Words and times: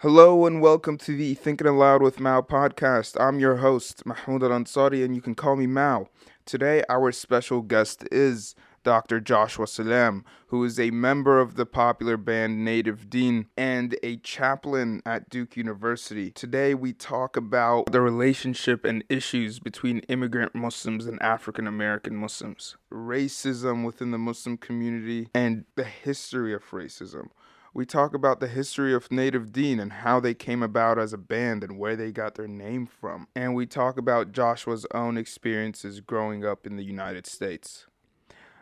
Hello 0.00 0.44
and 0.44 0.60
welcome 0.60 0.98
to 0.98 1.16
the 1.16 1.32
Thinking 1.32 1.66
Aloud 1.66 2.02
with 2.02 2.20
Mao 2.20 2.42
podcast. 2.42 3.18
I'm 3.18 3.40
your 3.40 3.56
host, 3.56 4.04
Mahmoud 4.04 4.42
Elansary, 4.42 5.02
and 5.02 5.14
you 5.14 5.22
can 5.22 5.34
call 5.34 5.56
me 5.56 5.66
Mao. 5.66 6.10
Today, 6.44 6.84
our 6.90 7.10
special 7.12 7.62
guest 7.62 8.06
is 8.12 8.54
Dr. 8.84 9.20
Joshua 9.20 9.66
Salaam, 9.66 10.22
who 10.48 10.62
is 10.64 10.78
a 10.78 10.90
member 10.90 11.40
of 11.40 11.54
the 11.54 11.64
popular 11.64 12.18
band 12.18 12.62
Native 12.62 13.08
Deen 13.08 13.46
and 13.56 13.96
a 14.02 14.18
chaplain 14.18 15.00
at 15.06 15.30
Duke 15.30 15.56
University. 15.56 16.30
Today, 16.30 16.74
we 16.74 16.92
talk 16.92 17.34
about 17.34 17.90
the 17.90 18.02
relationship 18.02 18.84
and 18.84 19.02
issues 19.08 19.60
between 19.60 20.00
immigrant 20.10 20.54
Muslims 20.54 21.06
and 21.06 21.20
African 21.22 21.66
American 21.66 22.16
Muslims, 22.16 22.76
racism 22.92 23.82
within 23.82 24.10
the 24.10 24.18
Muslim 24.18 24.58
community, 24.58 25.28
and 25.34 25.64
the 25.74 25.84
history 25.84 26.52
of 26.52 26.70
racism. 26.70 27.28
We 27.76 27.84
talk 27.84 28.14
about 28.14 28.40
the 28.40 28.48
history 28.48 28.94
of 28.94 29.12
Native 29.12 29.52
Deen 29.52 29.78
and 29.78 29.92
how 29.92 30.18
they 30.18 30.32
came 30.32 30.62
about 30.62 30.98
as 30.98 31.12
a 31.12 31.18
band 31.18 31.62
and 31.62 31.78
where 31.78 31.94
they 31.94 32.10
got 32.10 32.34
their 32.34 32.48
name 32.48 32.86
from. 32.86 33.28
And 33.36 33.54
we 33.54 33.66
talk 33.66 33.98
about 33.98 34.32
Joshua's 34.32 34.86
own 34.94 35.18
experiences 35.18 36.00
growing 36.00 36.42
up 36.42 36.66
in 36.66 36.76
the 36.76 36.82
United 36.82 37.26
States. 37.26 37.84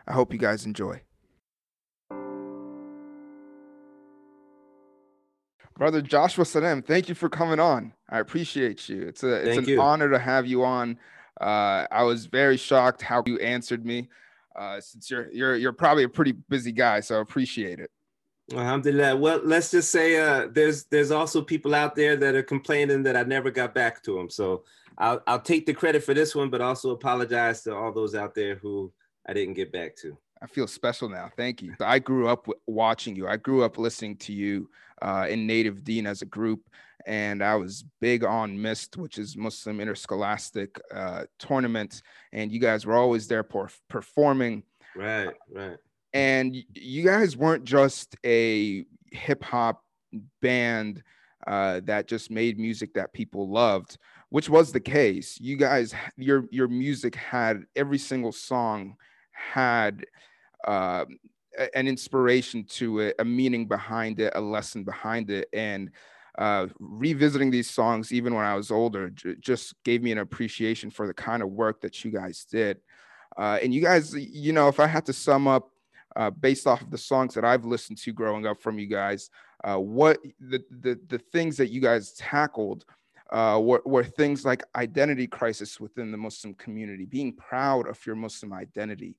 I 0.05 0.11
hope 0.11 0.33
you 0.33 0.37
guys 0.37 0.65
enjoy. 0.65 0.99
Brother 5.77 6.01
Joshua 6.01 6.43
Salaam, 6.43 6.81
thank 6.81 7.07
you 7.07 7.15
for 7.15 7.29
coming 7.29 7.61
on. 7.61 7.93
I 8.09 8.19
appreciate 8.19 8.89
you. 8.89 9.01
It's 9.03 9.23
a 9.23 9.35
it's 9.35 9.55
Thank 9.55 9.67
an 9.67 9.75
you. 9.75 9.81
honor 9.81 10.09
to 10.09 10.19
have 10.19 10.45
you 10.45 10.65
on. 10.65 10.99
Uh, 11.39 11.87
I 11.89 12.03
was 12.03 12.25
very 12.25 12.57
shocked 12.57 13.01
how 13.01 13.23
you 13.25 13.39
answered 13.39 13.85
me. 13.85 14.09
Uh, 14.53 14.81
since 14.81 15.09
you're 15.09 15.31
you're 15.31 15.55
you're 15.55 15.71
probably 15.71 16.03
a 16.03 16.09
pretty 16.09 16.33
busy 16.33 16.73
guy, 16.73 16.99
so 16.99 17.17
I 17.17 17.21
appreciate 17.21 17.79
it. 17.79 17.91
Alhamdulillah. 18.53 19.15
Well, 19.15 19.41
let's 19.43 19.71
just 19.71 19.91
say 19.91 20.17
uh, 20.17 20.47
there's 20.51 20.85
there's 20.85 21.11
also 21.11 21.41
people 21.41 21.73
out 21.73 21.95
there 21.95 22.15
that 22.15 22.35
are 22.35 22.43
complaining 22.43 23.03
that 23.03 23.17
I 23.17 23.23
never 23.23 23.49
got 23.49 23.73
back 23.73 24.03
to 24.03 24.15
them. 24.15 24.29
So 24.29 24.63
I'll 24.97 25.21
I'll 25.25 25.41
take 25.41 25.65
the 25.65 25.73
credit 25.73 26.03
for 26.03 26.13
this 26.13 26.35
one, 26.35 26.49
but 26.49 26.61
also 26.61 26.91
apologize 26.91 27.63
to 27.63 27.75
all 27.75 27.91
those 27.91 28.13
out 28.13 28.35
there 28.35 28.55
who 28.55 28.91
I 29.25 29.33
didn't 29.33 29.55
get 29.55 29.71
back 29.71 29.95
to. 29.97 30.17
I 30.41 30.47
feel 30.47 30.67
special 30.67 31.09
now. 31.09 31.31
Thank 31.35 31.61
you. 31.61 31.73
I 31.79 31.97
grew 31.97 32.27
up 32.27 32.47
watching 32.67 33.15
you. 33.15 33.27
I 33.27 33.37
grew 33.37 33.63
up 33.63 33.77
listening 33.79 34.17
to 34.17 34.33
you 34.33 34.69
uh, 35.01 35.25
in 35.27 35.47
Native 35.47 35.83
Deen 35.83 36.05
as 36.05 36.21
a 36.21 36.25
group, 36.25 36.61
and 37.07 37.43
I 37.43 37.55
was 37.55 37.83
big 37.99 38.23
on 38.23 38.61
MIST, 38.61 38.97
which 38.97 39.17
is 39.17 39.35
Muslim 39.35 39.79
Interscholastic 39.79 40.79
uh, 40.93 41.23
Tournament, 41.39 42.03
and 42.31 42.51
you 42.51 42.59
guys 42.59 42.85
were 42.85 42.95
always 42.95 43.27
there 43.27 43.43
per- 43.43 43.69
performing. 43.89 44.63
Right, 44.95 45.33
right. 45.51 45.77
And 46.15 46.55
you 46.73 47.03
guys 47.03 47.35
weren't 47.35 47.65
just 47.65 48.15
a 48.25 48.85
hip 49.11 49.43
hop 49.43 49.83
band 50.41 51.03
uh, 51.45 51.81
that 51.83 52.07
just 52.07 52.31
made 52.31 52.57
music 52.57 52.93
that 52.93 53.11
people 53.11 53.49
loved, 53.49 53.97
which 54.29 54.49
was 54.49 54.71
the 54.71 54.79
case. 54.79 55.37
You 55.41 55.57
guys, 55.57 55.93
your 56.15 56.45
your 56.51 56.69
music 56.69 57.15
had 57.15 57.65
every 57.75 57.97
single 57.97 58.31
song 58.31 58.95
had 59.31 60.05
uh, 60.65 61.03
an 61.73 61.87
inspiration 61.89 62.63
to 62.63 62.99
it, 62.99 63.15
a 63.19 63.25
meaning 63.25 63.67
behind 63.67 64.21
it, 64.21 64.31
a 64.35 64.41
lesson 64.41 64.85
behind 64.85 65.29
it, 65.29 65.49
and 65.51 65.91
uh, 66.37 66.67
revisiting 66.79 67.51
these 67.51 67.69
songs, 67.69 68.13
even 68.13 68.33
when 68.33 68.45
I 68.45 68.55
was 68.55 68.71
older, 68.71 69.09
j- 69.09 69.35
just 69.39 69.75
gave 69.83 70.01
me 70.01 70.13
an 70.13 70.19
appreciation 70.19 70.89
for 70.91 71.07
the 71.07 71.13
kind 71.13 71.43
of 71.43 71.49
work 71.49 71.81
that 71.81 72.05
you 72.05 72.11
guys 72.11 72.45
did. 72.49 72.79
Uh, 73.37 73.59
and 73.61 73.73
you 73.73 73.81
guys, 73.81 74.13
you 74.13 74.53
know, 74.53 74.69
if 74.69 74.79
I 74.79 74.87
had 74.87 75.05
to 75.07 75.13
sum 75.13 75.45
up 75.47 75.69
uh, 76.15 76.29
based 76.29 76.67
off 76.67 76.81
of 76.81 76.91
the 76.91 76.97
songs 76.97 77.33
that 77.33 77.45
I've 77.45 77.65
listened 77.65 77.97
to 77.99 78.13
growing 78.13 78.45
up 78.45 78.61
from 78.61 78.79
you 78.79 78.87
guys, 78.87 79.29
uh, 79.63 79.77
what 79.77 80.19
the, 80.39 80.63
the 80.69 80.99
the 81.07 81.19
things 81.19 81.57
that 81.57 81.69
you 81.69 81.81
guys 81.81 82.13
tackled 82.13 82.85
uh, 83.31 83.59
were, 83.61 83.81
were 83.85 84.03
things 84.03 84.45
like 84.45 84.63
identity 84.75 85.27
crisis 85.27 85.79
within 85.79 86.11
the 86.11 86.17
Muslim 86.17 86.53
community, 86.53 87.05
being 87.05 87.33
proud 87.33 87.87
of 87.87 88.03
your 88.05 88.15
Muslim 88.15 88.53
identity, 88.53 89.15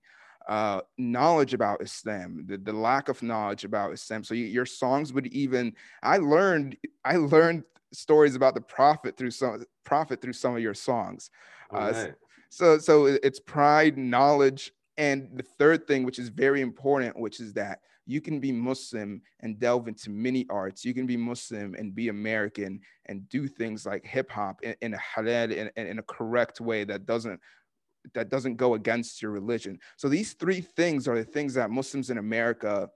uh, 0.49 0.81
knowledge 0.97 1.55
about 1.55 1.83
Islam, 1.83 2.45
the, 2.47 2.57
the 2.57 2.73
lack 2.73 3.09
of 3.09 3.23
knowledge 3.23 3.65
about 3.65 3.93
Islam. 3.93 4.23
So 4.23 4.35
you, 4.35 4.45
your 4.45 4.67
songs 4.67 5.13
would 5.13 5.27
even, 5.29 5.75
I 6.03 6.19
learned, 6.19 6.77
I 7.05 7.17
learned 7.17 7.65
stories 7.93 8.37
about 8.37 8.55
the 8.55 8.61
Prophet 8.61 9.17
through 9.17 9.33
some 9.33 9.65
Prophet 9.85 10.21
through 10.21 10.35
some 10.35 10.55
of 10.55 10.63
your 10.63 10.75
songs. 10.75 11.31
Uh, 11.75 11.93
right. 11.95 12.15
So 12.49 12.79
so 12.79 13.07
it- 13.07 13.21
it's 13.23 13.41
pride, 13.41 13.99
knowledge, 13.99 14.73
and 14.99 15.29
the 15.35 15.43
third 15.43 15.87
thing, 15.87 16.05
which 16.05 16.19
is 16.19 16.29
very 16.29 16.61
important, 16.61 17.19
which 17.19 17.41
is 17.41 17.53
that 17.55 17.81
you 18.07 18.21
can 18.21 18.39
be 18.39 18.53
Muslim 18.53 19.21
and 19.41 19.59
delve 19.59 19.89
into 19.89 20.11
many 20.11 20.47
arts. 20.49 20.85
You 20.85 20.95
can 20.95 21.07
be 21.07 21.17
Muslim 21.17 21.75
and 21.75 21.95
be 21.95 22.09
American 22.09 22.81
and 23.07 23.29
do 23.29 23.49
things 23.49 23.85
like 23.85 24.05
hip 24.05 24.31
hop 24.31 24.63
in, 24.63 24.75
in 24.81 24.95
a 24.95 24.99
halal 24.99 25.53
in, 25.53 25.71
in 25.77 25.87
in 25.87 25.99
a 25.99 26.03
correct 26.05 26.61
way 26.61 26.85
that 26.85 27.05
doesn't 27.05 27.41
that 28.15 28.29
doesn't 28.29 28.57
go 28.57 28.75
against 28.75 29.21
your 29.21 29.33
religion. 29.33 29.79
So 29.97 30.09
these 30.09 30.35
three 30.35 30.61
things 30.61 31.09
are 31.09 31.17
the 31.17 31.25
things 31.25 31.55
that 31.55 31.71
Muslims 31.71 32.11
in 32.11 32.19
America 32.19 32.89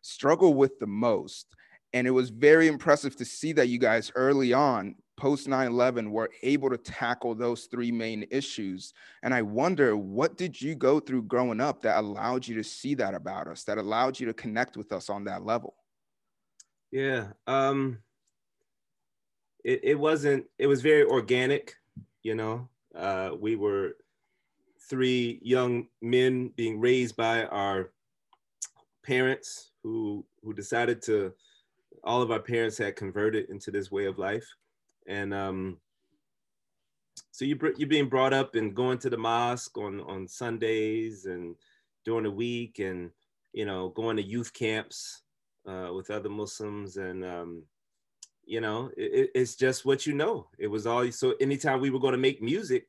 struggle 0.00 0.54
with 0.54 0.78
the 0.78 0.86
most. 0.86 1.46
And 1.92 2.06
it 2.06 2.10
was 2.10 2.30
very 2.30 2.68
impressive 2.68 3.16
to 3.16 3.24
see 3.24 3.52
that 3.52 3.68
you 3.68 3.78
guys 3.78 4.10
early 4.14 4.54
on, 4.54 4.94
post 5.22 5.46
9 5.46 5.68
11, 5.68 6.10
were 6.10 6.28
able 6.42 6.68
to 6.68 6.76
tackle 6.76 7.32
those 7.32 7.66
three 7.66 7.92
main 7.92 8.26
issues. 8.32 8.92
And 9.22 9.32
I 9.32 9.40
wonder, 9.40 9.96
what 9.96 10.36
did 10.36 10.60
you 10.60 10.74
go 10.74 10.98
through 10.98 11.22
growing 11.22 11.60
up 11.60 11.80
that 11.82 12.00
allowed 12.00 12.44
you 12.44 12.56
to 12.56 12.64
see 12.64 12.94
that 12.94 13.14
about 13.14 13.46
us, 13.46 13.62
that 13.64 13.78
allowed 13.78 14.18
you 14.18 14.26
to 14.26 14.34
connect 14.34 14.76
with 14.76 14.90
us 14.90 15.08
on 15.08 15.22
that 15.24 15.46
level? 15.46 15.76
Yeah. 16.90 17.28
Um 17.46 17.98
it, 19.64 19.80
it 19.84 19.94
wasn't 19.94 20.44
it 20.58 20.66
was 20.66 20.82
very 20.82 21.04
organic, 21.04 21.76
you 22.24 22.34
know. 22.34 22.68
Uh 22.92 23.30
we 23.38 23.54
were 23.54 23.98
three 24.90 25.38
young 25.40 25.86
men 26.00 26.48
being 26.56 26.80
raised 26.80 27.14
by 27.14 27.44
our 27.44 27.92
parents 29.06 29.70
who 29.84 30.26
who 30.42 30.52
decided 30.52 31.00
to 31.02 31.32
all 32.02 32.22
of 32.22 32.32
our 32.32 32.40
parents 32.40 32.76
had 32.76 32.96
converted 32.96 33.48
into 33.50 33.70
this 33.70 33.92
way 33.92 34.06
of 34.06 34.18
life 34.18 34.48
and 35.06 35.32
um 35.34 35.78
so 37.30 37.44
you 37.44 37.58
you're 37.76 37.88
being 37.88 38.08
brought 38.08 38.32
up 38.32 38.54
and 38.54 38.74
going 38.74 38.98
to 38.98 39.10
the 39.10 39.16
mosque 39.16 39.76
on 39.78 40.00
on 40.02 40.28
Sundays 40.28 41.26
and 41.26 41.54
during 42.04 42.24
the 42.24 42.30
week 42.30 42.78
and 42.78 43.10
you 43.52 43.64
know 43.64 43.88
going 43.90 44.16
to 44.16 44.22
youth 44.22 44.52
camps 44.52 45.22
uh, 45.66 45.90
with 45.94 46.10
other 46.10 46.28
Muslims 46.28 46.96
and 46.96 47.24
um, 47.24 47.62
you 48.44 48.60
know 48.60 48.90
it, 48.96 49.12
it- 49.12 49.30
it's 49.34 49.54
just 49.56 49.84
what 49.84 50.06
you 50.06 50.14
know. 50.14 50.48
It 50.58 50.66
was 50.66 50.86
all 50.86 51.10
so. 51.12 51.34
Anytime 51.40 51.80
we 51.80 51.90
were 51.90 52.00
going 52.00 52.12
to 52.12 52.18
make 52.18 52.42
music, 52.42 52.88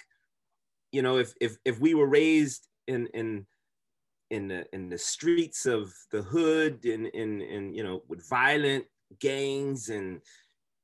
you 0.91 1.01
know, 1.01 1.17
if 1.17 1.33
if 1.39 1.57
if 1.65 1.79
we 1.79 1.93
were 1.93 2.07
raised 2.07 2.67
in 2.87 3.07
in 3.13 3.45
in 4.31 4.47
the 4.47 4.65
in 4.73 4.89
the 4.89 4.97
streets 4.97 5.65
of 5.67 5.93
the 6.11 6.21
hood 6.23 6.83
and 6.85 7.07
in 7.07 7.41
in 7.41 7.73
you 7.73 7.83
know 7.83 8.01
with 8.07 8.27
violent 8.27 8.85
gangs 9.19 9.89
and 9.89 10.21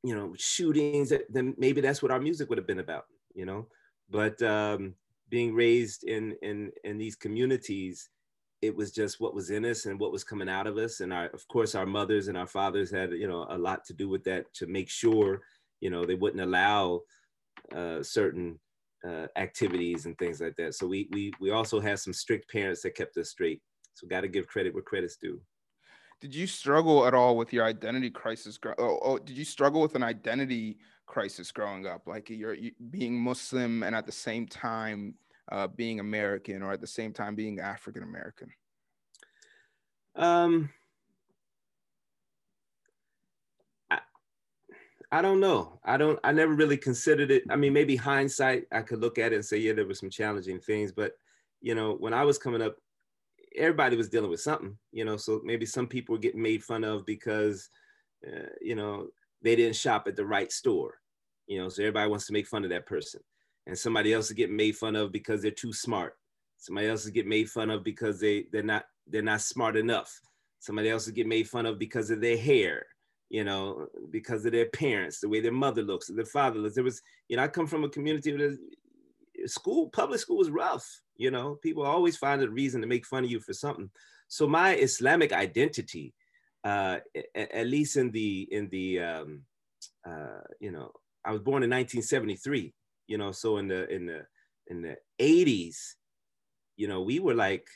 you 0.03 0.15
know 0.15 0.33
shootings, 0.37 1.13
then 1.29 1.53
maybe 1.57 1.81
that's 1.81 2.01
what 2.01 2.11
our 2.11 2.19
music 2.19 2.49
would 2.49 2.57
have 2.57 2.67
been 2.67 2.79
about. 2.79 3.05
You 3.33 3.45
know, 3.45 3.67
but 4.09 4.41
um, 4.41 4.95
being 5.29 5.53
raised 5.53 6.03
in 6.03 6.35
in 6.41 6.71
in 6.83 6.97
these 6.97 7.15
communities 7.15 8.09
it 8.61 8.75
was 8.75 8.91
just 8.91 9.21
what 9.21 9.33
was 9.33 9.51
in 9.51 9.65
us 9.65 9.85
and 9.85 9.99
what 9.99 10.11
was 10.11 10.23
coming 10.23 10.49
out 10.49 10.67
of 10.67 10.77
us. 10.77 10.99
And 10.99 11.13
our 11.13 11.27
of 11.27 11.47
course 11.47 11.75
our 11.75 11.85
mothers 11.85 12.27
and 12.27 12.37
our 12.37 12.47
fathers 12.47 12.91
had 12.91 13.11
you 13.11 13.27
know 13.27 13.45
a 13.49 13.57
lot 13.57 13.85
to 13.85 13.93
do 13.93 14.09
with 14.09 14.23
that 14.25 14.53
to 14.55 14.67
make 14.67 14.89
sure 14.89 15.41
you 15.79 15.89
know 15.89 16.05
they 16.05 16.15
wouldn't 16.15 16.41
allow 16.41 17.01
uh, 17.73 18.03
certain 18.03 18.59
uh, 19.07 19.27
activities 19.37 20.05
and 20.05 20.17
things 20.17 20.41
like 20.41 20.55
that. 20.57 20.75
So 20.75 20.87
we 20.87 21.07
we 21.11 21.31
we 21.39 21.51
also 21.51 21.79
had 21.79 21.99
some 21.99 22.13
strict 22.13 22.51
parents 22.51 22.81
that 22.81 22.95
kept 22.95 23.17
us 23.17 23.29
straight. 23.29 23.61
So 23.93 24.07
got 24.07 24.21
to 24.21 24.27
give 24.27 24.47
credit 24.47 24.73
where 24.73 24.83
credit's 24.83 25.17
due 25.17 25.39
Did 26.21 26.35
you 26.35 26.47
struggle 26.47 27.05
at 27.07 27.13
all 27.13 27.37
with 27.37 27.53
your 27.53 27.65
identity 27.65 28.09
crisis? 28.09 28.59
Oh, 28.65 28.99
oh, 29.01 29.17
did 29.17 29.37
you 29.37 29.45
struggle 29.45 29.81
with 29.81 29.95
an 29.95 30.03
identity 30.03 30.77
crisis 31.05 31.51
growing 31.51 31.87
up? 31.87 32.07
Like 32.07 32.29
you're 32.29 32.53
you, 32.53 32.71
being 32.89 33.19
Muslim 33.19 33.83
and 33.83 33.95
at 33.95 34.05
the 34.05 34.11
same 34.11 34.45
time 34.45 35.15
uh, 35.51 35.67
being 35.67 35.99
American, 35.99 36.61
or 36.61 36.73
at 36.73 36.81
the 36.81 36.87
same 36.87 37.13
time 37.13 37.35
being 37.35 37.59
African 37.59 38.03
American? 38.03 38.49
um 40.15 40.69
I, 43.89 43.99
I 45.11 45.21
don't 45.21 45.39
know. 45.39 45.79
I 45.85 45.97
don't. 45.97 46.19
I 46.23 46.33
never 46.33 46.53
really 46.53 46.77
considered 46.77 47.31
it. 47.31 47.43
I 47.49 47.55
mean, 47.55 47.73
maybe 47.73 47.95
hindsight, 47.95 48.65
I 48.71 48.81
could 48.81 48.99
look 48.99 49.17
at 49.17 49.31
it 49.31 49.35
and 49.35 49.45
say, 49.45 49.57
yeah, 49.57 49.73
there 49.73 49.87
were 49.87 49.93
some 49.93 50.09
challenging 50.09 50.59
things. 50.59 50.91
But 50.91 51.13
you 51.61 51.75
know, 51.75 51.93
when 51.93 52.13
I 52.13 52.25
was 52.25 52.37
coming 52.37 52.61
up, 52.61 52.75
everybody 53.55 53.95
was 53.95 54.09
dealing 54.09 54.29
with 54.29 54.41
something. 54.41 54.77
You 54.91 55.05
know, 55.05 55.17
so 55.17 55.41
maybe 55.43 55.65
some 55.65 55.87
people 55.87 56.13
were 56.13 56.19
getting 56.19 56.41
made 56.41 56.63
fun 56.63 56.83
of 56.83 57.05
because, 57.05 57.69
uh, 58.27 58.49
you 58.61 58.75
know, 58.75 59.07
they 59.41 59.55
didn't 59.55 59.75
shop 59.75 60.07
at 60.07 60.15
the 60.15 60.25
right 60.25 60.51
store. 60.51 60.95
You 61.47 61.61
know, 61.61 61.69
so 61.69 61.81
everybody 61.81 62.09
wants 62.09 62.27
to 62.27 62.33
make 62.33 62.47
fun 62.47 62.63
of 62.63 62.69
that 62.69 62.85
person, 62.85 63.21
and 63.65 63.77
somebody 63.77 64.13
else 64.13 64.27
is 64.27 64.33
getting 64.33 64.55
made 64.55 64.77
fun 64.77 64.95
of 64.95 65.11
because 65.11 65.41
they're 65.41 65.51
too 65.51 65.73
smart. 65.73 66.15
Somebody 66.57 66.87
else 66.87 67.05
is 67.05 67.11
getting 67.11 67.29
made 67.29 67.49
fun 67.49 67.69
of 67.69 67.83
because 67.83 68.19
they 68.19 68.45
they're 68.51 68.61
not 68.61 68.85
they're 69.07 69.21
not 69.21 69.41
smart 69.41 69.75
enough. 69.75 70.19
Somebody 70.59 70.89
else 70.89 71.07
is 71.07 71.13
getting 71.13 71.29
made 71.29 71.49
fun 71.49 71.65
of 71.65 71.79
because 71.79 72.11
of 72.11 72.21
their 72.21 72.37
hair 72.37 72.85
you 73.29 73.43
know, 73.43 73.87
because 74.09 74.43
of 74.45 74.51
their 74.51 74.65
parents, 74.69 75.19
the 75.19 75.29
way 75.29 75.39
their 75.39 75.51
mother 75.51 75.83
looks, 75.83 76.07
their 76.07 76.25
father 76.25 76.59
looks. 76.59 76.75
There 76.75 76.83
was, 76.83 77.01
you 77.27 77.37
know, 77.37 77.43
I 77.43 77.47
come 77.47 77.67
from 77.67 77.83
a 77.83 77.89
community 77.89 78.35
where 78.35 78.55
school, 79.45 79.89
public 79.89 80.19
school 80.19 80.37
was 80.37 80.49
rough. 80.49 81.01
You 81.19 81.29
know, 81.31 81.55
people 81.55 81.83
always 81.83 82.17
find 82.17 82.41
a 82.41 82.49
reason 82.49 82.81
to 82.81 82.87
make 82.87 83.05
fun 83.05 83.25
of 83.25 83.29
you 83.29 83.39
for 83.39 83.53
something. 83.53 83.91
So 84.27 84.47
my 84.47 84.75
Islamic 84.75 85.31
identity, 85.33 86.13
uh, 86.63 86.97
at 87.35 87.67
least 87.67 87.97
in 87.97 88.09
the 88.11 88.47
in 88.51 88.69
the 88.69 88.99
um, 89.01 89.41
uh, 90.07 90.41
you 90.59 90.71
know, 90.71 90.91
I 91.23 91.31
was 91.31 91.41
born 91.41 91.63
in 91.63 91.69
1973. 91.69 92.73
You 93.07 93.17
know, 93.17 93.31
so 93.31 93.57
in 93.57 93.67
the 93.67 93.87
in 93.93 94.05
the 94.05 94.25
in 94.67 94.81
the 94.81 94.97
80s, 95.19 95.95
you 96.77 96.87
know, 96.87 97.01
we 97.01 97.19
were 97.19 97.35
like 97.35 97.67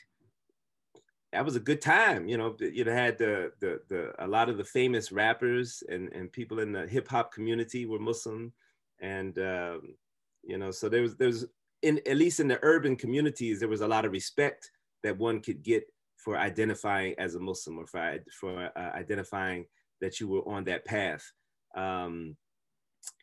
that 1.34 1.44
was 1.44 1.56
a 1.56 1.60
good 1.60 1.80
time. 1.80 2.28
You 2.28 2.38
know, 2.38 2.56
you 2.60 2.84
had 2.88 3.18
the, 3.18 3.50
the, 3.60 3.80
the, 3.88 4.12
a 4.24 4.26
lot 4.26 4.48
of 4.48 4.56
the 4.56 4.64
famous 4.64 5.10
rappers 5.10 5.82
and, 5.88 6.12
and 6.12 6.30
people 6.30 6.60
in 6.60 6.70
the 6.70 6.86
hip 6.86 7.08
hop 7.08 7.32
community 7.32 7.86
were 7.86 7.98
Muslim. 7.98 8.52
And, 9.00 9.36
um, 9.40 9.96
you 10.44 10.58
know, 10.58 10.70
so 10.70 10.88
there 10.88 11.02
was, 11.02 11.16
there 11.16 11.26
was 11.26 11.46
in, 11.84 12.00
at 12.06 12.16
least 12.16 12.40
in 12.40 12.48
the 12.48 12.58
urban 12.62 12.96
communities, 12.96 13.60
there 13.60 13.68
was 13.68 13.80
a 13.80 13.88
lot 13.88 14.04
of 14.04 14.12
respect 14.12 14.70
that 15.02 15.18
one 15.18 15.40
could 15.40 15.62
get 15.62 15.84
for 16.16 16.36
identifying 16.36 17.14
as 17.18 17.34
a 17.34 17.40
Muslim 17.40 17.78
or 17.78 17.86
for, 17.86 18.18
for 18.40 18.70
uh, 18.76 18.90
identifying 18.94 19.66
that 20.00 20.20
you 20.20 20.28
were 20.28 20.46
on 20.48 20.64
that 20.64 20.84
path. 20.84 21.30
Um, 21.74 22.36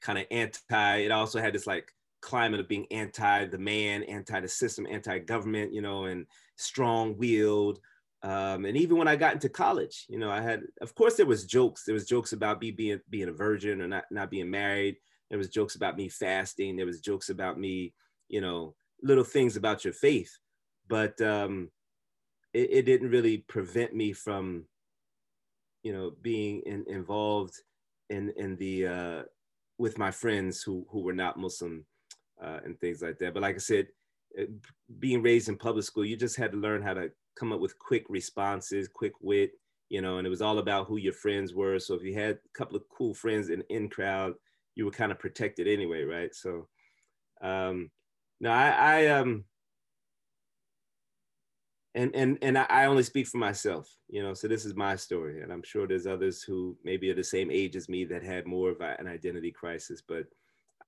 kind 0.01 0.19
of 0.19 0.25
anti, 0.31 0.97
it 0.97 1.11
also 1.11 1.39
had 1.39 1.53
this 1.53 1.67
like 1.67 1.91
climate 2.21 2.59
of 2.59 2.67
being 2.67 2.85
anti 2.91 3.45
the 3.45 3.57
man, 3.57 4.03
anti 4.03 4.39
the 4.39 4.47
system, 4.47 4.87
anti 4.89 5.19
government, 5.19 5.73
you 5.73 5.81
know, 5.81 6.05
and 6.05 6.27
strong 6.57 7.17
willed, 7.17 7.79
um, 8.23 8.65
and 8.65 8.77
even 8.77 8.97
when 8.97 9.07
I 9.07 9.15
got 9.15 9.33
into 9.33 9.49
college, 9.49 10.05
you 10.07 10.19
know, 10.19 10.29
I 10.29 10.41
had, 10.41 10.61
of 10.81 10.93
course, 10.93 11.15
there 11.15 11.25
was 11.25 11.45
jokes. 11.45 11.83
There 11.83 11.93
was 11.93 12.05
jokes 12.05 12.33
about 12.33 12.61
me 12.61 12.69
being 12.69 12.99
being 13.09 13.29
a 13.29 13.33
virgin 13.33 13.81
or 13.81 13.87
not 13.87 14.05
not 14.11 14.29
being 14.29 14.49
married. 14.49 14.97
There 15.29 15.39
was 15.39 15.49
jokes 15.49 15.75
about 15.75 15.97
me 15.97 16.07
fasting. 16.07 16.75
There 16.75 16.85
was 16.85 17.01
jokes 17.01 17.29
about 17.29 17.59
me, 17.59 17.93
you 18.31 18.41
know, 18.41 18.73
little 19.03 19.25
things 19.25 19.57
about 19.57 19.83
your 19.83 19.93
faith. 19.93 20.31
But 20.87 21.21
um, 21.21 21.69
it, 22.53 22.69
it 22.71 22.85
didn't 22.85 23.11
really 23.11 23.39
prevent 23.39 23.93
me 23.93 24.13
from, 24.13 24.65
you 25.83 25.93
know, 25.93 26.13
being 26.21 26.61
in, 26.65 26.85
involved 26.87 27.55
in 28.09 28.33
in 28.37 28.55
the 28.55 28.87
uh, 28.87 29.21
with 29.77 29.97
my 29.97 30.11
friends 30.11 30.63
who 30.63 30.87
who 30.89 31.01
were 31.01 31.13
not 31.13 31.37
Muslim 31.37 31.85
uh, 32.41 32.59
and 32.63 32.79
things 32.79 33.01
like 33.01 33.19
that. 33.19 33.33
But 33.33 33.43
like 33.43 33.55
I 33.55 33.59
said, 33.59 33.87
being 34.99 35.21
raised 35.21 35.49
in 35.49 35.57
public 35.57 35.85
school, 35.85 36.05
you 36.05 36.15
just 36.15 36.37
had 36.37 36.53
to 36.53 36.57
learn 36.57 36.81
how 36.81 36.93
to 36.93 37.11
come 37.37 37.51
up 37.51 37.59
with 37.59 37.79
quick 37.79 38.05
responses, 38.09 38.87
quick 38.87 39.13
wit, 39.21 39.51
you 39.89 40.01
know, 40.01 40.17
and 40.17 40.25
it 40.27 40.29
was 40.29 40.41
all 40.41 40.59
about 40.59 40.87
who 40.87 40.97
your 40.97 41.13
friends 41.13 41.53
were. 41.53 41.79
So 41.79 41.95
if 41.95 42.03
you 42.03 42.13
had 42.13 42.35
a 42.35 42.57
couple 42.57 42.77
of 42.77 42.83
cool 42.95 43.13
friends 43.13 43.49
in 43.49 43.61
in 43.69 43.89
crowd, 43.89 44.35
you 44.75 44.85
were 44.85 44.91
kind 44.91 45.11
of 45.11 45.19
protected 45.19 45.67
anyway, 45.67 46.03
right? 46.03 46.33
So 46.33 46.69
um 47.41 47.91
no, 48.41 48.49
I, 48.49 48.69
I 48.71 49.07
um 49.07 49.45
and 51.93 52.15
and 52.15 52.37
and 52.41 52.57
I 52.57 52.85
only 52.85 53.03
speak 53.03 53.27
for 53.27 53.37
myself, 53.37 53.87
you 54.09 54.23
know. 54.23 54.33
So 54.33 54.47
this 54.47 54.65
is 54.65 54.75
my 54.75 54.95
story, 54.95 55.41
and 55.41 55.51
I'm 55.53 55.63
sure 55.63 55.87
there's 55.87 56.07
others 56.07 56.41
who 56.41 56.75
maybe 56.83 57.09
are 57.11 57.15
the 57.15 57.23
same 57.23 57.51
age 57.51 57.75
as 57.75 57.87
me 57.87 58.03
that 58.05 58.23
had 58.23 58.47
more 58.47 58.71
of 58.71 58.81
an 58.81 59.07
identity 59.07 59.51
crisis. 59.51 60.01
But 60.05 60.25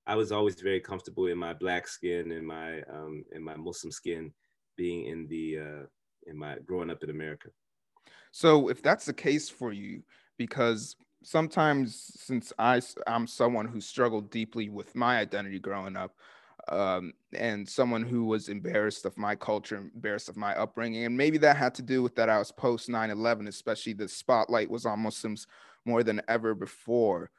I 0.07 0.15
was 0.15 0.31
always 0.31 0.59
very 0.59 0.79
comfortable 0.79 1.27
in 1.27 1.37
my 1.37 1.53
black 1.53 1.87
skin 1.87 2.31
and 2.31 2.45
my 2.45 2.81
um, 2.83 3.23
in 3.33 3.43
my 3.43 3.55
Muslim 3.55 3.91
skin, 3.91 4.31
being 4.75 5.05
in 5.05 5.27
the 5.27 5.59
uh, 5.59 5.85
in 6.25 6.37
my 6.37 6.57
growing 6.65 6.89
up 6.89 7.03
in 7.03 7.11
America. 7.11 7.49
So 8.31 8.69
if 8.69 8.81
that's 8.81 9.05
the 9.05 9.13
case 9.13 9.49
for 9.49 9.71
you, 9.73 10.01
because 10.37 10.95
sometimes 11.21 12.11
since 12.15 12.51
I 12.57 12.81
I'm 13.05 13.27
someone 13.27 13.67
who 13.67 13.79
struggled 13.79 14.31
deeply 14.31 14.69
with 14.69 14.95
my 14.95 15.19
identity 15.19 15.59
growing 15.59 15.97
up, 15.97 16.15
um, 16.69 17.13
and 17.33 17.67
someone 17.67 18.03
who 18.03 18.25
was 18.25 18.49
embarrassed 18.49 19.05
of 19.05 19.17
my 19.17 19.35
culture, 19.35 19.77
embarrassed 19.77 20.29
of 20.29 20.37
my 20.37 20.55
upbringing, 20.55 21.05
and 21.05 21.17
maybe 21.17 21.37
that 21.39 21.57
had 21.57 21.75
to 21.75 21.81
do 21.81 22.01
with 22.01 22.15
that 22.15 22.29
I 22.29 22.39
was 22.39 22.51
post 22.51 22.89
9/11, 22.89 23.47
especially 23.47 23.93
the 23.93 24.07
spotlight 24.07 24.69
was 24.69 24.85
on 24.85 24.99
Muslims 24.99 25.47
more 25.85 26.03
than 26.03 26.21
ever 26.27 26.55
before. 26.55 27.31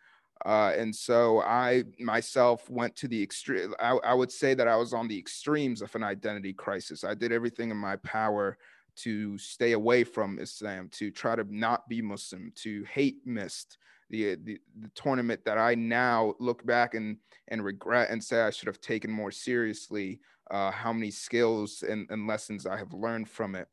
Uh, 0.44 0.72
and 0.76 0.94
so 0.94 1.40
I 1.40 1.84
myself 1.98 2.68
went 2.68 2.96
to 2.96 3.08
the 3.08 3.22
extreme. 3.22 3.74
I, 3.80 3.92
I, 4.04 4.14
would 4.14 4.30
say 4.30 4.52
that 4.54 4.68
I 4.68 4.76
was 4.76 4.92
on 4.92 5.08
the 5.08 5.18
extremes 5.18 5.80
of 5.80 5.94
an 5.94 6.02
identity 6.02 6.52
crisis. 6.52 7.04
I 7.04 7.14
did 7.14 7.32
everything 7.32 7.70
in 7.70 7.76
my 7.76 7.96
power 7.96 8.58
to 8.96 9.38
stay 9.38 9.72
away 9.72 10.04
from 10.04 10.38
Islam, 10.38 10.88
to 10.94 11.10
try 11.10 11.34
to 11.36 11.44
not 11.48 11.88
be 11.88 12.02
Muslim, 12.02 12.52
to 12.56 12.84
hate 12.84 13.18
MIST 13.24 13.78
the, 14.10 14.36
the, 14.36 14.58
the 14.80 14.90
tournament 14.94 15.44
that 15.44 15.58
I 15.58 15.74
now 15.74 16.34
look 16.38 16.64
back 16.66 16.94
and 16.94 17.16
and 17.48 17.64
regret 17.64 18.10
and 18.10 18.22
say 18.22 18.40
I 18.42 18.50
should 18.50 18.68
have 18.68 18.80
taken 18.80 19.10
more 19.10 19.30
seriously. 19.30 20.20
Uh, 20.50 20.70
how 20.70 20.92
many 20.92 21.10
skills 21.10 21.82
and, 21.88 22.06
and 22.10 22.26
lessons 22.26 22.66
I 22.66 22.76
have 22.76 22.92
learned 22.92 23.30
from 23.30 23.54
it. 23.54 23.66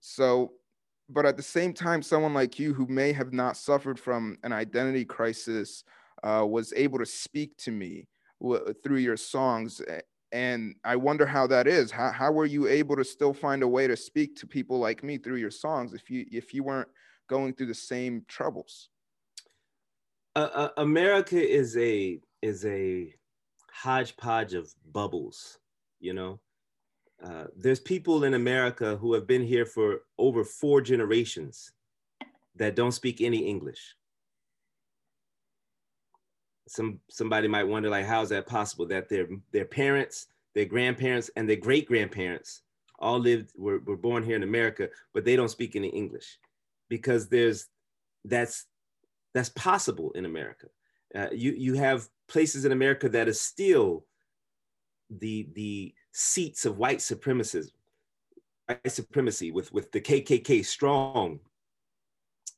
So, 0.00 0.52
but 1.10 1.26
at 1.26 1.36
the 1.36 1.42
same 1.42 1.74
time, 1.74 2.00
someone 2.00 2.32
like 2.32 2.58
you 2.58 2.72
who 2.72 2.86
may 2.86 3.12
have 3.12 3.34
not 3.34 3.58
suffered 3.58 4.00
from 4.00 4.38
an 4.42 4.52
identity 4.52 5.04
crisis 5.04 5.84
uh, 6.22 6.46
was 6.48 6.72
able 6.74 6.98
to 6.98 7.06
speak 7.06 7.56
to 7.58 7.70
me 7.70 8.08
w- 8.40 8.72
through 8.82 8.98
your 8.98 9.16
songs 9.16 9.82
and 10.32 10.74
i 10.84 10.94
wonder 10.94 11.26
how 11.26 11.46
that 11.46 11.66
is 11.66 11.90
how, 11.90 12.10
how 12.10 12.30
were 12.30 12.44
you 12.44 12.66
able 12.66 12.96
to 12.96 13.04
still 13.04 13.32
find 13.32 13.62
a 13.62 13.68
way 13.68 13.86
to 13.86 13.96
speak 13.96 14.36
to 14.36 14.46
people 14.46 14.78
like 14.78 15.02
me 15.02 15.16
through 15.16 15.36
your 15.36 15.50
songs 15.50 15.94
if 15.94 16.10
you 16.10 16.26
if 16.30 16.52
you 16.52 16.62
weren't 16.62 16.88
going 17.28 17.54
through 17.54 17.66
the 17.66 17.74
same 17.74 18.22
troubles 18.28 18.90
uh, 20.38 20.68
america 20.76 21.40
is 21.40 21.76
a 21.76 22.20
is 22.42 22.64
a 22.64 23.14
hodgepodge 23.72 24.54
of 24.54 24.72
bubbles 24.92 25.58
you 26.00 26.12
know? 26.12 26.38
Uh, 27.22 27.46
there's 27.56 27.80
people 27.80 28.22
in 28.24 28.34
america 28.34 28.96
who 28.96 29.12
have 29.12 29.26
been 29.26 29.42
here 29.42 29.66
for 29.66 30.02
over 30.18 30.44
four 30.44 30.80
generations 30.80 31.72
that 32.54 32.76
don't 32.76 32.92
speak 32.92 33.20
any 33.20 33.38
english. 33.38 33.96
Some 36.68 37.00
somebody 37.10 37.48
might 37.48 37.64
wonder 37.64 37.88
like 37.90 38.06
how 38.06 38.22
is 38.22 38.28
that 38.28 38.46
possible 38.46 38.86
that 38.86 39.08
their 39.08 39.26
their 39.52 39.64
parents 39.64 40.28
their 40.54 40.66
grandparents 40.66 41.28
and 41.34 41.48
their 41.48 41.56
great 41.56 41.86
grandparents 41.86 42.62
all 43.00 43.18
lived 43.18 43.52
were, 43.56 43.78
were 43.80 43.96
born 43.96 44.22
here 44.22 44.36
in 44.36 44.42
america 44.42 44.88
but 45.12 45.24
they 45.24 45.34
don't 45.34 45.48
speak 45.48 45.74
any 45.74 45.88
english? 45.88 46.38
Because 46.88 47.28
there's 47.28 47.66
that's 48.24 48.66
that's 49.34 49.50
possible 49.50 50.10
in 50.12 50.24
america 50.24 50.66
uh, 51.14 51.28
you 51.32 51.52
you 51.52 51.74
have 51.74 52.08
places 52.28 52.64
in 52.64 52.72
america 52.72 53.08
that 53.08 53.28
are 53.28 53.32
still 53.32 54.04
the 55.10 55.48
the 55.54 55.94
seats 56.12 56.64
of 56.64 56.78
white 56.78 56.98
supremacism 56.98 57.72
white 58.66 58.92
supremacy 58.92 59.50
with 59.50 59.72
with 59.72 59.90
the 59.92 60.00
kkk 60.00 60.64
strong 60.64 61.38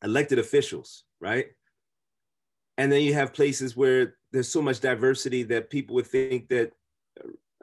elected 0.03 0.39
officials 0.39 1.05
right 1.21 1.49
and 2.79 2.91
then 2.91 3.03
you 3.03 3.13
have 3.13 3.35
places 3.35 3.77
where 3.77 4.17
there's 4.33 4.49
so 4.49 4.63
much 4.63 4.81
diversity 4.81 5.43
that 5.43 5.69
people 5.69 5.95
would 5.95 6.07
think 6.07 6.49
that 6.49 6.73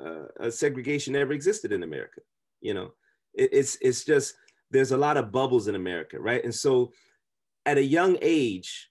uh, 0.03 0.49
segregation 0.49 1.13
never 1.13 1.33
existed 1.33 1.71
in 1.71 1.83
America. 1.83 2.21
You 2.61 2.73
know, 2.73 2.93
it, 3.33 3.49
it's 3.51 3.77
it's 3.81 4.03
just 4.03 4.35
there's 4.69 4.91
a 4.91 4.97
lot 4.97 5.17
of 5.17 5.31
bubbles 5.31 5.67
in 5.67 5.75
America, 5.75 6.19
right? 6.19 6.43
And 6.43 6.53
so, 6.53 6.91
at 7.65 7.77
a 7.77 7.83
young 7.83 8.17
age, 8.21 8.89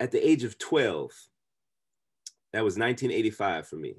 at 0.00 0.10
the 0.10 0.26
age 0.26 0.44
of 0.44 0.58
12, 0.58 1.10
that 2.52 2.64
was 2.64 2.78
1985 2.78 3.68
for 3.68 3.76
me. 3.76 3.94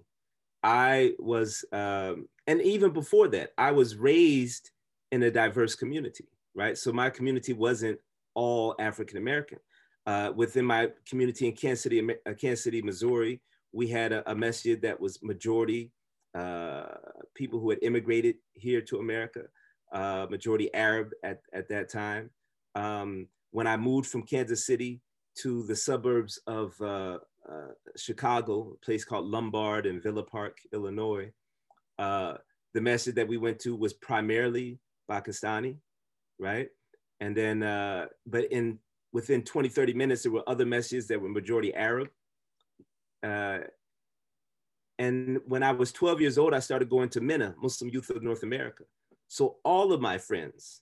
I 0.63 1.13
was, 1.19 1.63
um, 1.71 2.27
and 2.47 2.61
even 2.61 2.91
before 2.91 3.27
that, 3.29 3.51
I 3.57 3.71
was 3.71 3.95
raised 3.95 4.71
in 5.11 5.23
a 5.23 5.31
diverse 5.31 5.75
community, 5.75 6.27
right? 6.55 6.77
So 6.77 6.91
my 6.91 7.09
community 7.09 7.53
wasn't 7.53 7.99
all 8.33 8.75
African 8.79 9.17
American 9.17 9.59
uh, 10.07 10.31
within 10.33 10.65
my 10.65 10.89
community 11.07 11.47
in 11.47 11.53
Kansas 11.53 11.83
City, 11.83 12.01
uh, 12.01 12.33
Kansas 12.33 12.63
City, 12.63 12.81
Missouri, 12.81 13.41
we 13.73 13.87
had 13.87 14.13
a, 14.13 14.31
a 14.31 14.33
masjid 14.33 14.81
that 14.81 14.99
was 14.99 15.21
majority 15.21 15.91
uh, 16.33 16.85
people 17.35 17.59
who 17.59 17.69
had 17.69 17.79
immigrated 17.81 18.35
here 18.53 18.81
to 18.81 18.99
America, 18.99 19.43
uh, 19.91 20.25
majority 20.29 20.73
Arab 20.73 21.11
at, 21.23 21.41
at 21.53 21.67
that 21.69 21.89
time. 21.89 22.29
Um, 22.73 23.27
when 23.51 23.67
I 23.67 23.75
moved 23.75 24.07
from 24.07 24.23
Kansas 24.23 24.65
City 24.65 25.01
to 25.41 25.63
the 25.63 25.75
suburbs 25.75 26.39
of 26.47 26.79
uh, 26.81 27.19
uh, 27.49 27.71
Chicago, 27.95 28.73
a 28.73 28.85
place 28.85 29.05
called 29.05 29.25
Lombard 29.25 29.85
in 29.85 30.01
Villa 30.01 30.23
Park, 30.23 30.57
Illinois, 30.73 31.31
the 31.97 32.81
masjid 32.81 33.15
that 33.15 33.27
we 33.27 33.37
went 33.37 33.59
to 33.59 33.75
was 33.75 33.93
primarily 33.93 34.79
Pakistani, 35.09 35.77
right? 36.37 36.69
And 37.19 37.35
then, 37.35 37.59
but 38.27 38.51
in 38.51 38.79
within 39.17 39.41
20, 39.41 39.69
30 39.69 39.93
minutes, 39.93 40.23
there 40.23 40.31
were 40.31 40.43
other 40.47 40.65
masjids 40.65 41.07
that 41.07 41.19
were 41.19 41.29
majority 41.29 41.73
Arab. 41.73 42.09
Uh, 43.23 43.59
and 44.99 45.39
when 45.45 45.63
I 45.63 45.71
was 45.71 45.91
12 45.91 46.21
years 46.21 46.37
old, 46.37 46.53
I 46.53 46.59
started 46.59 46.89
going 46.89 47.09
to 47.09 47.21
MYNA, 47.21 47.55
Muslim 47.61 47.89
Youth 47.89 48.09
of 48.09 48.23
North 48.23 48.43
America. 48.43 48.83
So 49.27 49.57
all 49.63 49.93
of 49.93 50.01
my 50.01 50.17
friends, 50.17 50.81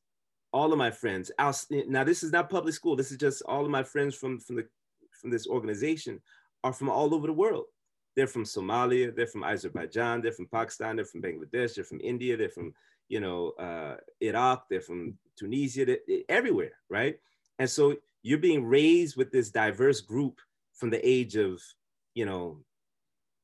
all 0.55 0.71
of 0.71 0.79
my 0.79 0.89
friends, 0.89 1.29
now 1.69 2.05
this 2.05 2.23
is 2.23 2.31
not 2.31 2.49
public 2.49 2.73
school. 2.73 2.95
This 2.95 3.11
is 3.11 3.17
just 3.17 3.41
all 3.41 3.65
of 3.65 3.69
my 3.69 3.83
friends 3.83 4.15
from, 4.15 4.39
from 4.39 4.55
the 4.55 4.65
from 5.19 5.29
this 5.29 5.47
organization 5.47 6.21
are 6.63 6.71
from 6.71 6.89
all 6.89 7.13
over 7.13 7.27
the 7.27 7.33
world. 7.33 7.65
They're 8.15 8.25
from 8.35 8.45
Somalia, 8.45 9.13
they're 9.13 9.27
from 9.27 9.43
Azerbaijan, 9.43 10.21
they're 10.21 10.31
from 10.31 10.47
Pakistan, 10.47 10.95
they're 10.95 11.03
from 11.03 11.21
Bangladesh, 11.21 11.75
they're 11.75 11.83
from 11.83 11.99
India, 12.01 12.37
they're 12.37 12.57
from 12.57 12.73
you 13.09 13.19
know 13.19 13.49
uh, 13.59 13.97
Iraq, 14.21 14.69
they're 14.69 14.79
from 14.79 15.17
Tunisia, 15.37 15.85
they're, 15.85 16.23
everywhere, 16.29 16.75
right? 16.89 17.19
And 17.59 17.69
so 17.69 17.95
you're 18.23 18.47
being 18.49 18.65
raised 18.65 19.17
with 19.17 19.31
this 19.33 19.49
diverse 19.49 19.99
group 19.99 20.39
from 20.73 20.89
the 20.89 21.05
age 21.05 21.35
of, 21.35 21.61
you 22.13 22.25
know, 22.25 22.59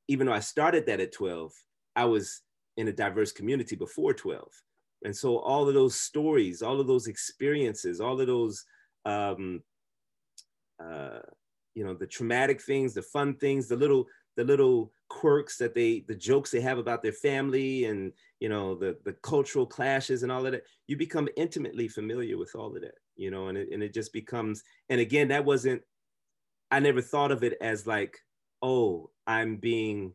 even 0.08 0.28
though 0.28 0.34
I 0.34 0.40
started 0.40 0.86
that 0.86 1.02
at 1.02 1.12
12, 1.12 1.52
I 1.96 2.06
was 2.06 2.42
in 2.78 2.88
a 2.88 2.94
diverse 2.94 3.34
community 3.34 3.76
before 3.76 4.14
12. 4.14 4.48
And 5.04 5.16
so 5.16 5.40
all 5.40 5.68
of 5.68 5.74
those 5.74 6.00
stories, 6.00 6.62
all 6.62 6.80
of 6.80 6.88
those 6.88 7.08
experiences, 7.08 8.00
all 8.00 8.20
of 8.20 8.28
those, 8.28 8.66
um, 9.06 9.64
uh, 10.84 11.20
you 11.74 11.84
know, 11.84 11.94
the 11.94 12.08
traumatic 12.08 12.62
things, 12.62 12.94
the 12.94 13.02
fun 13.02 13.36
things, 13.36 13.68
the 13.68 13.76
little, 13.76 14.06
the 14.38 14.44
little 14.44 14.92
quirks 15.10 15.58
that 15.58 15.74
they, 15.74 16.04
the 16.08 16.16
jokes 16.16 16.52
they 16.52 16.62
have 16.62 16.78
about 16.78 17.02
their 17.02 17.12
family 17.14 17.86
and, 17.86 18.14
you 18.40 18.50
know, 18.50 18.76
the, 18.76 18.98
the 19.04 19.14
cultural 19.24 19.66
clashes 19.66 20.24
and 20.24 20.32
all 20.32 20.46
of 20.46 20.52
that, 20.52 20.64
you 20.88 20.96
become 20.98 21.28
intimately 21.36 21.88
familiar 21.88 22.38
with 22.38 22.52
all 22.56 22.76
of 22.76 22.82
that, 22.82 22.96
you 23.16 23.32
know, 23.32 23.48
and 23.48 23.58
it, 23.58 23.70
and 23.72 23.82
it 23.82 23.94
just 23.94 24.14
becomes, 24.14 24.64
and 24.90 25.02
again, 25.02 25.28
that 25.30 25.46
wasn't, 25.46 25.82
I 26.70 26.80
never 26.80 27.02
thought 27.02 27.32
of 27.32 27.44
it 27.44 27.58
as 27.60 27.88
like, 27.88 28.18
oh, 28.62 29.10
I'm 29.28 29.58
being 29.58 30.14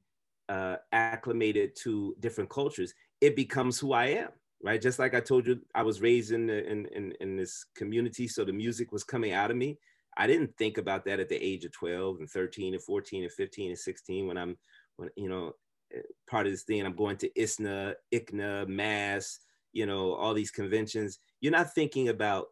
uh, 0.48 0.76
acclimated 0.92 1.76
to 1.82 2.14
different 2.20 2.50
cultures. 2.50 2.94
It 3.20 3.36
becomes 3.36 3.78
who 3.78 3.92
I 3.92 4.06
am 4.06 4.28
right? 4.66 4.82
Just 4.82 4.98
like 4.98 5.14
I 5.14 5.20
told 5.20 5.46
you, 5.46 5.60
I 5.76 5.82
was 5.82 6.00
raised 6.00 6.32
in, 6.32 6.50
in, 6.50 6.86
in, 6.86 7.12
in 7.20 7.36
this 7.36 7.66
community, 7.76 8.26
so 8.26 8.44
the 8.44 8.52
music 8.52 8.90
was 8.90 9.04
coming 9.04 9.32
out 9.32 9.52
of 9.52 9.56
me. 9.56 9.78
I 10.16 10.26
didn't 10.26 10.56
think 10.58 10.76
about 10.76 11.04
that 11.04 11.20
at 11.20 11.28
the 11.28 11.36
age 11.36 11.64
of 11.64 11.70
12 11.70 12.16
and 12.18 12.28
13 12.28 12.74
and 12.74 12.82
14 12.82 13.22
and 13.22 13.32
15 13.32 13.70
and 13.70 13.78
16 13.78 14.26
when 14.26 14.36
I'm, 14.36 14.58
when, 14.96 15.08
you 15.16 15.28
know, 15.28 15.52
eh, 15.94 16.00
part 16.28 16.46
of 16.46 16.52
this 16.52 16.64
thing, 16.64 16.84
I'm 16.84 16.96
going 16.96 17.16
to 17.18 17.40
ISNA, 17.40 17.94
ICNA, 18.12 18.66
MAS, 18.66 19.38
you 19.72 19.86
know, 19.86 20.14
all 20.14 20.34
these 20.34 20.50
conventions. 20.50 21.20
You're 21.40 21.52
not 21.52 21.72
thinking 21.72 22.08
about, 22.08 22.46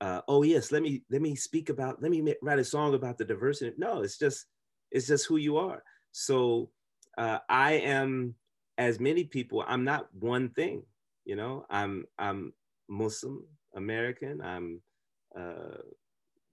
uh, 0.00 0.20
oh 0.28 0.44
yes, 0.44 0.70
let 0.70 0.82
me, 0.82 1.02
let 1.10 1.22
me 1.22 1.34
speak 1.34 1.70
about, 1.70 2.00
let 2.00 2.12
me 2.12 2.34
write 2.40 2.60
a 2.60 2.64
song 2.64 2.94
about 2.94 3.18
the 3.18 3.24
diversity. 3.24 3.74
No, 3.78 4.02
it's 4.02 4.16
just, 4.16 4.46
it's 4.92 5.08
just 5.08 5.26
who 5.26 5.38
you 5.38 5.56
are. 5.56 5.82
So 6.12 6.70
uh, 7.16 7.38
I 7.48 7.72
am, 7.72 8.36
as 8.76 9.00
many 9.00 9.24
people, 9.24 9.64
I'm 9.66 9.82
not 9.82 10.06
one 10.14 10.50
thing. 10.50 10.84
You 11.28 11.36
know, 11.36 11.66
I'm 11.68 12.06
I'm 12.18 12.54
Muslim 12.88 13.44
American. 13.76 14.40
I'm 14.40 14.80
uh, 15.38 15.76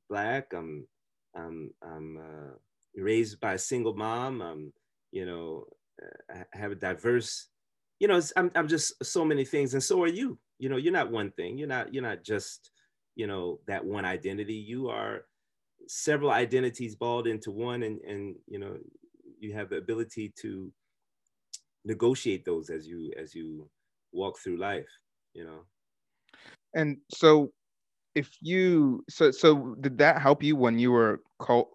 black. 0.10 0.52
I'm 0.54 0.86
I'm 1.34 1.72
I'm 1.82 2.18
uh, 2.18 2.56
raised 2.98 3.40
by 3.40 3.54
a 3.54 3.58
single 3.58 3.94
mom. 3.96 4.42
I'm 4.42 4.74
you 5.14 5.26
know 5.26 5.64
uh, 6.04 6.44
I 6.54 6.58
have 6.58 6.74
a 6.74 6.76
diverse. 6.76 7.48
You 8.00 8.10
know, 8.10 8.20
I'm 8.36 8.52
I'm 8.54 8.68
just 8.68 9.02
so 9.02 9.24
many 9.24 9.46
things, 9.46 9.74
and 9.76 9.82
so 9.82 10.04
are 10.04 10.08
you. 10.08 10.38
You 10.60 10.68
know, 10.68 10.76
you're 10.76 10.92
not 10.92 11.10
one 11.10 11.32
thing. 11.32 11.58
You're 11.58 11.70
not 11.70 11.94
you're 11.94 12.04
not 12.04 12.26
just 12.26 12.70
you 13.16 13.28
know 13.28 13.62
that 13.68 13.86
one 13.86 14.04
identity. 14.04 14.56
You 14.56 14.90
are 14.90 15.22
several 15.88 16.32
identities 16.32 16.98
balled 16.98 17.28
into 17.28 17.50
one, 17.50 17.84
and 17.84 18.02
and 18.02 18.36
you 18.46 18.60
know 18.60 18.76
you 19.40 19.54
have 19.54 19.70
the 19.70 19.78
ability 19.78 20.34
to 20.42 20.70
negotiate 21.86 22.44
those 22.44 22.70
as 22.70 22.86
you 22.86 23.14
as 23.18 23.34
you 23.34 23.70
walk 24.16 24.40
through 24.40 24.58
life, 24.58 24.90
you 25.34 25.46
know. 25.46 25.62
And 26.74 26.98
so 27.12 27.52
if 28.16 28.30
you 28.42 29.04
so 29.10 29.30
so 29.30 29.76
did 29.82 29.98
that 29.98 30.22
help 30.22 30.42
you 30.42 30.56
when 30.56 30.80
you 30.80 30.92
were 30.92 31.20
cult 31.40 31.70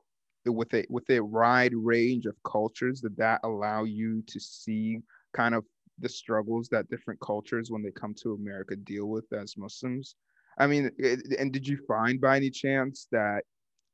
with 0.46 0.72
a 0.74 0.84
with 0.88 1.08
a 1.10 1.20
wide 1.20 1.74
range 1.74 2.24
of 2.26 2.34
cultures 2.44 3.00
did 3.02 3.16
that 3.16 3.40
allow 3.44 3.84
you 3.84 4.22
to 4.26 4.40
see 4.40 4.98
kind 5.34 5.54
of 5.54 5.64
the 5.98 6.08
struggles 6.08 6.68
that 6.68 6.88
different 6.88 7.20
cultures 7.20 7.70
when 7.70 7.82
they 7.82 7.90
come 7.90 8.14
to 8.14 8.32
america 8.32 8.74
deal 8.74 9.06
with 9.06 9.30
as 9.34 9.54
muslims 9.58 10.16
i 10.58 10.66
mean 10.66 10.90
and 11.38 11.52
did 11.52 11.68
you 11.68 11.78
find 11.86 12.20
by 12.20 12.36
any 12.36 12.50
chance 12.50 13.06
that 13.12 13.42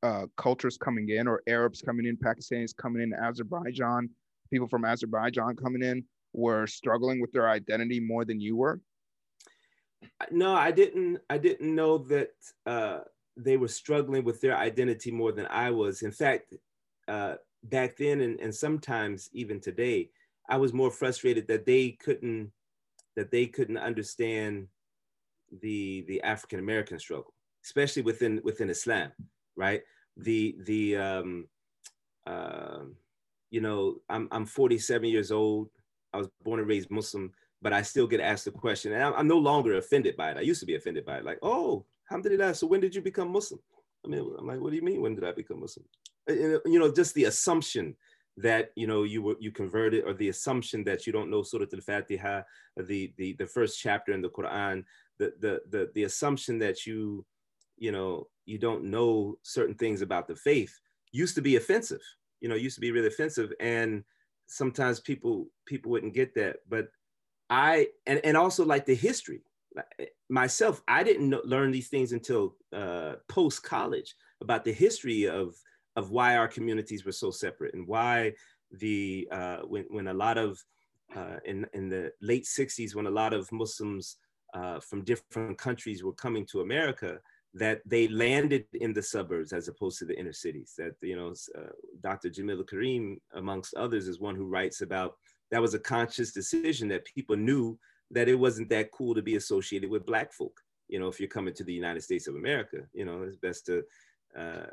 uh, 0.05 0.27
cultures 0.37 0.79
coming 0.79 1.09
in 1.09 1.27
or 1.27 1.43
arabs 1.49 1.83
coming 1.83 2.07
in 2.07 2.17
pakistanis 2.17 2.77
coming 2.77 3.03
in 3.03 3.13
azerbaijan 3.21 4.09
people 4.53 4.69
from 4.69 4.85
azerbaijan 4.85 5.57
coming 5.57 5.83
in 5.83 6.05
were 6.37 6.67
struggling 6.67 7.21
with 7.21 7.33
their 7.33 7.49
identity 7.49 7.99
more 7.99 8.25
than 8.25 8.41
you 8.41 8.57
were? 8.57 8.81
No, 10.31 10.55
I 10.55 10.71
didn't. 10.71 11.19
I 11.29 11.39
didn't 11.39 11.75
know 11.75 11.99
that 11.99 12.31
uh, 12.67 13.01
they 13.37 13.57
were 13.57 13.69
struggling 13.69 14.25
with 14.25 14.41
their 14.41 14.57
identity 14.57 15.11
more 15.11 15.33
than 15.33 15.47
I 15.47 15.71
was. 15.71 16.03
In 16.03 16.13
fact, 16.13 16.55
uh, 17.09 17.35
back 17.65 17.97
then 17.97 18.21
and, 18.21 18.39
and 18.41 18.55
sometimes 18.55 19.29
even 19.33 19.61
today, 19.61 20.11
I 20.49 20.59
was 20.59 20.73
more 20.73 20.91
frustrated 20.91 21.49
that 21.49 21.67
they 21.67 21.91
couldn't 21.91 22.53
that 23.17 23.31
they 23.31 23.47
couldn't 23.47 23.79
understand 23.79 24.69
the 25.63 26.05
the 26.09 26.23
African 26.23 26.59
American 26.59 26.99
struggle, 26.99 27.35
especially 27.65 28.03
within 28.03 28.41
within 28.45 28.71
Islam, 28.71 29.11
right? 29.57 29.83
The 30.19 30.57
the 30.65 30.97
um, 30.97 31.49
uh, 32.27 32.85
you 33.51 33.61
know, 33.61 33.97
I'm 34.09 34.29
I'm 34.31 34.47
47 34.47 35.09
years 35.09 35.33
old. 35.33 35.71
I 36.13 36.19
was 36.19 36.29
born 36.43 36.61
and 36.61 36.69
raised 36.69 36.91
Muslim, 36.91 37.33
but 37.63 37.73
I 37.73 37.83
still 37.83 38.07
get 38.07 38.21
asked 38.21 38.45
the 38.45 38.51
question, 38.51 38.93
and 38.93 39.03
I'm, 39.03 39.15
I'm, 39.15 39.29
no 39.29 39.39
longer 39.39 39.77
offended 39.77 40.17
by 40.17 40.31
it. 40.31 40.37
I 40.37 40.43
used 40.43 40.61
to 40.61 40.67
be 40.67 40.77
offended 40.77 41.05
by 41.05 41.19
it, 41.19 41.25
like, 41.25 41.39
oh, 41.43 41.85
alhamdulillah, 42.11 42.55
so 42.55 42.67
when 42.67 42.81
did 42.81 42.95
you 42.95 43.03
become 43.03 43.33
Muslim? 43.33 43.61
I 44.05 44.09
mean, 44.09 44.35
I'm 44.39 44.47
like, 44.47 44.61
what 44.61 44.71
do 44.71 44.77
you 44.77 44.83
mean? 44.83 45.01
When 45.01 45.15
did 45.15 45.25
I 45.25 45.33
become 45.33 45.61
Muslim? 45.61 45.85
And, 46.29 46.57
uh, 46.57 46.61
you 46.65 46.79
know, 46.79 46.93
just 46.93 47.15
the 47.15 47.25
assumption 47.25 47.97
that 48.39 48.71
you 48.77 48.87
know 48.87 49.05
you 49.05 49.23
were 49.23 49.37
you 49.41 49.51
converted, 49.51 50.05
or 50.05 50.13
the 50.13 50.29
assumption 50.29 50.85
that 50.85 51.07
you 51.07 51.13
don't 51.13 51.31
know 51.31 51.43
Surah 51.43 51.67
Al-Fatiha, 51.73 52.43
the 52.77 53.13
the 53.17 53.33
the 53.35 53.47
first 53.47 53.81
chapter 53.81 54.13
in 54.13 54.21
the 54.21 54.29
Quran, 54.29 54.85
the 55.19 55.33
the 55.41 55.61
the 55.71 55.91
the 55.95 56.05
assumption 56.05 56.59
that 56.59 56.87
you 56.87 57.25
you 57.79 57.93
know 57.93 58.29
you 58.45 58.59
don't 58.59 58.85
know 58.85 59.39
certain 59.43 59.75
things 59.75 60.03
about 60.03 60.29
the 60.29 60.37
faith 60.37 60.79
used 61.13 61.35
to 61.35 61.43
be 61.43 61.57
offensive. 61.57 62.03
You 62.41 62.51
know, 62.51 62.55
used 62.55 62.77
to 62.77 62.81
be 62.81 62.93
really 62.93 63.09
offensive, 63.09 63.53
and 63.61 64.05
sometimes 64.47 65.01
people 65.01 65.49
people 65.67 65.91
wouldn't 65.91 66.15
get 66.15 66.35
that 66.35 66.57
but 66.69 66.89
i 67.51 67.87
and, 68.07 68.21
and 68.25 68.37
also 68.37 68.65
like 68.65 68.87
the 68.87 68.95
history. 68.95 69.43
Myself 70.31 70.83
i 70.89 71.03
didn't 71.03 71.29
know, 71.29 71.43
learn 71.45 71.71
these 71.71 71.89
things 71.89 72.13
until 72.13 72.57
uh, 72.73 73.15
post 73.29 73.63
college 73.63 74.15
about 74.41 74.65
the 74.65 74.73
history 74.73 75.29
of 75.29 75.55
of 75.97 76.11
why 76.11 76.37
our 76.37 76.49
communities 76.49 77.05
were 77.05 77.13
so 77.13 77.31
separate 77.31 77.75
and 77.75 77.87
why 77.87 78.33
the 78.71 79.29
uh, 79.31 79.59
when, 79.59 79.85
when 79.91 80.09
a 80.09 80.15
lot 80.15 80.39
of 80.39 80.63
uh, 81.15 81.37
in 81.45 81.67
in 81.75 81.89
the 81.89 82.11
late 82.21 82.45
60s 82.45 82.95
when 82.95 83.07
a 83.07 83.11
lot 83.11 83.33
of 83.33 83.51
muslims 83.53 84.17
uh, 84.55 84.81
from 84.81 85.05
different 85.05 85.59
countries 85.59 86.03
were 86.03 86.13
coming 86.13 86.47
to 86.47 86.63
america 86.63 87.19
that 87.57 87.81
they 87.87 88.07
landed 88.09 88.67
in 88.75 88.93
the 88.93 89.03
suburbs 89.03 89.53
as 89.53 89.69
opposed 89.69 89.99
to 89.99 90.05
the 90.05 90.19
inner 90.19 90.33
cities. 90.33 90.75
That, 90.77 90.95
you 91.01 91.17
know, 91.17 91.33
uh, 91.57 91.73
Dr. 92.03 92.29
Jamillah 92.29 92.69
Karim, 92.69 93.19
amongst 93.35 93.75
others, 93.75 94.09
is 94.09 94.21
one 94.21 94.37
who 94.37 94.47
writes 94.47 94.83
about 94.83 95.17
that 95.51 95.63
was 95.63 95.75
a 95.75 95.79
conscious 95.79 96.33
decision 96.33 96.89
that 96.89 97.07
people 97.07 97.37
knew 97.37 97.79
that 98.11 98.29
it 98.29 98.35
wasn't 98.35 98.69
that 98.69 98.91
cool 98.91 99.15
to 99.15 99.23
be 99.23 99.37
associated 99.37 99.89
with 99.89 100.07
Black 100.07 100.33
folk. 100.33 100.61
You 100.89 101.01
know, 101.01 101.09
if 101.09 101.19
you're 101.19 101.29
coming 101.29 101.55
to 101.55 101.65
the 101.65 101.73
United 101.73 102.03
States 102.03 102.29
of 102.29 102.37
America, 102.37 102.79
you 102.93 103.05
know, 103.05 103.23
it's 103.23 103.37
best 103.37 103.67
to, 103.67 103.83
uh, 104.39 104.67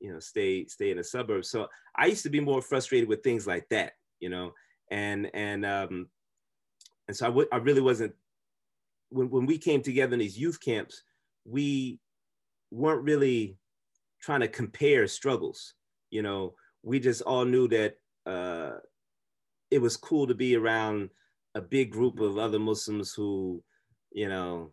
you 0.00 0.12
know, 0.12 0.18
stay 0.18 0.66
stay 0.66 0.90
in 0.90 0.96
the 0.96 1.04
suburbs. 1.04 1.50
So 1.50 1.68
I 1.94 2.06
used 2.06 2.22
to 2.22 2.30
be 2.30 2.40
more 2.40 2.62
frustrated 2.62 3.08
with 3.08 3.22
things 3.22 3.46
like 3.46 3.68
that, 3.68 3.92
you 4.20 4.30
know, 4.30 4.54
and 4.90 5.30
and 5.34 5.66
um, 5.66 6.08
and 7.08 7.16
so 7.16 7.46
I, 7.52 7.56
I 7.56 7.58
really 7.58 7.82
wasn't 7.82 8.14
when 9.10 9.28
when 9.28 9.46
we 9.46 9.58
came 9.58 9.82
together 9.82 10.14
in 10.14 10.20
these 10.20 10.38
youth 10.38 10.60
camps, 10.60 11.02
we 11.44 12.00
weren't 12.70 13.04
really 13.04 13.56
trying 14.20 14.40
to 14.40 14.48
compare 14.48 15.06
struggles. 15.06 15.74
You 16.10 16.22
know, 16.22 16.54
we 16.82 17.00
just 17.00 17.22
all 17.22 17.44
knew 17.44 17.68
that 17.68 17.96
uh, 18.26 18.78
it 19.70 19.80
was 19.80 19.96
cool 19.96 20.26
to 20.26 20.34
be 20.34 20.56
around 20.56 21.10
a 21.54 21.60
big 21.60 21.90
group 21.90 22.20
of 22.20 22.38
other 22.38 22.58
Muslims 22.58 23.12
who, 23.12 23.62
you 24.12 24.28
know, 24.28 24.72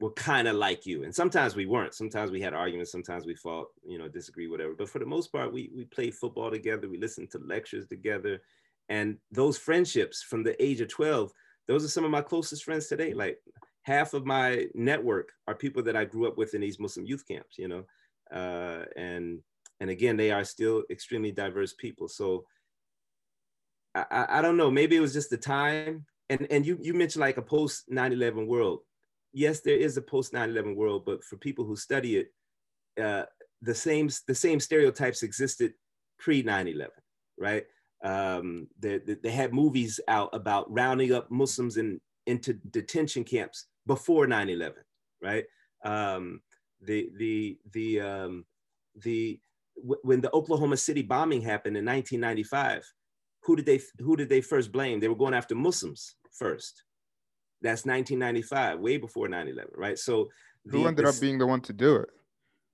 were 0.00 0.12
kind 0.12 0.48
of 0.48 0.56
like 0.56 0.86
you. 0.86 1.04
And 1.04 1.14
sometimes 1.14 1.54
we 1.54 1.66
weren't. 1.66 1.94
Sometimes 1.94 2.30
we 2.30 2.40
had 2.40 2.54
arguments. 2.54 2.90
Sometimes 2.90 3.26
we 3.26 3.34
fought, 3.34 3.68
you 3.86 3.98
know, 3.98 4.08
disagree, 4.08 4.48
whatever. 4.48 4.74
But 4.74 4.88
for 4.88 4.98
the 4.98 5.06
most 5.06 5.30
part, 5.30 5.52
we 5.52 5.70
we 5.74 5.84
played 5.84 6.14
football 6.14 6.50
together. 6.50 6.88
We 6.88 6.98
listened 6.98 7.30
to 7.32 7.38
lectures 7.38 7.86
together, 7.86 8.40
and 8.88 9.18
those 9.30 9.58
friendships 9.58 10.22
from 10.22 10.42
the 10.42 10.60
age 10.62 10.80
of 10.80 10.88
twelve, 10.88 11.32
those 11.68 11.84
are 11.84 11.88
some 11.88 12.04
of 12.04 12.10
my 12.10 12.22
closest 12.22 12.64
friends 12.64 12.86
today. 12.86 13.12
Like 13.12 13.38
half 13.82 14.14
of 14.14 14.26
my 14.26 14.66
network 14.74 15.32
are 15.46 15.54
people 15.54 15.82
that 15.84 15.96
I 15.96 16.04
grew 16.04 16.26
up 16.28 16.36
with 16.36 16.54
in 16.54 16.60
these 16.60 16.78
Muslim 16.78 17.06
youth 17.06 17.26
camps, 17.26 17.58
you 17.58 17.68
know, 17.68 17.84
uh, 18.32 18.84
and 18.96 19.40
and 19.80 19.90
again, 19.90 20.16
they 20.16 20.30
are 20.30 20.44
still 20.44 20.84
extremely 20.90 21.32
diverse 21.32 21.72
people. 21.72 22.06
So 22.06 22.44
I, 23.94 24.26
I, 24.28 24.42
don't 24.42 24.58
know, 24.58 24.70
maybe 24.70 24.94
it 24.94 25.00
was 25.00 25.14
just 25.14 25.30
the 25.30 25.38
time. 25.38 26.04
And 26.28 26.46
and 26.50 26.64
you 26.66 26.78
you 26.80 26.94
mentioned 26.94 27.20
like 27.20 27.38
a 27.38 27.42
post 27.42 27.90
9/11 27.90 28.46
world. 28.46 28.80
Yes, 29.32 29.60
there 29.60 29.76
is 29.76 29.96
a 29.96 30.02
post 30.02 30.32
9/11 30.32 30.76
world, 30.76 31.04
but 31.04 31.24
for 31.24 31.36
people 31.36 31.64
who 31.64 31.76
study 31.76 32.18
it, 32.18 32.32
uh, 33.02 33.24
the 33.62 33.74
same 33.74 34.08
the 34.28 34.34
same 34.34 34.60
stereotypes 34.60 35.22
existed 35.22 35.72
pre 36.18 36.42
9/11, 36.42 36.88
right? 37.38 37.64
Um, 38.04 38.68
they, 38.78 38.98
they 38.98 39.30
had 39.30 39.52
movies 39.52 39.98
out 40.08 40.30
about 40.32 40.72
rounding 40.72 41.12
up 41.12 41.30
Muslims 41.30 41.76
in 41.76 42.00
into 42.26 42.52
detention 42.52 43.24
camps 43.24 43.66
before 43.86 44.26
9/11, 44.26 44.72
right? 45.22 45.44
Um, 45.84 46.40
the 46.80 47.10
the 47.16 47.58
the 47.72 48.00
um, 48.00 48.44
the 48.94 49.40
when 49.76 50.20
the 50.20 50.32
Oklahoma 50.32 50.76
City 50.76 51.02
bombing 51.02 51.40
happened 51.40 51.76
in 51.76 51.84
1995, 51.84 52.84
who 53.42 53.56
did 53.56 53.66
they 53.66 53.80
who 53.98 54.16
did 54.16 54.28
they 54.28 54.40
first 54.40 54.72
blame? 54.72 55.00
They 55.00 55.08
were 55.08 55.14
going 55.14 55.34
after 55.34 55.54
Muslims 55.54 56.16
first. 56.32 56.84
That's 57.62 57.84
1995, 57.84 58.80
way 58.80 58.96
before 58.96 59.28
9/11, 59.28 59.66
right? 59.76 59.98
So 59.98 60.28
the, 60.64 60.78
who 60.78 60.86
ended 60.86 61.06
this, 61.06 61.16
up 61.16 61.20
being 61.20 61.38
the 61.38 61.46
one 61.46 61.60
to 61.62 61.72
do 61.72 61.96
it? 61.96 62.08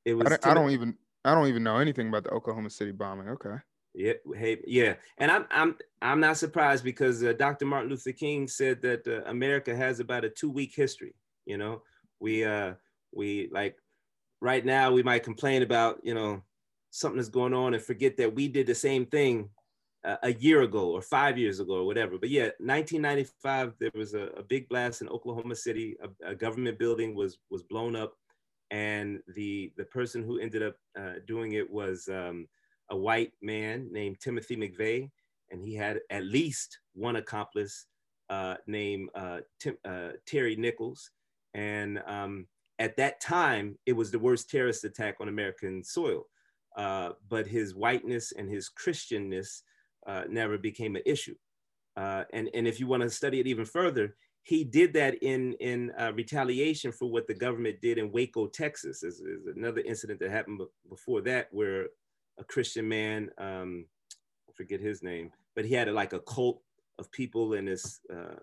It 0.04 0.14
was. 0.14 0.26
I 0.26 0.30
don't, 0.30 0.46
I 0.46 0.54
don't, 0.54 0.70
even 0.70 0.96
I 1.24 1.34
don't 1.34 1.48
even 1.48 1.62
know 1.62 1.78
anything 1.78 2.08
about 2.08 2.24
the 2.24 2.30
Oklahoma 2.30 2.70
City 2.70 2.92
bombing. 2.92 3.28
Okay. 3.28 3.56
Yeah, 3.96 4.12
hey, 4.34 4.58
yeah, 4.66 4.94
and 5.16 5.30
I'm 5.30 5.46
I'm 5.50 5.76
I'm 6.02 6.20
not 6.20 6.36
surprised 6.36 6.84
because 6.84 7.24
uh, 7.24 7.32
Dr. 7.32 7.64
Martin 7.64 7.88
Luther 7.88 8.12
King 8.12 8.46
said 8.46 8.82
that 8.82 9.08
uh, 9.08 9.22
America 9.30 9.74
has 9.74 10.00
about 10.00 10.26
a 10.26 10.28
two 10.28 10.50
week 10.50 10.74
history. 10.76 11.14
You 11.46 11.56
know, 11.56 11.80
we 12.20 12.44
uh 12.44 12.74
we 13.14 13.48
like 13.50 13.78
right 14.42 14.66
now 14.66 14.92
we 14.92 15.02
might 15.02 15.22
complain 15.22 15.62
about 15.62 16.00
you 16.02 16.12
know 16.12 16.42
something 16.90 17.16
that's 17.16 17.30
going 17.30 17.54
on 17.54 17.72
and 17.72 17.82
forget 17.82 18.18
that 18.18 18.34
we 18.34 18.48
did 18.48 18.66
the 18.66 18.74
same 18.74 19.06
thing 19.06 19.48
uh, 20.04 20.16
a 20.24 20.34
year 20.34 20.60
ago 20.60 20.90
or 20.90 21.00
five 21.00 21.38
years 21.38 21.58
ago 21.58 21.76
or 21.76 21.86
whatever. 21.86 22.18
But 22.18 22.28
yeah, 22.28 22.50
1995 22.58 23.76
there 23.80 23.90
was 23.94 24.12
a, 24.12 24.26
a 24.36 24.42
big 24.42 24.68
blast 24.68 25.00
in 25.00 25.08
Oklahoma 25.08 25.56
City. 25.56 25.96
A, 26.02 26.32
a, 26.32 26.34
government 26.34 26.78
building 26.78 27.14
was 27.14 27.38
was 27.48 27.62
blown 27.62 27.96
up, 27.96 28.12
and 28.70 29.20
the 29.34 29.72
the 29.78 29.86
person 29.86 30.22
who 30.22 30.38
ended 30.38 30.62
up 30.62 30.76
uh, 30.98 31.14
doing 31.26 31.52
it 31.52 31.70
was 31.70 32.10
um, 32.12 32.46
a 32.90 32.96
white 32.96 33.32
man 33.42 33.88
named 33.90 34.20
Timothy 34.20 34.56
McVeigh, 34.56 35.10
and 35.50 35.62
he 35.62 35.74
had 35.74 36.00
at 36.10 36.24
least 36.24 36.78
one 36.94 37.16
accomplice 37.16 37.86
uh, 38.28 38.56
named 38.66 39.10
uh, 39.14 39.38
Tim, 39.60 39.76
uh, 39.84 40.10
Terry 40.26 40.56
Nichols. 40.56 41.10
And 41.54 42.02
um, 42.06 42.46
at 42.78 42.96
that 42.96 43.20
time, 43.20 43.78
it 43.86 43.92
was 43.92 44.10
the 44.10 44.18
worst 44.18 44.50
terrorist 44.50 44.84
attack 44.84 45.16
on 45.20 45.28
American 45.28 45.82
soil. 45.82 46.26
Uh, 46.76 47.12
but 47.28 47.46
his 47.46 47.74
whiteness 47.74 48.32
and 48.32 48.50
his 48.50 48.68
Christianness 48.68 49.62
uh, 50.06 50.24
never 50.28 50.58
became 50.58 50.94
an 50.96 51.02
issue. 51.06 51.34
Uh, 51.96 52.24
and, 52.34 52.50
and 52.52 52.68
if 52.68 52.78
you 52.78 52.86
want 52.86 53.02
to 53.02 53.08
study 53.08 53.40
it 53.40 53.46
even 53.46 53.64
further, 53.64 54.14
he 54.42 54.62
did 54.62 54.92
that 54.92 55.14
in, 55.22 55.54
in 55.54 55.90
retaliation 56.14 56.92
for 56.92 57.10
what 57.10 57.26
the 57.26 57.34
government 57.34 57.80
did 57.80 57.98
in 57.98 58.12
Waco, 58.12 58.46
Texas. 58.46 59.00
There's, 59.00 59.22
another 59.56 59.80
incident 59.80 60.20
that 60.20 60.30
happened 60.30 60.60
before 60.88 61.20
that 61.22 61.48
where 61.50 61.86
a 62.38 62.44
Christian 62.44 62.88
man, 62.88 63.30
um, 63.38 63.86
I 64.48 64.52
forget 64.54 64.80
his 64.80 65.02
name, 65.02 65.30
but 65.54 65.64
he 65.64 65.74
had 65.74 65.88
a, 65.88 65.92
like 65.92 66.12
a 66.12 66.20
cult 66.20 66.60
of 66.98 67.10
people 67.12 67.54
in 67.54 67.64
this 67.66 68.00
uh, 68.12 68.36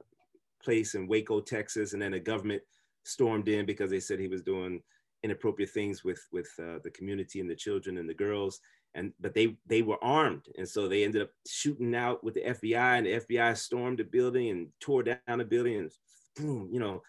place 0.63 0.95
in 0.95 1.07
Waco, 1.07 1.41
Texas, 1.41 1.93
and 1.93 2.01
then 2.01 2.11
the 2.11 2.19
government 2.19 2.61
stormed 3.03 3.47
in 3.47 3.65
because 3.65 3.89
they 3.89 3.99
said 3.99 4.19
he 4.19 4.27
was 4.27 4.41
doing 4.41 4.81
inappropriate 5.23 5.71
things 5.71 6.03
with 6.03 6.21
with 6.31 6.49
uh, 6.59 6.79
the 6.83 6.91
community 6.91 7.39
and 7.39 7.49
the 7.49 7.55
children 7.55 7.97
and 7.97 8.09
the 8.09 8.13
girls. 8.13 8.59
And 8.95 9.11
but 9.19 9.33
they 9.33 9.57
they 9.65 9.81
were 9.81 10.03
armed. 10.03 10.45
And 10.57 10.67
so 10.67 10.87
they 10.87 11.03
ended 11.03 11.23
up 11.23 11.29
shooting 11.47 11.95
out 11.95 12.23
with 12.23 12.35
the 12.35 12.41
FBI 12.41 12.97
and 12.97 13.05
the 13.05 13.19
FBI 13.19 13.57
stormed 13.57 13.99
the 13.99 14.03
building 14.03 14.49
and 14.49 14.67
tore 14.79 15.03
down 15.03 15.37
the 15.37 15.45
building 15.45 15.77
and 15.77 15.91
boom 16.35 16.69
you 16.71 16.79
know 16.79 17.01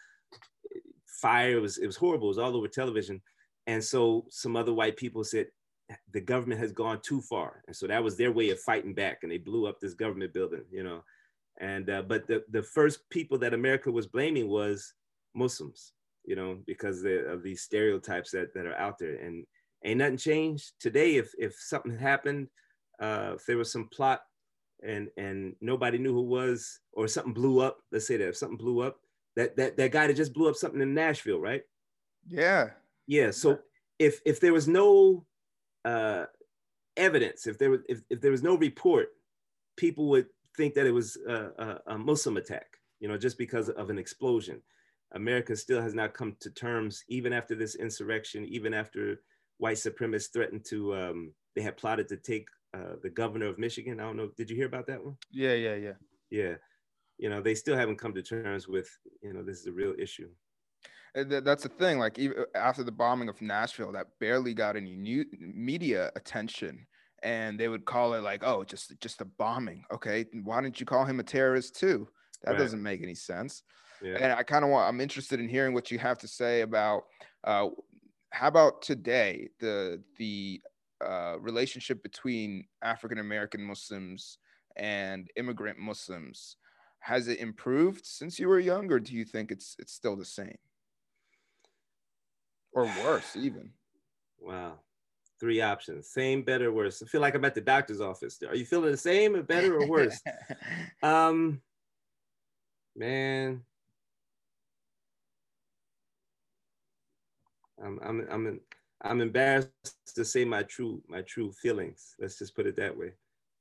fire 1.06 1.56
it 1.56 1.60
was 1.60 1.78
it 1.78 1.86
was 1.86 1.96
horrible. 1.96 2.28
It 2.28 2.36
was 2.36 2.38
all 2.38 2.56
over 2.56 2.68
television. 2.68 3.20
And 3.66 3.82
so 3.82 4.26
some 4.28 4.56
other 4.56 4.74
white 4.74 4.96
people 4.96 5.24
said 5.24 5.46
the 6.12 6.20
government 6.20 6.60
has 6.60 6.72
gone 6.72 7.00
too 7.02 7.20
far. 7.20 7.62
And 7.66 7.76
so 7.76 7.86
that 7.86 8.02
was 8.02 8.16
their 8.16 8.32
way 8.32 8.50
of 8.50 8.60
fighting 8.60 8.94
back 8.94 9.18
and 9.22 9.30
they 9.30 9.38
blew 9.38 9.66
up 9.66 9.80
this 9.80 9.94
government 9.94 10.32
building 10.32 10.64
you 10.70 10.82
know. 10.82 11.02
And 11.60 11.88
uh, 11.88 12.02
but 12.02 12.26
the, 12.26 12.42
the 12.50 12.62
first 12.62 13.08
people 13.10 13.38
that 13.38 13.54
america 13.54 13.90
was 13.90 14.06
blaming 14.06 14.48
was 14.48 14.94
muslims 15.34 15.92
you 16.24 16.36
know 16.36 16.58
because 16.66 17.04
of 17.04 17.42
these 17.42 17.62
stereotypes 17.62 18.30
that, 18.32 18.54
that 18.54 18.66
are 18.66 18.76
out 18.76 18.98
there. 18.98 19.16
And 19.16 19.44
ain't 19.84 19.98
nothing 19.98 20.16
changed 20.16 20.72
today 20.80 21.16
if 21.16 21.32
if 21.38 21.54
something 21.58 21.96
happened 21.96 22.48
uh, 23.00 23.32
if 23.34 23.46
there 23.46 23.58
was 23.58 23.70
some 23.70 23.88
plot 23.88 24.22
and 24.86 25.08
and 25.16 25.54
nobody 25.60 25.98
knew 25.98 26.12
who 26.12 26.22
was 26.22 26.80
or 26.92 27.08
something 27.08 27.32
blew 27.32 27.60
up 27.60 27.78
let's 27.92 28.06
say 28.06 28.16
that 28.16 28.28
if 28.28 28.36
something 28.36 28.56
blew 28.56 28.80
up 28.80 28.98
that 29.36 29.56
that 29.56 29.76
that 29.76 29.90
guy 29.90 30.06
that 30.06 30.16
just 30.16 30.32
blew 30.32 30.48
up 30.48 30.56
something 30.56 30.80
in 30.80 30.94
nashville 30.94 31.40
right? 31.40 31.62
Yeah. 32.26 32.70
Yeah 33.06 33.30
so 33.30 33.58
if 33.98 34.20
if 34.24 34.40
there 34.40 34.52
was 34.52 34.68
no 34.68 35.24
uh, 35.84 36.24
evidence, 36.96 37.46
if 37.46 37.58
there 37.58 37.70
was 37.70 37.80
if, 37.88 38.00
if 38.10 38.20
there 38.20 38.30
was 38.30 38.42
no 38.42 38.56
report, 38.56 39.08
people 39.76 40.08
would 40.08 40.26
think 40.56 40.74
that 40.74 40.86
it 40.86 40.92
was 40.92 41.16
a, 41.28 41.34
a, 41.34 41.80
a 41.94 41.98
Muslim 41.98 42.36
attack. 42.36 42.66
You 43.00 43.08
know, 43.08 43.18
just 43.18 43.38
because 43.38 43.68
of 43.68 43.90
an 43.90 43.98
explosion. 43.98 44.62
America 45.12 45.54
still 45.54 45.80
has 45.80 45.94
not 45.94 46.14
come 46.14 46.36
to 46.40 46.50
terms, 46.50 47.04
even 47.08 47.32
after 47.32 47.54
this 47.54 47.76
insurrection, 47.76 48.44
even 48.46 48.74
after 48.74 49.20
white 49.58 49.76
supremacists 49.76 50.32
threatened 50.32 50.64
to, 50.64 50.94
um, 50.94 51.32
they 51.54 51.62
had 51.62 51.76
plotted 51.76 52.08
to 52.08 52.16
take 52.16 52.48
uh, 52.76 52.94
the 53.02 53.10
governor 53.10 53.46
of 53.46 53.58
Michigan. 53.58 54.00
I 54.00 54.04
don't 54.04 54.16
know. 54.16 54.30
Did 54.36 54.50
you 54.50 54.56
hear 54.56 54.66
about 54.66 54.86
that 54.88 55.04
one? 55.04 55.16
Yeah, 55.30 55.52
yeah, 55.52 55.76
yeah. 55.76 55.92
Yeah. 56.30 56.54
You 57.18 57.28
know, 57.30 57.40
they 57.40 57.54
still 57.54 57.76
haven't 57.76 57.98
come 57.98 58.12
to 58.14 58.22
terms 58.22 58.66
with, 58.66 58.88
you 59.22 59.32
know, 59.32 59.44
this 59.44 59.60
is 59.60 59.66
a 59.66 59.72
real 59.72 59.94
issue 59.98 60.30
that's 61.14 61.62
the 61.62 61.68
thing. 61.68 61.98
Like 61.98 62.18
even 62.18 62.44
after 62.54 62.82
the 62.82 62.92
bombing 62.92 63.28
of 63.28 63.40
Nashville, 63.40 63.92
that 63.92 64.18
barely 64.18 64.54
got 64.54 64.76
any 64.76 64.96
new 64.96 65.24
media 65.38 66.10
attention, 66.16 66.86
and 67.22 67.58
they 67.58 67.68
would 67.68 67.84
call 67.84 68.14
it 68.14 68.22
like, 68.22 68.42
"Oh, 68.44 68.64
just 68.64 68.98
just 69.00 69.20
a 69.20 69.24
bombing." 69.24 69.84
Okay, 69.92 70.26
why 70.42 70.60
didn't 70.60 70.80
you 70.80 70.86
call 70.86 71.04
him 71.04 71.20
a 71.20 71.22
terrorist 71.22 71.76
too? 71.76 72.08
That 72.42 72.52
right. 72.52 72.58
doesn't 72.58 72.82
make 72.82 73.02
any 73.02 73.14
sense. 73.14 73.62
Yeah. 74.02 74.16
And 74.20 74.32
I 74.32 74.42
kind 74.42 74.64
of 74.64 74.70
want. 74.70 74.88
I'm 74.88 75.00
interested 75.00 75.38
in 75.40 75.48
hearing 75.48 75.72
what 75.72 75.90
you 75.90 75.98
have 75.98 76.18
to 76.18 76.28
say 76.28 76.62
about. 76.62 77.04
Uh, 77.44 77.68
how 78.30 78.48
about 78.48 78.82
today? 78.82 79.48
The 79.60 80.02
the 80.18 80.60
uh, 81.04 81.36
relationship 81.38 82.02
between 82.02 82.66
African 82.82 83.18
American 83.18 83.62
Muslims 83.62 84.38
and 84.76 85.28
immigrant 85.36 85.78
Muslims 85.78 86.56
has 86.98 87.28
it 87.28 87.38
improved 87.38 88.04
since 88.04 88.38
you 88.40 88.48
were 88.48 88.58
young, 88.58 88.90
or 88.90 88.98
do 88.98 89.14
you 89.14 89.24
think 89.24 89.52
it's 89.52 89.76
it's 89.78 89.92
still 89.92 90.16
the 90.16 90.24
same? 90.24 90.56
Or 92.74 92.84
worse 93.04 93.36
even. 93.36 93.70
Wow. 94.40 94.74
Three 95.40 95.60
options. 95.60 96.08
Same, 96.08 96.42
better, 96.42 96.72
worse. 96.72 97.02
I 97.02 97.06
feel 97.06 97.20
like 97.20 97.34
I'm 97.34 97.44
at 97.44 97.54
the 97.54 97.60
doctor's 97.60 98.00
office. 98.00 98.38
Are 98.46 98.54
you 98.54 98.66
feeling 98.66 98.90
the 98.90 98.96
same 98.96 99.34
or 99.34 99.42
better 99.42 99.76
or 99.78 99.86
worse? 99.86 100.20
um 101.02 101.60
man. 102.96 103.62
I'm 107.82 107.98
I'm 108.02 108.26
I'm 108.30 108.60
I'm 109.02 109.20
embarrassed 109.20 109.70
to 110.14 110.24
say 110.24 110.44
my 110.44 110.62
true 110.62 111.02
my 111.08 111.22
true 111.22 111.52
feelings. 111.52 112.14
Let's 112.18 112.38
just 112.38 112.54
put 112.54 112.66
it 112.66 112.76
that 112.76 112.96
way. 112.96 113.12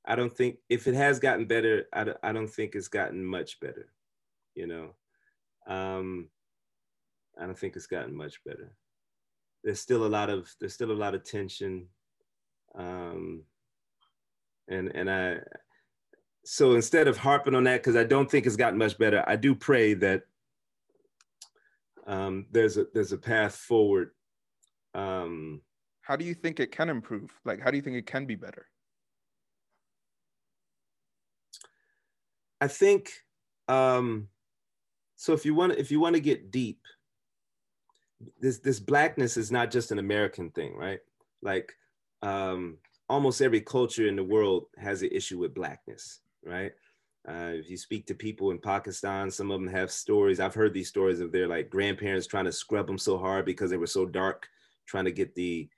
I 0.06 0.16
don't 0.16 0.34
think 0.34 0.58
if 0.68 0.86
it 0.86 0.94
has 0.94 1.18
gotten 1.18 1.46
better, 1.46 1.86
I 1.92 2.04
don't, 2.04 2.18
I 2.22 2.32
don't 2.32 2.48
think 2.48 2.74
it's 2.74 2.88
gotten 2.88 3.24
much 3.24 3.58
better. 3.60 3.88
You 4.54 4.66
know, 4.66 4.90
um, 5.66 6.28
I 7.40 7.46
don't 7.46 7.58
think 7.58 7.74
it's 7.74 7.86
gotten 7.86 8.14
much 8.14 8.42
better 8.44 8.76
there's 9.64 9.80
still 9.80 10.06
a 10.06 10.08
lot 10.08 10.30
of 10.30 10.48
there's 10.60 10.74
still 10.74 10.92
a 10.92 10.92
lot 10.92 11.14
of 11.14 11.24
tension. 11.24 11.88
Um, 12.76 13.44
and 14.68 14.88
and 14.94 15.10
i 15.10 15.36
so 16.42 16.74
instead 16.74 17.06
of 17.06 17.18
harping 17.18 17.54
on 17.54 17.64
that 17.64 17.82
because 17.82 17.96
i 17.96 18.02
don't 18.02 18.30
think 18.30 18.46
it's 18.46 18.56
gotten 18.56 18.78
much 18.78 18.96
better 18.96 19.22
i 19.26 19.36
do 19.36 19.54
pray 19.54 19.92
that 19.92 20.22
um, 22.06 22.46
there's 22.50 22.76
a 22.76 22.86
there's 22.92 23.12
a 23.12 23.18
path 23.18 23.56
forward. 23.56 24.10
Um, 24.94 25.62
how 26.02 26.16
do 26.16 26.24
you 26.24 26.34
think 26.34 26.60
it 26.60 26.70
can 26.70 26.88
improve? 26.88 27.30
Like 27.44 27.60
how 27.60 27.70
do 27.70 27.76
you 27.76 27.82
think 27.82 27.96
it 27.96 28.06
can 28.06 28.26
be 28.26 28.34
better? 28.34 28.66
I 32.60 32.68
think 32.68 33.10
um, 33.68 34.28
so 35.16 35.32
if 35.32 35.44
you 35.44 35.54
want 35.54 35.72
if 35.74 35.90
you 35.90 36.00
want 36.00 36.14
to 36.14 36.20
get 36.20 36.50
deep 36.50 36.80
this 38.40 38.58
this 38.58 38.80
blackness 38.80 39.36
is 39.36 39.50
not 39.50 39.70
just 39.70 39.92
an 39.92 39.98
American 39.98 40.50
thing, 40.50 40.76
right? 40.76 41.00
Like 41.42 41.74
um, 42.22 42.78
almost 43.08 43.42
every 43.42 43.60
culture 43.60 44.06
in 44.06 44.16
the 44.16 44.24
world 44.24 44.66
has 44.78 45.02
an 45.02 45.10
issue 45.12 45.38
with 45.38 45.54
blackness, 45.54 46.20
right? 46.44 46.72
Uh, 47.26 47.52
if 47.54 47.70
you 47.70 47.76
speak 47.76 48.06
to 48.06 48.14
people 48.14 48.50
in 48.50 48.58
Pakistan, 48.58 49.30
some 49.30 49.50
of 49.50 49.60
them 49.60 49.68
have 49.68 49.90
stories. 49.90 50.40
I've 50.40 50.54
heard 50.54 50.74
these 50.74 50.88
stories 50.88 51.20
of 51.20 51.32
their 51.32 51.48
like 51.48 51.70
grandparents 51.70 52.26
trying 52.26 52.44
to 52.44 52.52
scrub 52.52 52.86
them 52.86 52.98
so 52.98 53.16
hard 53.16 53.46
because 53.46 53.70
they 53.70 53.78
were 53.78 53.86
so 53.86 54.04
dark, 54.04 54.46
trying 54.86 55.06
to 55.06 55.12
get 55.12 55.34
the, 55.34 55.68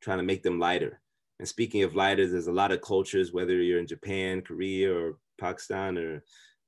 trying 0.00 0.18
to 0.18 0.24
make 0.24 0.42
them 0.42 0.60
lighter. 0.60 1.00
And 1.40 1.48
speaking 1.48 1.82
of 1.82 1.96
lighter, 1.96 2.28
there's 2.28 2.46
a 2.46 2.52
lot 2.52 2.70
of 2.70 2.80
cultures, 2.80 3.32
whether 3.32 3.54
you're 3.60 3.80
in 3.80 3.88
Japan, 3.88 4.40
Korea, 4.40 4.94
or 4.94 5.18
Pakistan, 5.36 5.98
or 5.98 6.22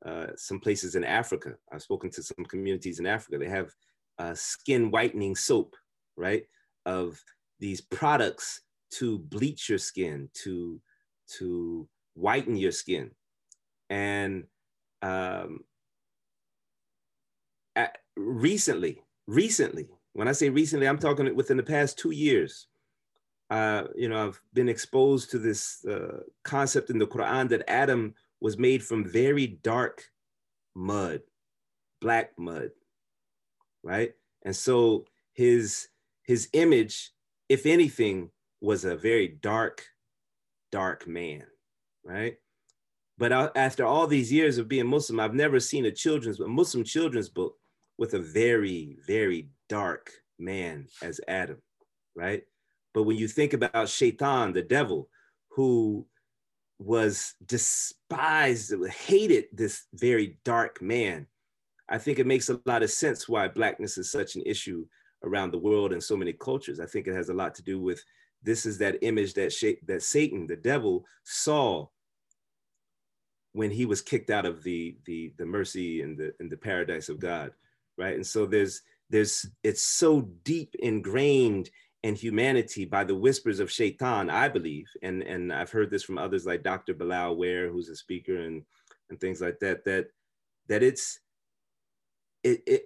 uh, 0.04 0.26
some 0.36 0.58
places 0.58 0.96
in 0.96 1.04
Africa. 1.04 1.54
I've 1.72 1.82
spoken 1.82 2.10
to 2.10 2.22
some 2.22 2.44
communities 2.46 2.98
in 2.98 3.06
Africa. 3.06 3.38
They 3.38 3.48
have 3.48 3.72
uh, 4.18 4.34
skin 4.34 4.90
whitening 4.90 5.36
soap, 5.36 5.76
right? 6.16 6.44
Of 6.84 7.22
these 7.60 7.80
products 7.80 8.60
to 8.92 9.18
bleach 9.18 9.68
your 9.68 9.78
skin, 9.78 10.28
to 10.44 10.80
to 11.38 11.88
whiten 12.14 12.56
your 12.56 12.72
skin, 12.72 13.10
and 13.90 14.44
um, 15.02 15.64
at, 17.74 17.98
recently, 18.16 19.02
recently, 19.26 19.88
when 20.12 20.28
I 20.28 20.32
say 20.32 20.48
recently, 20.48 20.88
I'm 20.88 20.98
talking 20.98 21.34
within 21.34 21.56
the 21.56 21.62
past 21.62 21.98
two 21.98 22.12
years. 22.12 22.68
Uh, 23.48 23.84
you 23.94 24.08
know, 24.08 24.26
I've 24.26 24.40
been 24.54 24.68
exposed 24.68 25.30
to 25.30 25.38
this 25.38 25.84
uh, 25.84 26.20
concept 26.42 26.90
in 26.90 26.98
the 26.98 27.06
Quran 27.06 27.48
that 27.50 27.68
Adam 27.70 28.14
was 28.40 28.58
made 28.58 28.82
from 28.82 29.04
very 29.04 29.46
dark 29.46 30.04
mud, 30.74 31.20
black 32.00 32.32
mud, 32.38 32.70
right? 33.82 34.12
And 34.44 34.54
so 34.54 35.04
his 35.34 35.88
his 36.24 36.48
image, 36.52 37.10
if 37.48 37.66
anything, 37.66 38.30
was 38.60 38.84
a 38.84 38.96
very 38.96 39.28
dark, 39.28 39.84
dark 40.72 41.06
man, 41.06 41.44
right? 42.04 42.36
But 43.18 43.56
after 43.56 43.84
all 43.84 44.06
these 44.06 44.32
years 44.32 44.58
of 44.58 44.68
being 44.68 44.86
Muslim, 44.86 45.20
I've 45.20 45.34
never 45.34 45.60
seen 45.60 45.86
a 45.86 45.90
children's 45.90 46.40
a 46.40 46.48
Muslim 46.48 46.84
children's 46.84 47.28
book 47.28 47.56
with 47.98 48.14
a 48.14 48.18
very, 48.18 48.98
very 49.06 49.48
dark 49.68 50.10
man 50.38 50.86
as 51.02 51.20
Adam, 51.26 51.62
right? 52.14 52.42
But 52.92 53.04
when 53.04 53.16
you 53.16 53.28
think 53.28 53.52
about 53.52 53.88
Shaitan, 53.88 54.52
the 54.52 54.62
devil, 54.62 55.08
who 55.50 56.06
was 56.78 57.34
despised, 57.44 58.74
hated 58.86 59.46
this 59.52 59.84
very 59.94 60.38
dark 60.44 60.82
man, 60.82 61.26
I 61.88 61.98
think 61.98 62.18
it 62.18 62.26
makes 62.26 62.48
a 62.48 62.60
lot 62.66 62.82
of 62.82 62.90
sense 62.90 63.28
why 63.28 63.48
blackness 63.48 63.96
is 63.98 64.10
such 64.10 64.36
an 64.36 64.42
issue 64.44 64.86
around 65.24 65.52
the 65.52 65.58
world 65.58 65.92
and 65.92 66.02
so 66.02 66.16
many 66.16 66.32
cultures. 66.32 66.80
I 66.80 66.86
think 66.86 67.06
it 67.06 67.14
has 67.14 67.28
a 67.28 67.34
lot 67.34 67.54
to 67.56 67.62
do 67.62 67.80
with 67.80 68.02
this 68.42 68.66
is 68.66 68.78
that 68.78 68.98
image 69.02 69.34
that 69.34 69.52
shape, 69.52 69.80
that 69.86 70.02
Satan, 70.02 70.46
the 70.46 70.56
devil, 70.56 71.04
saw 71.24 71.86
when 73.52 73.70
he 73.70 73.86
was 73.86 74.02
kicked 74.02 74.30
out 74.30 74.44
of 74.46 74.62
the 74.62 74.96
the 75.06 75.32
the 75.38 75.46
mercy 75.46 76.02
and 76.02 76.18
the 76.18 76.34
in 76.40 76.48
the 76.48 76.56
paradise 76.56 77.08
of 77.08 77.18
God, 77.18 77.52
right? 77.96 78.14
And 78.14 78.26
so 78.26 78.46
there's 78.46 78.82
there's 79.10 79.46
it's 79.62 79.82
so 79.82 80.22
deep 80.44 80.74
ingrained 80.80 81.70
in 82.02 82.14
humanity 82.14 82.84
by 82.84 83.02
the 83.02 83.14
whispers 83.14 83.58
of 83.58 83.72
Shaitan, 83.72 84.30
I 84.30 84.48
believe, 84.48 84.86
and 85.02 85.22
and 85.22 85.52
I've 85.52 85.70
heard 85.70 85.90
this 85.90 86.02
from 86.02 86.18
others 86.18 86.46
like 86.46 86.62
Dr. 86.62 86.94
Bilal 86.94 87.36
Ware, 87.36 87.68
who's 87.68 87.88
a 87.88 87.96
speaker 87.96 88.36
and 88.36 88.62
and 89.08 89.20
things 89.20 89.40
like 89.40 89.58
that, 89.60 89.84
that 89.84 90.08
that 90.68 90.82
it's 90.82 91.20
it, 92.46 92.62
it 92.66 92.82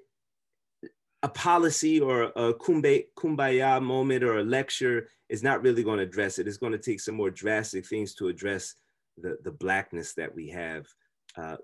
a 1.22 1.28
policy 1.28 2.00
or 2.00 2.22
a 2.22 2.54
kumbaya 2.54 3.82
moment 3.82 4.24
or 4.24 4.38
a 4.38 4.44
lecture 4.44 5.08
is 5.28 5.42
not 5.42 5.62
really 5.62 5.82
going 5.82 5.98
to 5.98 6.04
address 6.04 6.38
it. 6.38 6.48
It's 6.48 6.56
going 6.56 6.72
to 6.72 6.78
take 6.78 7.00
some 7.00 7.14
more 7.14 7.30
drastic 7.30 7.86
things 7.86 8.14
to 8.14 8.28
address 8.28 8.74
the, 9.18 9.36
the 9.44 9.50
blackness 9.50 10.14
that 10.14 10.34
we 10.34 10.48
have 10.48 10.86
uh, 11.36 11.56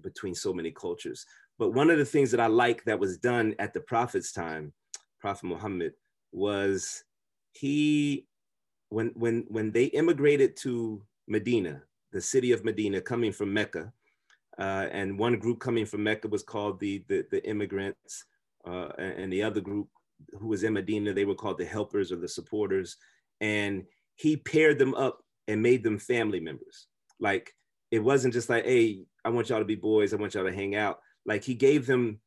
between 0.00 0.34
so 0.34 0.52
many 0.52 0.72
cultures. 0.72 1.26
But 1.58 1.70
one 1.70 1.90
of 1.90 1.98
the 1.98 2.04
things 2.04 2.32
that 2.32 2.40
I 2.40 2.48
like 2.48 2.82
that 2.84 2.98
was 2.98 3.18
done 3.18 3.54
at 3.60 3.72
the 3.72 3.80
Prophet's 3.80 4.32
time, 4.32 4.72
Prophet 5.20 5.46
Muhammad, 5.46 5.92
was 6.32 7.04
he, 7.52 8.26
when, 8.88 9.12
when, 9.14 9.44
when 9.46 9.70
they 9.70 9.84
immigrated 9.84 10.56
to 10.58 11.00
Medina, 11.28 11.82
the 12.10 12.20
city 12.20 12.50
of 12.50 12.64
Medina, 12.64 13.00
coming 13.00 13.30
from 13.30 13.54
Mecca, 13.54 13.92
uh, 14.58 14.86
and 14.92 15.18
one 15.18 15.38
group 15.38 15.60
coming 15.60 15.86
from 15.86 16.04
Mecca 16.04 16.28
was 16.28 16.42
called 16.42 16.78
the, 16.80 17.04
the, 17.08 17.24
the 17.30 17.46
immigrants, 17.48 18.24
uh, 18.66 18.88
and 18.98 19.32
the 19.32 19.42
other 19.42 19.60
group 19.60 19.88
who 20.38 20.48
was 20.48 20.62
in 20.62 20.72
Medina, 20.72 21.12
they 21.12 21.24
were 21.24 21.34
called 21.34 21.58
the 21.58 21.64
helpers 21.64 22.12
or 22.12 22.16
the 22.16 22.28
supporters. 22.28 22.96
And 23.40 23.84
he 24.16 24.36
paired 24.36 24.78
them 24.78 24.94
up 24.94 25.20
and 25.48 25.62
made 25.62 25.82
them 25.82 25.98
family 25.98 26.40
members. 26.40 26.86
Like 27.20 27.52
it 27.90 27.98
wasn't 27.98 28.34
just 28.34 28.48
like, 28.48 28.64
hey, 28.64 29.04
I 29.24 29.30
want 29.30 29.48
y'all 29.48 29.58
to 29.58 29.64
be 29.64 29.74
boys, 29.74 30.12
I 30.12 30.16
want 30.16 30.34
y'all 30.34 30.44
to 30.44 30.54
hang 30.54 30.74
out. 30.74 30.98
Like 31.26 31.44
he 31.44 31.54
gave 31.54 31.86
them 31.86 32.20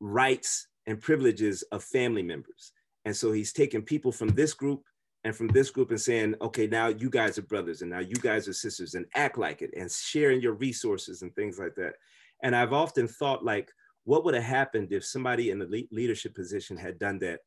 rights 0.00 0.68
and 0.86 1.00
privileges 1.00 1.62
of 1.72 1.84
family 1.84 2.22
members. 2.22 2.72
And 3.04 3.16
so 3.16 3.32
he's 3.32 3.52
taking 3.52 3.82
people 3.82 4.12
from 4.12 4.28
this 4.28 4.54
group 4.54 4.82
and 5.24 5.36
from 5.36 5.48
this 5.48 5.70
group 5.70 5.90
and 5.90 6.00
saying, 6.00 6.34
okay, 6.40 6.66
now 6.66 6.88
you 6.88 7.10
guys 7.10 7.36
are 7.38 7.42
brothers 7.42 7.82
and 7.82 7.90
now 7.90 7.98
you 7.98 8.16
guys 8.16 8.48
are 8.48 8.52
sisters 8.52 8.94
and 8.94 9.04
act 9.14 9.36
like 9.36 9.60
it 9.62 9.70
and 9.76 9.90
sharing 9.90 10.40
your 10.40 10.54
resources 10.54 11.22
and 11.22 11.34
things 11.34 11.58
like 11.58 11.74
that. 11.74 11.94
And 12.42 12.56
I've 12.56 12.72
often 12.72 13.06
thought 13.06 13.44
like, 13.44 13.70
what 14.04 14.24
would 14.24 14.34
have 14.34 14.44
happened 14.44 14.92
if 14.92 15.04
somebody 15.04 15.50
in 15.50 15.58
the 15.58 15.86
leadership 15.92 16.34
position 16.34 16.76
had 16.76 16.98
done 16.98 17.18
that 17.18 17.40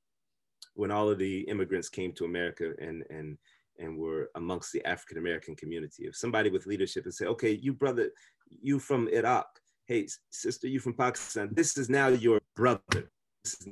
when 0.75 0.91
all 0.91 1.09
of 1.09 1.17
the 1.17 1.41
immigrants 1.41 1.89
came 1.89 2.13
to 2.13 2.25
America 2.25 2.73
and 2.79 3.03
and 3.09 3.37
and 3.79 3.97
were 3.97 4.29
amongst 4.35 4.71
the 4.71 4.85
African 4.85 5.17
American 5.17 5.55
community? 5.55 6.03
If 6.05 6.15
somebody 6.15 6.51
with 6.51 6.67
leadership 6.67 7.05
and 7.05 7.13
say, 7.13 7.25
okay, 7.25 7.51
you 7.51 7.73
brother, 7.73 8.11
you 8.61 8.77
from 8.77 9.07
Iraq, 9.07 9.47
hey 9.87 10.07
sister, 10.29 10.67
you 10.67 10.79
from 10.79 10.93
Pakistan, 10.93 11.49
this 11.51 11.75
is 11.75 11.89
now 11.89 12.09
your 12.09 12.39
brother. 12.55 13.09
This 13.43 13.55
is 13.61 13.67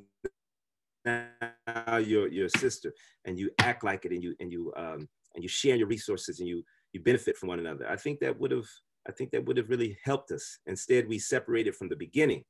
now 1.06 1.98
your 1.98 2.28
your 2.28 2.50
sister, 2.50 2.94
and 3.26 3.38
you 3.40 3.52
act 3.60 3.84
like 3.84 4.06
it, 4.06 4.12
and 4.12 4.24
you 4.24 4.36
and 4.40 4.52
you 4.52 4.74
um, 4.76 5.08
and 5.36 5.44
you 5.44 5.50
share 5.50 5.76
your 5.76 5.88
resources, 5.88 6.40
and 6.40 6.48
you 6.48 6.64
you 6.94 7.02
benefit 7.02 7.38
from 7.38 7.50
one 7.50 7.60
another. 7.60 7.90
I 7.90 7.96
think 7.96 8.20
that 8.20 8.40
would 8.40 8.52
have 8.52 8.68
I 9.08 9.12
think 9.12 9.32
that 9.32 9.46
would 9.46 9.58
have 9.58 9.70
really 9.70 9.98
helped 10.04 10.32
us. 10.32 10.60
Instead, 10.66 11.08
we 11.08 11.20
separated 11.20 11.76
from 11.76 11.90
the 11.90 11.96
beginning, 11.96 12.44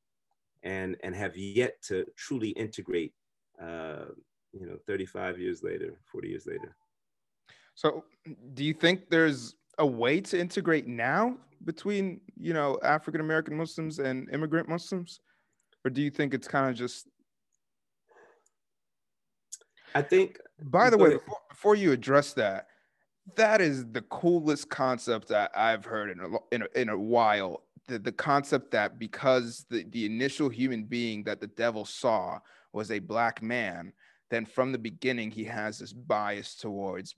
and 0.64 0.98
and 1.04 1.16
have 1.16 1.38
yet 1.38 1.82
to 1.88 2.06
truly 2.18 2.50
integrate. 2.50 3.14
Uh, 3.62 4.06
you 4.54 4.66
know, 4.66 4.78
35 4.86 5.40
years 5.40 5.64
later, 5.64 5.98
40 6.12 6.28
years 6.28 6.46
later. 6.46 6.76
So, 7.76 8.04
do 8.54 8.66
you 8.66 8.74
think 8.74 9.10
there's 9.10 9.56
a 9.78 9.86
way 9.86 10.20
to 10.20 10.38
integrate 10.38 10.88
now 10.88 11.38
between 11.64 12.22
you 12.38 12.54
know 12.54 12.78
African 12.84 13.22
American 13.22 13.56
Muslims 13.56 14.00
and 14.00 14.30
immigrant 14.32 14.68
Muslims, 14.68 15.20
or 15.86 15.92
do 15.92 16.02
you 16.02 16.12
think 16.12 16.34
it's 16.34 16.48
kind 16.48 16.70
of 16.70 16.76
just 16.76 17.08
I 19.96 20.02
think. 20.02 20.40
By 20.62 20.90
the 20.90 20.98
way, 20.98 21.14
before, 21.14 21.38
before, 21.50 21.76
you 21.76 21.92
address 21.92 22.34
that, 22.34 22.68
that 23.36 23.62
is 23.62 23.86
the 23.92 24.02
coolest 24.04 24.70
concept 24.70 25.28
that 25.30 25.52
I've 25.56 25.86
heard 25.86 26.12
in 26.12 26.20
a, 26.20 26.56
in 26.56 26.62
a, 26.64 26.80
in 26.80 26.90
a 26.90 26.98
while. 26.98 27.64
The, 27.88 28.00
the 28.00 28.12
concept 28.12 28.72
that 28.72 29.00
because 29.00 29.66
the, 29.70 29.84
the 29.90 30.06
initial 30.06 30.50
human 30.50 30.84
being 30.84 31.24
that 31.24 31.40
the 31.40 31.48
devil 31.48 31.84
saw 31.84 32.40
was 32.74 32.92
a 32.92 33.00
black 33.00 33.42
man, 33.42 33.92
then 34.30 34.46
from 34.46 34.72
the 34.72 34.78
beginning 34.78 35.32
he 35.32 35.44
has 35.46 35.80
this 35.80 35.94
bias 35.94 36.56
towards. 36.56 37.16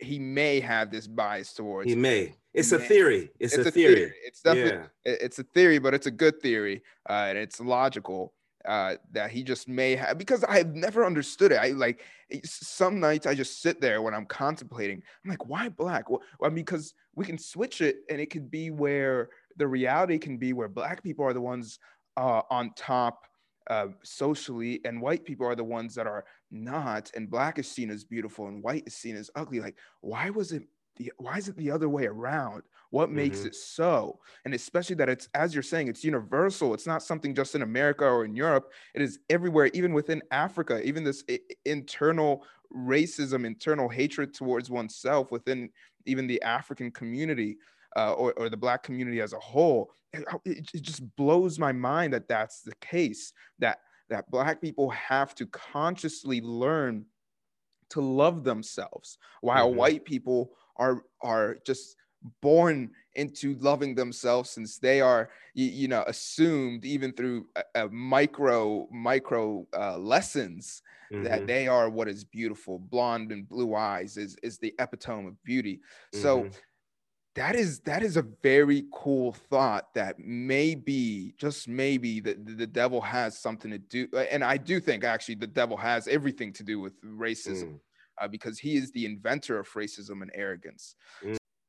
He 0.00 0.18
may 0.18 0.60
have 0.60 0.90
this 0.90 1.06
bias 1.06 1.52
towards. 1.52 1.88
He 1.88 1.96
may. 1.96 2.34
It's 2.52 2.72
a 2.72 2.78
theory. 2.78 3.30
It's, 3.38 3.54
it's 3.54 3.68
a, 3.68 3.70
theory. 3.70 3.94
theory. 3.94 4.14
It's 4.24 4.40
definitely 4.40 4.88
yeah. 5.04 5.12
it's 5.20 5.38
a 5.38 5.44
theory, 5.44 5.78
but 5.78 5.94
it's 5.94 6.06
a 6.06 6.10
good 6.10 6.40
theory, 6.40 6.82
uh, 7.08 7.26
and 7.28 7.38
it's 7.38 7.60
logical 7.60 8.32
uh, 8.66 8.96
that 9.12 9.30
he 9.30 9.42
just 9.42 9.68
may 9.68 9.96
have 9.96 10.18
because 10.18 10.44
I've 10.44 10.74
never 10.74 11.04
understood 11.04 11.52
it. 11.52 11.56
I 11.56 11.68
like 11.68 12.02
some 12.44 13.00
nights 13.00 13.26
I 13.26 13.34
just 13.34 13.62
sit 13.62 13.80
there 13.80 14.02
when 14.02 14.14
I'm 14.14 14.26
contemplating. 14.26 15.02
I'm 15.24 15.30
like, 15.30 15.46
why 15.46 15.68
black? 15.68 16.10
Well, 16.10 16.20
I 16.42 16.48
mean, 16.48 16.64
because 16.64 16.94
we 17.14 17.24
can 17.24 17.38
switch 17.38 17.80
it, 17.80 17.98
and 18.10 18.20
it 18.20 18.30
could 18.30 18.50
be 18.50 18.70
where 18.70 19.30
the 19.56 19.66
reality 19.66 20.18
can 20.18 20.36
be 20.36 20.52
where 20.52 20.68
black 20.68 21.02
people 21.02 21.24
are 21.24 21.32
the 21.32 21.40
ones 21.40 21.78
uh, 22.16 22.42
on 22.50 22.72
top 22.76 23.26
uh, 23.68 23.88
socially, 24.02 24.80
and 24.84 25.00
white 25.00 25.24
people 25.24 25.46
are 25.46 25.56
the 25.56 25.64
ones 25.64 25.94
that 25.94 26.06
are 26.06 26.24
not. 26.50 27.10
And 27.14 27.30
black 27.30 27.58
is 27.58 27.70
seen 27.70 27.90
as 27.90 28.04
beautiful, 28.04 28.48
and 28.48 28.62
white 28.62 28.84
is 28.86 28.94
seen 28.94 29.16
as 29.16 29.30
ugly. 29.34 29.60
Like, 29.60 29.76
why 30.00 30.30
was 30.30 30.52
it? 30.52 30.62
The, 30.96 31.12
why 31.18 31.36
is 31.36 31.48
it 31.48 31.56
the 31.56 31.70
other 31.70 31.88
way 31.88 32.06
around? 32.06 32.62
What 32.90 33.10
makes 33.10 33.38
mm-hmm. 33.38 33.48
it 33.48 33.54
so? 33.54 34.20
And 34.44 34.54
especially 34.54 34.96
that 34.96 35.08
it's, 35.08 35.28
as 35.34 35.54
you're 35.54 35.62
saying, 35.62 35.88
it's 35.88 36.04
universal. 36.04 36.74
It's 36.74 36.86
not 36.86 37.02
something 37.02 37.34
just 37.34 37.54
in 37.54 37.62
America 37.62 38.04
or 38.04 38.24
in 38.24 38.34
Europe. 38.34 38.72
It 38.94 39.02
is 39.02 39.18
everywhere, 39.30 39.70
even 39.74 39.92
within 39.92 40.22
Africa, 40.30 40.82
even 40.86 41.04
this 41.04 41.24
I- 41.30 41.40
internal 41.64 42.44
racism, 42.74 43.44
internal 43.44 43.88
hatred 43.88 44.34
towards 44.34 44.70
oneself 44.70 45.30
within 45.30 45.70
even 46.06 46.26
the 46.26 46.40
African 46.42 46.90
community. 46.90 47.58
Uh, 47.96 48.12
or, 48.12 48.34
or 48.34 48.50
the 48.50 48.56
black 48.56 48.82
community 48.82 49.22
as 49.22 49.32
a 49.32 49.38
whole 49.38 49.90
it, 50.12 50.24
it 50.74 50.82
just 50.82 51.16
blows 51.16 51.58
my 51.58 51.72
mind 51.72 52.12
that 52.12 52.28
that's 52.28 52.62
the 52.62 52.74
case 52.80 53.32
that 53.58 53.78
that 54.08 54.30
black 54.30 54.60
people 54.60 54.90
have 54.90 55.34
to 55.34 55.46
consciously 55.46 56.40
learn 56.40 57.04
to 57.90 58.00
love 58.00 58.44
themselves 58.44 59.18
while 59.40 59.68
mm-hmm. 59.68 59.78
white 59.78 60.04
people 60.04 60.52
are 60.76 61.02
are 61.22 61.56
just 61.66 61.96
born 62.40 62.90
into 63.14 63.56
loving 63.56 63.94
themselves 63.94 64.50
since 64.50 64.78
they 64.78 65.00
are 65.00 65.30
you, 65.54 65.66
you 65.66 65.88
know 65.88 66.04
assumed 66.06 66.84
even 66.84 67.12
through 67.12 67.46
a, 67.56 67.84
a 67.84 67.88
micro 67.88 68.86
micro 68.90 69.66
uh, 69.76 69.96
lessons 69.96 70.82
mm-hmm. 71.12 71.24
that 71.24 71.46
they 71.46 71.66
are 71.66 71.88
what 71.88 72.08
is 72.08 72.24
beautiful 72.24 72.78
blonde 72.78 73.32
and 73.32 73.48
blue 73.48 73.74
eyes 73.74 74.16
is 74.16 74.36
is 74.42 74.58
the 74.58 74.74
epitome 74.78 75.28
of 75.28 75.42
beauty 75.44 75.76
mm-hmm. 76.14 76.22
so 76.22 76.48
that 77.34 77.54
is 77.54 77.80
that 77.80 78.02
is 78.02 78.16
a 78.16 78.24
very 78.42 78.84
cool 78.92 79.32
thought 79.32 79.92
that 79.94 80.18
maybe 80.18 81.34
just 81.38 81.68
maybe 81.68 82.18
the, 82.20 82.34
the 82.34 82.66
devil 82.66 83.00
has 83.00 83.38
something 83.38 83.70
to 83.70 83.78
do 83.78 84.08
and 84.30 84.42
i 84.42 84.56
do 84.56 84.80
think 84.80 85.04
actually 85.04 85.34
the 85.34 85.46
devil 85.46 85.76
has 85.76 86.08
everything 86.08 86.52
to 86.52 86.62
do 86.62 86.80
with 86.80 87.00
racism 87.02 87.64
mm. 87.64 87.80
uh, 88.20 88.28
because 88.28 88.58
he 88.58 88.76
is 88.76 88.90
the 88.92 89.04
inventor 89.04 89.58
of 89.58 89.68
racism 89.68 90.22
and 90.22 90.30
arrogance. 90.34 90.96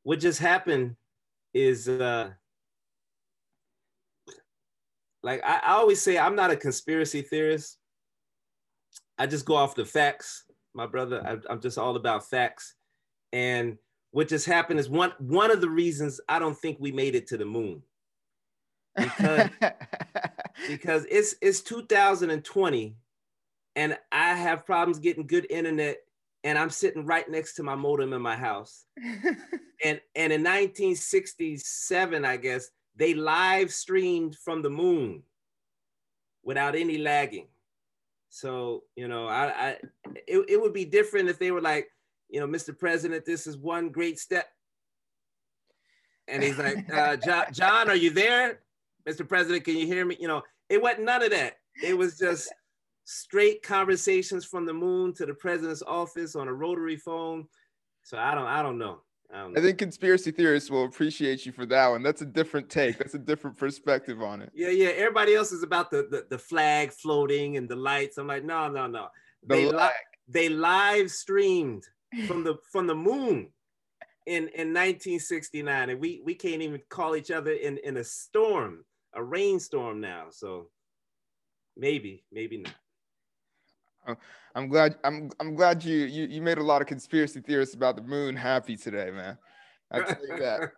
What 0.07 0.21
just 0.21 0.39
happened 0.39 0.95
is 1.53 1.89
uh, 1.89 2.29
like 5.21 5.43
I, 5.43 5.59
I 5.61 5.71
always 5.73 6.01
say, 6.01 6.17
I'm 6.17 6.33
not 6.33 6.49
a 6.49 6.55
conspiracy 6.55 7.21
theorist. 7.21 7.77
I 9.17 9.27
just 9.27 9.43
go 9.43 9.57
off 9.57 9.75
the 9.75 9.83
facts, 9.83 10.45
my 10.73 10.85
brother. 10.85 11.21
I, 11.27 11.51
I'm 11.51 11.59
just 11.59 11.77
all 11.77 11.97
about 11.97 12.29
facts. 12.29 12.75
And 13.33 13.77
what 14.11 14.29
just 14.29 14.45
happened 14.45 14.79
is 14.79 14.87
one 14.87 15.11
one 15.19 15.51
of 15.51 15.59
the 15.59 15.69
reasons 15.69 16.21
I 16.29 16.39
don't 16.39 16.57
think 16.57 16.77
we 16.79 16.93
made 16.93 17.13
it 17.13 17.27
to 17.27 17.37
the 17.37 17.43
moon. 17.43 17.81
Because, 18.95 19.49
because 20.69 21.05
it's 21.11 21.35
it's 21.41 21.59
2020 21.59 22.95
and 23.75 23.97
I 24.13 24.35
have 24.35 24.65
problems 24.65 24.99
getting 24.99 25.27
good 25.27 25.47
internet 25.49 25.97
and 26.47 26.57
I'm 26.57 26.69
sitting 26.69 27.05
right 27.05 27.29
next 27.29 27.55
to 27.55 27.63
my 27.63 27.75
modem 27.75 28.13
in 28.13 28.21
my 28.21 28.37
house. 28.37 28.85
and 29.83 29.99
and 30.15 30.31
in 30.31 30.41
1967, 30.41 32.23
I 32.23 32.37
guess, 32.37 32.69
they 32.95 33.13
live 33.13 33.73
streamed 33.73 34.37
from 34.37 34.61
the 34.61 34.69
moon 34.69 35.23
without 36.45 36.73
any 36.73 36.99
lagging. 36.99 37.47
So, 38.29 38.83
you 38.95 39.09
know, 39.09 39.27
I, 39.27 39.45
I 39.47 39.77
it, 40.25 40.45
it 40.47 40.61
would 40.61 40.71
be 40.71 40.85
different 40.85 41.27
if 41.27 41.37
they 41.37 41.51
were 41.51 41.61
like, 41.61 41.89
you 42.29 42.39
know, 42.39 42.47
Mr. 42.47 42.77
President, 42.77 43.25
this 43.25 43.45
is 43.45 43.57
one 43.57 43.89
great 43.89 44.17
step. 44.17 44.47
And 46.29 46.41
he's 46.41 46.57
like, 46.57 46.89
uh, 46.93 47.17
John, 47.17 47.45
John, 47.51 47.89
are 47.89 47.95
you 47.95 48.11
there? 48.11 48.61
Mr. 49.05 49.27
President, 49.27 49.65
can 49.65 49.75
you 49.75 49.85
hear 49.85 50.05
me? 50.05 50.15
You 50.17 50.29
know, 50.29 50.43
it 50.69 50.81
wasn't 50.81 51.03
none 51.03 51.23
of 51.23 51.31
that. 51.31 51.57
It 51.83 51.97
was 51.97 52.17
just 52.17 52.53
straight 53.09 53.63
conversations 53.63 54.43
from 54.43 54.65
the 54.65 54.73
moon 54.73 55.13
to 55.13 55.25
the 55.25 55.33
president's 55.33 55.81
office 55.81 56.35
on 56.35 56.49
a 56.49 56.53
rotary 56.53 56.97
phone. 56.97 57.47
So 58.03 58.17
I 58.17 58.35
don't, 58.35 58.45
I 58.45 58.61
don't 58.61 58.77
know. 58.77 58.99
I, 59.33 59.39
don't 59.39 59.57
I 59.57 59.61
think 59.61 59.77
conspiracy 59.77 60.31
theorists 60.31 60.69
will 60.69 60.83
appreciate 60.83 61.45
you 61.45 61.53
for 61.53 61.65
that 61.67 61.87
one. 61.87 62.03
That's 62.03 62.21
a 62.21 62.25
different 62.25 62.69
take. 62.69 62.97
That's 62.97 63.13
a 63.13 63.19
different 63.19 63.57
perspective 63.57 64.21
on 64.21 64.41
it. 64.41 64.51
Yeah, 64.53 64.69
yeah. 64.69 64.89
Everybody 64.89 65.35
else 65.35 65.53
is 65.53 65.63
about 65.63 65.89
the 65.89 66.07
the, 66.11 66.25
the 66.29 66.37
flag 66.37 66.91
floating 66.91 67.55
and 67.55 67.67
the 67.69 67.77
lights. 67.77 68.17
I'm 68.17 68.27
like, 68.27 68.43
no, 68.43 68.69
no, 68.69 68.87
no. 68.87 69.07
The 69.43 69.55
they 69.55 69.65
li- 69.65 69.89
they 70.27 70.49
live 70.49 71.09
streamed 71.09 71.83
from 72.27 72.43
the 72.43 72.57
from 72.71 72.87
the 72.87 72.95
moon 72.95 73.51
in 74.25 74.43
in 74.49 74.73
1969 74.73 75.89
and 75.89 75.99
we 75.99 76.21
we 76.25 76.35
can't 76.35 76.61
even 76.61 76.81
call 76.89 77.15
each 77.15 77.31
other 77.31 77.51
in 77.51 77.77
in 77.79 77.97
a 77.97 78.03
storm 78.03 78.83
a 79.13 79.23
rainstorm 79.23 80.01
now 80.01 80.25
so 80.29 80.69
maybe 81.77 82.23
maybe 82.31 82.57
not 82.57 82.73
I'm 84.55 84.67
glad 84.67 84.97
I'm 85.03 85.29
I'm 85.39 85.55
glad 85.55 85.83
you, 85.83 86.05
you 86.05 86.25
you 86.27 86.41
made 86.41 86.57
a 86.57 86.63
lot 86.63 86.81
of 86.81 86.87
conspiracy 86.87 87.41
theorists 87.41 87.75
about 87.75 87.95
the 87.95 88.01
moon 88.01 88.35
happy 88.35 88.75
today, 88.75 89.11
man. 89.11 89.37
I 89.91 90.01
tell 90.01 90.27
you 90.27 90.37
that. 90.39 90.71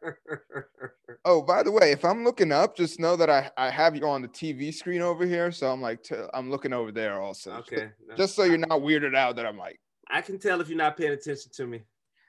oh, 1.26 1.42
by 1.42 1.64
the 1.64 1.72
way, 1.72 1.92
if 1.92 2.06
I'm 2.06 2.24
looking 2.24 2.52
up, 2.52 2.78
just 2.78 3.00
know 3.00 3.16
that 3.16 3.30
I, 3.30 3.50
I 3.58 3.70
have 3.70 3.96
you 3.96 4.08
on 4.08 4.22
the 4.22 4.28
TV 4.28 4.74
screen 4.74 5.02
over 5.02 5.26
here, 5.26 5.52
so 5.52 5.72
I'm 5.72 5.82
like 5.82 6.06
i 6.12 6.28
I'm 6.34 6.52
looking 6.52 6.74
over 6.74 6.92
there 6.92 7.20
also. 7.20 7.54
Okay. 7.54 7.90
Just, 8.08 8.18
just 8.18 8.36
so 8.36 8.44
you're 8.44 8.58
not 8.58 8.82
weirded 8.82 9.16
out 9.16 9.36
that 9.38 9.46
I'm 9.46 9.58
like. 9.58 9.80
I 10.10 10.22
can 10.22 10.40
tell 10.40 10.62
if 10.62 10.70
you're 10.70 10.78
not 10.78 10.98
paying 10.98 11.12
attention 11.12 11.52
to 11.54 11.68
me. 11.68 11.84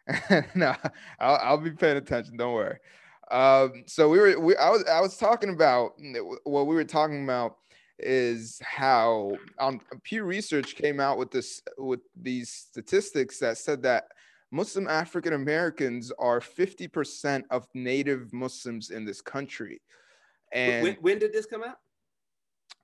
no, 0.55 0.75
I'll, 1.19 1.37
I'll 1.43 1.59
be 1.59 1.71
paying 1.71 1.97
attention. 1.97 2.37
Don't 2.37 2.55
worry. 2.55 2.79
Um, 3.31 3.85
so 3.87 4.09
we 4.09 4.19
were, 4.19 4.41
we, 4.41 4.57
I 4.57 4.71
was, 4.71 4.85
I 4.85 5.01
was 5.01 5.17
talking 5.17 5.51
about 5.51 5.93
what 6.45 6.67
we 6.67 6.75
were 6.75 6.85
talking 6.85 7.25
about 7.25 7.57
is 8.03 8.61
how 8.65 9.33
um, 9.59 9.81
Pew 10.03 10.25
Research 10.25 10.75
came 10.77 11.01
out 11.01 11.19
with 11.19 11.31
this 11.31 11.63
with 11.79 12.01
these 12.21 12.51
statistics 12.51 13.39
that 13.39 13.59
said 13.59 13.83
that 13.83 14.09
Muslim 14.51 14.89
African 14.89 15.35
Americans 15.35 16.11
are 16.19 16.41
50% 16.41 17.45
of 17.51 17.69
native 17.75 18.33
Muslims 18.33 18.91
in 18.91 19.05
this 19.05 19.21
country. 19.21 19.81
And 20.53 20.83
when, 20.83 20.95
when 21.01 21.19
did 21.19 21.33
this 21.33 21.47
come 21.47 21.63
out? 21.63 21.77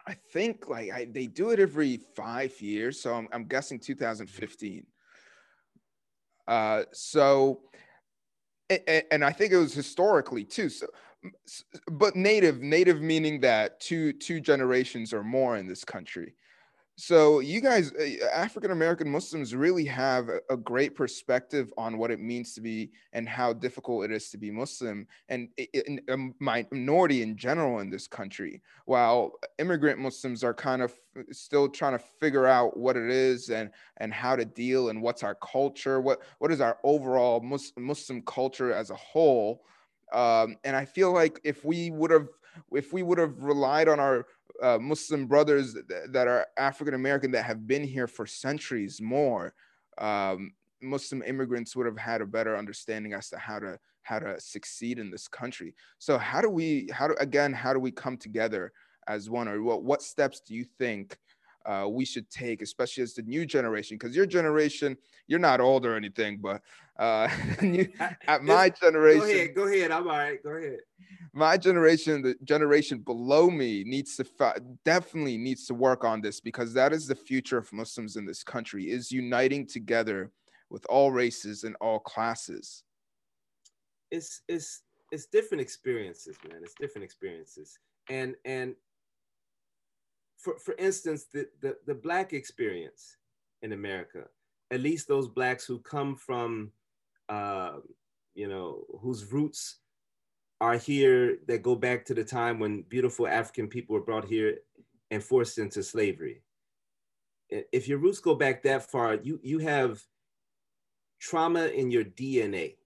I 0.06 0.14
think 0.32 0.68
like 0.68 0.92
I, 0.92 1.08
they 1.10 1.26
do 1.26 1.50
it 1.50 1.58
every 1.58 2.00
five 2.14 2.60
years, 2.60 3.00
so 3.00 3.14
I'm, 3.14 3.28
I'm 3.32 3.44
guessing 3.44 3.80
2015. 3.80 4.86
Uh, 6.46 6.82
so, 6.92 7.62
and, 8.70 9.02
and 9.10 9.24
I 9.24 9.32
think 9.32 9.52
it 9.52 9.56
was 9.56 9.74
historically 9.74 10.44
too. 10.44 10.68
So, 10.68 10.86
but 11.90 12.16
native, 12.16 12.60
native 12.60 13.00
meaning 13.00 13.40
that 13.40 13.80
two 13.80 14.12
two 14.12 14.40
generations 14.40 15.12
or 15.12 15.22
more 15.22 15.56
in 15.56 15.66
this 15.66 15.84
country. 15.84 16.34
So 16.98 17.40
you 17.40 17.60
guys, 17.60 17.92
uh, 17.92 18.24
African 18.32 18.70
American 18.70 19.10
Muslims, 19.10 19.54
really 19.54 19.84
have 19.84 20.30
a, 20.48 20.56
great 20.56 20.94
perspective 20.94 21.70
on 21.76 21.98
what 21.98 22.10
it 22.10 22.20
means 22.20 22.54
to 22.54 22.62
be 22.62 22.90
and 23.12 23.28
how 23.28 23.52
difficult 23.52 24.06
it 24.06 24.10
is 24.10 24.30
to 24.30 24.38
be 24.38 24.50
Muslim 24.50 25.06
and 25.28 25.50
a 25.58 26.16
minority 26.40 27.20
in 27.20 27.36
general 27.36 27.80
in 27.80 27.90
this 27.90 28.06
country. 28.06 28.62
While 28.86 29.32
immigrant 29.58 29.98
Muslims 30.00 30.42
are 30.42 30.54
kind 30.54 30.80
of 30.80 30.94
still 31.32 31.68
trying 31.68 31.98
to 31.98 32.04
figure 32.18 32.46
out 32.46 32.78
what 32.78 32.96
it 32.96 33.10
is 33.10 33.50
and 33.50 33.70
and 33.98 34.10
how 34.10 34.34
to 34.34 34.46
deal 34.46 34.88
and 34.88 35.02
what's 35.02 35.22
our 35.22 35.34
culture, 35.34 36.00
what 36.00 36.22
what 36.38 36.50
is 36.50 36.62
our 36.62 36.78
overall 36.82 37.42
Muslim 37.76 38.22
culture 38.22 38.72
as 38.72 38.88
a 38.88 38.96
whole. 38.96 39.66
Um, 40.12 40.56
and 40.64 40.76
I 40.76 40.84
feel 40.84 41.12
like 41.12 41.40
if 41.44 41.64
we 41.64 41.90
would 41.90 42.10
have 42.10 42.28
if 42.72 42.92
we 42.92 43.02
would 43.02 43.18
have 43.18 43.42
relied 43.42 43.88
on 43.88 44.00
our 44.00 44.26
uh, 44.62 44.78
Muslim 44.78 45.26
brothers 45.26 45.74
that, 45.74 46.12
that 46.12 46.26
are 46.26 46.46
African 46.56 46.94
American 46.94 47.30
that 47.32 47.44
have 47.44 47.66
been 47.66 47.84
here 47.84 48.06
for 48.06 48.26
centuries 48.26 49.00
more, 49.00 49.52
um, 49.98 50.52
Muslim 50.80 51.22
immigrants 51.22 51.76
would 51.76 51.86
have 51.86 51.98
had 51.98 52.20
a 52.20 52.26
better 52.26 52.56
understanding 52.56 53.12
as 53.12 53.28
to 53.30 53.38
how 53.38 53.58
to 53.58 53.78
how 54.02 54.18
to 54.20 54.40
succeed 54.40 54.98
in 54.98 55.10
this 55.10 55.26
country. 55.26 55.74
So 55.98 56.16
how 56.16 56.40
do 56.40 56.48
we 56.48 56.88
how 56.92 57.08
do 57.08 57.14
again 57.18 57.52
how 57.52 57.72
do 57.72 57.80
we 57.80 57.90
come 57.90 58.16
together 58.16 58.72
as 59.08 59.30
one 59.30 59.48
or 59.48 59.62
what 59.62 59.82
what 59.82 60.02
steps 60.02 60.40
do 60.40 60.54
you 60.54 60.64
think 60.78 61.18
uh, 61.66 61.88
we 61.88 62.04
should 62.04 62.28
take, 62.30 62.62
especially 62.62 63.02
as 63.02 63.14
the 63.14 63.22
new 63.22 63.44
generation? 63.44 63.96
Because 63.96 64.14
your 64.14 64.26
generation, 64.26 64.96
you're 65.26 65.38
not 65.38 65.60
old 65.60 65.84
or 65.84 65.96
anything, 65.96 66.38
but 66.38 66.62
uh, 66.98 67.28
you, 67.62 67.88
at 68.28 68.42
my 68.42 68.70
generation, 68.70 69.20
go 69.20 69.32
ahead, 69.32 69.54
go 69.54 69.66
ahead. 69.66 69.90
I'm 69.90 70.08
all 70.08 70.16
right. 70.16 70.42
Go 70.42 70.50
ahead 70.50 70.78
my 71.36 71.58
generation, 71.58 72.22
the 72.22 72.34
generation 72.44 72.98
below 73.00 73.50
me, 73.50 73.84
needs 73.84 74.16
to 74.16 74.26
definitely 74.86 75.36
needs 75.36 75.66
to 75.66 75.74
work 75.74 76.02
on 76.02 76.22
this 76.22 76.40
because 76.40 76.72
that 76.72 76.94
is 76.94 77.06
the 77.06 77.14
future 77.14 77.58
of 77.58 77.70
Muslims 77.74 78.16
in 78.16 78.24
this 78.24 78.42
country 78.42 78.90
is 78.90 79.12
uniting 79.12 79.66
together 79.66 80.30
with 80.70 80.86
all 80.88 81.12
races 81.12 81.64
and 81.64 81.76
all 81.78 81.98
classes. 82.00 82.84
It's 84.10 84.40
it's 84.48 84.82
it's 85.12 85.26
different 85.26 85.60
experiences, 85.60 86.38
man. 86.48 86.60
It's 86.62 86.74
different 86.80 87.04
experiences, 87.04 87.78
and 88.08 88.34
and 88.46 88.74
for 90.38 90.58
for 90.58 90.74
instance, 90.78 91.26
the 91.32 91.48
the, 91.60 91.76
the 91.86 91.94
black 91.94 92.32
experience 92.32 93.16
in 93.62 93.72
America, 93.72 94.24
at 94.70 94.80
least 94.80 95.08
those 95.08 95.28
blacks 95.28 95.64
who 95.64 95.78
come 95.78 96.16
from, 96.16 96.70
uh, 97.28 97.76
you 98.34 98.48
know, 98.48 98.84
whose 99.00 99.32
roots 99.32 99.78
are 100.60 100.76
here 100.76 101.38
that 101.46 101.62
go 101.62 101.74
back 101.74 102.04
to 102.06 102.14
the 102.14 102.24
time 102.24 102.58
when 102.58 102.82
beautiful 102.82 103.26
African 103.26 103.68
people 103.68 103.94
were 103.94 104.04
brought 104.04 104.24
here 104.24 104.58
and 105.10 105.22
forced 105.22 105.58
into 105.58 105.82
slavery. 105.82 106.42
If 107.50 107.86
your 107.86 107.98
roots 107.98 108.18
go 108.18 108.34
back 108.34 108.62
that 108.62 108.90
far, 108.90 109.14
you, 109.14 109.38
you 109.42 109.58
have 109.60 110.02
trauma 111.20 111.66
in 111.66 111.90
your 111.90 112.04
DNA, 112.04 112.76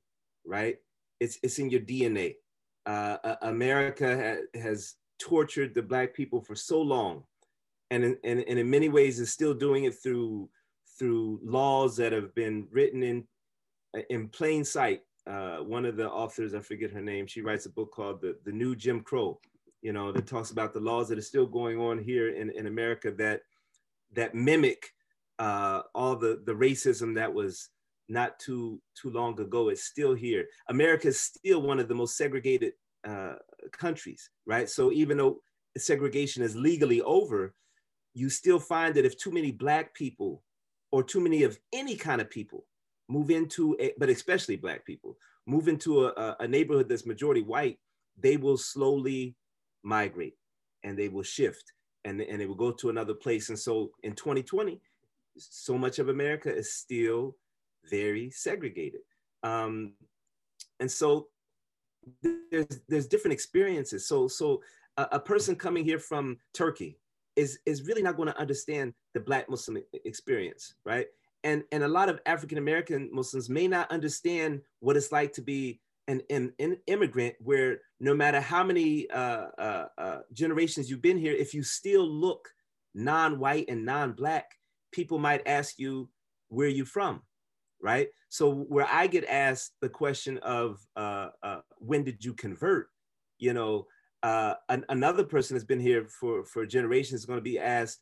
right? 0.45 0.79
It's, 1.19 1.39
it's 1.43 1.59
in 1.59 1.71
your 1.71 1.81
DNA. 1.81 2.37
Uh, 2.85 3.37
America 3.43 4.17
ha- 4.17 4.61
has 4.61 4.97
tortured 5.19 5.75
the 5.75 5.83
Black 5.83 6.13
people 6.15 6.41
for 6.41 6.55
so 6.55 6.81
long. 6.83 7.23
And 7.91 8.05
in, 8.05 8.19
and, 8.25 8.45
and 8.47 8.59
in 8.59 8.71
many 8.71 8.89
ways 8.89 9.19
is 9.19 9.33
still 9.33 9.55
doing 9.55 9.85
it 9.85 9.95
through, 10.03 10.49
through 10.99 11.41
laws 11.43 11.97
that 11.97 12.13
have 12.13 12.35
been 12.35 12.69
written 12.71 13.03
in, 13.03 13.25
in 14.09 14.29
plain 14.29 14.65
sight 14.65 15.03
uh, 15.27 15.59
one 15.59 15.85
of 15.85 15.97
the 15.97 16.09
authors, 16.09 16.55
I 16.55 16.61
forget 16.61 16.91
her 16.91 17.01
name, 17.01 17.27
she 17.27 17.43
writes 17.43 17.67
a 17.67 17.71
book 17.71 17.93
called 17.93 18.21
The, 18.21 18.37
the 18.45 18.53
New 18.53 18.75
Jim 18.75 19.01
Crow, 19.01 19.39
you 19.83 19.93
know, 19.93 20.13
that 20.13 20.27
talks 20.27 20.51
about 20.51 20.73
the 20.73 20.81
laws 20.81 21.09
that 21.09 21.19
are 21.19 21.23
still 21.23 21.47
going 21.47 21.79
on 21.79 21.99
here 21.99 22.31
in, 22.31 22.51
in 22.51 22.67
America 22.67 23.11
that, 23.13 23.43
that 24.13 24.35
mimic 24.35 24.93
uh, 25.39 25.83
all 25.95 26.17
the, 26.17 26.43
the 26.45 26.53
racism 26.53 27.15
that 27.15 27.33
was 27.33 27.69
not 28.09 28.39
too, 28.39 28.81
too 28.95 29.11
long 29.11 29.39
ago. 29.41 29.69
It's 29.69 29.85
still 29.85 30.15
here. 30.15 30.47
America 30.69 31.09
is 31.09 31.21
still 31.21 31.63
one 31.63 31.79
of 31.79 31.89
the 31.89 31.95
most 31.95 32.17
segregated 32.17 32.73
uh, 33.07 33.35
countries, 33.73 34.31
right? 34.47 34.69
So 34.69 34.91
even 34.93 35.17
though 35.17 35.41
segregation 35.77 36.43
is 36.43 36.57
legally 36.57 37.01
over, 37.03 37.55
you 38.15 38.29
still 38.29 38.59
find 38.59 38.95
that 38.95 39.05
if 39.05 39.19
too 39.19 39.31
many 39.31 39.53
Black 39.53 39.95
people 39.95 40.43
or 40.93 41.03
too 41.03 41.21
many 41.21 41.43
of 41.43 41.59
any 41.73 41.97
kind 41.97 42.21
of 42.21 42.31
people 42.31 42.67
move 43.09 43.31
into 43.31 43.77
a, 43.81 43.93
but 43.99 44.09
especially 44.09 44.57
black 44.57 44.85
people 44.87 45.17
move 45.47 45.67
into 45.67 46.07
a, 46.07 46.37
a 46.39 46.47
neighborhood 46.47 46.89
that's 46.89 47.07
majority 47.07 47.43
white 47.43 47.77
they 48.21 48.37
will 48.37 48.57
slowly 48.57 49.35
migrate 49.83 50.37
and 50.85 50.97
they 50.97 51.09
will 51.09 51.25
shift 51.25 51.73
and, 52.05 52.21
and 52.21 52.41
they 52.41 52.47
will 52.47 52.55
go 52.55 52.71
to 52.71 52.89
another 52.89 53.15
place 53.15 53.49
and 53.49 53.59
so 53.59 53.91
in 54.05 54.15
2020 54.15 54.81
so 55.37 55.77
much 55.77 55.99
of 55.99 56.09
america 56.09 56.55
is 56.55 56.73
still 56.73 57.35
very 57.89 58.31
segregated. 58.31 59.01
Um, 59.43 59.95
and 60.79 60.91
so 60.91 61.29
there's 62.23 62.81
there's 62.89 63.07
different 63.07 63.33
experiences. 63.33 64.07
So 64.07 64.29
so 64.29 64.63
a, 64.97 65.09
a 65.13 65.21
person 65.21 65.57
coming 65.57 65.85
here 65.85 65.99
from 65.99 66.39
Turkey 66.55 66.99
is 67.41 67.59
is 67.65 67.87
really 67.87 68.03
not 68.03 68.17
going 68.17 68.29
to 68.33 68.39
understand 68.39 68.93
the 69.15 69.21
Black 69.21 69.49
Muslim 69.49 69.83
experience, 70.05 70.75
right? 70.85 71.07
And 71.43 71.65
and 71.73 71.83
a 71.83 71.89
lot 71.89 72.09
of 72.09 72.21
African 72.27 72.59
American 72.59 73.09
Muslims 73.13 73.49
may 73.49 73.67
not 73.67 73.91
understand 73.91 74.61
what 74.81 74.97
it's 74.97 75.13
like 75.13 75.33
to 75.35 75.43
be 75.43 75.81
an, 76.07 76.23
an, 76.29 76.53
an 76.59 76.77
immigrant, 76.87 77.35
where 77.39 77.81
no 78.01 78.15
matter 78.15 78.41
how 78.41 78.65
many 78.65 79.09
uh, 79.11 79.47
uh, 79.59 79.87
uh, 79.97 80.19
generations 80.33 80.91
you've 80.91 81.03
been 81.03 81.19
here, 81.19 81.33
if 81.33 81.55
you 81.55 81.63
still 81.63 82.07
look 82.07 82.49
non-white 82.95 83.67
and 83.69 83.85
non-black, 83.85 84.47
people 84.93 85.19
might 85.19 85.47
ask 85.47 85.79
you 85.79 86.11
where 86.49 86.69
you 86.69 86.85
from 86.85 87.23
right? 87.83 88.09
So 88.29 88.53
where 88.53 88.87
I 88.91 89.07
get 89.07 89.25
asked 89.25 89.73
the 89.81 89.89
question 89.89 90.37
of 90.39 90.87
uh, 90.97 91.29
uh, 91.43 91.61
when 91.79 92.05
did 92.05 92.23
you 92.23 92.35
convert, 92.35 92.89
you 93.39 93.55
know, 93.55 93.87
uh, 94.23 94.55
an, 94.69 94.85
another 94.89 95.25
person 95.25 95.55
that's 95.55 95.65
been 95.65 95.81
here 95.81 96.07
for 96.09 96.45
for 96.45 96.67
generations 96.67 97.21
is 97.21 97.27
going 97.27 97.39
to 97.39 97.43
be 97.43 97.59
asked, 97.59 98.01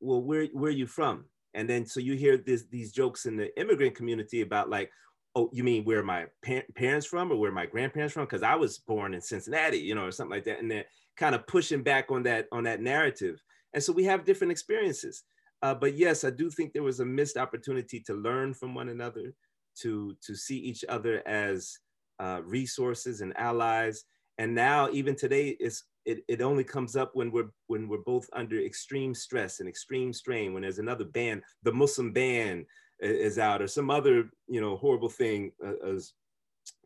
well, 0.00 0.22
where 0.22 0.46
where 0.46 0.70
are 0.70 0.74
you 0.74 0.86
from? 0.86 1.24
And 1.54 1.68
then 1.68 1.86
so 1.86 2.00
you 2.00 2.14
hear 2.14 2.36
this, 2.38 2.64
these 2.70 2.92
jokes 2.92 3.26
in 3.26 3.36
the 3.36 3.58
immigrant 3.60 3.94
community 3.94 4.40
about 4.40 4.70
like, 4.70 4.90
oh, 5.34 5.50
you 5.52 5.64
mean 5.64 5.84
where 5.84 5.98
are 5.98 6.04
my 6.04 6.26
pa- 6.44 6.68
parents 6.74 7.06
from 7.06 7.30
or 7.30 7.36
where 7.36 7.52
my 7.52 7.66
grandparents 7.66 8.14
from? 8.14 8.24
Because 8.24 8.42
I 8.42 8.54
was 8.54 8.78
born 8.78 9.14
in 9.14 9.20
Cincinnati, 9.20 9.78
you 9.78 9.94
know, 9.94 10.06
or 10.06 10.12
something 10.12 10.36
like 10.36 10.44
that, 10.44 10.60
and 10.60 10.70
they're 10.70 10.86
kind 11.16 11.34
of 11.34 11.46
pushing 11.46 11.82
back 11.82 12.10
on 12.10 12.22
that 12.22 12.46
on 12.52 12.64
that 12.64 12.80
narrative. 12.80 13.42
And 13.74 13.82
so 13.82 13.92
we 13.92 14.04
have 14.04 14.24
different 14.24 14.52
experiences. 14.52 15.24
Uh, 15.62 15.74
but 15.74 15.94
yes, 15.94 16.24
I 16.24 16.30
do 16.30 16.50
think 16.50 16.72
there 16.72 16.82
was 16.82 17.00
a 17.00 17.04
missed 17.04 17.36
opportunity 17.36 18.00
to 18.00 18.14
learn 18.14 18.52
from 18.54 18.74
one 18.74 18.88
another, 18.88 19.34
to 19.80 20.16
to 20.26 20.34
see 20.34 20.58
each 20.58 20.84
other 20.88 21.26
as 21.26 21.78
uh, 22.18 22.40
resources 22.44 23.20
and 23.20 23.36
allies. 23.36 24.04
And 24.38 24.54
now, 24.54 24.88
even 24.90 25.14
today, 25.14 25.56
it's 25.60 25.84
it, 26.04 26.24
it 26.28 26.42
only 26.42 26.64
comes 26.64 26.96
up 26.96 27.12
when 27.14 27.30
we're 27.30 27.50
when 27.66 27.88
we're 27.88 27.98
both 27.98 28.28
under 28.32 28.60
extreme 28.60 29.14
stress 29.14 29.60
and 29.60 29.68
extreme 29.68 30.12
strain. 30.12 30.52
When 30.52 30.62
there's 30.62 30.78
another 30.78 31.04
ban, 31.04 31.42
the 31.62 31.72
Muslim 31.72 32.12
ban 32.12 32.66
is 33.00 33.38
out, 33.38 33.62
or 33.62 33.66
some 33.66 33.90
other 33.90 34.30
you 34.48 34.60
know 34.60 34.76
horrible 34.76 35.08
thing 35.08 35.52
uh, 35.64 35.94
as 35.94 36.12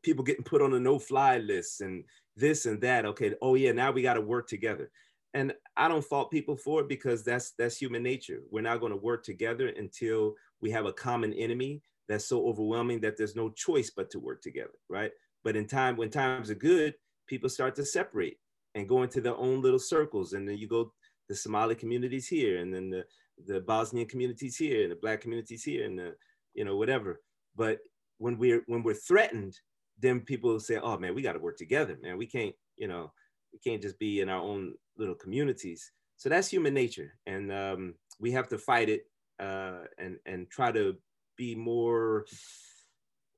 people 0.03 0.25
getting 0.25 0.45
put 0.45 0.63
on 0.63 0.73
a 0.75 0.81
no-fly 0.81 1.39
list 1.39 1.81
and 1.81 2.05
this 2.37 2.67
and 2.67 2.81
that. 2.81 3.07
Okay, 3.07 3.35
oh 3.41 3.55
yeah, 3.55 3.73
now 3.73 3.91
we 3.91 4.03
got 4.03 4.15
to 4.15 4.21
work 4.21 4.49
together 4.49 4.91
and 5.37 5.53
I 5.77 5.87
don't 5.87 6.05
fault 6.05 6.31
people 6.31 6.57
for 6.57 6.81
it 6.81 6.89
because 6.89 7.23
that's 7.23 7.53
that's 7.59 7.77
human 7.77 8.03
nature. 8.03 8.41
We're 8.51 8.63
not 8.63 8.81
going 8.81 8.93
to 8.93 8.97
work 8.97 9.23
together 9.23 9.69
until 9.69 10.35
we 10.63 10.71
have 10.71 10.87
a 10.87 10.95
common 10.95 11.35
enemy 11.35 11.83
that's 12.09 12.25
so 12.25 12.47
overwhelming 12.49 13.01
that 13.03 13.19
there's 13.19 13.37
no 13.37 13.51
choice 13.51 13.91
but 13.95 14.11
to 14.13 14.19
work 14.19 14.41
together, 14.41 14.79
right? 14.89 15.11
But 15.45 15.55
in 15.55 15.67
time 15.67 15.97
when 15.97 16.09
times 16.09 16.51
are 16.51 16.55
good, 16.55 16.95
people 17.27 17.49
start 17.49 17.75
to 17.77 17.85
separate 17.85 18.39
and 18.75 18.89
go 18.89 19.03
into 19.03 19.21
their 19.21 19.37
own 19.37 19.63
little 19.63 19.79
circles, 19.79 20.33
and 20.33 20.49
then 20.49 20.59
you 20.59 20.69
go 20.69 20.93
the 21.29 21.35
Somali 21.35 21.75
communities 21.75 22.29
here, 22.29 22.59
and 22.59 22.73
then 22.73 22.91
the 22.91 23.05
the 23.47 23.61
Bosnian 23.61 24.09
communities 24.09 24.57
here, 24.57 24.83
and 24.83 24.93
the 24.93 24.97
Black 24.97 25.21
communities 25.21 25.65
here, 25.65 25.85
and 25.85 25.99
the 25.99 26.15
you 26.55 26.65
know 26.65 26.77
whatever. 26.77 27.21
But 27.55 27.79
when 28.19 28.39
we're 28.39 28.63
when 28.67 28.83
we're 28.83 28.95
threatened, 28.95 29.59
then 29.99 30.21
people 30.21 30.59
say, 30.61 30.79
"Oh 30.79 30.99
man, 30.99 31.15
we 31.15 31.23
got 31.23 31.33
to 31.33 31.39
work 31.39 31.57
together, 31.57 31.99
man. 32.03 32.19
We 32.19 32.27
can't, 32.27 32.55
you 32.77 32.89
know." 32.89 33.13
we 33.57 33.71
can't 33.71 33.83
just 33.83 33.99
be 33.99 34.21
in 34.21 34.29
our 34.29 34.41
own 34.41 34.75
little 34.99 35.15
communities. 35.15 35.93
So 36.17 36.29
that's 36.29 36.49
human 36.49 36.75
nature, 36.75 37.15
and 37.27 37.53
um, 37.53 37.95
we 38.21 38.31
have 38.33 38.49
to 38.49 38.59
fight 38.59 38.89
it 38.89 39.07
uh, 39.41 39.85
and 39.99 40.17
and 40.27 40.49
try 40.51 40.73
to 40.73 40.97
be 41.37 41.55
more 41.55 42.27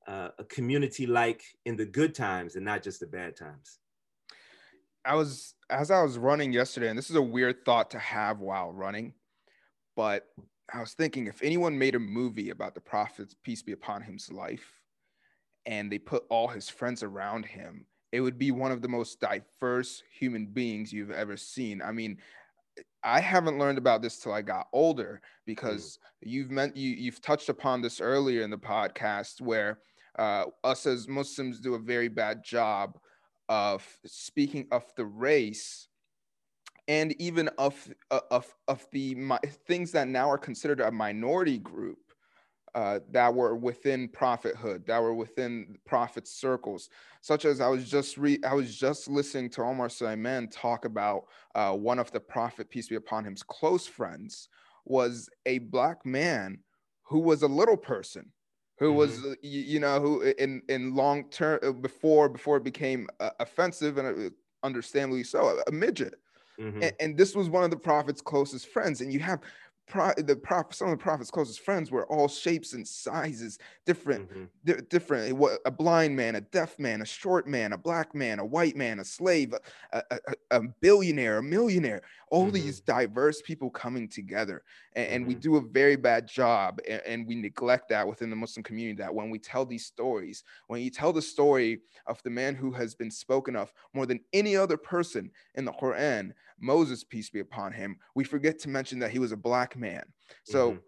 uh, 0.09 0.31
a 0.38 0.44
community 0.44 1.07
like 1.07 1.42
in 1.64 1.77
the 1.77 1.85
good 1.85 2.14
times 2.14 2.57
and 2.57 2.64
not 2.64 2.83
just 2.83 2.99
the 3.01 3.07
bad 3.07 3.37
times. 3.37 3.79
I 5.05 5.14
was 5.14 5.55
as 5.71 5.90
I 5.90 6.03
was 6.03 6.18
running 6.18 6.53
yesterday, 6.53 6.88
and 6.88 6.99
this 6.99 7.11
is 7.11 7.16
a 7.16 7.23
weird 7.23 7.64
thought 7.64 7.90
to 7.92 7.99
have 7.99 8.40
while 8.40 8.73
running, 8.73 9.14
but 9.94 10.27
I 10.73 10.81
was 10.81 10.94
thinking 10.94 11.27
if 11.27 11.42
anyone 11.42 11.79
made 11.79 11.94
a 11.94 12.01
movie 12.01 12.51
about 12.51 12.75
the 12.75 12.81
prophet's 12.81 13.35
peace 13.44 13.62
be 13.62 13.73
upon 13.73 14.03
him's 14.03 14.33
life, 14.33 14.81
and 15.66 15.92
they 15.92 15.99
put 15.99 16.25
all 16.29 16.49
his 16.49 16.68
friends 16.68 17.03
around 17.03 17.47
him 17.47 17.87
it 18.12 18.21
would 18.21 18.38
be 18.38 18.51
one 18.51 18.73
of 18.73 18.83
the 18.83 18.88
most 18.88 19.21
diverse 19.21 20.03
human 20.11 20.47
beings 20.47 20.92
you've 20.92 21.11
ever 21.11 21.37
seen. 21.37 21.83
I 21.83 21.92
mean, 21.92 22.18
I 23.03 23.21
haven't 23.21 23.59
learned 23.59 23.79
about 23.79 24.03
this 24.03 24.18
till 24.18 24.33
I 24.33 24.42
got 24.42 24.68
older 24.73 25.21
because 25.47 25.99
mm. 26.25 26.31
you've 26.31 26.51
meant 26.51 26.77
you 26.77 26.90
you've 26.90 27.21
touched 27.21 27.49
upon 27.49 27.83
this 27.83 28.01
earlier 28.01 28.42
in 28.42 28.51
the 28.51 28.59
podcast 28.59 29.40
where 29.40 29.79
uh, 30.18 30.46
us 30.64 30.87
as 30.87 31.09
Muslims 31.09 31.61
do 31.61 31.74
a 31.74 31.78
very 31.78 32.09
bad 32.09 32.42
job 32.44 32.98
of 33.48 33.87
speaking 34.04 34.66
of 34.70 34.85
the 34.96 35.04
race 35.04 35.88
and 36.87 37.14
even 37.20 37.48
of 37.59 37.74
uh, 38.11 38.20
of 38.31 38.54
of 38.66 38.87
the 38.92 39.16
things 39.66 39.92
that 39.92 40.09
now 40.09 40.31
are 40.31 40.38
considered 40.38 40.81
a 40.81 40.90
minority 40.90 41.59
group 41.59 41.98
uh, 42.74 43.00
that 43.11 43.35
were 43.35 43.57
within 43.57 44.09
prophethood, 44.09 44.85
that 44.87 45.00
were 45.00 45.14
within 45.14 45.76
prophet 45.87 46.28
circles, 46.28 46.90
such 47.20 47.44
as 47.44 47.61
I 47.61 47.68
was 47.68 47.88
just 47.88 48.16
re- 48.18 48.40
I 48.46 48.54
was 48.54 48.76
just 48.76 49.09
listening 49.09 49.50
to 49.50 49.62
Omar 49.62 49.88
Suleiman 49.88 50.48
talk 50.48 50.85
about 50.85 51.24
uh, 51.54 51.72
one 51.72 51.98
of 51.98 52.11
the 52.12 52.20
prophet 52.20 52.70
peace 52.70 52.88
be 52.88 52.96
upon 52.96 53.24
him's 53.24 53.42
close 53.42 53.87
friends 53.87 54.48
was 54.85 55.28
a 55.46 55.59
black 55.59 56.04
man 56.04 56.59
who 57.02 57.20
was 57.20 57.42
a 57.42 57.48
little 57.48 57.76
person 57.76 58.31
who 58.79 58.88
mm-hmm. 58.88 58.97
was 58.97 59.37
you, 59.43 59.61
you, 59.61 59.81
know 59.81 60.01
who 60.01 60.23
in 60.38 60.62
in 60.69 60.95
long 60.95 61.25
term 61.31 61.59
uh, 61.62 61.73
before 61.73 62.29
before 62.29 62.57
it 62.57 62.64
became 62.64 63.09
uh, 63.21 63.31
offensive 63.41 63.99
and 63.99 64.27
uh, 64.27 64.31
understandably 64.62 65.23
so 65.23 65.61
a 65.67 65.73
midget 65.73 66.14
mm-hmm. 66.59 66.83
and, 66.83 66.93
and, 67.01 67.17
this 67.17 67.35
was 67.35 67.49
one 67.49 67.62
of 67.62 67.71
the 67.71 67.77
prophet's 67.77 68.21
closest 68.21 68.69
friends 68.69 69.01
and 69.01 69.12
you 69.12 69.21
have 69.21 69.41
pro- 69.88 70.12
the 70.17 70.37
prop 70.37 70.73
some 70.73 70.88
of 70.88 70.99
the 70.99 71.03
prophet's 71.03 71.31
closest 71.31 71.61
friends 71.61 71.91
were 71.91 72.07
all 72.07 72.29
shapes 72.29 72.75
and 72.75 72.87
sizes, 72.87 73.59
different, 73.87 74.31
mm-hmm. 74.31 74.45
di- 74.64 74.83
different. 74.88 75.37
What 75.37 75.61
a 75.64 75.71
blind 75.71 76.17
man, 76.17 76.37
a 76.37 76.41
deaf 76.41 76.79
man, 76.79 77.03
a 77.03 77.07
short 77.07 77.49
man, 77.49 77.73
a 77.73 77.79
black 77.79 78.14
man, 78.14 78.38
a 78.38 78.45
white 78.45 78.77
man, 78.77 79.01
a 79.01 79.05
slave, 79.05 79.55
a, 79.93 80.03
a, 80.11 80.19
a 80.51 80.61
billionaire, 80.81 81.38
a 81.38 81.43
millionaire. 81.43 82.03
All 82.31 82.45
mm-hmm. 82.45 82.55
these 82.55 82.81
diverse 82.81 83.41
people 83.43 83.71
coming 83.71 84.09
together, 84.09 84.62
and, 84.95 85.09
and 85.09 85.23
mm-hmm. 85.23 85.29
we 85.29 85.35
do 85.35 85.57
a 85.57 85.61
very 85.61 85.97
bad 85.97 86.29
job, 86.29 86.81
and, 86.88 87.03
and 87.07 87.27
we 87.27 87.35
neglect 87.35 87.88
that 87.91 88.07
within 88.07 88.31
the 88.31 88.37
Muslim 88.37 88.62
community. 88.62 88.99
That 88.99 89.14
when 89.14 89.31
we 89.31 89.38
tell 89.38 89.64
these 89.64 89.87
stories, 89.87 90.45
when 90.67 90.81
you 90.81 90.91
tell 90.91 91.12
the 91.12 91.23
story 91.23 91.81
of 92.07 92.23
the 92.23 92.31
man 92.31 92.55
who 92.55 92.73
has 92.73 92.95
been 92.95 93.11
spoken 93.11 93.57
of 93.57 93.73
more 93.95 94.07
than 94.07 94.21
any 94.33 94.57
other 94.57 94.77
person 94.77 95.31
in 95.55 95.64
the 95.64 95.73
Quran, 95.73 96.33
Moses, 96.61 97.05
peace 97.05 97.31
be 97.31 97.41
upon 97.41 97.73
him, 97.73 97.99
we 98.14 98.25
forget 98.25 98.59
to 98.61 98.69
mention 98.69 98.99
that 99.01 99.11
he 99.11 99.19
was 99.19 99.33
a 99.33 99.37
black 99.37 99.77
man. 99.77 100.05
So 100.45 100.71
mm-hmm. 100.71 100.79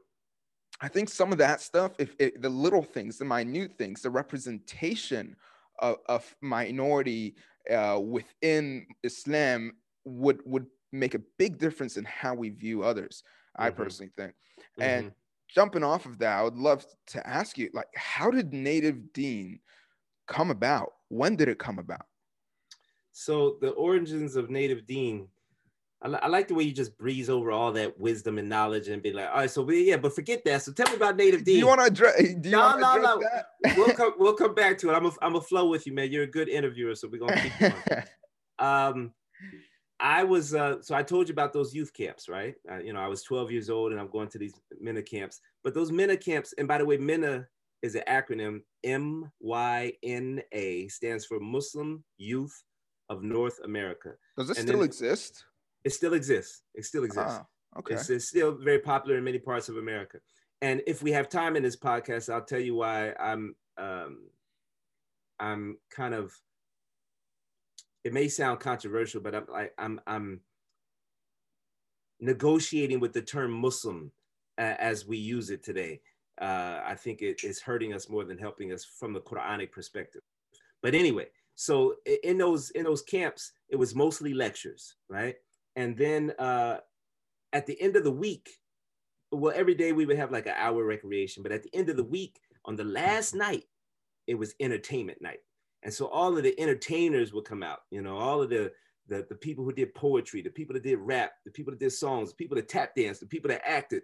I 0.80 0.88
think 0.88 1.08
some 1.08 1.32
of 1.32 1.38
that 1.38 1.60
stuff, 1.60 1.92
if, 1.98 2.14
if, 2.18 2.40
the 2.40 2.48
little 2.48 2.82
things, 2.82 3.18
the 3.18 3.24
minute 3.24 3.76
things, 3.76 4.02
the 4.02 4.10
representation 4.10 5.36
of, 5.78 5.96
of 6.06 6.36
minority 6.40 7.36
uh, 7.70 8.00
within 8.02 8.86
Islam 9.02 9.72
would 10.04 10.40
would 10.44 10.66
make 10.92 11.14
a 11.14 11.20
big 11.38 11.58
difference 11.58 11.96
in 11.96 12.04
how 12.04 12.34
we 12.34 12.50
view 12.50 12.82
others. 12.82 13.22
Mm-hmm. 13.58 13.66
I 13.66 13.70
personally 13.70 14.12
think. 14.16 14.32
Mm-hmm. 14.32 14.82
And 14.82 15.12
jumping 15.48 15.84
off 15.84 16.06
of 16.06 16.18
that, 16.18 16.38
I 16.38 16.42
would 16.42 16.56
love 16.56 16.84
to 17.08 17.26
ask 17.26 17.58
you, 17.58 17.70
like, 17.72 17.88
how 17.94 18.30
did 18.30 18.52
Native 18.52 19.12
Deen 19.12 19.60
come 20.26 20.50
about? 20.50 20.92
When 21.08 21.36
did 21.36 21.48
it 21.48 21.58
come 21.58 21.78
about? 21.78 22.06
So 23.12 23.58
the 23.60 23.70
origins 23.70 24.36
of 24.36 24.50
Native 24.50 24.86
Deen. 24.86 25.28
I, 26.02 26.08
I, 26.08 26.28
like 26.28 26.48
the 26.48 26.54
way 26.54 26.64
you 26.64 26.72
just 26.72 26.96
breeze 26.96 27.28
over 27.28 27.50
all 27.50 27.72
that 27.72 28.00
wisdom 28.00 28.38
and 28.38 28.48
knowledge 28.48 28.88
and 28.88 29.02
be 29.02 29.12
like, 29.12 29.28
all 29.28 29.38
right, 29.38 29.50
so 29.50 29.62
we, 29.62 29.88
yeah, 29.88 29.98
but 29.98 30.14
forget 30.14 30.42
that. 30.46 30.62
So 30.62 30.72
tell 30.72 30.88
me 30.88 30.96
about 30.96 31.16
Native 31.16 31.44
Deen. 31.44 31.56
Do 31.56 31.58
you 31.58 31.66
want 31.66 31.80
to 31.80 31.86
address? 31.86 32.16
Do 32.16 32.48
you 32.48 32.56
no, 32.56 32.78
no, 32.78 32.96
no. 32.96 33.20
That? 33.20 33.76
we'll 33.76 33.92
come. 33.94 34.14
We'll 34.16 34.34
come 34.34 34.54
back 34.54 34.78
to 34.78 34.90
it. 34.90 34.94
I'm 34.94 35.04
a, 35.04 35.12
I'm 35.20 35.36
a 35.36 35.40
flow 35.40 35.68
with 35.68 35.86
you, 35.86 35.92
man. 35.92 36.10
You're 36.10 36.22
a 36.22 36.30
good 36.30 36.48
interviewer, 36.48 36.94
so 36.94 37.08
we're 37.08 37.18
gonna 37.18 37.42
keep 37.42 37.58
going. 37.58 38.04
um, 38.58 39.12
I 40.00 40.24
was 40.24 40.54
uh, 40.54 40.80
so 40.80 40.94
I 40.94 41.02
told 41.02 41.28
you 41.28 41.32
about 41.32 41.52
those 41.52 41.74
youth 41.74 41.92
camps, 41.92 42.28
right? 42.28 42.54
Uh, 42.70 42.78
you 42.78 42.92
know, 42.92 43.00
I 43.00 43.08
was 43.08 43.22
12 43.22 43.50
years 43.50 43.70
old 43.70 43.92
and 43.92 44.00
I'm 44.00 44.10
going 44.10 44.28
to 44.28 44.38
these 44.38 44.54
MYNA 44.80 45.02
camps. 45.02 45.40
But 45.62 45.74
those 45.74 45.92
MYNA 45.92 46.16
camps, 46.16 46.54
and 46.56 46.66
by 46.66 46.78
the 46.78 46.86
way, 46.86 46.96
MYNA 46.96 47.46
is 47.82 47.94
an 47.94 48.02
acronym. 48.08 48.60
M 48.82 49.30
Y 49.40 49.92
N 50.02 50.42
A 50.52 50.88
stands 50.88 51.26
for 51.26 51.38
Muslim 51.38 52.02
Youth 52.16 52.62
of 53.10 53.22
North 53.22 53.58
America. 53.64 54.12
Does 54.38 54.48
this 54.48 54.58
and 54.58 54.68
still 54.68 54.82
exist? 54.82 55.44
It 55.84 55.90
still 55.90 56.14
exists. 56.14 56.62
It 56.74 56.84
still 56.84 57.04
exists. 57.04 57.38
Ah, 57.40 57.78
okay. 57.78 57.94
It's, 57.94 58.08
it's, 58.10 58.28
still 58.28 58.52
very 58.52 58.78
popular 58.78 59.18
in 59.18 59.24
many 59.24 59.38
parts 59.38 59.68
of 59.68 59.76
America. 59.76 60.18
And 60.62 60.82
if 60.86 61.02
we 61.02 61.10
have 61.12 61.28
time 61.28 61.56
in 61.56 61.62
this 61.62 61.76
podcast, 61.76 62.32
I'll 62.32 62.44
tell 62.44 62.60
you 62.60 62.74
why 62.74 63.12
I'm 63.18 63.54
um, 63.78 64.28
I'm 65.38 65.78
kind 65.90 66.14
of. 66.14 66.32
It 68.04 68.12
may 68.12 68.28
sound 68.28 68.60
controversial, 68.60 69.20
but 69.20 69.34
I'm 69.34 69.46
like 69.50 69.74
I'm 69.78 70.00
I'm 70.06 70.40
negotiating 72.20 73.00
with 73.00 73.12
the 73.12 73.22
term 73.22 73.52
Muslim 73.52 74.12
uh, 74.58 74.74
as 74.78 75.06
we 75.06 75.16
use 75.18 75.50
it 75.50 75.62
today. 75.62 76.00
uh, 76.40 76.80
I 76.84 76.94
think 76.94 77.20
it 77.22 77.44
is 77.44 77.60
hurting 77.60 77.92
us 77.92 78.08
more 78.08 78.24
than 78.24 78.38
helping 78.38 78.72
us 78.72 78.84
from 78.84 79.12
the 79.12 79.20
Quranic 79.20 79.72
perspective. 79.72 80.22
But 80.82 80.94
anyway, 80.94 81.26
so 81.54 81.96
in 82.22 82.38
those 82.38 82.70
in 82.70 82.84
those 82.84 83.02
camps, 83.02 83.52
it 83.68 83.76
was 83.76 83.94
mostly 83.94 84.32
lectures, 84.32 84.96
right? 85.08 85.36
And 85.76 85.96
then 85.96 86.32
uh, 86.38 86.78
at 87.52 87.66
the 87.66 87.80
end 87.80 87.96
of 87.96 88.04
the 88.04 88.10
week, 88.10 88.48
well, 89.30 89.52
every 89.54 89.74
day 89.74 89.92
we 89.92 90.06
would 90.06 90.16
have 90.16 90.32
like 90.32 90.46
an 90.46 90.54
hour 90.56 90.84
recreation, 90.84 91.42
but 91.42 91.52
at 91.52 91.62
the 91.62 91.74
end 91.74 91.90
of 91.90 91.96
the 91.96 92.04
week, 92.04 92.40
on 92.64 92.76
the 92.76 92.84
last 92.84 93.34
night, 93.34 93.64
it 94.26 94.34
was 94.34 94.54
entertainment 94.60 95.20
night. 95.20 95.40
And 95.82 95.92
so 95.92 96.06
all 96.08 96.36
of 96.36 96.42
the 96.42 96.58
entertainers 96.60 97.32
would 97.32 97.44
come 97.44 97.62
out, 97.62 97.80
you 97.90 98.02
know, 98.02 98.16
all 98.16 98.42
of 98.42 98.50
the, 98.50 98.72
the, 99.08 99.26
the 99.28 99.34
people 99.34 99.64
who 99.64 99.72
did 99.72 99.94
poetry, 99.94 100.42
the 100.42 100.50
people 100.50 100.74
that 100.74 100.82
did 100.82 100.98
rap, 100.98 101.32
the 101.44 101.50
people 101.50 101.72
that 101.72 101.80
did 101.80 101.92
songs, 101.92 102.30
the 102.30 102.36
people 102.36 102.56
that 102.56 102.68
tap 102.68 102.94
danced, 102.94 103.20
the 103.20 103.26
people 103.26 103.48
that 103.48 103.66
acted, 103.66 104.02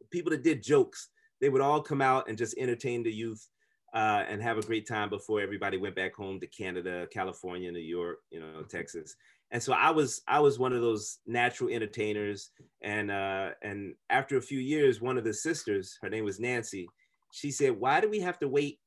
the 0.00 0.06
people 0.10 0.30
that 0.30 0.42
did 0.42 0.62
jokes, 0.62 1.08
they 1.40 1.48
would 1.48 1.60
all 1.60 1.80
come 1.80 2.02
out 2.02 2.28
and 2.28 2.36
just 2.36 2.56
entertain 2.58 3.02
the 3.02 3.12
youth 3.12 3.48
uh, 3.94 4.24
and 4.28 4.42
have 4.42 4.58
a 4.58 4.62
great 4.62 4.88
time 4.88 5.10
before 5.10 5.40
everybody 5.40 5.76
went 5.76 5.94
back 5.94 6.14
home 6.14 6.40
to 6.40 6.46
Canada, 6.46 7.06
California, 7.12 7.70
New 7.70 7.78
York, 7.78 8.18
you 8.30 8.40
know, 8.40 8.62
Texas. 8.62 9.16
And 9.50 9.62
so 9.62 9.74
I 9.74 9.90
was 9.90 10.22
I 10.26 10.40
was 10.40 10.58
one 10.58 10.72
of 10.72 10.80
those 10.80 11.18
natural 11.26 11.68
entertainers. 11.68 12.50
And 12.82 13.10
uh, 13.10 13.50
and 13.62 13.94
after 14.08 14.38
a 14.38 14.42
few 14.42 14.58
years, 14.58 15.02
one 15.02 15.18
of 15.18 15.24
the 15.24 15.34
sisters, 15.34 15.98
her 16.00 16.08
name 16.08 16.24
was 16.24 16.40
Nancy, 16.40 16.88
she 17.32 17.50
said, 17.50 17.78
"Why 17.78 18.00
do 18.00 18.08
we 18.08 18.20
have 18.20 18.38
to 18.38 18.48
wait, 18.48 18.78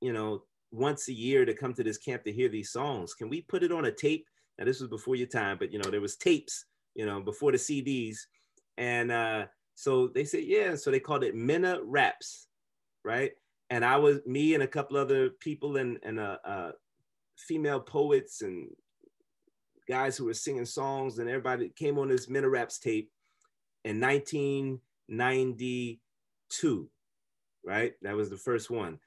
you 0.00 0.14
know, 0.14 0.44
once 0.74 1.08
a 1.08 1.12
year 1.12 1.44
to 1.44 1.54
come 1.54 1.74
to 1.74 1.84
this 1.84 1.98
camp 1.98 2.24
to 2.24 2.32
hear 2.32 2.48
these 2.48 2.70
songs? 2.70 3.14
Can 3.14 3.28
we 3.28 3.42
put 3.42 3.62
it 3.62 3.72
on 3.72 3.86
a 3.86 3.92
tape?" 3.92 4.26
Now 4.58 4.64
this 4.64 4.80
was 4.80 4.90
before 4.90 5.16
your 5.16 5.26
time, 5.26 5.58
but 5.58 5.72
you 5.72 5.78
know 5.78 5.90
there 5.90 6.00
was 6.00 6.16
tapes, 6.16 6.66
you 6.94 7.06
know, 7.06 7.20
before 7.20 7.52
the 7.52 7.58
CDs, 7.58 8.18
and 8.76 9.10
uh, 9.10 9.46
so 9.74 10.08
they 10.08 10.24
said, 10.24 10.44
"Yeah." 10.44 10.76
So 10.76 10.90
they 10.90 11.00
called 11.00 11.24
it 11.24 11.34
MYNA 11.34 11.80
Raps, 11.82 12.48
right? 13.04 13.32
and 13.70 13.82
I 13.84 13.96
was 13.96 14.20
me 14.26 14.54
and 14.54 14.62
a 14.62 14.68
couple 14.68 14.96
other 14.96 15.30
people 15.30 15.78
and 15.78 15.98
and 16.02 16.20
uh, 16.20 16.36
uh, 16.44 16.72
female 17.36 17.80
poets 17.80 18.42
and 18.42 18.68
guys 19.88 20.16
who 20.16 20.26
were 20.26 20.34
singing 20.34 20.66
songs 20.66 21.18
and 21.18 21.28
everybody 21.28 21.70
came 21.70 21.98
on 21.98 22.06
this 22.08 22.28
MYNA 22.28 22.48
Raps 22.48 22.78
tape 22.78 23.10
in 23.84 24.00
1992, 24.00 26.88
right? 27.64 27.94
That 28.02 28.16
was 28.16 28.30
the 28.30 28.36
first 28.36 28.70
one, 28.70 29.00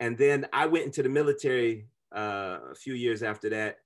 and 0.00 0.18
then 0.18 0.46
I 0.52 0.66
went 0.66 0.86
into 0.86 1.02
the 1.02 1.08
military 1.08 1.86
uh, 2.14 2.58
a 2.72 2.74
few 2.74 2.94
years 2.94 3.22
after 3.22 3.48
that, 3.50 3.78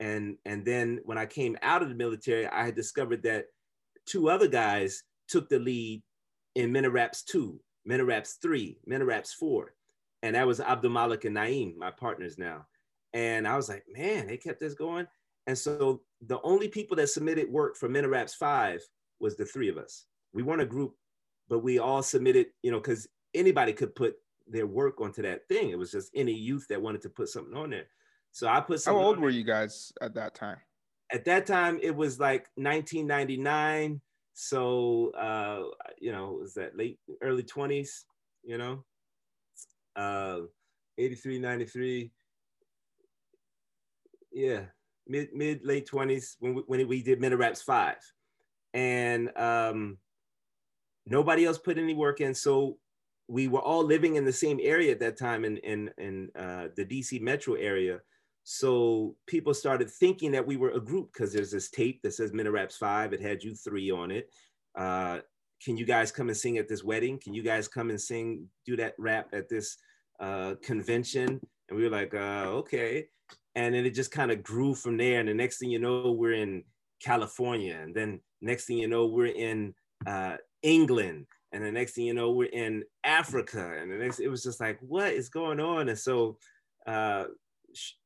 and 0.00 0.36
and 0.44 0.64
then 0.64 1.00
when 1.04 1.18
I 1.18 1.26
came 1.26 1.56
out 1.62 1.82
of 1.82 1.88
the 1.88 1.94
military, 1.94 2.46
I 2.46 2.64
had 2.64 2.74
discovered 2.74 3.22
that 3.24 3.46
two 4.06 4.28
other 4.28 4.48
guys 4.48 5.02
took 5.28 5.48
the 5.48 5.58
lead 5.58 6.02
in 6.54 6.72
MYNA 6.72 6.90
Raps 6.90 7.22
2 7.24 7.60
MYNA 7.86 8.04
Raps 8.04 8.34
3, 8.42 8.78
MYNA 8.86 9.04
Raps 9.04 9.32
4. 9.34 9.72
And 10.22 10.34
that 10.34 10.46
was 10.46 10.60
Abdul 10.60 10.90
Malik 10.90 11.24
and 11.24 11.36
Naeem, 11.36 11.76
my 11.76 11.92
partners 11.92 12.36
now. 12.36 12.66
And 13.12 13.46
I 13.46 13.56
was 13.56 13.68
like, 13.68 13.84
man, 13.88 14.26
they 14.26 14.36
kept 14.36 14.60
this 14.60 14.74
going. 14.74 15.06
And 15.46 15.56
so 15.56 16.02
the 16.20 16.40
only 16.42 16.68
people 16.68 16.96
that 16.96 17.08
submitted 17.08 17.48
work 17.48 17.76
for 17.76 17.88
MYNA 17.88 18.08
Raps 18.08 18.34
5 18.34 18.80
was 19.20 19.36
the 19.36 19.46
three 19.46 19.68
of 19.68 19.78
us. 19.78 20.04
We 20.34 20.42
weren't 20.42 20.62
a 20.62 20.66
group, 20.66 20.94
but 21.48 21.60
we 21.60 21.78
all 21.78 22.02
submitted, 22.02 22.48
you 22.62 22.72
know, 22.72 22.78
because 22.80 23.06
anybody 23.34 23.72
could 23.72 23.94
put 23.94 24.16
their 24.48 24.66
work 24.66 25.00
onto 25.00 25.22
that 25.22 25.48
thing. 25.48 25.70
It 25.70 25.78
was 25.78 25.90
just 25.90 26.10
any 26.14 26.32
youth 26.32 26.66
that 26.68 26.80
wanted 26.80 27.02
to 27.02 27.10
put 27.10 27.28
something 27.28 27.56
on 27.56 27.70
there. 27.70 27.86
So 28.32 28.48
I 28.48 28.60
put 28.60 28.80
some 28.80 28.94
How 28.94 29.00
old 29.00 29.18
were 29.18 29.30
you 29.30 29.44
guys 29.44 29.92
at 30.00 30.14
that 30.14 30.34
time? 30.34 30.58
At 31.12 31.24
that 31.24 31.46
time, 31.46 31.78
it 31.82 31.94
was 31.94 32.18
like 32.20 32.48
1999. 32.56 34.00
So 34.34 35.10
uh, 35.12 35.62
you 35.98 36.12
know, 36.12 36.38
was 36.40 36.54
that 36.54 36.76
late 36.76 36.98
early 37.22 37.42
20s, 37.42 38.04
you 38.44 38.58
know? 38.58 38.84
Uh 39.94 40.40
83, 40.98 41.38
93. 41.38 42.10
Yeah, 44.32 44.64
mid 45.06 45.32
mid 45.34 45.64
late 45.64 45.88
20s 45.88 46.36
when 46.40 46.54
we, 46.54 46.62
when 46.66 46.88
we 46.88 47.02
did 47.02 47.20
MYNA 47.20 47.36
Raps 47.38 47.62
5. 47.62 47.96
And 48.74 49.36
um 49.36 49.98
nobody 51.06 51.46
else 51.46 51.58
put 51.58 51.78
any 51.78 51.94
work 51.94 52.20
in. 52.20 52.34
So 52.34 52.76
we 53.28 53.48
were 53.48 53.60
all 53.60 53.84
living 53.84 54.16
in 54.16 54.24
the 54.24 54.32
same 54.32 54.60
area 54.62 54.92
at 54.92 55.00
that 55.00 55.18
time 55.18 55.44
in 55.44 55.56
in, 55.58 55.90
in 55.98 56.30
uh, 56.38 56.68
the 56.76 56.84
DC 56.84 57.20
metro 57.20 57.54
area. 57.54 58.00
So 58.48 59.16
people 59.26 59.54
started 59.54 59.90
thinking 59.90 60.30
that 60.32 60.46
we 60.46 60.56
were 60.56 60.70
a 60.70 60.80
group 60.80 61.12
because 61.12 61.32
there's 61.32 61.50
this 61.50 61.68
tape 61.68 62.00
that 62.02 62.14
says 62.14 62.32
MYNA 62.32 62.52
Raps 62.52 62.76
5. 62.76 63.12
It 63.12 63.20
had 63.20 63.42
you 63.42 63.56
three 63.56 63.90
on 63.90 64.12
it. 64.12 64.30
Uh, 64.76 65.18
can 65.64 65.76
you 65.76 65.84
guys 65.84 66.12
come 66.12 66.28
and 66.28 66.36
sing 66.36 66.58
at 66.58 66.68
this 66.68 66.84
wedding? 66.84 67.18
Can 67.18 67.34
you 67.34 67.42
guys 67.42 67.66
come 67.66 67.90
and 67.90 68.00
sing, 68.00 68.46
do 68.64 68.76
that 68.76 68.94
rap 68.98 69.30
at 69.32 69.48
this 69.48 69.76
uh, 70.20 70.54
convention? 70.62 71.40
And 71.68 71.76
we 71.76 71.84
were 71.84 71.90
like, 71.90 72.14
uh, 72.14 72.50
okay. 72.58 73.06
And 73.56 73.74
then 73.74 73.84
it 73.84 73.94
just 73.94 74.12
kind 74.12 74.30
of 74.30 74.44
grew 74.44 74.74
from 74.74 74.96
there. 74.96 75.18
And 75.18 75.28
the 75.28 75.34
next 75.34 75.58
thing 75.58 75.70
you 75.70 75.80
know, 75.80 76.12
we're 76.12 76.34
in 76.34 76.62
California. 77.02 77.78
And 77.82 77.94
then 77.94 78.20
next 78.40 78.66
thing 78.66 78.78
you 78.78 78.86
know, 78.86 79.06
we're 79.06 79.34
in 79.34 79.74
uh, 80.06 80.36
England. 80.62 81.26
And 81.56 81.64
the 81.64 81.72
next 81.72 81.92
thing 81.92 82.04
you 82.04 82.12
know, 82.12 82.32
we're 82.32 82.50
in 82.50 82.84
Africa. 83.02 83.78
And 83.80 83.90
the 83.90 83.96
next, 83.96 84.20
it 84.20 84.28
was 84.28 84.42
just 84.42 84.60
like, 84.60 84.78
what 84.80 85.14
is 85.14 85.30
going 85.30 85.58
on? 85.58 85.88
And 85.88 85.98
so 85.98 86.36
uh, 86.86 87.24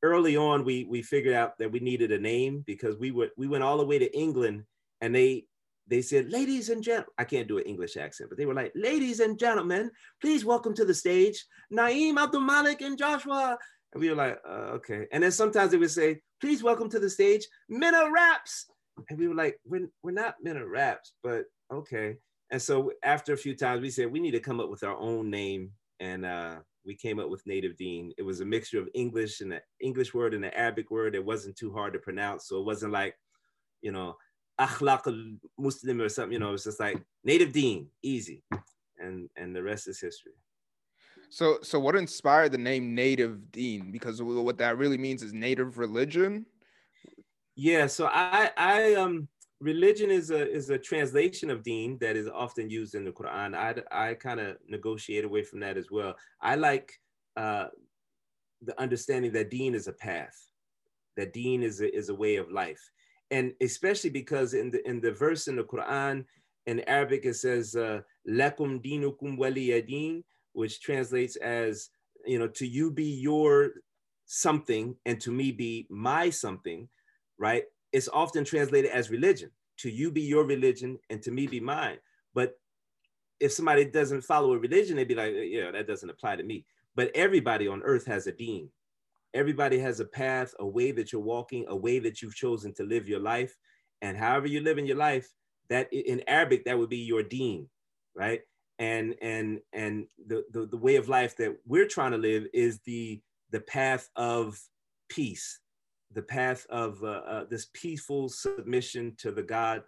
early 0.03 0.37
on 0.37 0.65
we 0.65 0.85
we 0.85 1.03
figured 1.03 1.35
out 1.35 1.59
that 1.59 1.71
we 1.71 1.81
needed 1.81 2.13
a 2.13 2.19
name 2.19 2.63
because 2.65 2.97
we 2.97 3.11
were 3.11 3.31
we 3.37 3.49
went 3.49 3.65
all 3.65 3.79
the 3.79 3.85
way 3.85 3.99
to 3.99 4.17
England 4.17 4.63
and 5.01 5.13
they 5.15 5.47
they 5.89 6.01
said, 6.01 6.31
ladies 6.31 6.69
and 6.69 6.81
gentlemen, 6.81 7.11
I 7.19 7.25
can't 7.25 7.49
do 7.49 7.59
an 7.59 7.65
English 7.65 7.97
accent, 7.97 8.31
but 8.31 8.39
they 8.39 8.47
were 8.47 8.55
like, 8.55 8.71
ladies 8.77 9.19
and 9.19 9.37
gentlemen, 9.37 9.91
please 10.21 10.45
welcome 10.45 10.73
to 10.75 10.85
the 10.85 10.95
stage, 10.95 11.45
Naeem 11.73 12.17
Abdul 12.17 12.43
Malik 12.43 12.81
and 12.83 12.97
Joshua. 12.97 13.59
And 13.93 14.01
we 14.01 14.09
were 14.11 14.15
like, 14.15 14.39
uh, 14.49 14.77
okay. 14.79 15.09
And 15.11 15.25
then 15.25 15.33
sometimes 15.33 15.73
they 15.73 15.79
would 15.79 15.91
say, 15.91 16.21
please 16.41 16.63
welcome 16.63 16.89
to 16.91 17.01
the 17.01 17.11
stage, 17.11 17.45
MYNA 17.69 18.09
Raps. 18.13 18.67
And 19.09 19.19
we 19.19 19.27
were 19.27 19.35
like, 19.35 19.59
we're, 19.65 19.89
we're 20.05 20.13
not 20.13 20.37
MYNA 20.41 20.65
Raps, 20.65 21.15
but 21.25 21.47
okay. 21.73 22.19
And 22.51 22.61
so 22.61 22.93
after 23.03 23.33
a 23.33 23.39
few 23.39 23.55
times, 23.55 23.81
we 23.81 23.91
said, 23.91 24.11
we 24.11 24.21
need 24.21 24.33
to 24.33 24.41
come 24.41 24.61
up 24.61 24.71
with 24.71 24.83
our 24.83 24.97
own 24.97 25.31
name. 25.31 25.71
And 26.01 26.25
uh, 26.25 26.57
we 26.85 26.95
came 26.97 27.21
up 27.21 27.29
with 27.29 27.47
native 27.47 27.77
Deen. 27.77 28.13
It 28.19 28.23
was 28.23 28.41
a 28.41 28.45
mixture 28.45 28.81
of 28.81 28.89
English 28.95 29.41
and 29.41 29.53
an 29.53 29.61
English 29.81 30.15
word 30.15 30.35
and 30.35 30.45
an 30.45 30.53
Arabic 30.55 30.91
word. 30.91 31.15
It 31.15 31.25
wasn't 31.25 31.57
too 31.57 31.73
hard 31.73 31.93
to 31.93 31.99
pronounce. 31.99 32.49
So 32.49 32.59
it 32.59 32.65
wasn't 32.65 32.93
like, 32.93 33.15
you 33.83 33.93
know, 33.93 34.17
akhlaq 34.61 35.39
muslim 35.59 36.01
or 36.01 36.09
something, 36.09 36.33
you 36.33 36.39
know, 36.39 36.53
it's 36.53 36.65
just 36.65 36.81
like 36.81 37.03
native 37.25 37.53
Deen, 37.53 37.89
easy. 38.03 38.43
And 38.99 39.31
and 39.37 39.57
the 39.57 39.63
rest 39.63 39.89
is 39.89 40.01
history. 40.01 40.33
So 41.31 41.59
so 41.63 41.81
what 41.81 41.97
inspired 41.97 42.53
the 42.53 42.59
name 42.59 42.95
native 42.95 43.51
Deen? 43.51 43.91
Because 43.91 44.23
what 44.23 44.59
that 44.59 44.77
really 44.77 44.99
means 44.99 45.23
is 45.23 45.33
native 45.33 45.79
religion. 45.79 46.45
Yeah, 47.57 47.87
so 47.87 48.07
I 48.07 48.51
I 48.57 48.95
um 48.95 49.29
religion 49.61 50.11
is 50.11 50.31
a 50.31 50.51
is 50.51 50.71
a 50.71 50.79
translation 50.79 51.51
of 51.51 51.63
deen 51.63 51.99
that 51.99 52.17
is 52.17 52.29
often 52.29 52.71
used 52.71 52.95
in 52.95 53.05
the 53.05 53.13
Quran. 53.13 53.55
I 53.55 53.75
I 53.93 54.15
kind 54.15 54.41
of 54.41 54.57
negotiate 54.67 55.25
away 55.25 55.43
from 55.43 55.61
that 55.61 55.77
as 55.77 55.91
well. 55.91 56.17
I 56.41 56.55
like 56.57 56.93
uh, 57.37 57.67
the 58.63 58.79
understanding 58.81 59.33
that 59.33 59.51
deen 59.51 59.75
is 59.75 59.87
a 59.87 59.93
path, 59.93 60.37
that 61.17 61.33
deen 61.33 61.63
is 61.63 61.81
a, 61.81 61.95
is 61.95 62.09
a 62.09 62.15
way 62.15 62.37
of 62.37 62.51
life, 62.51 62.83
and 63.31 63.53
especially 63.61 64.11
because 64.11 64.55
in 64.55 64.71
the 64.71 64.87
in 64.89 65.01
the 65.01 65.13
verse 65.13 65.47
in 65.47 65.57
the 65.57 65.65
Quran 65.65 66.25
in 66.67 66.81
Arabic 66.89 67.25
it 67.25 67.35
says 67.35 67.77
uh, 67.77 68.01
"lakum 68.29 68.83
dinukum 68.83 69.39
waliyadin," 69.39 70.25
which 70.53 70.81
translates 70.81 71.37
as 71.37 71.91
you 72.27 72.39
know 72.39 72.49
to 72.49 72.67
you 72.67 72.91
be 72.91 73.05
your 73.05 73.73
something 74.27 74.95
and 75.07 75.21
to 75.21 75.33
me 75.33 75.53
be 75.53 75.87
my 75.91 76.31
something, 76.31 76.89
right? 77.37 77.65
It's 77.93 78.09
often 78.09 78.45
translated 78.45 78.91
as 78.91 79.11
religion. 79.11 79.51
To 79.79 79.91
you 79.91 80.11
be 80.11 80.23
your 80.23 80.45
religion, 80.45 80.99
and 81.09 81.23
to 81.23 81.31
me 81.31 81.47
be 81.47 81.61
mine. 81.61 81.99
But 82.35 82.59
if 83.41 83.53
somebody 83.53 83.87
doesn't 83.87 84.23
follow 84.23 84.53
a 84.53 84.59
religion, 84.59 84.97
they'd 84.97 85.09
be 85.09 85.15
like, 85.15 85.33
yeah, 85.35 85.71
that 85.71 85.87
doesn't 85.87 86.11
apply 86.11 86.37
to 86.37 86.43
me. 86.43 86.67
But 86.95 87.11
everybody 87.15 87.67
on 87.67 87.83
earth 87.83 88.07
has 88.07 88.27
a 88.27 88.33
deen. 88.33 88.69
Everybody 89.33 89.79
has 89.79 90.01
a 90.01 90.05
path, 90.05 90.55
a 90.59 90.67
way 90.67 90.93
that 90.93 91.13
you're 91.13 91.23
walking, 91.23 91.65
a 91.69 91.77
way 91.77 91.99
that 92.01 92.21
you've 92.21 92.35
chosen 92.35 92.75
to 92.75 92.83
live 92.83 93.09
your 93.09 93.21
life. 93.21 93.57
And 94.03 94.17
however 94.17 94.49
you 94.49 94.61
live 94.61 94.77
in 94.77 94.87
your 94.87 94.97
life, 94.97 95.33
that 95.69 95.91
in 95.93 96.23
Arabic, 96.27 96.65
that 96.65 96.79
would 96.79 96.91
be 96.91 96.99
your 96.99 97.23
deen, 97.23 97.69
right? 98.15 98.41
And 98.79 99.15
and 99.23 99.61
and 99.73 100.07
the, 100.27 100.45
the, 100.53 100.67
the 100.67 100.77
way 100.77 100.97
of 100.97 101.09
life 101.09 101.37
that 101.37 101.57
we're 101.67 101.87
trying 101.87 102.13
to 102.13 102.19
live 102.19 102.47
is 102.53 102.81
the 102.85 103.21
the 103.51 103.61
path 103.61 104.09
of 104.17 104.61
peace, 105.09 105.61
the 106.13 106.23
path 106.23 106.67
of 106.71 107.03
uh, 107.03 107.23
uh, 107.27 107.45
this 107.49 107.67
peaceful 107.73 108.29
submission 108.29 109.15
to 109.19 109.31
the 109.31 109.43
God 109.43 109.83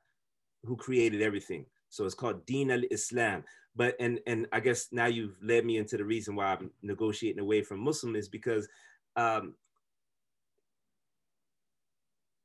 who 0.64 0.76
created 0.76 1.22
everything. 1.22 1.66
So 1.88 2.04
it's 2.04 2.14
called 2.14 2.46
Deen 2.46 2.70
al 2.70 2.82
Islam. 2.90 3.44
But 3.74 3.96
and 3.98 4.20
and 4.26 4.46
I 4.52 4.60
guess 4.60 4.88
now 4.92 5.06
you've 5.06 5.36
led 5.42 5.64
me 5.64 5.78
into 5.78 5.96
the 5.96 6.04
reason 6.04 6.36
why 6.36 6.52
I'm 6.52 6.70
negotiating 6.82 7.40
away 7.40 7.62
from 7.62 7.80
Muslim 7.80 8.16
is 8.16 8.28
because 8.28 8.68
um, 9.16 9.54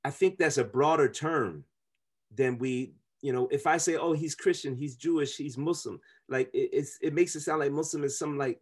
I 0.03 0.09
think 0.09 0.37
that's 0.37 0.57
a 0.57 0.63
broader 0.63 1.09
term 1.09 1.65
than 2.33 2.57
we 2.57 2.93
you 3.21 3.33
know, 3.33 3.47
if 3.51 3.65
I 3.65 3.77
say, 3.77 3.95
oh, 3.95 4.13
he's 4.13 4.35
Christian, 4.35 4.75
he's 4.75 4.95
Jewish, 4.95 5.37
he's 5.37 5.57
Muslim, 5.57 5.99
like 6.29 6.49
it, 6.53 6.69
it's 6.71 6.97
it 7.01 7.13
makes 7.13 7.35
it 7.35 7.41
sound 7.41 7.59
like 7.59 7.71
Muslim 7.71 8.03
is 8.03 8.17
some 8.17 8.37
like 8.37 8.59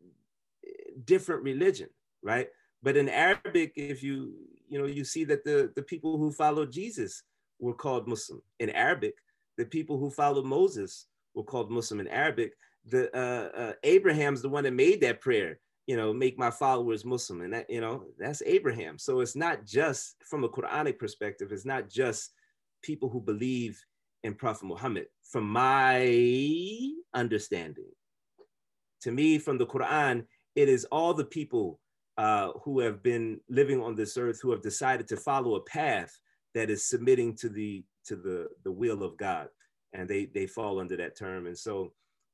different 1.04 1.44
religion, 1.44 1.90
right? 2.24 2.48
But 2.86 2.98
in 2.98 3.10
Arabic, 3.10 3.74
if 3.76 4.04
you 4.04 4.36
you 4.70 4.80
know, 4.80 4.86
you 4.86 5.04
see 5.04 5.24
that 5.26 5.44
the 5.44 5.72
the 5.76 5.82
people 5.82 6.20
who 6.20 6.32
followed 6.32 6.72
Jesus 6.72 7.24
were 7.60 7.74
called 7.74 8.08
Muslim. 8.08 8.42
In 8.60 8.70
Arabic, 8.70 9.16
the 9.58 9.66
people 9.66 9.98
who 9.98 10.12
followed 10.12 10.46
Moses 10.46 11.08
were 11.34 11.44
called 11.44 11.72
Muslim. 11.72 12.00
In 12.00 12.08
Arabic, 12.08 12.54
the 12.86 13.04
uh, 13.18 13.58
uh, 13.58 13.74
Abraham's 13.84 14.44
the 14.44 14.50
one 14.50 14.64
that 14.66 14.74
made 14.74 15.02
that 15.02 15.20
prayer. 15.20 15.60
You 15.88 15.98
know, 15.98 16.14
make 16.14 16.38
my 16.38 16.52
followers 16.52 17.04
Muslim, 17.04 17.42
and 17.42 17.54
that 17.54 17.68
you 17.72 17.82
know 17.82 18.06
that's 18.20 18.44
Abraham. 18.46 19.00
So 19.00 19.20
it's 19.20 19.36
not 19.36 19.66
just 19.66 20.18
from 20.24 20.44
a 20.44 20.50
Quranic 20.50 21.00
perspective. 21.00 21.52
It's 21.52 21.66
not 21.66 21.90
just 21.90 22.34
people 22.84 23.10
who 23.10 23.20
believe 23.20 23.84
in 24.24 24.36
Prophet 24.36 24.66
Muhammad. 24.68 25.08
From 25.24 25.50
my 25.50 26.92
understanding, 27.16 27.90
to 29.02 29.12
me, 29.12 29.40
from 29.40 29.58
the 29.58 29.66
Quran, 29.66 30.26
it 30.56 30.70
is 30.70 30.86
all 30.92 31.16
the 31.16 31.26
people 31.26 31.80
uh, 32.18 32.52
who 32.64 32.80
have 32.80 33.04
been 33.04 33.40
living 33.50 33.82
on 33.82 33.96
this 33.96 34.18
earth 34.18 34.40
who 34.42 34.52
have 34.52 34.62
decided 34.62 35.08
to 35.08 35.18
follow 35.18 35.56
a 35.56 35.62
path 35.62 36.18
that 36.54 36.70
is 36.70 36.88
submitting 36.88 37.36
to 37.36 37.50
the 37.50 37.84
to 38.06 38.16
the 38.16 38.48
the 38.64 38.72
will 38.72 39.04
of 39.04 39.18
God, 39.18 39.50
and 39.94 40.08
they 40.10 40.26
they 40.26 40.48
fall 40.48 40.80
under 40.80 40.96
that 40.98 41.18
term. 41.18 41.48
And 41.48 41.58
so, 41.58 41.92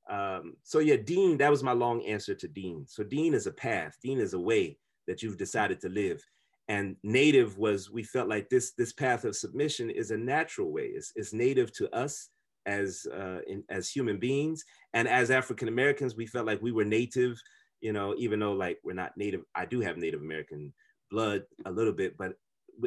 um, 0.10 0.56
so 0.64 0.80
yeah, 0.80 0.98
Deen. 0.98 1.38
That 1.38 1.52
was 1.52 1.64
my 1.64 1.72
long 1.72 2.06
answer 2.06 2.36
to 2.36 2.48
Deen. 2.48 2.86
So 2.88 3.04
Deen 3.04 3.34
is 3.34 3.48
a 3.48 3.52
path. 3.52 3.98
Deen 4.04 4.20
is 4.20 4.34
a 4.34 4.40
way 4.40 4.78
that 5.08 5.24
you've 5.24 5.38
decided 5.38 5.80
to 5.82 5.90
live. 5.90 6.24
And 6.68 6.96
native 7.04 7.58
was 7.58 7.90
we 7.90 8.04
felt 8.04 8.30
like 8.30 8.50
this 8.50 8.74
this 8.74 8.94
path 8.94 9.26
of 9.26 9.36
submission 9.36 9.90
is 9.90 10.12
a 10.12 10.18
natural 10.18 10.72
way. 10.72 10.86
It's, 10.94 11.12
it's 11.16 11.34
native 11.34 11.74
to 11.74 11.94
us 11.94 12.30
as 12.68 13.08
uh, 13.12 13.40
in, 13.48 13.64
as 13.70 13.90
human 13.90 14.20
beings, 14.20 14.64
and 14.94 15.08
as 15.08 15.32
African 15.32 15.68
Americans, 15.68 16.16
we 16.16 16.28
felt 16.28 16.46
like 16.46 16.62
we 16.62 16.72
were 16.72 16.86
native 16.86 17.42
you 17.82 17.94
know, 17.94 18.16
even 18.18 18.40
though 18.40 18.54
like 18.54 18.80
we're 18.84 18.94
not 18.94 19.18
Native, 19.18 19.42
I 19.54 19.66
do 19.66 19.82
have 19.82 19.98
Native 19.98 20.22
American 20.22 20.74
blood 21.10 21.44
a 21.66 21.72
little 21.72 21.94
bit, 21.94 22.18
but, 22.18 22.34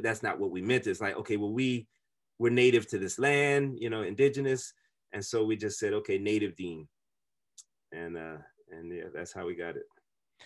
that's 0.03 0.25
not 0.25 0.41
what 0.41 0.51
we 0.51 0.61
meant. 0.61 0.89
It's 0.89 1.01
like, 1.01 1.15
okay, 1.19 1.37
well, 1.37 1.53
we 1.53 1.87
we're 2.41 2.51
native 2.51 2.89
to 2.89 2.99
this 2.99 3.19
land, 3.19 3.79
you 3.81 3.91
know, 3.91 4.03
indigenous. 4.03 4.73
And 5.13 5.25
so 5.25 5.45
we 5.45 5.57
just 5.57 5.79
said, 5.79 5.93
okay, 5.93 6.19
native 6.19 6.57
Deen. 6.57 6.89
And 7.93 8.17
uh 8.17 8.39
and 8.73 8.93
yeah, 8.93 9.05
that's 9.15 9.33
how 9.33 9.47
we 9.47 9.55
got 9.55 9.77
it. 9.77 9.85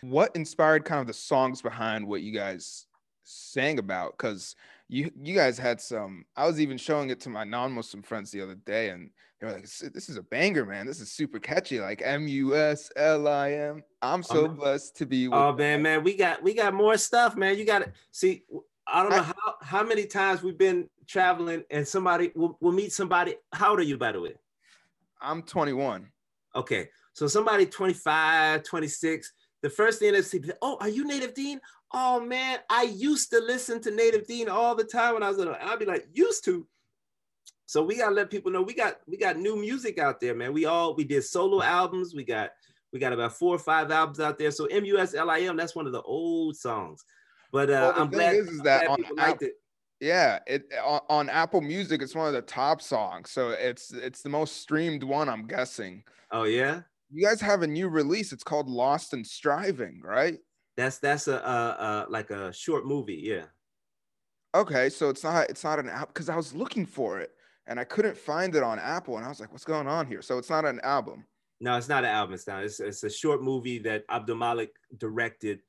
What 0.02 0.36
inspired 0.36 0.84
kind 0.84 1.00
of 1.00 1.06
the 1.06 1.14
songs 1.14 1.62
behind 1.62 2.06
what 2.06 2.20
you 2.20 2.32
guys 2.32 2.86
sang 3.24 3.78
about? 3.78 4.18
Because 4.18 4.54
you 4.88 5.10
you 5.22 5.34
guys 5.34 5.58
had 5.58 5.80
some. 5.80 6.24
I 6.36 6.46
was 6.46 6.60
even 6.60 6.78
showing 6.78 7.10
it 7.10 7.20
to 7.20 7.28
my 7.28 7.44
non-Muslim 7.44 8.02
friends 8.02 8.30
the 8.30 8.40
other 8.40 8.54
day, 8.54 8.88
and 8.88 9.10
they 9.38 9.46
were 9.46 9.52
like, 9.52 9.62
"This 9.62 10.08
is 10.08 10.16
a 10.16 10.22
banger, 10.22 10.64
man. 10.64 10.86
This 10.86 11.00
is 11.00 11.12
super 11.12 11.38
catchy. 11.38 11.78
Like 11.80 12.02
M 12.04 12.26
U 12.26 12.56
S 12.56 12.90
L 12.96 13.28
I 13.28 13.52
M. 13.52 13.82
I'm 14.00 14.22
so 14.22 14.46
um, 14.46 14.56
blessed 14.56 14.96
to 14.96 15.06
be." 15.06 15.28
oh 15.28 15.52
man, 15.52 15.82
man, 15.82 16.02
we 16.02 16.16
got 16.16 16.42
we 16.42 16.54
got 16.54 16.72
more 16.72 16.96
stuff, 16.96 17.36
man. 17.36 17.58
You 17.58 17.64
got 17.64 17.80
to 17.80 17.92
see. 18.10 18.44
I 18.86 19.02
don't 19.02 19.12
know 19.12 19.18
I, 19.18 19.22
how 19.22 19.54
how 19.60 19.82
many 19.82 20.06
times 20.06 20.42
we've 20.42 20.58
been 20.58 20.88
traveling, 21.06 21.64
and 21.70 21.86
somebody 21.86 22.32
will 22.34 22.56
will 22.60 22.72
meet 22.72 22.92
somebody. 22.92 23.36
How 23.52 23.70
old 23.70 23.80
are 23.80 23.84
you, 23.84 23.98
by 23.98 24.12
the 24.12 24.20
way? 24.20 24.34
I'm 25.20 25.42
21. 25.42 26.08
Okay, 26.54 26.88
so 27.12 27.26
somebody 27.26 27.66
25, 27.66 28.62
26. 28.62 29.32
The 29.62 29.70
first 29.70 29.98
thing 29.98 30.12
they 30.12 30.22
see, 30.22 30.40
oh, 30.62 30.76
are 30.80 30.88
you 30.88 31.04
Native 31.04 31.34
Deen? 31.34 31.60
Oh 31.92 32.20
man, 32.20 32.58
I 32.70 32.82
used 32.82 33.30
to 33.30 33.40
listen 33.40 33.80
to 33.82 33.90
Native 33.90 34.26
Deen 34.26 34.48
all 34.48 34.74
the 34.74 34.84
time 34.84 35.14
when 35.14 35.22
I 35.22 35.28
was 35.28 35.38
little. 35.38 35.54
And 35.54 35.68
I'd 35.68 35.78
be 35.78 35.84
like, 35.84 36.06
used 36.12 36.44
to. 36.44 36.66
So 37.66 37.82
we 37.82 37.96
gotta 37.96 38.14
let 38.14 38.30
people 38.30 38.50
know 38.50 38.62
we 38.62 38.74
got 38.74 38.98
we 39.06 39.16
got 39.16 39.36
new 39.36 39.56
music 39.56 39.98
out 39.98 40.20
there, 40.20 40.34
man. 40.34 40.52
We 40.52 40.64
all 40.64 40.94
we 40.94 41.04
did 41.04 41.24
solo 41.24 41.62
albums. 41.62 42.14
We 42.14 42.24
got 42.24 42.50
we 42.92 42.98
got 42.98 43.12
about 43.12 43.34
four 43.34 43.54
or 43.54 43.58
five 43.58 43.90
albums 43.90 44.20
out 44.20 44.38
there. 44.38 44.50
So 44.50 44.66
M-U-S-L-I-M, 44.66 45.56
that's 45.56 45.74
one 45.74 45.86
of 45.86 45.92
the 45.92 46.02
old 46.02 46.56
songs. 46.56 47.04
But 47.52 47.70
uh, 47.70 47.92
well, 47.94 48.02
I'm 48.02 48.10
glad, 48.10 48.36
is, 48.36 48.48
is 48.48 48.60
that 48.60 48.88
on 48.88 49.02
liked 49.16 49.42
it. 49.42 49.54
Yeah, 50.00 50.38
it 50.46 50.64
on, 50.84 51.00
on, 51.08 51.28
Apple 51.28 51.60
Music, 51.60 52.02
it's 52.02 52.14
one 52.14 52.28
of 52.28 52.32
the 52.32 52.42
top 52.42 52.80
songs. 52.80 53.30
So 53.30 53.50
it's 53.50 53.92
it's 53.92 54.22
the 54.22 54.28
most 54.28 54.62
streamed 54.62 55.02
one, 55.02 55.28
I'm 55.28 55.46
guessing. 55.46 56.04
Oh 56.30 56.44
yeah. 56.44 56.82
You 57.10 57.26
guys 57.26 57.40
have 57.40 57.62
a 57.62 57.66
new 57.66 57.88
release. 57.88 58.32
It's 58.32 58.44
called 58.44 58.68
Lost 58.68 59.12
and 59.14 59.26
Striving, 59.26 60.00
right? 60.02 60.38
That's 60.76 60.98
that's 60.98 61.26
a, 61.26 61.36
a, 61.36 61.36
a 61.36 62.06
like 62.08 62.30
a 62.30 62.52
short 62.52 62.86
movie, 62.86 63.20
yeah. 63.22 63.44
Okay, 64.54 64.88
so 64.88 65.08
it's 65.08 65.24
not 65.24 65.50
it's 65.50 65.64
not 65.64 65.78
an 65.78 65.88
app 65.88 66.08
because 66.08 66.28
I 66.28 66.36
was 66.36 66.54
looking 66.54 66.86
for 66.86 67.20
it 67.20 67.30
and 67.66 67.78
I 67.78 67.84
couldn't 67.84 68.16
find 68.16 68.54
it 68.56 68.62
on 68.62 68.78
Apple, 68.78 69.16
and 69.16 69.24
I 69.24 69.28
was 69.28 69.40
like, 69.40 69.52
"What's 69.52 69.64
going 69.64 69.86
on 69.86 70.06
here?" 70.06 70.22
So 70.22 70.38
it's 70.38 70.50
not 70.50 70.64
an 70.64 70.80
album. 70.82 71.24
No, 71.60 71.76
it's 71.76 71.88
not 71.88 72.04
an 72.04 72.10
album. 72.10 72.34
It's 72.34 72.46
not. 72.46 72.64
It's, 72.64 72.80
it's 72.80 73.04
a 73.04 73.10
short 73.10 73.42
movie 73.42 73.78
that 73.80 74.04
Abdul 74.10 74.36
Malik 74.36 74.70
directed. 74.96 75.60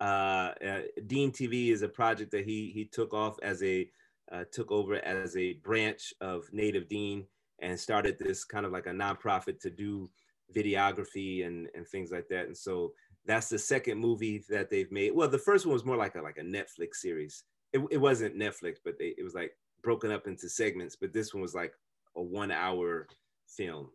Uh, 0.00 0.52
uh, 0.66 0.80
Deen 1.06 1.32
TV 1.32 1.72
is 1.72 1.82
a 1.82 1.88
project 1.88 2.30
that 2.32 2.44
he 2.44 2.70
he 2.74 2.84
took 2.84 3.14
off 3.14 3.38
as 3.42 3.62
a 3.62 3.88
uh, 4.30 4.44
took 4.52 4.70
over 4.70 4.96
as 4.96 5.36
a 5.36 5.54
branch 5.54 6.12
of 6.20 6.44
Native 6.52 6.88
Deen 6.88 7.24
and 7.60 7.78
started 7.80 8.18
this 8.18 8.44
kind 8.44 8.66
of 8.66 8.72
like 8.72 8.86
a 8.86 8.90
nonprofit 8.90 9.58
to 9.60 9.70
do 9.70 10.10
videography 10.54 11.46
and 11.46 11.68
and 11.74 11.86
things 11.86 12.10
like 12.10 12.28
that. 12.28 12.46
And 12.46 12.56
so 12.56 12.92
that's 13.26 13.48
the 13.48 13.58
second 13.58 13.98
movie 13.98 14.44
that 14.48 14.70
they've 14.70 14.90
made. 14.92 15.12
Well, 15.14 15.28
the 15.28 15.38
first 15.38 15.66
one 15.66 15.72
was 15.72 15.84
more 15.84 15.96
like 15.96 16.14
a 16.14 16.22
like 16.22 16.38
a 16.38 16.42
Netflix 16.42 16.96
series. 16.96 17.44
It, 17.72 17.80
it 17.90 17.98
wasn't 17.98 18.36
Netflix, 18.36 18.76
but 18.84 18.98
they, 18.98 19.14
it 19.18 19.24
was 19.24 19.34
like 19.34 19.56
broken 19.82 20.10
up 20.10 20.26
into 20.26 20.48
segments. 20.48 20.96
But 20.96 21.12
this 21.12 21.34
one 21.34 21.42
was 21.42 21.54
like 21.54 21.74
a 22.16 22.22
one 22.22 22.50
hour 22.50 23.08
film. 23.48 23.90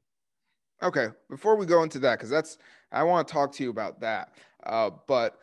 Okay, 0.83 1.07
before 1.29 1.55
we 1.55 1.65
go 1.65 1.83
into 1.83 1.99
that, 1.99 2.17
because 2.17 2.29
that's 2.29 2.57
I 2.91 3.03
want 3.03 3.27
to 3.27 3.33
talk 3.33 3.53
to 3.53 3.63
you 3.63 3.69
about 3.69 4.01
that. 4.01 4.33
Uh, 4.65 4.91
but 5.07 5.37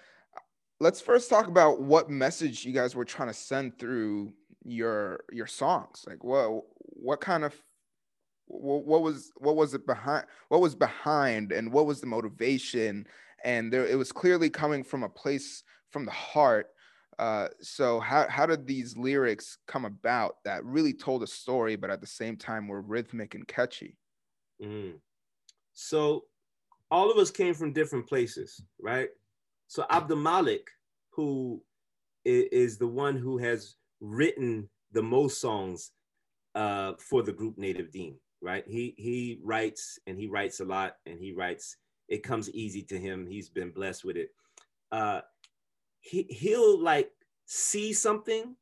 let's 0.81 1.01
first 1.01 1.31
talk 1.31 1.47
about 1.47 1.81
what 1.81 2.11
message 2.11 2.65
you 2.65 2.73
guys 2.73 2.95
were 2.95 3.05
trying 3.05 3.29
to 3.29 3.35
send 3.35 3.79
through 3.79 4.33
your 4.65 5.21
your 5.33 5.47
songs. 5.47 6.05
Like 6.07 6.23
what 6.23 6.65
what 6.79 7.21
kind 7.21 7.45
of 7.45 7.55
what, 8.49 9.03
was 9.03 9.33
what 9.37 9.57
was 9.57 9.75
it 9.75 9.87
behind 9.87 10.25
what 10.49 10.61
was 10.61 10.75
behind 10.75 11.53
and 11.53 11.73
what 11.73 11.87
was 11.87 12.01
the 12.01 12.07
motivation? 12.07 13.07
And 13.45 13.73
there 13.73 13.87
it 13.87 13.97
was 13.97 14.13
clearly 14.13 14.51
coming 14.51 14.83
from 14.83 15.03
a 15.03 15.09
place 15.09 15.63
from 15.91 16.05
the 16.05 16.13
heart. 16.13 16.69
Uh, 17.19 17.49
so 17.61 17.99
how, 17.99 18.29
how 18.29 18.47
did 18.47 18.67
these 18.67 18.97
lyrics 18.97 19.59
come 19.67 19.85
about 19.85 20.37
that 20.45 20.65
really 20.65 20.93
told 20.93 21.23
a 21.23 21.27
story 21.27 21.75
but 21.75 21.91
at 21.91 22.01
the 22.01 22.07
same 22.07 22.37
time 22.37 22.69
were 22.69 22.81
rhythmic 22.81 23.35
and 23.35 23.47
catchy? 23.47 23.97
Mm. 24.63 24.95
so 25.73 26.25
all 26.91 27.13
of 27.13 27.17
us 27.17 27.31
came 27.31 27.55
from 27.55 27.73
different 27.73 28.09
places 28.09 28.61
right? 28.81 29.09
So 29.69 29.85
abdul 29.89 30.25
who 31.13 31.63
is 32.25 32.79
the 32.79 32.87
one 32.89 33.17
who 33.17 33.39
has 33.39 33.77
written 34.01 34.69
the 34.93 35.03
most 35.03 35.41
songs 35.41 35.93
uh, 36.55 36.95
for 36.99 37.23
the 37.23 37.33
group 37.33 37.57
native 37.57 37.93
deen 37.93 38.17
right 38.41 38.65
he 38.67 38.95
he 38.97 39.41
writes 39.43 39.99
and 40.07 40.19
he 40.19 40.27
writes 40.27 40.61
a 40.61 40.65
lot 40.65 40.97
and 41.07 41.19
he 41.19 41.33
writes 41.33 41.77
it 42.09 42.23
comes 42.23 42.51
easy 42.51 42.83
to 42.83 42.99
him. 42.99 43.27
He's 43.27 43.51
been 43.51 43.71
blessed 43.71 44.05
with 44.05 44.17
it. 44.17 44.31
Uh, 44.91 45.21
he, 46.01 46.27
he'll 46.31 46.81
like 46.81 47.11
see 47.45 47.93
something 47.93 48.57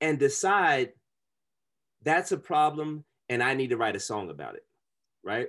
and 0.00 0.18
decide 0.18 0.92
that's 2.02 2.32
a 2.32 2.36
problem 2.36 3.04
and 3.28 3.42
I 3.42 3.54
need 3.54 3.70
to 3.70 3.76
write 3.76 3.96
a 3.96 4.00
song 4.00 4.30
about 4.30 4.54
it, 4.54 4.64
right? 5.24 5.48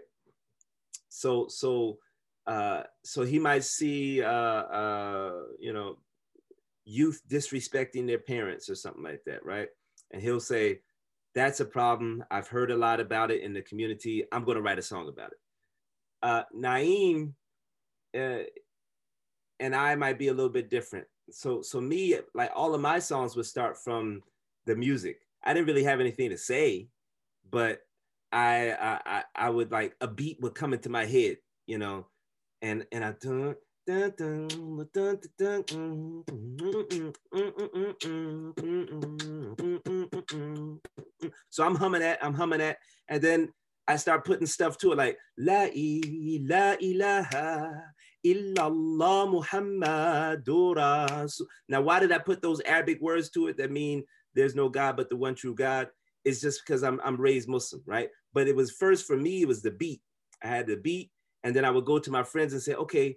So 1.09 1.47
so 1.47 1.99
uh, 2.47 2.83
so 3.03 3.23
he 3.23 3.39
might 3.39 3.63
see 3.63 4.23
uh, 4.23 4.27
uh, 4.27 5.43
you 5.59 5.73
know 5.73 5.97
youth 6.85 7.21
disrespecting 7.27 8.07
their 8.07 8.19
parents 8.19 8.69
or 8.69 8.75
something 8.75 9.03
like 9.03 9.23
that, 9.25 9.45
right? 9.45 9.67
And 10.11 10.21
he'll 10.21 10.39
say, 10.39 10.81
"That's 11.35 11.59
a 11.59 11.65
problem. 11.65 12.23
I've 12.31 12.47
heard 12.47 12.71
a 12.71 12.77
lot 12.77 12.99
about 12.99 13.29
it 13.29 13.41
in 13.41 13.53
the 13.53 13.61
community. 13.61 14.23
I'm 14.31 14.45
going 14.45 14.55
to 14.55 14.63
write 14.63 14.79
a 14.79 14.83
song 14.83 15.09
about 15.09 15.31
it." 15.31 15.37
uh, 16.25 16.43
Naeem 16.55 17.33
uh, 18.17 18.39
and 19.59 19.75
I 19.75 19.95
might 19.95 20.17
be 20.17 20.29
a 20.29 20.33
little 20.33 20.51
bit 20.51 20.69
different. 20.69 21.05
So, 21.31 21.61
so 21.61 21.79
me, 21.79 22.15
like 22.33 22.51
all 22.55 22.73
of 22.73 22.81
my 22.81 22.99
songs 22.99 23.35
would 23.35 23.45
start 23.45 23.77
from 23.77 24.21
the 24.65 24.75
music. 24.75 25.19
I 25.43 25.53
didn't 25.53 25.67
really 25.67 25.83
have 25.83 25.99
anything 25.99 26.31
to 26.31 26.37
say, 26.37 26.87
but 27.51 27.81
I, 28.31 28.99
I, 29.05 29.23
I 29.35 29.49
would 29.49 29.71
like 29.71 29.95
a 30.01 30.07
beat 30.07 30.41
would 30.41 30.55
come 30.55 30.73
into 30.73 30.89
my 30.89 31.05
head, 31.05 31.37
you 31.67 31.77
know, 31.77 32.07
and 32.61 32.85
and 32.91 33.05
I 33.05 33.13
dun, 33.21 33.55
dun, 33.85 34.13
dun, 34.17 34.47
dun, 34.91 35.19
dun, 35.37 35.61
dun, 35.67 36.23
so 41.49 41.65
I'm 41.65 41.75
humming 41.75 42.01
that, 42.01 42.23
I'm 42.23 42.33
humming 42.33 42.59
that, 42.59 42.77
and 43.07 43.21
then 43.21 43.49
I 43.87 43.97
start 43.97 44.25
putting 44.25 44.47
stuff 44.47 44.77
to 44.79 44.93
it 44.93 44.97
like 44.97 45.17
La 45.37 45.67
ilaha 45.73 47.83
illallah 48.25 49.45
Muhammadur 49.45 50.75
Rasul. 50.75 51.47
Now, 51.69 51.81
why 51.81 51.99
did 51.99 52.11
I 52.11 52.17
put 52.17 52.41
those 52.41 52.61
Arabic 52.61 52.99
words 53.01 53.29
to 53.31 53.47
it 53.47 53.57
that 53.57 53.71
mean 53.71 54.03
there's 54.33 54.55
no 54.55 54.69
God 54.69 54.97
but 54.97 55.09
the 55.09 55.15
one 55.15 55.35
true 55.35 55.55
God? 55.55 55.89
it's 56.25 56.41
just 56.41 56.65
because 56.65 56.83
I'm 56.83 56.99
I'm 57.05 57.21
raised 57.21 57.47
Muslim, 57.47 57.83
right? 57.85 58.09
But 58.33 58.47
it 58.47 58.55
was 58.55 58.71
first 58.71 59.05
for 59.05 59.15
me, 59.15 59.43
it 59.43 59.47
was 59.47 59.61
the 59.61 59.71
beat. 59.71 60.01
I 60.43 60.47
had 60.47 60.67
the 60.67 60.75
beat, 60.75 61.11
and 61.43 61.55
then 61.55 61.63
I 61.63 61.69
would 61.69 61.85
go 61.85 61.99
to 61.99 62.11
my 62.11 62.23
friends 62.23 62.51
and 62.51 62.61
say, 62.61 62.73
okay, 62.73 63.15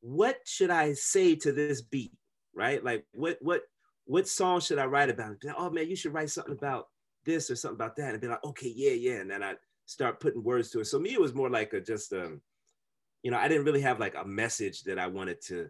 what 0.00 0.36
should 0.44 0.70
I 0.70 0.92
say 0.92 1.36
to 1.36 1.52
this 1.52 1.80
beat? 1.80 2.12
Right? 2.54 2.84
Like 2.84 3.06
what 3.12 3.38
what 3.40 3.62
what 4.08 4.26
song 4.26 4.58
should 4.60 4.78
I 4.78 4.86
write 4.86 5.10
about? 5.10 5.36
Like, 5.44 5.54
oh 5.56 5.68
man, 5.70 5.88
you 5.88 5.94
should 5.94 6.14
write 6.14 6.30
something 6.30 6.54
about 6.54 6.88
this 7.26 7.50
or 7.50 7.56
something 7.56 7.76
about 7.76 7.94
that. 7.96 8.12
And 8.12 8.20
be 8.20 8.26
like, 8.26 8.42
okay, 8.42 8.72
yeah, 8.74 8.92
yeah. 8.92 9.20
And 9.20 9.30
then 9.30 9.42
I 9.42 9.54
start 9.84 10.18
putting 10.18 10.42
words 10.42 10.70
to 10.70 10.80
it. 10.80 10.86
So 10.86 10.98
me, 10.98 11.12
it 11.12 11.20
was 11.20 11.34
more 11.34 11.50
like 11.50 11.74
a 11.74 11.80
just 11.80 12.14
um, 12.14 12.40
you 13.22 13.30
know, 13.30 13.36
I 13.36 13.48
didn't 13.48 13.66
really 13.66 13.82
have 13.82 14.00
like 14.00 14.14
a 14.14 14.26
message 14.26 14.82
that 14.84 14.98
I 14.98 15.06
wanted 15.06 15.42
to 15.42 15.68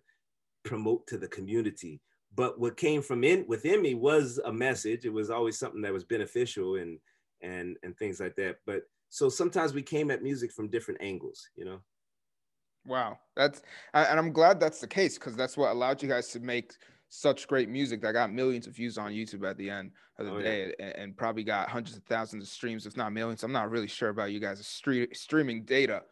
promote 0.65 1.07
to 1.09 1.19
the 1.19 1.27
community. 1.27 2.01
But 2.33 2.61
what 2.61 2.77
came 2.77 3.03
from 3.03 3.25
in 3.25 3.45
within 3.49 3.83
me 3.83 3.95
was 3.95 4.39
a 4.45 4.53
message. 4.53 5.05
It 5.05 5.13
was 5.13 5.31
always 5.31 5.59
something 5.59 5.83
that 5.83 5.93
was 5.93 6.05
beneficial 6.05 6.77
and 6.77 7.01
and 7.41 7.77
and 7.83 7.99
things 7.99 8.21
like 8.21 8.37
that. 8.37 8.59
But 8.67 8.83
so 9.09 9.29
sometimes 9.29 9.75
we 9.75 9.83
came 9.83 10.13
at 10.13 10.23
music 10.23 10.53
from 10.53 10.69
different 10.69 11.03
angles, 11.03 11.49
you 11.57 11.65
know. 11.65 11.81
Wow, 12.87 13.19
that's 13.35 13.63
and 13.95 14.21
I'm 14.21 14.33
glad 14.33 14.61
that's 14.61 14.81
the 14.81 14.87
case 14.87 15.19
because 15.19 15.35
that's 15.35 15.57
what 15.57 15.73
allowed 15.73 16.01
you 16.03 16.09
guys 16.09 16.29
to 16.29 16.41
make 16.41 16.73
such 17.09 17.49
great 17.49 17.69
music 17.69 18.03
that 18.03 18.13
got 18.13 18.33
millions 18.33 18.67
of 18.67 18.75
views 18.75 18.99
on 18.99 19.13
YouTube 19.13 19.49
at 19.49 19.57
the 19.57 19.71
end 19.71 19.93
of 20.19 20.27
the 20.27 20.33
oh, 20.33 20.43
day 20.43 20.73
yeah. 20.79 20.87
and, 20.87 20.97
and, 20.97 21.17
probably 21.17 21.43
got 21.43 21.69
hundreds 21.69 21.97
of 21.97 22.03
thousands 22.05 22.43
of 22.43 22.49
streams, 22.49 22.87
if 22.87 22.97
not 22.97 23.13
millions. 23.13 23.43
I'm 23.43 23.53
not 23.53 23.71
really 23.71 23.87
sure 23.87 24.11
about 24.11 24.31
you 24.31 24.41
guys' 24.41 24.67
street, 24.67 25.17
streaming 25.17 25.65
data, 25.65 26.03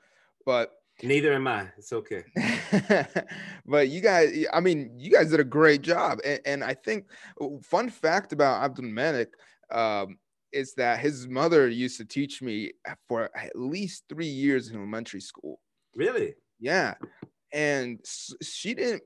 but 0.47 0.73
neither 1.03 1.33
am 1.35 1.47
I. 1.49 1.69
It's 1.77 1.93
okay. 1.93 2.25
but 3.67 3.89
you 3.89 4.01
guys, 4.01 4.47
I 4.53 4.61
mean, 4.61 4.93
you 4.97 5.11
guys 5.11 5.31
did 5.31 5.41
a 5.41 5.45
great 5.45 5.83
job. 5.83 6.21
And, 6.25 6.41
and 6.47 6.65
I 6.65 6.75
think 6.75 7.07
fun 7.63 7.91
fact 7.91 8.33
about 8.33 8.63
Abdul 8.63 8.87
Malik 8.87 9.35
um, 9.71 10.17
is 10.53 10.75
that 10.75 11.01
his 11.01 11.29
mother 11.29 11.69
used 11.69 11.99
to 11.99 12.05
teach 12.05 12.41
me 12.41 12.73
for 13.09 13.31
at 13.37 13.55
least 13.55 14.05
three 14.09 14.27
years 14.27 14.69
in 14.69 14.77
elementary 14.77 15.21
school. 15.21 15.61
Really? 15.95 16.35
Yeah. 16.59 16.95
And 17.53 18.01
she 18.43 18.75
didn't 18.75 19.03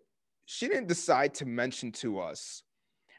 she 0.51 0.67
didn't 0.67 0.89
decide 0.89 1.33
to 1.33 1.47
mention 1.47 1.93
to 1.93 2.19
us. 2.19 2.65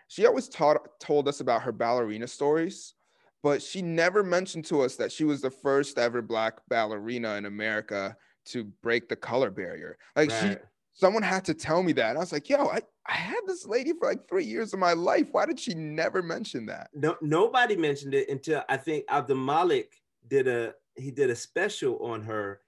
She 0.10 0.26
always 0.26 0.50
taught 0.50 1.00
told 1.00 1.30
us 1.30 1.40
about 1.40 1.62
her 1.62 1.72
ballerina 1.72 2.28
stories, 2.28 2.94
but 3.42 3.62
she 3.62 3.82
never 3.82 4.22
mentioned 4.22 4.66
to 4.66 4.82
us 4.82 4.98
that 4.98 5.14
she 5.14 5.24
was 5.24 5.40
the 5.40 5.50
first 5.50 5.98
ever 5.98 6.22
black 6.22 6.60
ballerina 6.68 7.36
in 7.36 7.46
America 7.46 8.18
to 8.48 8.66
break 8.84 9.08
the 9.08 9.16
color 9.16 9.50
barrier. 9.50 9.98
Like 10.14 10.30
right. 10.30 10.42
she 10.42 10.58
someone 10.92 11.24
had 11.24 11.46
to 11.46 11.54
tell 11.54 11.82
me 11.82 11.94
that. 11.94 12.10
And 12.10 12.18
I 12.18 12.20
was 12.20 12.34
like, 12.34 12.50
yo, 12.50 12.68
I, 12.68 12.82
I 13.08 13.14
had 13.14 13.40
this 13.48 13.66
lady 13.66 13.94
for 13.98 14.10
like 14.10 14.28
three 14.28 14.44
years 14.44 14.74
of 14.74 14.80
my 14.80 14.92
life. 14.92 15.28
Why 15.32 15.46
did 15.46 15.58
she 15.58 15.74
never 15.74 16.22
mention 16.22 16.66
that? 16.66 16.90
No, 16.94 17.16
nobody 17.22 17.78
mentioned 17.78 18.14
it 18.14 18.28
until 18.28 18.62
I 18.68 18.76
think 18.76 19.06
Abdul 19.10 19.38
Malik 19.38 19.94
did 20.28 20.50
a 20.50 20.74
he 20.96 21.12
did 21.12 21.30
a 21.30 21.36
special 21.38 21.98
on 22.00 22.24
her 22.24 22.60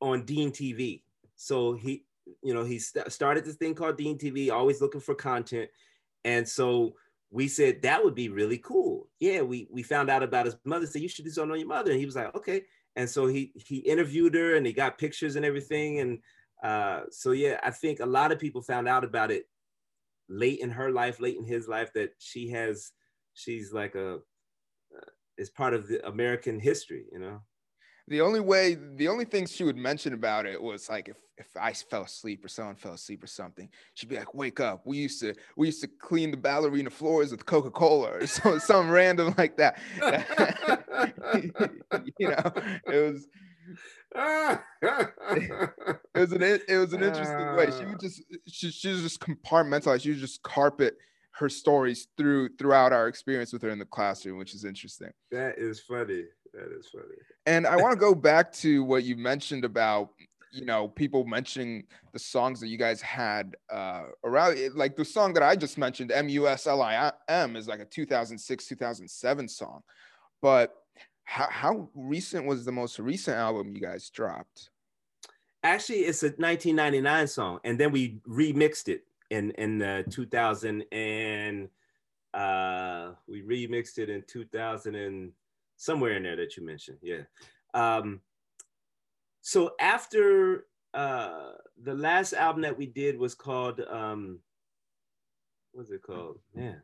on 0.00 0.24
Deen 0.24 0.52
TV. 0.52 1.02
So 1.34 1.72
he, 1.74 2.04
you 2.42 2.54
know, 2.54 2.64
he 2.64 2.78
st- 2.78 3.10
started 3.12 3.44
this 3.44 3.56
thing 3.56 3.74
called 3.74 3.96
Deen 3.96 4.18
TV, 4.18 4.50
always 4.50 4.80
looking 4.80 5.00
for 5.00 5.14
content. 5.14 5.70
And 6.24 6.48
so 6.48 6.94
we 7.30 7.48
said 7.48 7.82
that 7.82 8.02
would 8.02 8.14
be 8.14 8.28
really 8.28 8.58
cool. 8.58 9.08
Yeah, 9.20 9.42
we 9.42 9.68
we 9.70 9.82
found 9.82 10.10
out 10.10 10.22
about 10.22 10.46
his 10.46 10.56
mother. 10.64 10.86
Said 10.86 11.02
you 11.02 11.08
should 11.08 11.24
do 11.24 11.30
something 11.30 11.52
on 11.52 11.58
your 11.58 11.68
mother, 11.68 11.90
and 11.90 12.00
he 12.00 12.06
was 12.06 12.16
like, 12.16 12.34
okay. 12.34 12.62
And 12.94 13.08
so 13.08 13.26
he 13.26 13.52
he 13.54 13.78
interviewed 13.78 14.34
her, 14.34 14.56
and 14.56 14.66
he 14.66 14.72
got 14.72 14.98
pictures 14.98 15.36
and 15.36 15.44
everything. 15.44 16.00
And 16.00 16.18
uh, 16.62 17.02
so 17.10 17.32
yeah, 17.32 17.60
I 17.62 17.70
think 17.70 18.00
a 18.00 18.06
lot 18.06 18.32
of 18.32 18.38
people 18.38 18.62
found 18.62 18.88
out 18.88 19.04
about 19.04 19.30
it 19.30 19.48
late 20.28 20.60
in 20.60 20.70
her 20.70 20.90
life, 20.90 21.20
late 21.20 21.36
in 21.36 21.44
his 21.44 21.68
life, 21.68 21.92
that 21.94 22.10
she 22.18 22.48
has 22.50 22.92
she's 23.34 23.72
like 23.72 23.94
a 23.94 24.14
uh, 24.16 25.10
is 25.36 25.50
part 25.50 25.74
of 25.74 25.88
the 25.88 26.06
American 26.06 26.58
history, 26.58 27.06
you 27.12 27.18
know 27.18 27.40
the 28.08 28.20
only 28.20 28.40
way 28.40 28.76
the 28.96 29.08
only 29.08 29.24
thing 29.24 29.46
she 29.46 29.64
would 29.64 29.76
mention 29.76 30.12
about 30.12 30.46
it 30.46 30.60
was 30.60 30.88
like 30.88 31.08
if 31.08 31.16
if 31.38 31.48
I 31.60 31.72
fell 31.72 32.02
asleep 32.02 32.44
or 32.44 32.48
someone 32.48 32.76
fell 32.76 32.94
asleep 32.94 33.22
or 33.22 33.26
something, 33.26 33.68
she'd 33.94 34.08
be 34.08 34.16
like, 34.16 34.34
"Wake 34.34 34.60
up! 34.60 34.86
We 34.86 34.98
used 34.98 35.20
to 35.20 35.34
we 35.56 35.66
used 35.66 35.82
to 35.82 35.88
clean 35.88 36.30
the 36.30 36.36
ballerina 36.36 36.90
floors 36.90 37.30
with 37.30 37.44
Coca 37.44 37.70
Cola 37.70 38.12
or 38.12 38.26
so, 38.26 38.58
something 38.58 38.90
random 38.90 39.34
like 39.36 39.56
that." 39.56 39.78
you 42.18 42.28
know, 42.28 42.52
it 42.86 43.12
was. 43.12 43.26
it 44.14 44.60
was 46.14 46.32
an 46.32 46.42
it 46.42 46.78
was 46.78 46.92
an 46.92 47.02
interesting 47.02 47.56
way. 47.56 47.66
She 47.66 47.84
would 47.84 47.96
ah. 47.96 48.00
just 48.00 48.22
she, 48.46 48.70
she 48.70 48.88
was 48.88 49.02
just 49.02 49.20
compartmentalized. 49.20 50.02
She 50.02 50.10
would 50.10 50.18
just 50.18 50.42
carpet 50.42 50.96
her 51.32 51.48
stories 51.48 52.08
through 52.16 52.50
throughout 52.56 52.92
our 52.92 53.08
experience 53.08 53.52
with 53.52 53.62
her 53.62 53.70
in 53.70 53.78
the 53.78 53.84
classroom, 53.84 54.38
which 54.38 54.54
is 54.54 54.64
interesting. 54.64 55.10
That 55.32 55.58
is 55.58 55.80
funny. 55.80 56.24
That 56.56 56.74
is 56.78 56.88
funny. 56.88 57.04
And 57.44 57.66
I 57.66 57.76
want 57.76 57.92
to 57.92 57.98
go 57.98 58.14
back 58.14 58.50
to 58.54 58.82
what 58.82 59.04
you 59.04 59.14
mentioned 59.16 59.64
about 59.64 60.10
you 60.52 60.64
know 60.64 60.88
people 60.88 61.24
mentioning 61.24 61.84
the 62.12 62.18
songs 62.18 62.60
that 62.60 62.68
you 62.68 62.78
guys 62.78 63.02
had 63.02 63.56
uh 63.70 64.04
around 64.24 64.56
like 64.74 64.96
the 64.96 65.04
song 65.04 65.34
that 65.34 65.42
i 65.42 65.54
just 65.54 65.76
mentioned 65.76 66.10
m-u-s-l-i-m 66.10 67.56
is 67.56 67.68
like 67.68 67.80
a 67.80 67.84
2006 67.84 68.66
2007 68.66 69.48
song 69.48 69.82
but 70.40 70.72
how, 71.24 71.48
how 71.50 71.90
recent 71.94 72.46
was 72.46 72.64
the 72.64 72.72
most 72.72 72.98
recent 72.98 73.36
album 73.36 73.74
you 73.74 73.80
guys 73.80 74.08
dropped 74.08 74.70
actually 75.62 75.98
it's 75.98 76.22
a 76.22 76.28
1999 76.38 77.26
song 77.26 77.58
and 77.64 77.78
then 77.78 77.92
we 77.92 78.18
remixed 78.26 78.88
it 78.88 79.02
in 79.30 79.50
in 79.52 79.82
uh, 79.82 80.04
2000 80.08 80.84
and 80.92 81.68
uh 82.32 83.10
we 83.28 83.42
remixed 83.42 83.98
it 83.98 84.08
in 84.08 84.22
2000 84.26 84.94
and 84.94 85.32
somewhere 85.76 86.16
in 86.16 86.22
there 86.22 86.36
that 86.36 86.56
you 86.56 86.64
mentioned. 86.64 86.98
Yeah. 87.02 87.22
Um, 87.74 88.20
so 89.40 89.72
after 89.80 90.66
uh, 90.94 91.52
the 91.82 91.94
last 91.94 92.32
album 92.32 92.62
that 92.62 92.76
we 92.76 92.86
did 92.86 93.18
was 93.18 93.34
called 93.34 93.80
um, 93.80 94.40
what's 95.76 95.90
it 95.90 96.02
called? 96.02 96.38
Man, 96.54 96.80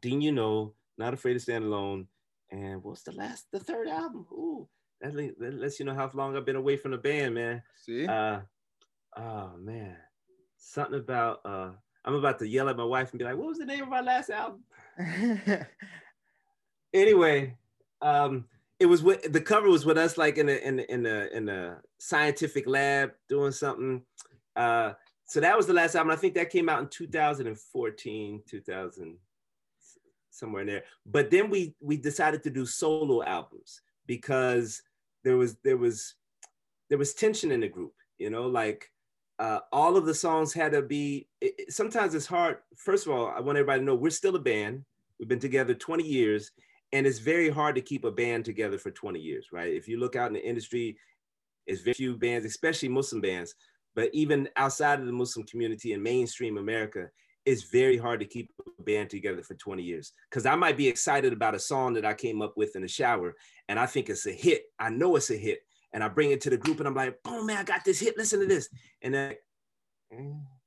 Deen, 0.00 0.20
you 0.20 0.32
know, 0.32 0.74
not 0.96 1.14
afraid 1.14 1.34
to 1.34 1.40
stand 1.40 1.64
alone. 1.64 2.06
And 2.50 2.82
what's 2.82 3.02
the 3.02 3.12
last, 3.12 3.46
the 3.52 3.58
third 3.58 3.88
album? 3.88 4.26
Ooh, 4.32 4.68
that, 5.00 5.12
that 5.12 5.54
lets 5.54 5.78
you 5.78 5.84
know 5.84 5.94
how 5.94 6.10
long 6.14 6.36
I've 6.36 6.46
been 6.46 6.56
away 6.56 6.76
from 6.76 6.92
the 6.92 6.98
band, 6.98 7.34
man. 7.34 7.62
See? 7.84 8.06
Uh, 8.06 8.40
oh 9.16 9.52
man, 9.58 9.96
something 10.56 10.98
about. 10.98 11.40
Uh, 11.44 11.70
I'm 12.04 12.14
about 12.14 12.38
to 12.38 12.48
yell 12.48 12.70
at 12.70 12.76
my 12.76 12.84
wife 12.84 13.10
and 13.10 13.18
be 13.18 13.24
like, 13.24 13.36
"What 13.36 13.48
was 13.48 13.58
the 13.58 13.66
name 13.66 13.82
of 13.82 13.92
our 13.92 14.02
last 14.02 14.30
album?" 14.30 14.62
anyway, 16.92 17.56
um, 18.02 18.44
it 18.80 18.86
was 18.86 19.02
with 19.02 19.32
the 19.32 19.40
cover 19.40 19.68
was 19.68 19.84
with 19.84 19.98
us 19.98 20.16
like 20.16 20.38
in 20.38 20.48
a 20.48 20.52
in 20.52 20.78
a, 20.78 20.82
in 20.82 21.06
a 21.06 21.28
in 21.32 21.48
a 21.48 21.78
scientific 21.98 22.66
lab 22.66 23.12
doing 23.28 23.52
something. 23.52 24.02
Uh, 24.54 24.92
so 25.24 25.40
that 25.40 25.56
was 25.56 25.66
the 25.66 25.72
last 25.72 25.94
album. 25.94 26.10
I 26.10 26.16
think 26.16 26.34
that 26.34 26.50
came 26.50 26.68
out 26.68 26.80
in 26.80 26.88
2014, 26.88 28.42
2000, 28.48 29.16
somewhere 30.30 30.62
in 30.62 30.68
there. 30.68 30.84
But 31.04 31.30
then 31.30 31.50
we 31.50 31.74
we 31.80 31.96
decided 31.96 32.42
to 32.44 32.50
do 32.50 32.64
solo 32.64 33.22
albums 33.22 33.82
because 34.06 34.82
there 35.24 35.36
was 35.36 35.56
there 35.64 35.76
was 35.76 36.14
there 36.88 36.98
was 36.98 37.14
tension 37.14 37.50
in 37.50 37.60
the 37.60 37.68
group. 37.68 37.94
You 38.18 38.30
know, 38.30 38.46
like 38.46 38.90
uh, 39.38 39.60
all 39.72 39.96
of 39.96 40.06
the 40.06 40.14
songs 40.14 40.52
had 40.52 40.72
to 40.72 40.82
be. 40.82 41.28
It, 41.40 41.72
sometimes 41.72 42.14
it's 42.14 42.26
hard. 42.26 42.58
First 42.76 43.06
of 43.06 43.12
all, 43.12 43.26
I 43.26 43.40
want 43.40 43.58
everybody 43.58 43.80
to 43.80 43.84
know 43.84 43.94
we're 43.94 44.10
still 44.10 44.36
a 44.36 44.40
band. 44.40 44.84
We've 45.18 45.28
been 45.28 45.38
together 45.40 45.74
20 45.74 46.04
years, 46.04 46.52
and 46.92 47.06
it's 47.06 47.18
very 47.18 47.50
hard 47.50 47.74
to 47.74 47.80
keep 47.80 48.04
a 48.04 48.10
band 48.10 48.44
together 48.44 48.78
for 48.78 48.90
20 48.90 49.18
years, 49.18 49.48
right? 49.52 49.72
If 49.72 49.88
you 49.88 49.98
look 49.98 50.16
out 50.16 50.28
in 50.28 50.34
the 50.34 50.46
industry, 50.46 50.96
it's 51.66 51.82
very 51.82 51.94
few 51.94 52.16
bands, 52.16 52.46
especially 52.46 52.88
Muslim 52.88 53.20
bands, 53.20 53.54
but 53.94 54.10
even 54.14 54.48
outside 54.56 55.00
of 55.00 55.06
the 55.06 55.12
Muslim 55.12 55.46
community 55.46 55.92
in 55.92 56.02
mainstream 56.02 56.56
America, 56.56 57.08
it's 57.44 57.64
very 57.64 57.96
hard 57.96 58.20
to 58.20 58.26
keep 58.26 58.50
a 58.78 58.82
band 58.82 59.10
together 59.10 59.42
for 59.42 59.54
20 59.54 59.82
years. 59.82 60.12
Because 60.30 60.46
I 60.46 60.54
might 60.54 60.76
be 60.76 60.88
excited 60.88 61.32
about 61.32 61.54
a 61.54 61.58
song 61.58 61.94
that 61.94 62.04
I 62.04 62.14
came 62.14 62.42
up 62.42 62.54
with 62.56 62.76
in 62.76 62.82
the 62.82 62.88
shower, 62.88 63.34
and 63.68 63.78
I 63.78 63.86
think 63.86 64.08
it's 64.08 64.26
a 64.26 64.32
hit. 64.32 64.64
I 64.78 64.90
know 64.90 65.16
it's 65.16 65.30
a 65.30 65.36
hit, 65.36 65.60
and 65.92 66.02
I 66.02 66.08
bring 66.08 66.30
it 66.30 66.40
to 66.42 66.50
the 66.50 66.58
group, 66.58 66.78
and 66.78 66.86
I'm 66.86 66.94
like, 66.94 67.18
"Oh 67.24 67.42
man, 67.42 67.58
I 67.58 67.64
got 67.64 67.84
this 67.84 68.00
hit. 68.00 68.18
Listen 68.18 68.40
to 68.40 68.46
this," 68.46 68.68
and 69.02 69.14
then. 69.14 69.34
Mm 70.12 70.57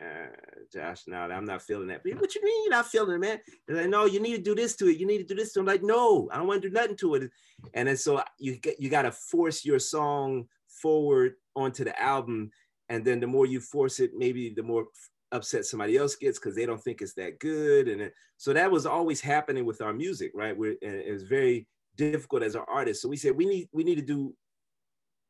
uh, 0.00 0.64
Josh, 0.72 1.02
no, 1.06 1.18
I'm 1.18 1.44
not 1.44 1.62
feeling 1.62 1.88
that. 1.88 2.02
What 2.04 2.34
you 2.34 2.42
mean 2.42 2.64
you're 2.64 2.70
not 2.70 2.86
feeling 2.86 3.16
it, 3.16 3.20
man? 3.20 3.38
They're 3.66 3.82
like, 3.82 3.88
no, 3.88 4.06
you 4.06 4.20
need 4.20 4.36
to 4.36 4.42
do 4.42 4.54
this 4.54 4.76
to 4.76 4.88
it. 4.88 4.98
You 4.98 5.06
need 5.06 5.18
to 5.18 5.24
do 5.24 5.34
this 5.34 5.52
to 5.52 5.60
it. 5.60 5.62
I'm 5.62 5.66
like, 5.66 5.82
no, 5.82 6.28
I 6.32 6.36
don't 6.36 6.46
want 6.46 6.62
to 6.62 6.68
do 6.68 6.74
nothing 6.74 6.96
to 6.96 7.14
it. 7.14 7.30
And 7.74 7.88
then 7.88 7.96
so 7.96 8.22
you 8.38 8.56
get 8.56 8.80
you 8.80 8.90
gotta 8.90 9.12
force 9.12 9.64
your 9.64 9.78
song 9.78 10.46
forward 10.68 11.34
onto 11.56 11.84
the 11.84 12.00
album. 12.00 12.50
And 12.88 13.04
then 13.04 13.20
the 13.20 13.26
more 13.26 13.46
you 13.46 13.60
force 13.60 14.00
it, 14.00 14.12
maybe 14.16 14.50
the 14.50 14.62
more 14.62 14.86
upset 15.32 15.64
somebody 15.64 15.96
else 15.96 16.16
gets 16.16 16.38
because 16.38 16.54
they 16.54 16.66
don't 16.66 16.82
think 16.82 17.00
it's 17.00 17.14
that 17.14 17.38
good. 17.38 17.88
And 17.88 18.10
so 18.36 18.52
that 18.52 18.70
was 18.70 18.86
always 18.86 19.20
happening 19.20 19.64
with 19.64 19.80
our 19.80 19.92
music, 19.92 20.32
right? 20.34 20.56
Where 20.56 20.74
it 20.80 21.12
was 21.12 21.24
very 21.24 21.66
difficult 21.96 22.42
as 22.42 22.54
an 22.54 22.64
artist. 22.68 23.02
So 23.02 23.08
we 23.08 23.16
said 23.16 23.36
we 23.36 23.46
need 23.46 23.68
we 23.72 23.84
need 23.84 23.96
to 23.96 24.02
do 24.02 24.34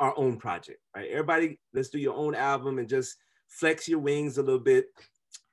our 0.01 0.15
own 0.17 0.37
project, 0.37 0.81
right? 0.95 1.11
Everybody, 1.11 1.59
let's 1.73 1.89
do 1.89 1.99
your 1.99 2.17
own 2.17 2.35
album 2.35 2.79
and 2.79 2.89
just 2.89 3.17
flex 3.59 3.89
your 3.89 4.01
wings 4.01 4.39
a 4.39 4.43
little 4.43 4.61
bit. 4.61 4.87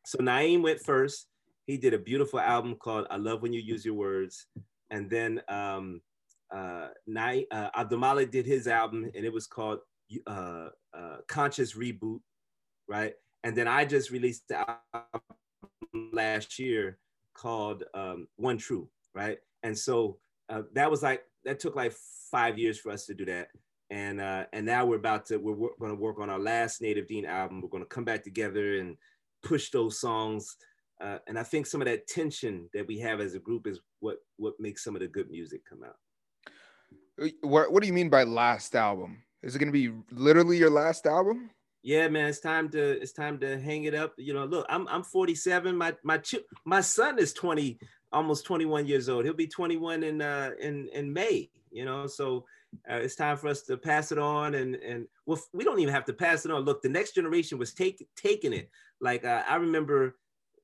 So 0.05 0.17
Naeem 0.19 0.61
went 0.61 0.81
first. 0.81 1.27
He 1.67 1.77
did 1.77 1.93
a 1.93 1.99
beautiful 1.99 2.39
album 2.39 2.75
called 2.75 3.07
I 3.09 3.17
Love 3.17 3.41
When 3.41 3.53
You 3.53 3.61
Use 3.61 3.85
Your 3.85 3.93
Words. 3.93 4.47
and 4.89 5.09
then 5.09 5.41
um, 5.47 6.01
uh, 6.53 6.89
Night, 7.07 7.47
uh, 7.51 7.69
Abdulmalik 7.77 8.31
did 8.31 8.45
his 8.45 8.67
album, 8.67 9.09
and 9.15 9.25
it 9.25 9.31
was 9.31 9.47
called 9.47 9.79
uh, 10.27 10.69
uh, 10.93 11.17
Conscious 11.27 11.75
Reboot, 11.75 12.19
right? 12.87 13.13
And 13.43 13.55
then 13.55 13.67
I 13.67 13.85
just 13.85 14.11
released 14.11 14.47
the 14.49 14.59
album 14.93 16.11
last 16.11 16.59
year 16.59 16.97
called 17.33 17.83
um, 17.93 18.27
One 18.35 18.57
True, 18.57 18.89
right? 19.15 19.37
And 19.63 19.77
so 19.77 20.17
uh, 20.49 20.63
that 20.73 20.91
was 20.91 21.01
like 21.01 21.23
that 21.45 21.59
took 21.59 21.75
like 21.75 21.93
five 22.29 22.59
years 22.59 22.77
for 22.77 22.91
us 22.91 23.05
to 23.05 23.13
do 23.13 23.25
that. 23.25 23.47
And 23.91 24.21
uh, 24.21 24.45
and 24.53 24.65
now 24.65 24.85
we're 24.85 24.95
about 24.95 25.27
to 25.27 25.37
we're, 25.37 25.53
we're 25.53 25.69
going 25.79 25.91
to 25.91 26.01
work 26.01 26.19
on 26.19 26.29
our 26.29 26.39
last 26.39 26.81
Native 26.81 27.07
Deen 27.07 27.25
album. 27.25 27.61
We're 27.61 27.69
going 27.69 27.83
to 27.83 27.89
come 27.89 28.05
back 28.05 28.23
together 28.23 28.79
and 28.79 28.97
push 29.43 29.69
those 29.69 29.99
songs. 29.99 30.55
Uh, 30.99 31.17
and 31.27 31.37
I 31.37 31.43
think 31.43 31.65
some 31.65 31.81
of 31.81 31.87
that 31.87 32.07
tension 32.07 32.69
that 32.73 32.87
we 32.87 32.99
have 32.99 33.19
as 33.19 33.35
a 33.35 33.39
group 33.39 33.67
is 33.67 33.79
what 33.99 34.17
what 34.37 34.53
makes 34.59 34.83
some 34.83 34.95
of 34.95 35.01
the 35.01 35.07
good 35.07 35.29
music 35.29 35.61
come 35.69 35.83
out. 35.83 35.97
Uh, 37.21 37.27
what 37.41 37.71
What 37.71 37.83
do 37.83 37.87
you 37.87 37.93
mean 37.93 38.09
by 38.09 38.23
last 38.23 38.75
album? 38.75 39.21
Is 39.43 39.55
it 39.55 39.59
going 39.59 39.71
to 39.71 39.73
be 39.73 39.91
literally 40.11 40.57
your 40.57 40.69
last 40.69 41.05
album? 41.05 41.49
Yeah, 41.83 42.07
man, 42.07 42.27
it's 42.27 42.39
time 42.39 42.69
to 42.69 43.01
it's 43.01 43.11
time 43.11 43.39
to 43.39 43.59
hang 43.59 43.85
it 43.85 43.95
up. 43.95 44.13
You 44.17 44.33
know, 44.33 44.45
look, 44.45 44.65
I'm 44.69 44.87
I'm 44.87 45.03
47. 45.03 45.75
My 45.75 45.95
my 46.03 46.19
ch- 46.19 46.45
my 46.63 46.79
son 46.79 47.17
is 47.17 47.33
20, 47.33 47.79
almost 48.13 48.45
21 48.45 48.85
years 48.85 49.09
old. 49.09 49.25
He'll 49.25 49.33
be 49.33 49.47
21 49.47 50.03
in 50.03 50.21
uh 50.21 50.51
in 50.61 50.87
in 50.93 51.11
May. 51.11 51.49
You 51.71 51.85
know, 51.85 52.05
so 52.05 52.45
uh, 52.89 52.95
it's 52.95 53.15
time 53.15 53.37
for 53.37 53.47
us 53.47 53.61
to 53.63 53.77
pass 53.77 54.11
it 54.11 54.17
on. 54.17 54.55
And 54.55 54.75
and 54.75 55.07
well, 55.25 55.39
we 55.53 55.63
don't 55.63 55.79
even 55.79 55.93
have 55.93 56.05
to 56.05 56.13
pass 56.13 56.45
it 56.45 56.51
on. 56.51 56.61
Look, 56.63 56.81
the 56.81 56.89
next 56.89 57.15
generation 57.15 57.57
was 57.57 57.73
take, 57.73 58.07
taking 58.15 58.53
it. 58.53 58.69
Like 58.99 59.25
uh, 59.25 59.43
I 59.47 59.55
remember 59.55 60.17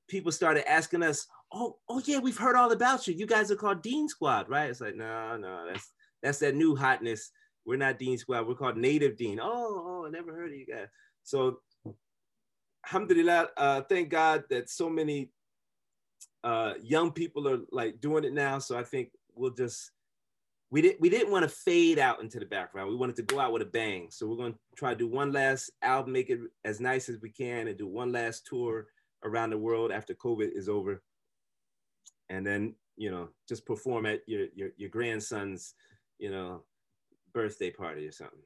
people 0.08 0.32
started 0.32 0.68
asking 0.70 1.02
us, 1.02 1.26
"Oh, 1.52 1.76
oh 1.88 2.02
yeah, 2.04 2.18
we've 2.18 2.38
heard 2.38 2.56
all 2.56 2.72
about 2.72 3.06
you. 3.06 3.14
You 3.14 3.26
guys 3.26 3.50
are 3.50 3.56
called 3.56 3.82
Deen 3.82 4.08
Squad, 4.08 4.48
right?" 4.48 4.70
It's 4.70 4.80
like, 4.80 4.96
no, 4.96 5.36
no, 5.36 5.66
that's 5.70 5.92
that's 6.22 6.38
that 6.38 6.54
new 6.54 6.74
hotness. 6.74 7.30
We're 7.64 7.76
not 7.76 7.98
Deen 7.98 8.16
Squad. 8.18 8.46
We're 8.46 8.54
called 8.54 8.78
Native 8.78 9.16
Deen. 9.16 9.38
Oh, 9.40 10.02
oh, 10.02 10.06
I 10.06 10.10
never 10.10 10.34
heard 10.34 10.50
of 10.50 10.56
you 10.56 10.66
guys. 10.66 10.88
So, 11.22 11.60
alhamdulillah, 12.86 13.48
uh, 13.56 13.82
thank 13.82 14.08
God 14.08 14.44
that 14.48 14.70
so 14.70 14.88
many 14.88 15.30
uh, 16.44 16.74
young 16.82 17.12
people 17.12 17.48
are 17.48 17.60
like 17.70 18.00
doing 18.00 18.24
it 18.24 18.32
now. 18.32 18.58
So 18.58 18.78
I 18.78 18.84
think 18.84 19.10
we'll 19.34 19.50
just 19.50 19.90
we 20.70 20.82
didn't 20.82 21.00
we 21.00 21.08
didn't 21.08 21.30
want 21.30 21.44
to 21.44 21.48
fade 21.48 21.98
out 21.98 22.20
into 22.20 22.38
the 22.38 22.46
background. 22.46 22.90
We 22.90 22.96
wanted 22.96 23.16
to 23.16 23.22
go 23.22 23.40
out 23.40 23.52
with 23.52 23.62
a 23.62 23.66
bang. 23.66 24.08
So 24.10 24.26
we're 24.26 24.36
going 24.36 24.52
to 24.52 24.58
try 24.76 24.90
to 24.90 24.98
do 24.98 25.08
one 25.08 25.32
last 25.32 25.70
album, 25.82 26.12
make 26.12 26.30
it 26.30 26.40
as 26.64 26.80
nice 26.80 27.08
as 27.08 27.18
we 27.20 27.30
can, 27.30 27.68
and 27.68 27.78
do 27.78 27.86
one 27.86 28.12
last 28.12 28.46
tour 28.46 28.86
around 29.24 29.50
the 29.50 29.58
world 29.58 29.90
after 29.90 30.14
COVID 30.14 30.50
is 30.54 30.68
over, 30.68 31.02
and 32.28 32.46
then 32.46 32.74
you 32.96 33.10
know 33.10 33.28
just 33.48 33.64
perform 33.64 34.04
at 34.06 34.20
your 34.26 34.46
your, 34.54 34.70
your 34.76 34.90
grandson's 34.90 35.74
you 36.18 36.30
know 36.30 36.62
birthday 37.32 37.70
party 37.70 38.06
or 38.06 38.12
something. 38.12 38.38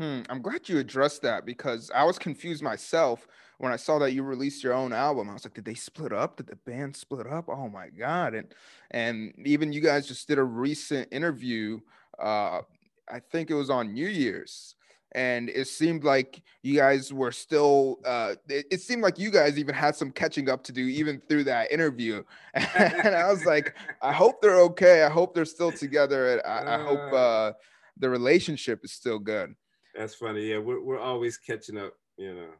Hmm, 0.00 0.22
I'm 0.30 0.40
glad 0.40 0.66
you 0.66 0.78
addressed 0.78 1.20
that 1.22 1.44
because 1.44 1.90
I 1.94 2.04
was 2.04 2.18
confused 2.18 2.62
myself 2.62 3.28
when 3.58 3.70
I 3.70 3.76
saw 3.76 3.98
that 3.98 4.14
you 4.14 4.22
released 4.22 4.64
your 4.64 4.72
own 4.72 4.94
album. 4.94 5.28
I 5.28 5.34
was 5.34 5.44
like, 5.44 5.52
did 5.52 5.66
they 5.66 5.74
split 5.74 6.10
up? 6.10 6.38
Did 6.38 6.46
the 6.46 6.56
band 6.56 6.96
split 6.96 7.26
up? 7.26 7.50
Oh 7.50 7.68
my 7.68 7.88
god! 7.90 8.32
And 8.32 8.54
and 8.92 9.34
even 9.44 9.74
you 9.74 9.82
guys 9.82 10.08
just 10.08 10.26
did 10.26 10.38
a 10.38 10.42
recent 10.42 11.12
interview. 11.12 11.80
Uh, 12.18 12.62
I 13.10 13.20
think 13.30 13.50
it 13.50 13.54
was 13.54 13.68
on 13.68 13.92
New 13.92 14.08
Year's, 14.08 14.74
and 15.12 15.50
it 15.50 15.68
seemed 15.68 16.02
like 16.02 16.40
you 16.62 16.78
guys 16.78 17.12
were 17.12 17.30
still. 17.30 17.98
Uh, 18.02 18.36
it, 18.48 18.64
it 18.70 18.80
seemed 18.80 19.02
like 19.02 19.18
you 19.18 19.30
guys 19.30 19.58
even 19.58 19.74
had 19.74 19.94
some 19.94 20.12
catching 20.12 20.48
up 20.48 20.64
to 20.64 20.72
do 20.72 20.86
even 20.86 21.20
through 21.28 21.44
that 21.44 21.70
interview. 21.70 22.22
and 22.54 23.14
I 23.14 23.30
was 23.30 23.44
like, 23.44 23.76
I 24.00 24.14
hope 24.14 24.40
they're 24.40 24.60
okay. 24.60 25.02
I 25.02 25.10
hope 25.10 25.34
they're 25.34 25.44
still 25.44 25.72
together. 25.72 26.38
And 26.38 26.42
I, 26.46 26.76
I 26.76 26.82
hope 26.82 27.12
uh, 27.12 27.16
uh 27.16 27.52
the 27.98 28.08
relationship 28.08 28.82
is 28.82 28.92
still 28.92 29.18
good. 29.18 29.54
That's 29.94 30.14
funny. 30.14 30.50
Yeah, 30.50 30.58
we're, 30.58 30.82
we're 30.82 30.98
always 30.98 31.36
catching 31.36 31.78
up, 31.78 31.94
you 32.16 32.34
know. 32.34 32.50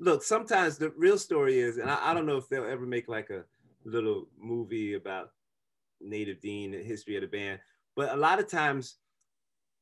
Look, 0.00 0.22
sometimes 0.22 0.78
the 0.78 0.92
real 0.96 1.18
story 1.18 1.58
is, 1.58 1.76
and 1.76 1.90
I, 1.90 2.10
I 2.10 2.14
don't 2.14 2.26
know 2.26 2.36
if 2.36 2.48
they'll 2.48 2.64
ever 2.64 2.86
make 2.86 3.08
like 3.08 3.30
a 3.30 3.44
little 3.84 4.28
movie 4.38 4.94
about 4.94 5.30
Native 6.00 6.40
Deen, 6.40 6.72
the 6.72 6.82
history 6.82 7.16
of 7.16 7.22
the 7.22 7.28
band, 7.28 7.60
but 7.96 8.12
a 8.12 8.16
lot 8.16 8.38
of 8.38 8.48
times 8.48 8.96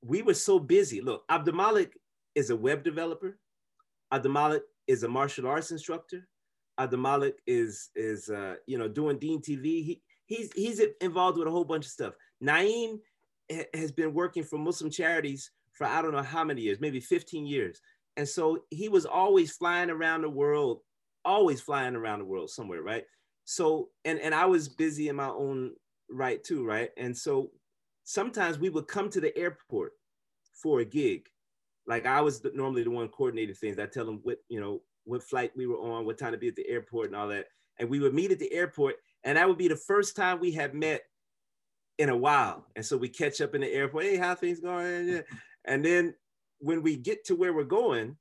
we 0.03 0.23
were 0.23 0.35
so 0.35 0.59
busy. 0.59 1.01
Look, 1.01 1.27
Abdulmalik 1.29 1.91
is 2.35 2.51
a 2.51 2.57
web 2.57 2.83
developer. 2.83 3.39
Abdulmalik 4.13 4.61
is 4.87 5.03
a 5.03 5.09
martial 5.09 5.47
arts 5.47 5.71
instructor. 5.71 6.27
Abdulmalik 6.79 7.35
is 7.47 7.91
is 7.95 8.29
uh, 8.29 8.55
you 8.67 8.79
know 8.79 8.89
doing 8.89 9.19
Deen 9.19 9.41
TV. 9.41 9.85
He 9.85 10.03
he's 10.27 10.53
he's 10.55 10.81
involved 11.01 11.39
with 11.39 11.49
a 11.49 11.51
whole 11.51 11.65
bunch 11.65 11.87
of 11.87 11.93
stuff. 11.93 12.15
Naeem 12.43 12.99
has 13.75 13.91
been 13.93 14.15
working 14.15 14.45
for 14.45 14.59
Muslim 14.59 14.91
charities 14.91 15.51
for 15.79 15.87
I 15.87 16.03
don't 16.03 16.12
know 16.12 16.22
how 16.22 16.43
many 16.43 16.61
years, 16.62 16.81
maybe 16.81 16.99
15 17.01 17.47
years. 17.47 17.81
And 18.16 18.29
so 18.29 18.64
he 18.70 18.89
was 18.89 19.07
always 19.07 19.53
flying 19.53 19.91
around 19.91 20.22
the 20.22 20.29
world, 20.29 20.81
always 21.24 21.61
flying 21.61 21.95
around 21.95 22.18
the 22.18 22.24
world 22.24 22.51
somewhere, 22.51 22.83
right? 22.83 23.05
So, 23.45 23.91
and, 24.05 24.18
and 24.18 24.35
I 24.35 24.47
was 24.47 24.68
busy 24.68 25.09
in 25.09 25.16
my 25.16 25.29
own 25.29 25.70
right 26.11 26.43
too, 26.43 26.66
right? 26.66 26.91
And 26.97 27.16
so 27.16 27.53
sometimes 28.03 28.59
we 28.59 28.70
would 28.70 28.89
come 28.89 29.09
to 29.11 29.20
the 29.20 29.37
airport 29.39 29.93
for 30.53 30.81
a 30.81 30.85
gig. 30.85 31.29
Like 31.87 32.07
I 32.07 32.20
was 32.20 32.45
normally 32.55 32.83
the 32.83 32.91
one 32.91 33.09
coordinating 33.09 33.55
things. 33.55 33.79
I 33.79 33.87
tell 33.87 34.05
them 34.05 34.18
what, 34.24 34.39
you 34.49 34.61
know, 34.61 34.83
what 35.05 35.22
flight 35.22 35.53
we 35.57 35.68
were 35.68 35.79
on, 35.79 36.05
what 36.05 36.18
time 36.18 36.33
to 36.33 36.39
be 36.39 36.49
at 36.49 36.57
the 36.57 36.68
airport 36.68 37.07
and 37.07 37.16
all 37.16 37.29
that. 37.29 37.47
And 37.79 37.89
we 37.89 38.01
would 38.01 38.14
meet 38.14 38.33
at 38.33 38.41
the 38.41 38.53
airport. 38.53 38.97
And 39.22 39.39
that 39.39 39.49
would 39.49 39.59
be 39.59 39.68
the 39.68 39.76
first 39.76 40.16
time 40.16 40.41
we 40.41 40.51
had 40.51 40.74
met 40.74 41.03
in 41.99 42.09
a 42.09 42.16
while. 42.16 42.66
And 42.76 42.84
so 42.84 42.96
we 42.96 43.09
catch 43.09 43.40
up 43.40 43.55
in 43.55 43.61
the 43.61 43.72
airport. 43.72 44.05
Hey, 44.05 44.16
how 44.16 44.34
things 44.34 44.61
going? 44.61 45.22
And 45.64 45.84
then 45.84 46.14
when 46.61 46.82
we 46.82 46.96
get 46.96 47.24
to 47.26 47.36
where 47.36 47.53
we're 47.53 47.64
going, 47.64 48.16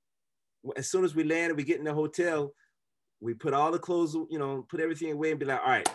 as 0.76 0.90
soon 0.90 1.06
as 1.06 1.16
we 1.16 1.24
land 1.24 1.52
and 1.52 1.58
we 1.58 1.64
get 1.64 1.80
in 1.80 1.86
the 1.86 1.94
hotel, 1.94 2.54
we 3.20 3.34
put 3.34 3.54
all 3.54 3.72
the 3.72 3.80
clothes, 3.80 4.16
you 4.30 4.40
know, 4.40 4.66
put 4.70 4.80
everything 4.80 5.12
away 5.12 5.32
and 5.32 5.40
be 5.40 5.46
like, 5.46 5.62
all 5.62 5.70
right, 5.70 5.90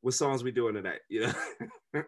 what 0.00 0.14
songs 0.14 0.44
we 0.44 0.50
doing 0.50 0.74
tonight? 0.74 1.00
You 1.08 1.26
know? 1.26 2.04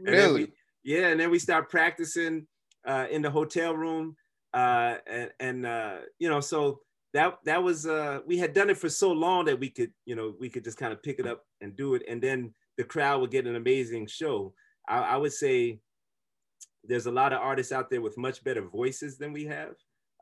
really? 0.00 0.44
We, 0.44 0.52
yeah. 0.84 1.08
And 1.08 1.20
then 1.20 1.30
we 1.30 1.38
start 1.38 1.70
practicing 1.70 2.46
uh, 2.86 3.06
in 3.10 3.22
the 3.22 3.30
hotel 3.30 3.76
room. 3.76 4.16
Uh, 4.52 4.96
and, 5.06 5.30
and 5.40 5.66
uh, 5.66 5.96
you 6.18 6.28
know, 6.28 6.40
so 6.40 6.80
that, 7.14 7.38
that 7.44 7.62
was, 7.62 7.86
uh, 7.86 8.20
we 8.26 8.36
had 8.38 8.52
done 8.52 8.68
it 8.68 8.76
for 8.76 8.88
so 8.88 9.12
long 9.12 9.44
that 9.46 9.60
we 9.60 9.70
could, 9.70 9.92
you 10.04 10.16
know, 10.16 10.34
we 10.40 10.50
could 10.50 10.64
just 10.64 10.78
kind 10.78 10.92
of 10.92 11.02
pick 11.02 11.18
it 11.18 11.26
up 11.26 11.44
and 11.60 11.76
do 11.76 11.94
it. 11.94 12.02
And 12.08 12.20
then 12.20 12.52
the 12.76 12.84
crowd 12.84 13.20
would 13.20 13.30
get 13.30 13.46
an 13.46 13.56
amazing 13.56 14.06
show. 14.08 14.52
I, 14.88 14.98
I 14.98 15.16
would 15.16 15.32
say 15.32 15.80
there's 16.84 17.06
a 17.06 17.12
lot 17.12 17.32
of 17.32 17.40
artists 17.40 17.72
out 17.72 17.90
there 17.90 18.00
with 18.00 18.18
much 18.18 18.42
better 18.42 18.62
voices 18.62 19.18
than 19.18 19.32
we 19.32 19.44
have. 19.46 19.74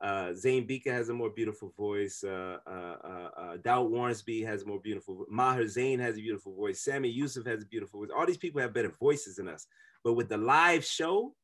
Uh, 0.03 0.33
Zain 0.35 0.67
Bhikha 0.67 0.91
has 0.91 1.11
a 1.11 1.15
more 1.15 1.29
beautiful 1.29 1.73
voice. 1.77 2.25
Uh, 2.25 2.57
uh, 2.67 2.97
uh, 3.05 3.57
uh 3.63 4.07
has 4.47 4.63
a 4.63 4.67
more 4.67 4.81
beautiful. 4.81 5.27
Maher 5.29 5.67
Zain 5.67 5.99
has 6.01 6.17
a 6.17 6.21
beautiful 6.21 6.55
voice. 6.55 6.83
Sami 6.83 7.09
Yusuf 7.09 7.47
has 7.47 7.63
a 7.63 7.67
beautiful 7.67 8.01
voice. 8.01 8.11
All 8.17 8.27
these 8.27 8.39
people 8.39 8.61
have 8.63 8.73
better 8.73 8.95
voices 8.99 9.37
than 9.37 9.49
us. 9.49 9.67
But 10.03 10.15
with 10.15 10.31
the 10.31 10.39
live 10.39 10.85
show, 10.85 11.35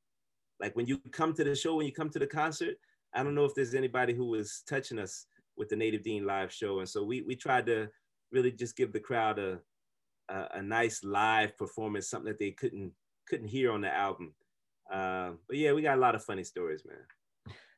like 0.58 0.74
when 0.74 0.86
you 0.86 0.98
come 1.12 1.34
to 1.34 1.44
the 1.44 1.54
show, 1.54 1.76
when 1.76 1.86
you 1.86 1.92
come 1.92 2.08
to 2.10 2.18
the 2.18 2.26
concert, 2.26 2.76
I 3.14 3.22
don't 3.22 3.34
know 3.34 3.44
if 3.44 3.54
there's 3.54 3.74
anybody 3.74 4.14
who 4.14 4.26
was 4.26 4.62
touching 4.66 4.98
us 4.98 5.26
with 5.58 5.68
the 5.68 5.76
Native 5.76 6.02
Deen 6.02 6.24
live 6.24 6.52
show. 6.52 6.78
And 6.78 6.88
so 6.88 7.04
we 7.04 7.20
we 7.22 7.36
tried 7.36 7.66
to 7.66 7.88
really 8.32 8.52
just 8.52 8.76
give 8.76 8.92
the 8.92 9.00
crowd 9.00 9.38
a 9.38 9.60
a, 10.30 10.48
a 10.54 10.62
nice 10.62 11.04
live 11.04 11.56
performance, 11.58 12.08
something 12.08 12.30
that 12.30 12.38
they 12.38 12.52
couldn't 12.52 12.92
couldn't 13.26 13.48
hear 13.48 13.72
on 13.72 13.80
the 13.80 13.94
album. 13.94 14.34
Uh, 14.90 15.30
but 15.48 15.56
yeah, 15.56 15.72
we 15.72 15.82
got 15.82 15.98
a 15.98 16.00
lot 16.00 16.14
of 16.14 16.24
funny 16.24 16.44
stories, 16.44 16.82
man. 16.86 16.98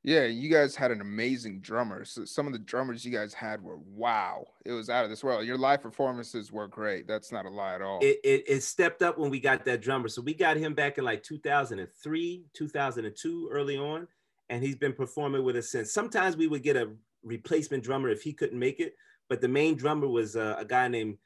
Yeah, 0.04 0.24
you 0.24 0.48
guys 0.48 0.76
had 0.76 0.90
an 0.90 1.00
amazing 1.00 1.60
drummer. 1.60 2.04
So 2.04 2.24
some 2.24 2.46
of 2.46 2.52
the 2.52 2.58
drummers 2.60 3.04
you 3.04 3.12
guys 3.12 3.34
had 3.34 3.60
were 3.62 3.78
wow. 3.78 4.46
It 4.64 4.72
was 4.72 4.88
out 4.88 5.04
of 5.04 5.10
this 5.10 5.24
world. 5.24 5.44
Your 5.44 5.58
live 5.58 5.82
performances 5.82 6.52
were 6.52 6.68
great. 6.68 7.08
That's 7.08 7.32
not 7.32 7.46
a 7.46 7.50
lie 7.50 7.74
at 7.74 7.82
all. 7.82 7.98
It, 8.00 8.18
it, 8.22 8.44
it 8.46 8.62
stepped 8.62 9.02
up 9.02 9.18
when 9.18 9.28
we 9.28 9.40
got 9.40 9.64
that 9.64 9.82
drummer. 9.82 10.08
So 10.08 10.22
we 10.22 10.34
got 10.34 10.56
him 10.56 10.72
back 10.72 10.98
in 10.98 11.04
like 11.04 11.24
2003, 11.24 12.44
2002, 12.54 13.48
early 13.52 13.76
on, 13.76 14.06
and 14.48 14.62
he's 14.62 14.76
been 14.76 14.92
performing 14.92 15.42
with 15.42 15.56
us 15.56 15.70
since. 15.70 15.92
Sometimes 15.92 16.36
we 16.36 16.46
would 16.46 16.62
get 16.62 16.76
a 16.76 16.90
replacement 17.24 17.82
drummer 17.82 18.08
if 18.08 18.22
he 18.22 18.32
couldn't 18.32 18.58
make 18.58 18.78
it, 18.78 18.94
but 19.28 19.40
the 19.40 19.48
main 19.48 19.74
drummer 19.74 20.06
was 20.06 20.36
uh, 20.36 20.56
a 20.58 20.64
guy 20.64 20.86
named 20.86 21.18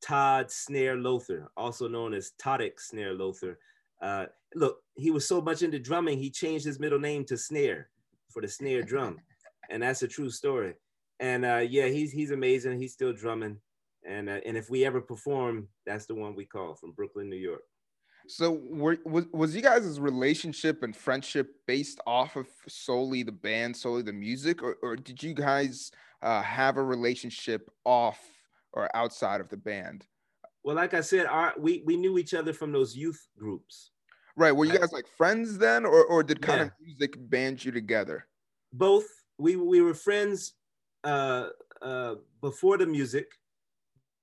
Todd 0.00 0.50
Snare 0.50 0.96
Lothar, 0.96 1.50
also 1.56 1.88
known 1.88 2.14
as 2.14 2.32
Todic 2.38 2.80
Snare 2.80 3.14
Lothar. 3.14 3.58
Uh, 4.00 4.26
look, 4.54 4.82
he 4.96 5.10
was 5.10 5.26
so 5.26 5.40
much 5.40 5.62
into 5.62 5.78
drumming, 5.78 6.18
he 6.18 6.30
changed 6.30 6.64
his 6.64 6.78
middle 6.78 7.00
name 7.00 7.24
to 7.24 7.36
Snare 7.36 7.88
for 8.28 8.42
the 8.42 8.48
snare 8.48 8.82
drum, 8.82 9.18
and 9.70 9.82
that's 9.82 10.02
a 10.02 10.08
true 10.08 10.30
story. 10.30 10.74
And 11.20 11.44
uh, 11.44 11.64
yeah, 11.68 11.86
he's 11.86 12.12
he's 12.12 12.30
amazing. 12.30 12.80
He's 12.80 12.92
still 12.92 13.12
drumming, 13.12 13.58
and 14.08 14.28
uh, 14.28 14.40
and 14.46 14.56
if 14.56 14.70
we 14.70 14.84
ever 14.84 15.00
perform, 15.00 15.68
that's 15.86 16.06
the 16.06 16.14
one 16.14 16.36
we 16.36 16.44
call 16.44 16.74
from 16.74 16.92
Brooklyn, 16.92 17.28
New 17.28 17.36
York. 17.36 17.62
So 18.28 18.60
were, 18.70 18.98
was 19.04 19.26
was 19.32 19.56
you 19.56 19.62
guys' 19.62 19.98
relationship 19.98 20.82
and 20.82 20.94
friendship 20.94 21.50
based 21.66 21.98
off 22.06 22.36
of 22.36 22.46
solely 22.68 23.22
the 23.22 23.32
band, 23.32 23.76
solely 23.76 24.02
the 24.02 24.12
music, 24.12 24.62
or, 24.62 24.76
or 24.82 24.94
did 24.94 25.22
you 25.22 25.34
guys 25.34 25.90
uh, 26.22 26.42
have 26.42 26.76
a 26.76 26.82
relationship 26.82 27.70
off 27.84 28.20
or 28.78 28.88
outside 28.96 29.40
of 29.40 29.48
the 29.48 29.56
band? 29.56 30.06
Well, 30.62 30.76
like 30.76 30.94
I 30.94 31.00
said, 31.00 31.26
our 31.26 31.52
we 31.58 31.82
we 31.84 31.96
knew 31.96 32.16
each 32.18 32.32
other 32.32 32.52
from 32.52 32.72
those 32.72 32.96
youth 32.96 33.26
groups. 33.36 33.90
Right. 34.36 34.52
Were 34.52 34.64
you 34.66 34.78
guys 34.78 34.92
like 34.92 35.08
friends 35.08 35.58
then, 35.58 35.84
or 35.84 36.04
or 36.04 36.22
did 36.22 36.40
kind 36.40 36.60
Yeah. 36.60 36.66
of 36.66 36.72
music 36.80 37.16
band 37.28 37.64
you 37.64 37.72
together? 37.72 38.26
both 38.70 39.06
we 39.38 39.56
we 39.56 39.80
were 39.80 39.94
friends 39.94 40.52
uh 41.04 41.48
uh 41.80 42.16
before 42.42 42.76
the 42.76 42.84
music 42.84 43.26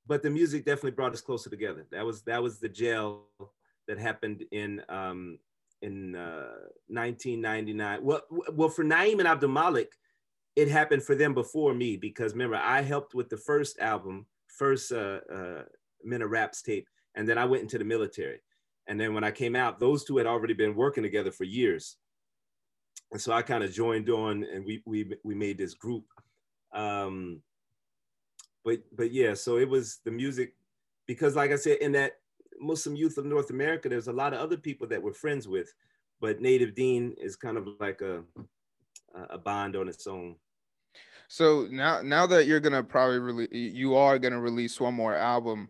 but 0.05 0.21
the 0.21 0.29
music 0.29 0.63
definitely 0.63 0.91
brought 0.91 1.13
us 1.13 1.21
closer 1.21 1.49
together 1.49 1.83
that 1.91 2.05
was 2.05 2.21
that 2.21 2.43
was 2.43 2.59
the 2.59 2.69
jail 2.69 3.23
that 3.87 3.97
happened 3.97 4.43
in 4.51 4.83
um 4.87 5.39
in 5.81 6.13
uh 6.13 6.69
1999 6.89 8.03
well 8.03 8.21
well 8.53 8.69
for 8.69 8.83
naeem 8.85 9.17
and 9.17 9.27
abdul 9.27 9.49
malik 9.49 9.91
it 10.55 10.67
happened 10.67 11.01
for 11.01 11.15
them 11.15 11.33
before 11.33 11.73
me 11.73 11.97
because 11.97 12.33
remember 12.33 12.57
i 12.57 12.83
helped 12.83 13.15
with 13.15 13.29
the 13.29 13.37
first 13.49 13.79
album 13.79 14.27
first 14.57 14.91
uh 14.91 15.19
uh 15.31 15.63
of 16.11 16.29
raps 16.29 16.61
tape 16.61 16.87
and 17.15 17.27
then 17.27 17.37
i 17.37 17.45
went 17.45 17.63
into 17.63 17.77
the 17.77 17.83
military 17.83 18.39
and 18.87 18.99
then 18.99 19.13
when 19.13 19.23
i 19.23 19.31
came 19.31 19.55
out 19.55 19.79
those 19.79 20.03
two 20.03 20.17
had 20.17 20.27
already 20.27 20.53
been 20.53 20.75
working 20.75 21.03
together 21.03 21.31
for 21.31 21.43
years 21.43 21.97
and 23.11 23.21
so 23.21 23.31
I 23.31 23.41
kind 23.41 23.63
of 23.63 23.71
joined 23.71 24.09
on, 24.09 24.43
and 24.43 24.65
we 24.65 24.81
we 24.85 25.15
we 25.23 25.35
made 25.35 25.57
this 25.57 25.73
group. 25.73 26.05
Um, 26.73 27.41
but 28.63 28.79
but 28.95 29.11
yeah, 29.11 29.33
so 29.33 29.57
it 29.57 29.69
was 29.69 29.99
the 30.03 30.11
music, 30.11 30.53
because 31.07 31.35
like 31.35 31.51
I 31.51 31.55
said, 31.55 31.77
in 31.77 31.91
that 31.93 32.13
Muslim 32.59 32.95
youth 32.95 33.17
of 33.17 33.25
North 33.25 33.51
America, 33.51 33.89
there's 33.89 34.07
a 34.07 34.13
lot 34.13 34.33
of 34.33 34.39
other 34.39 34.57
people 34.57 34.87
that 34.87 35.01
we're 35.01 35.13
friends 35.13 35.47
with, 35.47 35.73
but 36.19 36.41
Native 36.41 36.75
Deen 36.75 37.15
is 37.17 37.35
kind 37.35 37.57
of 37.57 37.67
like 37.79 38.01
a 38.01 38.23
a 39.29 39.37
bond 39.37 39.75
on 39.75 39.87
its 39.87 40.07
own. 40.07 40.35
So 41.27 41.67
now 41.71 42.01
now 42.01 42.25
that 42.27 42.45
you're 42.45 42.59
gonna 42.59 42.83
probably 42.83 43.19
really 43.19 43.47
you 43.51 43.95
are 43.95 44.19
gonna 44.19 44.39
release 44.39 44.79
one 44.79 44.93
more 44.93 45.15
album. 45.15 45.69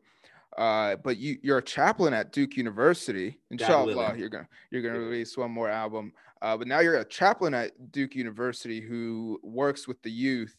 Uh, 0.58 0.96
but 0.98 1.18
you 1.18 1.38
you're 1.44 1.58
a 1.58 1.64
chaplain 1.64 2.14
at 2.14 2.32
Duke 2.32 2.56
University. 2.56 3.40
Inshallah, 3.52 4.16
you're 4.18 4.30
gonna 4.30 4.48
you're 4.72 4.82
gonna 4.82 5.00
release 5.00 5.36
one 5.38 5.52
more 5.52 5.70
album. 5.70 6.14
Uh, 6.42 6.56
but 6.56 6.68
now 6.68 6.80
you're 6.80 6.98
a 6.98 7.06
chaplain 7.06 7.54
at 7.54 7.92
Duke 7.92 8.16
University 8.16 8.80
who 8.80 9.40
works 9.44 9.88
with 9.88 10.02
the 10.02 10.12
youth 10.12 10.56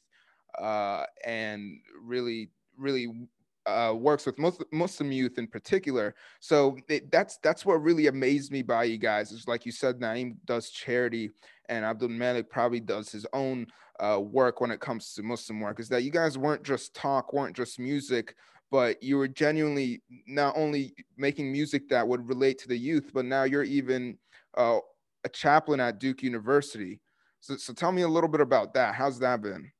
uh, 0.59 1.05
and 1.25 1.79
really 2.03 2.51
really 2.77 3.29
uh, 3.67 3.93
works 3.97 4.27
with 4.27 4.39
Muslim, 4.39 4.69
Muslim 4.73 5.13
youth 5.13 5.39
in 5.39 5.47
particular. 5.47 6.15
So 6.41 6.79
it, 6.89 7.11
that's 7.11 7.39
that's 7.39 7.67
what 7.67 7.83
really 7.83 8.07
amazed 8.07 8.53
me 8.53 8.63
by 8.63 8.85
you 8.85 8.99
guys. 8.99 9.33
Is 9.33 9.49
like 9.49 9.67
you 9.67 9.73
said, 9.73 9.99
Naeem 9.99 10.37
does 10.45 10.71
charity, 10.71 11.31
and 11.69 11.85
Abdul 11.85 12.11
Malik 12.11 12.49
probably 12.49 12.81
does 12.81 13.11
his 13.11 13.27
own 13.33 13.67
uh, 14.01 14.21
work 14.21 14.61
when 14.61 14.71
it 14.71 14.81
comes 14.81 15.15
to 15.15 15.23
Muslim 15.23 15.61
work. 15.61 15.81
Is 15.81 15.89
that 15.89 16.03
you 16.03 16.11
guys 16.11 16.39
weren't 16.39 16.63
just 16.63 16.95
talk, 16.95 17.33
weren't 17.33 17.57
just 17.57 17.79
music, 17.79 18.35
but 18.71 19.03
you 19.03 19.17
were 19.17 19.29
genuinely 19.29 20.03
not 20.27 20.55
only 20.57 20.95
making 21.17 21.53
music 21.53 21.89
that 21.89 22.07
would 22.07 22.29
relate 22.29 22.59
to 22.59 22.69
the 22.69 22.77
youth, 22.77 23.11
but 23.15 23.25
now 23.25 23.45
you're 23.45 23.63
even 23.63 24.19
uh, 24.57 24.79
a 25.25 25.29
chaplain 25.29 25.81
at 25.81 25.99
Duke 25.99 26.23
University. 26.23 27.01
So, 27.41 27.57
so 27.57 27.73
tell 27.73 27.93
me 27.93 28.03
a 28.03 28.09
little 28.09 28.29
bit 28.29 28.41
about 28.41 28.75
that. 28.75 28.95
How's 28.95 29.19
that 29.21 29.43
been? 29.43 29.71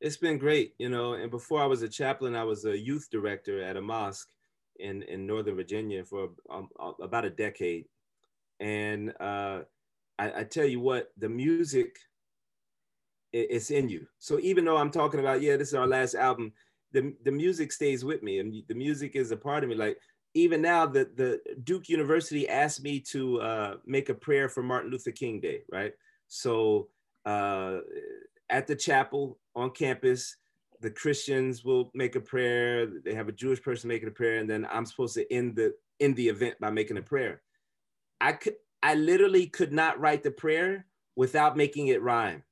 It's 0.00 0.16
been 0.16 0.38
great, 0.38 0.74
you 0.78 0.88
know. 0.88 1.14
And 1.14 1.30
before 1.30 1.62
I 1.62 1.66
was 1.66 1.82
a 1.82 1.88
chaplain, 1.88 2.34
I 2.34 2.44
was 2.44 2.64
a 2.64 2.76
youth 2.76 3.08
director 3.10 3.62
at 3.62 3.76
a 3.76 3.80
mosque 3.80 4.28
in 4.80 5.02
in 5.02 5.26
Northern 5.26 5.56
Virginia 5.56 6.04
for 6.04 6.30
um, 6.50 6.68
about 7.00 7.24
a 7.24 7.30
decade. 7.30 7.86
And 8.60 9.12
uh, 9.20 9.60
I, 10.18 10.40
I 10.40 10.44
tell 10.44 10.66
you 10.66 10.80
what, 10.80 11.12
the 11.18 11.28
music, 11.28 11.98
it's 13.32 13.70
in 13.70 13.88
you. 13.88 14.06
So 14.18 14.38
even 14.40 14.64
though 14.64 14.76
I'm 14.76 14.90
talking 14.90 15.20
about, 15.20 15.42
yeah, 15.42 15.56
this 15.56 15.68
is 15.68 15.74
our 15.74 15.86
last 15.86 16.14
album, 16.14 16.52
the 16.92 17.14
the 17.24 17.32
music 17.32 17.72
stays 17.72 18.04
with 18.04 18.22
me, 18.22 18.38
and 18.38 18.62
the 18.68 18.74
music 18.74 19.16
is 19.16 19.30
a 19.30 19.36
part 19.36 19.64
of 19.64 19.70
me. 19.70 19.76
Like 19.76 19.98
even 20.34 20.62
now, 20.62 20.86
the 20.86 21.10
the 21.16 21.40
Duke 21.64 21.88
University 21.88 22.48
asked 22.48 22.82
me 22.82 23.00
to 23.00 23.40
uh, 23.40 23.76
make 23.86 24.08
a 24.08 24.14
prayer 24.14 24.48
for 24.48 24.62
Martin 24.62 24.90
Luther 24.90 25.10
King 25.12 25.40
Day, 25.40 25.62
right? 25.70 25.92
So 26.28 26.88
uh, 27.24 27.78
at 28.50 28.66
the 28.66 28.76
chapel 28.76 29.38
on 29.54 29.70
campus, 29.70 30.36
the 30.80 30.90
Christians 30.90 31.64
will 31.64 31.90
make 31.94 32.16
a 32.16 32.20
prayer. 32.20 32.86
They 32.86 33.14
have 33.14 33.28
a 33.28 33.32
Jewish 33.32 33.62
person 33.62 33.88
making 33.88 34.08
a 34.08 34.12
prayer, 34.12 34.38
and 34.38 34.48
then 34.48 34.66
I'm 34.70 34.86
supposed 34.86 35.14
to 35.14 35.32
end 35.32 35.56
the 35.56 35.74
end 36.00 36.16
the 36.16 36.28
event 36.28 36.56
by 36.60 36.70
making 36.70 36.98
a 36.98 37.02
prayer. 37.02 37.42
I 38.20 38.32
could, 38.32 38.54
I 38.82 38.94
literally 38.94 39.46
could 39.46 39.72
not 39.72 40.00
write 40.00 40.22
the 40.22 40.30
prayer 40.30 40.86
without 41.16 41.56
making 41.56 41.88
it 41.88 42.02
rhyme. 42.02 42.42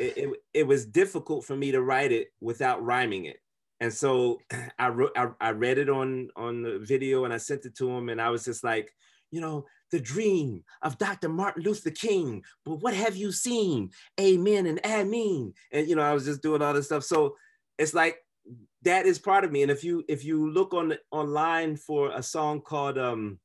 It, 0.00 0.30
it, 0.54 0.66
was 0.66 0.86
difficult 0.86 1.44
for 1.44 1.54
me 1.54 1.72
to 1.72 1.82
write 1.82 2.10
it 2.10 2.28
without 2.40 2.82
rhyming 2.82 3.26
it. 3.26 3.36
And 3.80 3.92
so 3.92 4.38
I 4.78 4.88
wrote, 4.88 5.12
I, 5.16 5.28
I 5.40 5.50
read 5.50 5.78
it 5.78 5.90
on 5.90 6.28
on 6.36 6.62
the 6.62 6.78
video 6.78 7.24
and 7.24 7.34
I 7.34 7.36
sent 7.36 7.66
it 7.66 7.76
to 7.76 7.90
him, 7.90 8.08
and 8.08 8.20
I 8.20 8.30
was 8.30 8.44
just 8.44 8.64
like, 8.64 8.90
you 9.30 9.40
know, 9.40 9.66
the 9.90 10.00
dream 10.00 10.64
of 10.82 10.98
Dr. 10.98 11.28
Martin 11.28 11.62
Luther 11.62 11.90
King. 11.90 12.42
But 12.64 12.76
what 12.76 12.94
have 12.94 13.16
you 13.16 13.32
seen? 13.32 13.90
Amen 14.20 14.66
and 14.66 14.80
amen. 14.86 15.52
And 15.72 15.88
you 15.88 15.96
know, 15.96 16.02
I 16.02 16.14
was 16.14 16.24
just 16.24 16.42
doing 16.42 16.62
all 16.62 16.74
this 16.74 16.86
stuff. 16.86 17.04
So 17.04 17.36
it's 17.78 17.94
like 17.94 18.16
that 18.82 19.06
is 19.06 19.18
part 19.18 19.44
of 19.44 19.52
me. 19.52 19.62
And 19.62 19.70
if 19.70 19.84
you 19.84 20.04
if 20.08 20.24
you 20.24 20.50
look 20.50 20.74
on 20.74 20.94
online 21.10 21.76
for 21.76 22.12
a 22.12 22.22
song 22.22 22.60
called 22.60 22.98
um 22.98 23.38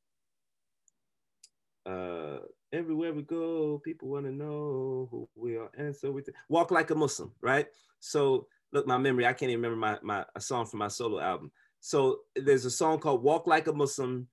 uh 1.86 2.38
everywhere 2.76 3.14
we 3.14 3.24
go, 3.24 3.82
people 3.84 4.10
want 4.10 4.26
to 4.26 4.32
know 4.32 5.08
who 5.10 5.28
we 5.36 5.58
are. 5.58 5.70
And 5.78 5.96
so 5.96 6.12
we 6.12 6.24
walk 6.50 6.72
like 6.72 6.92
a 6.92 6.96
Muslim, 6.96 7.32
right? 7.42 7.68
So 8.00 8.48
look, 8.72 8.86
my 8.86 8.98
memory, 8.98 9.26
I 9.26 9.34
can't 9.34 9.52
even 9.52 9.64
remember 9.64 9.78
my, 9.78 9.98
my 10.18 10.26
a 10.36 10.42
song 10.42 10.66
from 10.66 10.80
my 10.80 10.90
solo 10.90 11.20
album. 11.20 11.52
So 11.80 12.20
there's 12.36 12.66
a 12.66 12.72
song 12.72 13.00
called 13.00 13.24
Walk 13.24 13.48
Like 13.48 13.68
a 13.68 13.74
Muslim, 13.74 14.28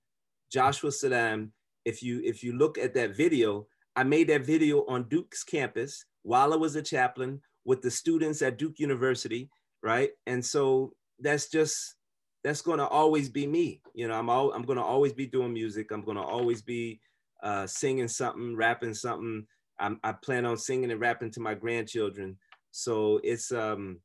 Joshua 0.51 0.91
Salaam. 0.91 1.53
If 1.85 2.03
you 2.03 2.21
if 2.23 2.43
you 2.43 2.53
look 2.53 2.77
at 2.77 2.93
that 2.95 3.15
video, 3.15 3.67
I 3.95 4.03
made 4.03 4.29
that 4.29 4.45
video 4.45 4.85
on 4.87 5.09
Duke's 5.09 5.43
campus 5.43 6.05
while 6.23 6.53
I 6.53 6.55
was 6.55 6.75
a 6.75 6.81
chaplain 6.81 7.41
with 7.65 7.81
the 7.81 7.91
students 7.91 8.41
at 8.41 8.57
Duke 8.57 8.79
University, 8.79 9.49
right? 9.81 10.09
And 10.27 10.43
so 10.43 10.93
that's 11.19 11.47
just 11.49 11.95
that's 12.43 12.61
gonna 12.61 12.87
always 12.87 13.29
be 13.29 13.47
me. 13.47 13.81
You 13.93 14.07
know, 14.07 14.15
I'm 14.15 14.29
all 14.29 14.51
I'm 14.53 14.63
gonna 14.63 14.83
always 14.83 15.13
be 15.13 15.27
doing 15.27 15.53
music. 15.53 15.91
I'm 15.91 16.03
gonna 16.03 16.23
always 16.23 16.61
be 16.61 16.99
uh, 17.43 17.67
singing 17.67 18.07
something, 18.07 18.55
rapping 18.55 18.93
something. 18.93 19.45
I'm, 19.79 19.99
I 20.03 20.13
plan 20.13 20.45
on 20.45 20.57
singing 20.57 20.91
and 20.91 21.01
rapping 21.01 21.31
to 21.31 21.39
my 21.39 21.53
grandchildren. 21.53 22.37
So 22.71 23.19
it's 23.23 23.51
um, 23.51 23.99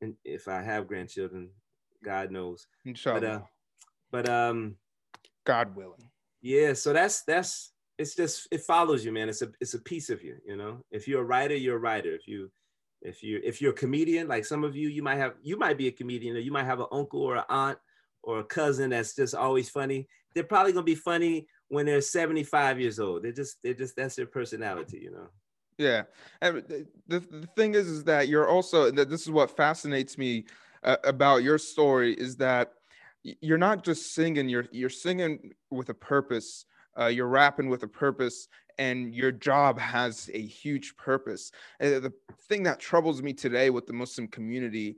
and 0.00 0.14
if 0.24 0.46
I 0.46 0.62
have 0.62 0.86
grandchildren, 0.86 1.50
God 2.04 2.30
knows. 2.30 2.66
Inshallah. 2.84 3.20
But 3.20 3.28
uh, 3.28 3.40
but 4.12 4.28
um, 4.28 4.76
God 5.44 5.74
willing. 5.74 6.10
yeah. 6.42 6.74
So 6.74 6.92
that's 6.92 7.22
that's 7.22 7.72
it's 7.98 8.14
just 8.14 8.48
it 8.50 8.60
follows 8.60 9.04
you, 9.04 9.12
man. 9.12 9.28
It's 9.28 9.42
a 9.42 9.50
it's 9.60 9.74
a 9.74 9.80
piece 9.80 10.10
of 10.10 10.22
you. 10.22 10.36
You 10.46 10.56
know, 10.56 10.84
if 10.90 11.08
you're 11.08 11.22
a 11.22 11.24
writer, 11.24 11.56
you're 11.56 11.76
a 11.76 11.80
writer. 11.80 12.14
If 12.14 12.28
you 12.28 12.50
if 13.02 13.22
you 13.22 13.40
if 13.42 13.60
you're 13.60 13.72
a 13.72 13.76
comedian, 13.76 14.28
like 14.28 14.44
some 14.44 14.62
of 14.62 14.76
you, 14.76 14.88
you 14.88 15.02
might 15.02 15.16
have 15.16 15.34
you 15.42 15.58
might 15.58 15.78
be 15.78 15.88
a 15.88 15.92
comedian, 15.92 16.36
or 16.36 16.40
you 16.40 16.52
might 16.52 16.64
have 16.64 16.80
an 16.80 16.86
uncle 16.92 17.22
or 17.22 17.36
an 17.36 17.44
aunt 17.48 17.78
or 18.22 18.40
a 18.40 18.44
cousin 18.44 18.90
that's 18.90 19.14
just 19.14 19.34
always 19.34 19.68
funny. 19.68 20.06
They're 20.34 20.44
probably 20.44 20.72
gonna 20.72 20.84
be 20.84 20.94
funny 20.94 21.46
when 21.74 21.86
they're 21.86 22.00
75 22.00 22.80
years 22.80 22.98
old. 22.98 23.24
They're 23.24 23.32
just 23.32 23.56
they're 23.62 23.74
just 23.74 23.96
that's 23.96 24.16
their 24.16 24.26
personality, 24.26 25.00
you 25.02 25.10
know. 25.10 25.28
Yeah, 25.76 26.02
and 26.40 26.62
the, 26.68 26.86
the 27.08 27.48
thing 27.56 27.74
is, 27.74 27.88
is 27.88 28.04
that 28.04 28.28
you're 28.28 28.48
also 28.48 28.90
this 28.90 29.22
is 29.22 29.30
what 29.30 29.56
fascinates 29.56 30.16
me 30.16 30.44
uh, 30.84 30.96
about 31.04 31.42
your 31.42 31.58
story 31.58 32.14
is 32.14 32.36
that 32.36 32.74
you're 33.22 33.58
not 33.58 33.84
just 33.84 34.14
singing, 34.14 34.48
you're 34.48 34.66
you're 34.70 34.88
singing 34.88 35.52
with 35.70 35.88
a 35.88 35.94
purpose. 35.94 36.66
Uh, 36.96 37.06
you're 37.06 37.26
rapping 37.26 37.68
with 37.68 37.82
a 37.82 37.88
purpose, 37.88 38.46
and 38.78 39.12
your 39.12 39.32
job 39.32 39.80
has 39.80 40.30
a 40.32 40.40
huge 40.40 40.96
purpose. 40.96 41.50
And 41.80 42.04
the 42.04 42.12
thing 42.48 42.62
that 42.64 42.78
troubles 42.78 43.20
me 43.20 43.32
today 43.32 43.70
with 43.70 43.88
the 43.88 43.92
Muslim 43.92 44.28
community 44.28 44.96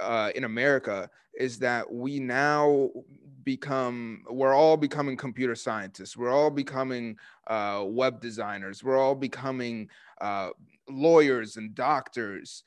uh, 0.00 0.30
in 0.34 0.44
America 0.44 1.10
is 1.38 1.58
that 1.58 1.92
we 1.92 2.18
now 2.18 2.90
become 3.44 4.24
we're 4.30 4.54
all 4.54 4.76
becoming 4.76 5.16
computer 5.16 5.54
scientists. 5.54 6.16
We're 6.16 6.32
all 6.32 6.50
becoming 6.50 7.18
uh, 7.46 7.84
web 7.86 8.20
designers. 8.20 8.82
We're 8.82 8.98
all 8.98 9.14
becoming 9.14 9.88
uh, 10.20 10.50
lawyers 10.88 11.56
and 11.56 11.74
doctors. 11.74 12.62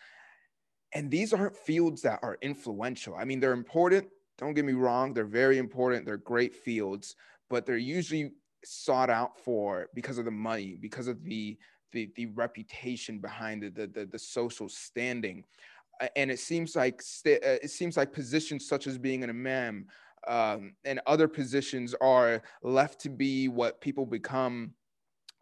And 0.94 1.12
these 1.12 1.34
aren't 1.34 1.56
fields 1.56 2.02
that 2.04 2.20
are 2.24 2.38
influential. 2.42 3.16
I 3.16 3.26
mean 3.26 3.40
they're 3.40 3.54
important. 3.54 4.08
Don't 4.38 4.54
get 4.54 4.66
me 4.66 4.74
wrong. 4.74 5.14
They're 5.14 5.26
very 5.26 5.58
important. 5.58 6.06
They're 6.06 6.18
great 6.18 6.56
fields 6.56 7.16
but 7.50 7.66
they're 7.66 7.78
usually 7.78 8.32
sought 8.64 9.10
out 9.10 9.40
for 9.40 9.88
because 9.94 10.18
of 10.18 10.26
the 10.26 10.32
money 10.32 10.78
because 10.80 11.08
of 11.08 11.24
the 11.24 11.58
the, 11.94 12.10
the 12.16 12.26
reputation 12.28 13.20
behind 13.20 13.64
it 13.64 13.76
the, 13.76 13.88
the 13.88 14.06
the 14.06 14.20
social 14.20 14.68
standing. 14.68 15.44
And 16.16 16.30
it 16.30 16.40
seems 16.40 16.76
like 16.76 17.02
uh, 17.26 17.40
it 17.42 17.72
seems 17.72 17.98
like 17.98 18.14
positions 18.14 18.68
such 18.68 18.86
as 18.86 18.98
being 18.98 19.24
an 19.24 19.30
imam 19.30 19.88
um, 20.28 20.74
and 20.86 21.00
other 21.08 21.28
positions 21.28 21.96
are 22.02 22.42
left 22.62 23.02
to 23.02 23.10
be 23.10 23.48
what 23.48 23.82
people 23.82 24.06
become 24.06 24.74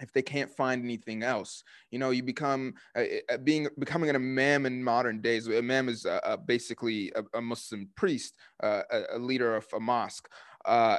if 0.01 0.11
they 0.11 0.21
can't 0.21 0.51
find 0.51 0.83
anything 0.83 1.23
else. 1.23 1.63
You 1.91 1.99
know 1.99 2.09
you 2.09 2.23
become 2.23 2.73
uh, 2.95 3.03
uh, 3.29 3.38
being 3.38 3.67
becoming 3.79 4.09
an 4.09 4.15
imam 4.15 4.65
in 4.65 4.83
modern 4.83 5.21
days 5.21 5.47
imam 5.47 5.89
is 5.89 6.05
uh, 6.05 6.19
uh, 6.23 6.38
basically 6.38 7.11
a, 7.15 7.38
a 7.38 7.41
muslim 7.41 7.89
priest 7.95 8.36
uh, 8.61 8.81
a, 8.91 9.01
a 9.13 9.19
leader 9.19 9.55
of 9.55 9.65
a 9.73 9.79
mosque 9.79 10.27
uh, 10.65 10.97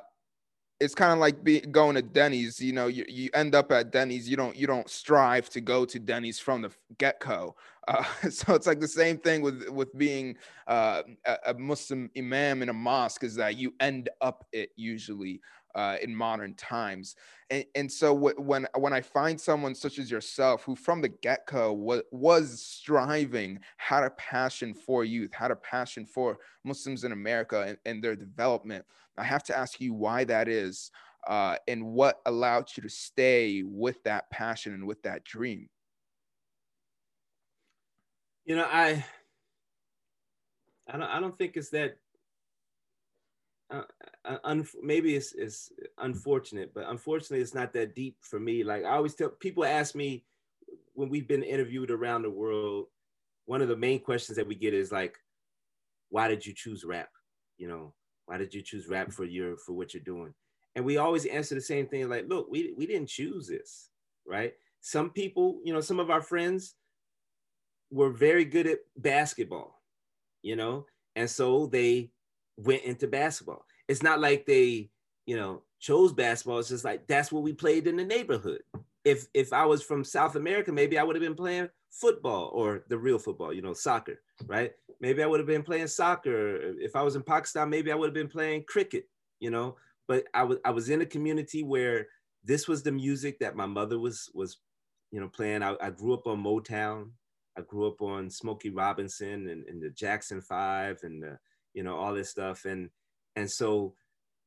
it's 0.79 0.95
kind 0.95 1.13
of 1.13 1.19
like 1.19 1.43
be, 1.43 1.61
going 1.61 1.95
to 1.95 2.03
Denny's. 2.03 2.61
You 2.61 2.73
know, 2.73 2.87
you, 2.87 3.05
you 3.09 3.31
end 3.35 3.55
up 3.55 3.73
at 3.73 3.91
Denny's. 3.93 4.29
You 4.29 4.37
don't 4.37 4.57
you 4.57 4.67
don't 4.67 4.89
strive 4.89 5.49
to 5.51 5.61
go 5.61 5.85
to 5.85 5.99
Denny's 5.99 6.39
from 6.39 6.63
the 6.63 6.71
get 6.99 7.21
go. 7.21 7.57
Uh, 7.89 8.05
so 8.31 8.55
it's 8.55 8.67
like 8.67 8.81
the 8.81 8.89
same 8.89 9.19
thing 9.19 9.43
with 9.43 9.69
with 9.69 9.97
being 9.97 10.37
uh, 10.67 11.03
a, 11.47 11.55
Muslim 11.55 12.11
imam 12.17 12.63
in 12.63 12.69
a 12.69 12.75
mosque 12.75 13.25
is 13.25 13.35
that 13.37 13.57
you 13.57 13.73
end 13.81 14.11
up 14.21 14.47
it 14.53 14.71
usually 14.77 15.41
uh, 15.77 15.97
in 16.03 16.17
modern 16.17 16.55
times. 16.55 17.15
And, 17.51 17.65
and 17.77 17.93
so 17.93 18.13
when 18.13 18.67
when 18.77 18.93
I 18.93 19.03
find 19.03 19.41
someone 19.41 19.75
such 19.75 19.99
as 19.99 20.11
yourself 20.11 20.65
who 20.65 20.75
from 20.75 21.01
the 21.01 21.11
get 21.11 21.47
go 21.47 21.73
was, 21.73 22.03
was 22.11 22.61
striving, 22.61 23.61
had 23.77 24.03
a 24.03 24.11
passion 24.11 24.75
for 24.75 25.05
youth, 25.05 25.33
had 25.33 25.51
a 25.53 25.57
passion 25.57 26.07
for 26.07 26.39
Muslims 26.65 27.05
in 27.05 27.13
America 27.13 27.63
and, 27.69 27.79
and 27.85 28.03
their 28.03 28.17
development, 28.17 28.85
I 29.19 29.25
have 29.25 29.45
to 29.45 29.57
ask 29.57 29.81
you 29.81 29.93
why 29.93 30.25
that 30.25 30.49
is 30.49 30.91
uh, 31.29 31.57
and 31.69 31.85
what 31.85 32.21
allowed 32.27 32.71
you 32.75 32.83
to 32.83 32.89
stay 32.89 33.63
with 33.63 34.03
that 34.05 34.31
passion 34.31 34.73
and 34.73 34.87
with 34.87 35.03
that 35.03 35.25
dream. 35.25 35.69
You 38.47 38.57
know, 38.57 38.67
I 38.67 39.05
I 40.89 40.97
don't 40.97 41.03
I 41.03 41.21
don't 41.21 41.37
think 41.37 41.57
it's 41.57 41.71
that 41.71 41.99
uh, 43.71 43.83
uh, 44.25 44.39
un- 44.45 44.67
maybe 44.83 45.17
it's, 45.17 45.33
it's 45.33 45.73
unfortunate, 45.99 46.73
but 46.75 46.89
unfortunately, 46.89 47.41
it's 47.41 47.55
not 47.55 47.73
that 47.73 47.95
deep 47.95 48.17
for 48.21 48.39
me. 48.39 48.63
Like 48.63 48.85
I 48.85 48.91
always 48.91 49.15
tell 49.15 49.29
people, 49.29 49.65
ask 49.65 49.95
me 49.95 50.25
when 50.95 51.09
we've 51.09 51.29
been 51.29 51.43
interviewed 51.43 51.91
around 51.91 52.23
the 52.23 52.31
world. 52.31 52.87
One 53.47 53.63
of 53.63 53.69
the 53.69 53.77
main 53.77 54.01
questions 54.01 54.37
that 54.37 54.47
we 54.47 54.55
get 54.55 54.75
is 54.75 54.93
like, 54.93 55.17
"Why 56.09 56.29
did 56.29 56.45
you 56.45 56.53
choose 56.53 56.85
rap? 56.85 57.11
You 57.59 57.69
know, 57.69 57.95
why 58.27 58.39
did 58.39 58.55
you 58.55 58.63
choose 58.63 58.89
rap 58.89 59.13
for 59.13 59.25
your 59.25 59.57
for 59.57 59.73
what 59.73 59.95
you're 59.95 60.03
doing?" 60.03 60.35
And 60.75 60.85
we 60.85 60.99
always 60.99 61.27
answer 61.27 61.55
the 61.55 61.61
same 61.61 61.87
thing, 61.87 62.09
like, 62.09 62.29
"Look, 62.29 62.49
we 62.51 62.75
we 62.77 62.87
didn't 62.87 63.09
choose 63.09 63.47
this, 63.49 63.91
right? 64.27 64.55
Some 64.81 65.11
people, 65.11 65.61
you 65.65 65.73
know, 65.73 65.81
some 65.81 66.01
of 66.01 66.11
our 66.11 66.23
friends 66.23 66.75
were 67.91 68.11
very 68.11 68.45
good 68.45 68.67
at 68.67 68.79
basketball, 68.97 69.81
you 70.43 70.57
know, 70.57 70.87
and 71.15 71.31
so 71.31 71.67
they 71.67 72.11
went 72.57 72.83
into 72.85 73.07
basketball. 73.07 73.65
It's 73.89 74.03
not 74.03 74.21
like 74.21 74.47
they, 74.47 74.91
you 75.27 75.37
know, 75.37 75.63
chose 75.79 76.13
basketball. 76.13 76.59
It's 76.59 76.69
just 76.69 76.85
like 76.85 77.07
that's 77.07 77.31
what 77.31 77.43
we 77.43 77.53
played 77.53 77.87
in 77.87 77.97
the 77.97 78.05
neighborhood. 78.05 78.63
If 79.05 79.27
if 79.35 79.53
I 79.53 79.65
was 79.65 79.83
from 79.83 80.05
South 80.05 80.37
America, 80.37 80.73
maybe 80.73 80.99
I 80.99 81.03
would 81.03 81.17
have 81.17 81.23
been 81.23 81.35
playing 81.35 81.69
football 81.91 82.51
or 82.53 82.85
the 82.89 82.99
real 82.99 83.19
football, 83.19 83.53
you 83.53 83.63
know, 83.63 83.73
soccer, 83.73 84.21
right? 84.47 84.73
Maybe 85.01 85.23
I 85.23 85.27
would 85.27 85.41
have 85.41 85.47
been 85.47 85.63
playing 85.63 85.89
soccer. 85.89 86.75
If 86.81 86.97
I 86.97 87.03
was 87.03 87.17
in 87.17 87.23
Pakistan, 87.23 87.71
maybe 87.71 87.93
I 87.93 87.95
would 87.95 88.07
have 88.07 88.15
been 88.15 88.29
playing 88.29 88.65
cricket, 88.65 89.09
you 89.41 89.51
know. 89.51 89.77
But 90.09 90.25
I 90.35 90.43
was 90.45 90.59
I 90.65 90.71
was 90.71 90.89
in 90.89 91.03
a 91.03 91.07
community 91.07 91.63
where 91.63 92.09
this 92.45 92.69
was 92.69 92.83
the 92.83 92.93
music 92.93 93.39
that 93.41 93.57
my 93.57 93.67
mother 93.67 93.99
was 93.99 94.31
was, 94.35 94.59
you 95.11 95.21
know, 95.21 95.29
playing. 95.29 95.63
I, 95.63 95.77
I 95.81 95.91
grew 95.91 96.15
up 96.15 96.27
on 96.27 96.43
Motown. 96.43 97.11
I 97.59 97.63
grew 97.63 97.87
up 97.87 98.03
on 98.03 98.29
Smokey 98.29 98.71
Robinson 98.71 99.49
and, 99.49 99.67
and 99.67 99.83
the 99.83 99.91
Jackson 99.91 100.41
Five 100.41 101.01
and 101.03 101.23
the 101.23 101.39
you 101.77 101.85
know, 101.85 101.97
all 101.97 102.15
this 102.15 102.31
stuff. 102.31 102.65
And 102.65 102.91
and 103.37 103.49
so 103.49 103.95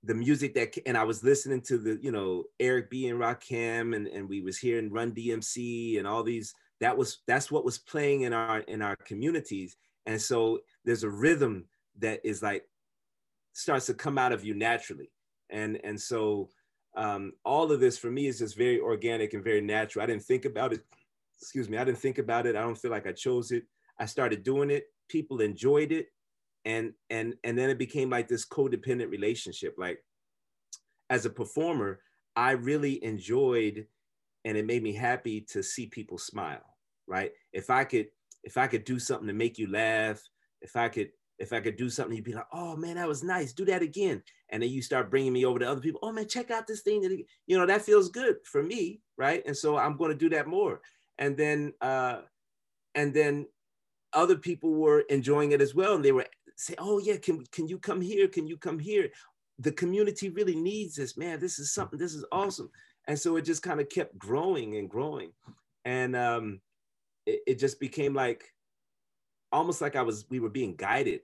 the 0.03 0.15
music 0.15 0.53
that 0.55 0.75
and 0.85 0.97
I 0.97 1.03
was 1.03 1.23
listening 1.23 1.61
to 1.61 1.77
the, 1.77 1.99
you 2.01 2.11
know, 2.11 2.43
Eric 2.59 2.89
B 2.89 3.07
and 3.07 3.19
Rakim 3.19 3.95
and, 3.95 4.07
and 4.07 4.27
we 4.27 4.41
was 4.41 4.57
hearing 4.57 4.91
Run 4.91 5.13
DMC 5.13 5.99
and 5.99 6.07
all 6.07 6.23
these, 6.23 6.53
that 6.81 6.97
was 6.97 7.19
that's 7.27 7.51
what 7.51 7.63
was 7.63 7.77
playing 7.77 8.21
in 8.21 8.33
our 8.33 8.59
in 8.61 8.81
our 8.81 8.95
communities. 9.05 9.77
And 10.05 10.19
so 10.19 10.59
there's 10.83 11.03
a 11.03 11.09
rhythm 11.09 11.65
that 11.99 12.19
is 12.23 12.41
like 12.41 12.63
starts 13.53 13.85
to 13.85 13.93
come 13.93 14.17
out 14.17 14.31
of 14.31 14.43
you 14.43 14.55
naturally. 14.55 15.11
And 15.51 15.79
and 15.83 16.01
so 16.01 16.49
um, 16.97 17.33
all 17.45 17.71
of 17.71 17.79
this 17.79 17.97
for 17.97 18.09
me 18.09 18.25
is 18.25 18.39
just 18.39 18.57
very 18.57 18.79
organic 18.79 19.33
and 19.33 19.43
very 19.43 19.61
natural. 19.61 20.01
I 20.01 20.07
didn't 20.07 20.23
think 20.23 20.45
about 20.45 20.73
it. 20.73 20.81
Excuse 21.39 21.69
me. 21.69 21.77
I 21.77 21.83
didn't 21.83 21.99
think 21.99 22.17
about 22.17 22.47
it. 22.47 22.55
I 22.55 22.61
don't 22.61 22.77
feel 22.77 22.91
like 22.91 23.05
I 23.05 23.11
chose 23.11 23.51
it. 23.51 23.63
I 23.99 24.05
started 24.05 24.43
doing 24.43 24.71
it. 24.71 24.85
People 25.09 25.41
enjoyed 25.41 25.91
it 25.91 26.07
and 26.65 26.93
and 27.09 27.35
and 27.43 27.57
then 27.57 27.69
it 27.69 27.77
became 27.77 28.09
like 28.09 28.27
this 28.27 28.45
codependent 28.45 29.09
relationship. 29.09 29.75
Like 29.77 29.99
as 31.09 31.25
a 31.25 31.29
performer 31.29 31.99
i 32.35 32.51
really 32.51 33.03
enjoyed 33.03 33.85
and 34.45 34.57
it 34.57 34.65
made 34.65 34.83
me 34.83 34.93
happy 34.93 35.41
to 35.41 35.61
see 35.61 35.87
people 35.87 36.17
smile 36.17 36.61
right? 37.07 37.31
If 37.51 37.69
i 37.69 37.83
could 37.83 38.07
if 38.43 38.57
i 38.57 38.67
could 38.67 38.85
do 38.85 38.99
something 38.99 39.27
to 39.27 39.33
make 39.33 39.57
you 39.57 39.69
laugh 39.69 40.21
if 40.61 40.75
i 40.75 40.87
could 40.87 41.09
if 41.39 41.53
i 41.53 41.59
could 41.59 41.75
do 41.75 41.89
something 41.89 42.15
you'd 42.15 42.25
be 42.25 42.33
like 42.33 42.47
oh 42.53 42.75
man 42.75 42.95
that 42.95 43.07
was 43.07 43.23
nice. 43.23 43.51
Do 43.53 43.65
that 43.65 43.81
again. 43.81 44.21
And 44.51 44.61
then 44.63 44.69
you 44.69 44.81
start 44.81 45.09
bringing 45.09 45.33
me 45.33 45.45
over 45.45 45.59
to 45.59 45.69
other 45.69 45.81
people 45.81 45.99
oh 46.03 46.11
man 46.11 46.27
check 46.27 46.51
out 46.51 46.67
this 46.67 46.81
thing 46.81 47.01
that 47.01 47.11
you 47.47 47.57
know 47.57 47.65
that 47.65 47.81
feels 47.81 48.09
good 48.09 48.37
for 48.45 48.61
me 48.63 49.01
right? 49.17 49.43
And 49.45 49.57
so 49.57 49.77
i'm 49.77 49.97
going 49.97 50.11
to 50.11 50.17
do 50.17 50.29
that 50.29 50.47
more. 50.47 50.81
And 51.17 51.35
then 51.35 51.73
uh 51.81 52.21
and 52.95 53.13
then 53.13 53.47
other 54.13 54.35
people 54.35 54.73
were 54.73 55.01
enjoying 55.01 55.51
it 55.51 55.61
as 55.61 55.75
well 55.75 55.95
and 55.95 56.05
they 56.05 56.11
were 56.11 56.25
say, 56.59 56.75
oh 56.77 56.99
yeah, 56.99 57.17
can, 57.17 57.43
can 57.51 57.67
you 57.67 57.79
come 57.79 58.01
here? 58.01 58.27
Can 58.27 58.45
you 58.45 58.57
come 58.57 58.79
here? 58.79 59.09
The 59.59 59.71
community 59.71 60.29
really 60.29 60.55
needs 60.55 60.95
this, 60.95 61.17
man. 61.17 61.39
This 61.39 61.59
is 61.59 61.73
something, 61.73 61.97
this 61.97 62.13
is 62.13 62.25
awesome. 62.31 62.69
And 63.07 63.17
so 63.17 63.37
it 63.37 63.43
just 63.43 63.63
kind 63.63 63.79
of 63.79 63.89
kept 63.89 64.17
growing 64.17 64.75
and 64.75 64.89
growing. 64.89 65.31
And 65.85 66.15
um, 66.15 66.61
it, 67.25 67.41
it 67.47 67.59
just 67.59 67.79
became 67.79 68.13
like, 68.13 68.53
almost 69.51 69.81
like 69.81 69.95
I 69.95 70.01
was, 70.01 70.25
we 70.29 70.39
were 70.39 70.49
being 70.49 70.75
guided, 70.75 71.21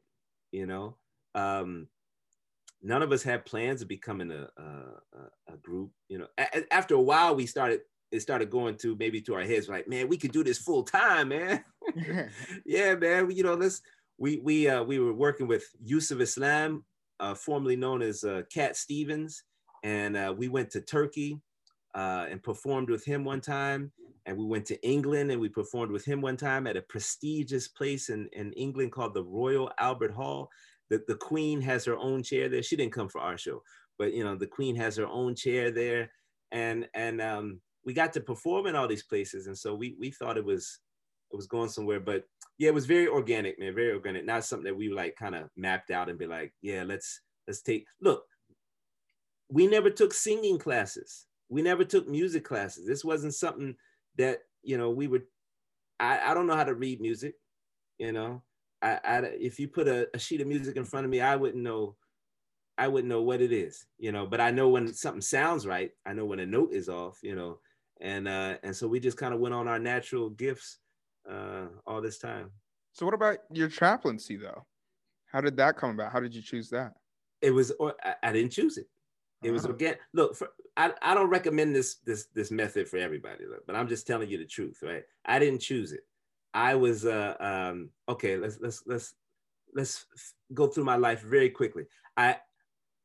you 0.51 0.65
know? 0.65 0.95
Um, 1.35 1.87
none 2.81 3.01
of 3.01 3.11
us 3.11 3.21
had 3.21 3.45
plans 3.45 3.81
of 3.81 3.87
becoming 3.87 4.31
a, 4.31 4.47
a, 4.57 5.53
a 5.53 5.57
group, 5.57 5.91
you 6.07 6.17
know? 6.17 6.27
A- 6.37 6.73
after 6.73 6.95
a 6.95 7.01
while, 7.01 7.35
we 7.35 7.45
started 7.45 7.81
it 8.11 8.21
started 8.21 8.49
going 8.49 8.75
to 8.77 8.95
maybe 8.97 9.19
to 9.19 9.33
our 9.33 9.41
heads 9.41 9.67
like 9.67 9.87
man 9.87 10.07
we 10.07 10.15
could 10.15 10.31
do 10.31 10.43
this 10.43 10.59
full 10.59 10.83
time 10.83 11.29
man 11.29 11.63
yeah 12.65 12.93
man 12.93 13.29
you 13.31 13.43
know 13.43 13.55
let's 13.55 13.81
we 14.17 14.37
we 14.37 14.67
uh, 14.67 14.83
we 14.83 14.99
were 14.99 15.13
working 15.13 15.47
with 15.47 15.65
Yusuf 15.81 16.19
Islam, 16.19 16.85
uh, 17.19 17.35
formerly 17.35 17.75
known 17.75 18.01
as 18.01 18.23
uh, 18.23 18.43
Cat 18.53 18.75
Stevens, 18.75 19.43
and 19.83 20.15
uh, 20.15 20.33
we 20.35 20.47
went 20.47 20.71
to 20.71 20.81
Turkey 20.81 21.41
uh, 21.95 22.25
and 22.29 22.43
performed 22.43 22.89
with 22.89 23.05
him 23.05 23.23
one 23.23 23.41
time. 23.41 23.91
And 24.27 24.37
we 24.37 24.45
went 24.45 24.65
to 24.67 24.87
England 24.87 25.29
and 25.29 25.39
we 25.39 25.49
performed 25.49 25.91
with 25.91 26.03
him 26.03 26.19
one 26.19 26.35
time 26.35 26.65
at 26.65 26.75
a 26.75 26.81
prestigious 26.81 27.67
place 27.67 28.09
in, 28.09 28.27
in 28.33 28.51
England 28.53 28.91
called 28.91 29.13
the 29.13 29.23
Royal 29.23 29.71
Albert 29.77 30.11
Hall. 30.11 30.49
The, 30.89 31.03
the 31.07 31.15
Queen 31.15 31.61
has 31.61 31.85
her 31.85 31.95
own 31.95 32.23
chair 32.23 32.49
there. 32.49 32.63
She 32.63 32.75
didn't 32.75 32.93
come 32.93 33.07
for 33.07 33.21
our 33.21 33.37
show, 33.37 33.61
but 33.99 34.13
you 34.13 34.23
know 34.23 34.35
the 34.35 34.47
Queen 34.47 34.75
has 34.75 34.97
her 34.97 35.07
own 35.07 35.35
chair 35.35 35.71
there, 35.71 36.11
and 36.51 36.87
and 36.93 37.21
um, 37.21 37.61
we 37.85 37.93
got 37.93 38.13
to 38.13 38.21
perform 38.21 38.67
in 38.67 38.75
all 38.75 38.87
these 38.87 39.03
places. 39.03 39.47
And 39.47 39.57
so 39.57 39.73
we 39.73 39.95
we 39.99 40.11
thought 40.11 40.37
it 40.37 40.45
was 40.45 40.79
it 41.31 41.35
was 41.35 41.47
going 41.47 41.69
somewhere. 41.69 41.99
But 41.99 42.25
yeah, 42.57 42.69
it 42.69 42.73
was 42.73 42.85
very 42.85 43.07
organic, 43.07 43.59
man, 43.59 43.75
very 43.75 43.91
organic. 43.91 44.25
Not 44.25 44.45
something 44.45 44.65
that 44.65 44.77
we 44.77 44.89
like 44.89 45.15
kind 45.15 45.35
of 45.35 45.49
mapped 45.57 45.91
out 45.91 46.09
and 46.09 46.17
be 46.17 46.27
like, 46.27 46.53
yeah, 46.61 46.83
let's 46.83 47.21
let's 47.47 47.61
take. 47.61 47.85
Look, 47.99 48.23
we 49.49 49.67
never 49.67 49.89
took 49.89 50.13
singing 50.13 50.57
classes. 50.57 51.25
We 51.49 51.61
never 51.61 51.83
took 51.83 52.07
music 52.07 52.45
classes. 52.45 52.87
This 52.87 53.03
wasn't 53.03 53.35
something 53.35 53.75
that 54.17 54.39
you 54.63 54.77
know 54.77 54.89
we 54.91 55.07
would. 55.07 55.23
I 55.99 56.31
I 56.31 56.33
don't 56.33 56.47
know 56.47 56.55
how 56.55 56.63
to 56.63 56.75
read 56.75 57.01
music, 57.01 57.35
you 57.97 58.13
know. 58.13 58.41
I, 58.81 58.99
I 59.03 59.17
if 59.19 59.59
you 59.59 59.67
put 59.67 59.87
a, 59.87 60.07
a 60.13 60.19
sheet 60.19 60.41
of 60.41 60.47
music 60.47 60.77
in 60.77 60.85
front 60.85 61.05
of 61.05 61.11
me, 61.11 61.19
I 61.19 61.35
wouldn't 61.35 61.63
know. 61.63 61.95
I 62.77 62.87
wouldn't 62.87 63.09
know 63.09 63.21
what 63.21 63.41
it 63.41 63.51
is, 63.51 63.85
you 63.97 64.11
know. 64.11 64.25
But 64.25 64.41
I 64.41 64.51
know 64.51 64.69
when 64.69 64.93
something 64.93 65.21
sounds 65.21 65.67
right. 65.67 65.91
I 66.05 66.13
know 66.13 66.25
when 66.25 66.39
a 66.39 66.45
note 66.45 66.73
is 66.73 66.87
off, 66.87 67.19
you 67.21 67.35
know. 67.35 67.59
And 67.99 68.27
uh, 68.29 68.55
and 68.63 68.75
so 68.75 68.87
we 68.87 69.01
just 69.01 69.17
kind 69.17 69.33
of 69.33 69.41
went 69.41 69.55
on 69.55 69.67
our 69.67 69.79
natural 69.79 70.29
gifts 70.29 70.79
uh, 71.29 71.67
all 71.85 72.01
this 72.01 72.17
time. 72.17 72.51
So, 72.93 73.05
what 73.05 73.13
about 73.13 73.39
your 73.51 73.67
chaplaincy 73.67 74.37
though? 74.37 74.65
How 75.31 75.41
did 75.41 75.57
that 75.57 75.77
come 75.77 75.91
about? 75.91 76.11
How 76.11 76.19
did 76.19 76.33
you 76.33 76.41
choose 76.41 76.69
that? 76.69 76.93
It 77.41 77.51
was, 77.51 77.71
or 77.79 77.93
I, 78.23 78.31
didn't 78.31 78.51
choose 78.51 78.77
it. 78.77 78.87
It 79.43 79.51
was 79.51 79.65
uh-huh. 79.65 79.73
again. 79.73 79.95
Look, 80.13 80.35
for, 80.35 80.49
I, 80.77 80.93
I 81.01 81.13
don't 81.13 81.29
recommend 81.29 81.75
this 81.75 81.95
this 82.05 82.27
this 82.33 82.51
method 82.51 82.87
for 82.87 82.97
everybody, 82.97 83.45
look, 83.45 83.65
but 83.67 83.75
I'm 83.75 83.87
just 83.87 84.07
telling 84.07 84.29
you 84.29 84.37
the 84.37 84.45
truth, 84.45 84.79
right? 84.81 85.03
I 85.25 85.39
didn't 85.39 85.59
choose 85.59 85.91
it. 85.91 86.01
I 86.53 86.75
was 86.75 87.05
uh 87.05 87.35
um 87.39 87.89
okay. 88.07 88.37
Let's 88.37 88.59
let's 88.61 88.83
let's 88.85 89.13
let's 89.73 90.05
go 90.53 90.67
through 90.67 90.85
my 90.85 90.95
life 90.95 91.21
very 91.21 91.49
quickly. 91.49 91.83
I 92.15 92.37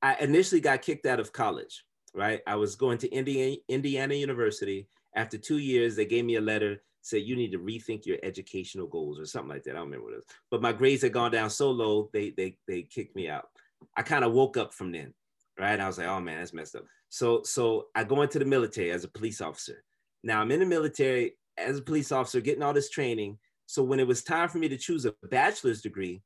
I 0.02 0.16
initially 0.20 0.60
got 0.60 0.82
kicked 0.82 1.06
out 1.06 1.20
of 1.20 1.32
college, 1.32 1.84
right? 2.14 2.40
I 2.46 2.54
was 2.54 2.76
going 2.76 2.98
to 2.98 3.10
Indiana 3.10 3.56
Indiana 3.68 4.14
University. 4.14 4.88
After 5.16 5.36
two 5.36 5.58
years, 5.58 5.96
they 5.96 6.04
gave 6.04 6.24
me 6.24 6.36
a 6.36 6.40
letter 6.40 6.80
said 7.02 7.22
you 7.22 7.36
need 7.36 7.52
to 7.52 7.58
rethink 7.58 8.06
your 8.06 8.18
educational 8.22 8.86
goals 8.86 9.18
or 9.18 9.26
something 9.26 9.50
like 9.50 9.62
that. 9.64 9.72
I 9.72 9.74
don't 9.74 9.86
remember 9.86 10.06
what 10.06 10.14
it 10.14 10.16
was. 10.16 10.26
But 10.50 10.62
my 10.62 10.72
grades 10.72 11.02
had 11.02 11.12
gone 11.12 11.30
down 11.30 11.50
so 11.50 11.70
low, 11.70 12.10
they 12.12 12.30
they 12.30 12.56
they 12.66 12.82
kicked 12.82 13.16
me 13.16 13.28
out. 13.28 13.48
I 13.96 14.02
kind 14.02 14.24
of 14.24 14.32
woke 14.32 14.56
up 14.56 14.74
from 14.74 14.92
then, 14.92 15.14
right? 15.58 15.80
I 15.80 15.86
was 15.86 15.98
like, 15.98 16.08
oh 16.08 16.20
man, 16.20 16.38
that's 16.38 16.52
messed 16.52 16.76
up. 16.76 16.84
So 17.08 17.42
so 17.44 17.86
I 17.94 18.04
go 18.04 18.22
into 18.22 18.38
the 18.38 18.44
military 18.44 18.90
as 18.90 19.04
a 19.04 19.08
police 19.08 19.40
officer. 19.40 19.82
Now 20.22 20.40
I'm 20.40 20.50
in 20.50 20.60
the 20.60 20.66
military 20.66 21.36
as 21.56 21.78
a 21.78 21.82
police 21.82 22.12
officer, 22.12 22.40
getting 22.40 22.62
all 22.62 22.72
this 22.72 22.90
training. 22.90 23.38
So 23.66 23.82
when 23.82 24.00
it 24.00 24.06
was 24.06 24.22
time 24.22 24.48
for 24.48 24.58
me 24.58 24.68
to 24.68 24.76
choose 24.76 25.04
a 25.06 25.14
bachelor's 25.30 25.82
degree, 25.82 26.22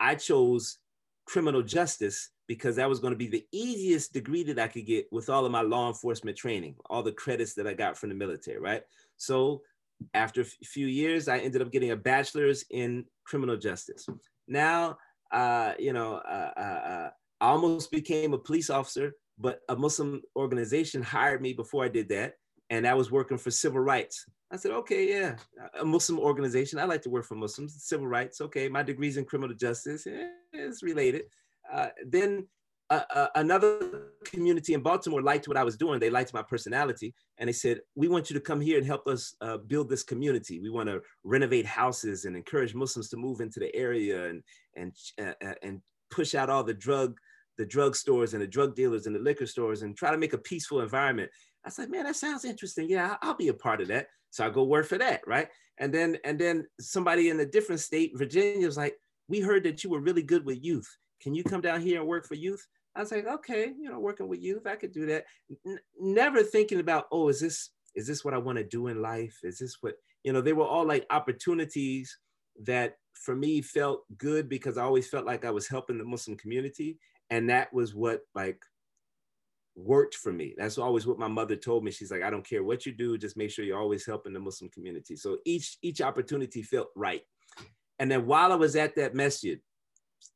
I 0.00 0.14
chose 0.14 0.78
criminal 1.26 1.62
justice 1.62 2.30
because 2.46 2.76
that 2.76 2.88
was 2.88 3.00
going 3.00 3.12
to 3.12 3.18
be 3.18 3.28
the 3.28 3.44
easiest 3.52 4.12
degree 4.12 4.42
that 4.44 4.58
I 4.58 4.68
could 4.68 4.86
get 4.86 5.06
with 5.12 5.28
all 5.28 5.44
of 5.44 5.52
my 5.52 5.60
law 5.60 5.88
enforcement 5.88 6.36
training, 6.36 6.76
all 6.88 7.02
the 7.02 7.12
credits 7.12 7.54
that 7.54 7.66
I 7.66 7.74
got 7.74 7.98
from 7.98 8.08
the 8.08 8.14
military, 8.14 8.58
right? 8.58 8.82
So 9.18 9.62
after 10.14 10.42
a 10.42 10.44
few 10.44 10.86
years, 10.86 11.28
I 11.28 11.38
ended 11.38 11.62
up 11.62 11.72
getting 11.72 11.90
a 11.90 11.96
bachelor's 11.96 12.64
in 12.70 13.04
criminal 13.24 13.56
justice. 13.56 14.06
Now, 14.46 14.98
uh, 15.32 15.74
you 15.78 15.92
know, 15.92 16.14
uh, 16.14 16.50
uh, 16.56 16.60
uh 16.60 17.10
I 17.40 17.48
almost 17.48 17.90
became 17.90 18.34
a 18.34 18.38
police 18.38 18.70
officer, 18.70 19.12
but 19.38 19.60
a 19.68 19.76
Muslim 19.76 20.22
organization 20.34 21.02
hired 21.02 21.40
me 21.40 21.52
before 21.52 21.84
I 21.84 21.88
did 21.88 22.08
that. 22.08 22.34
And 22.70 22.86
I 22.86 22.94
was 22.94 23.10
working 23.10 23.38
for 23.38 23.50
civil 23.50 23.80
rights. 23.80 24.26
I 24.50 24.56
said, 24.56 24.72
okay, 24.72 25.08
yeah, 25.08 25.36
a 25.80 25.84
Muslim 25.84 26.18
organization. 26.18 26.78
I 26.78 26.84
like 26.84 27.02
to 27.02 27.10
work 27.10 27.24
for 27.24 27.34
Muslims, 27.34 27.82
civil 27.82 28.06
rights. 28.06 28.40
Okay, 28.40 28.68
my 28.68 28.82
degree's 28.82 29.16
in 29.16 29.24
criminal 29.24 29.54
justice. 29.54 30.06
Eh, 30.06 30.28
it's 30.52 30.82
related. 30.82 31.22
Uh, 31.70 31.88
then 32.06 32.46
uh, 32.90 33.26
another 33.34 34.12
community 34.24 34.74
in 34.74 34.80
Baltimore 34.80 35.22
liked 35.22 35.46
what 35.46 35.56
I 35.56 35.64
was 35.64 35.76
doing. 35.76 36.00
They 36.00 36.10
liked 36.10 36.32
my 36.32 36.42
personality, 36.42 37.14
and 37.38 37.48
they 37.48 37.52
said, 37.52 37.80
"We 37.94 38.08
want 38.08 38.30
you 38.30 38.34
to 38.34 38.40
come 38.40 38.60
here 38.60 38.78
and 38.78 38.86
help 38.86 39.06
us 39.06 39.34
uh, 39.40 39.58
build 39.58 39.90
this 39.90 40.02
community. 40.02 40.60
We 40.60 40.70
want 40.70 40.88
to 40.88 41.02
renovate 41.24 41.66
houses 41.66 42.24
and 42.24 42.36
encourage 42.36 42.74
Muslims 42.74 43.08
to 43.10 43.16
move 43.16 43.40
into 43.40 43.60
the 43.60 43.74
area 43.74 44.28
and 44.28 44.42
and 44.74 44.92
uh, 45.20 45.34
uh, 45.44 45.54
and 45.62 45.82
push 46.10 46.34
out 46.34 46.50
all 46.50 46.64
the 46.64 46.74
drug 46.74 47.18
the 47.58 47.66
drug 47.66 47.96
stores 47.96 48.34
and 48.34 48.42
the 48.42 48.46
drug 48.46 48.74
dealers 48.74 49.06
and 49.06 49.14
the 49.14 49.20
liquor 49.20 49.46
stores 49.46 49.82
and 49.82 49.96
try 49.96 50.10
to 50.10 50.18
make 50.18 50.32
a 50.32 50.38
peaceful 50.38 50.80
environment." 50.80 51.30
I 51.66 51.70
said, 51.70 51.90
"Man, 51.90 52.04
that 52.04 52.16
sounds 52.16 52.44
interesting. 52.44 52.88
Yeah, 52.88 53.16
I'll 53.20 53.36
be 53.36 53.48
a 53.48 53.54
part 53.54 53.82
of 53.82 53.88
that." 53.88 54.06
So 54.30 54.46
I 54.46 54.50
go 54.50 54.64
work 54.64 54.86
for 54.86 54.98
that, 54.98 55.20
right? 55.26 55.48
And 55.78 55.92
then 55.92 56.16
and 56.24 56.38
then 56.38 56.66
somebody 56.80 57.28
in 57.28 57.40
a 57.40 57.46
different 57.46 57.82
state, 57.82 58.12
Virginia, 58.14 58.66
was 58.66 58.78
like, 58.78 58.96
"We 59.28 59.40
heard 59.40 59.64
that 59.64 59.84
you 59.84 59.90
were 59.90 60.00
really 60.00 60.22
good 60.22 60.46
with 60.46 60.64
youth. 60.64 60.88
Can 61.20 61.34
you 61.34 61.44
come 61.44 61.60
down 61.60 61.82
here 61.82 62.00
and 62.00 62.08
work 62.08 62.26
for 62.26 62.34
youth?" 62.34 62.66
I 62.94 63.00
was 63.00 63.12
like, 63.12 63.26
"Okay, 63.26 63.72
you 63.78 63.90
know, 63.90 64.00
working 64.00 64.28
with 64.28 64.40
youth, 64.40 64.66
I 64.66 64.76
could 64.76 64.92
do 64.92 65.06
that." 65.06 65.24
N- 65.66 65.80
never 65.98 66.42
thinking 66.42 66.80
about, 66.80 67.06
"Oh, 67.12 67.28
is 67.28 67.40
this 67.40 67.70
is 67.94 68.06
this 68.06 68.24
what 68.24 68.34
I 68.34 68.38
want 68.38 68.58
to 68.58 68.64
do 68.64 68.88
in 68.88 69.02
life? 69.02 69.38
Is 69.42 69.58
this 69.58 69.76
what 69.80 69.94
you 70.24 70.32
know?" 70.32 70.40
They 70.40 70.52
were 70.52 70.66
all 70.66 70.86
like 70.86 71.06
opportunities 71.10 72.16
that 72.64 72.96
for 73.14 73.36
me 73.36 73.60
felt 73.62 74.04
good 74.16 74.48
because 74.48 74.78
I 74.78 74.82
always 74.82 75.08
felt 75.08 75.26
like 75.26 75.44
I 75.44 75.50
was 75.50 75.68
helping 75.68 75.98
the 75.98 76.04
Muslim 76.04 76.36
community, 76.36 76.98
and 77.30 77.50
that 77.50 77.72
was 77.72 77.94
what 77.94 78.22
like 78.34 78.60
worked 79.78 80.14
for 80.14 80.32
me. 80.32 80.54
That's 80.58 80.78
always 80.78 81.06
what 81.06 81.18
my 81.18 81.28
mother 81.28 81.56
told 81.56 81.84
me. 81.84 81.90
She's 81.90 82.10
like, 82.10 82.22
I 82.22 82.30
don't 82.30 82.46
care 82.46 82.64
what 82.64 82.84
you 82.84 82.92
do, 82.92 83.16
just 83.16 83.36
make 83.36 83.50
sure 83.50 83.64
you're 83.64 83.78
always 83.78 84.04
helping 84.04 84.32
the 84.32 84.40
Muslim 84.40 84.70
community. 84.70 85.16
So 85.16 85.38
each 85.44 85.78
each 85.82 86.00
opportunity 86.00 86.62
felt 86.62 86.88
right. 86.96 87.22
And 87.98 88.10
then 88.10 88.26
while 88.26 88.52
I 88.52 88.56
was 88.56 88.76
at 88.76 88.96
that 88.96 89.14
masjid, 89.14 89.60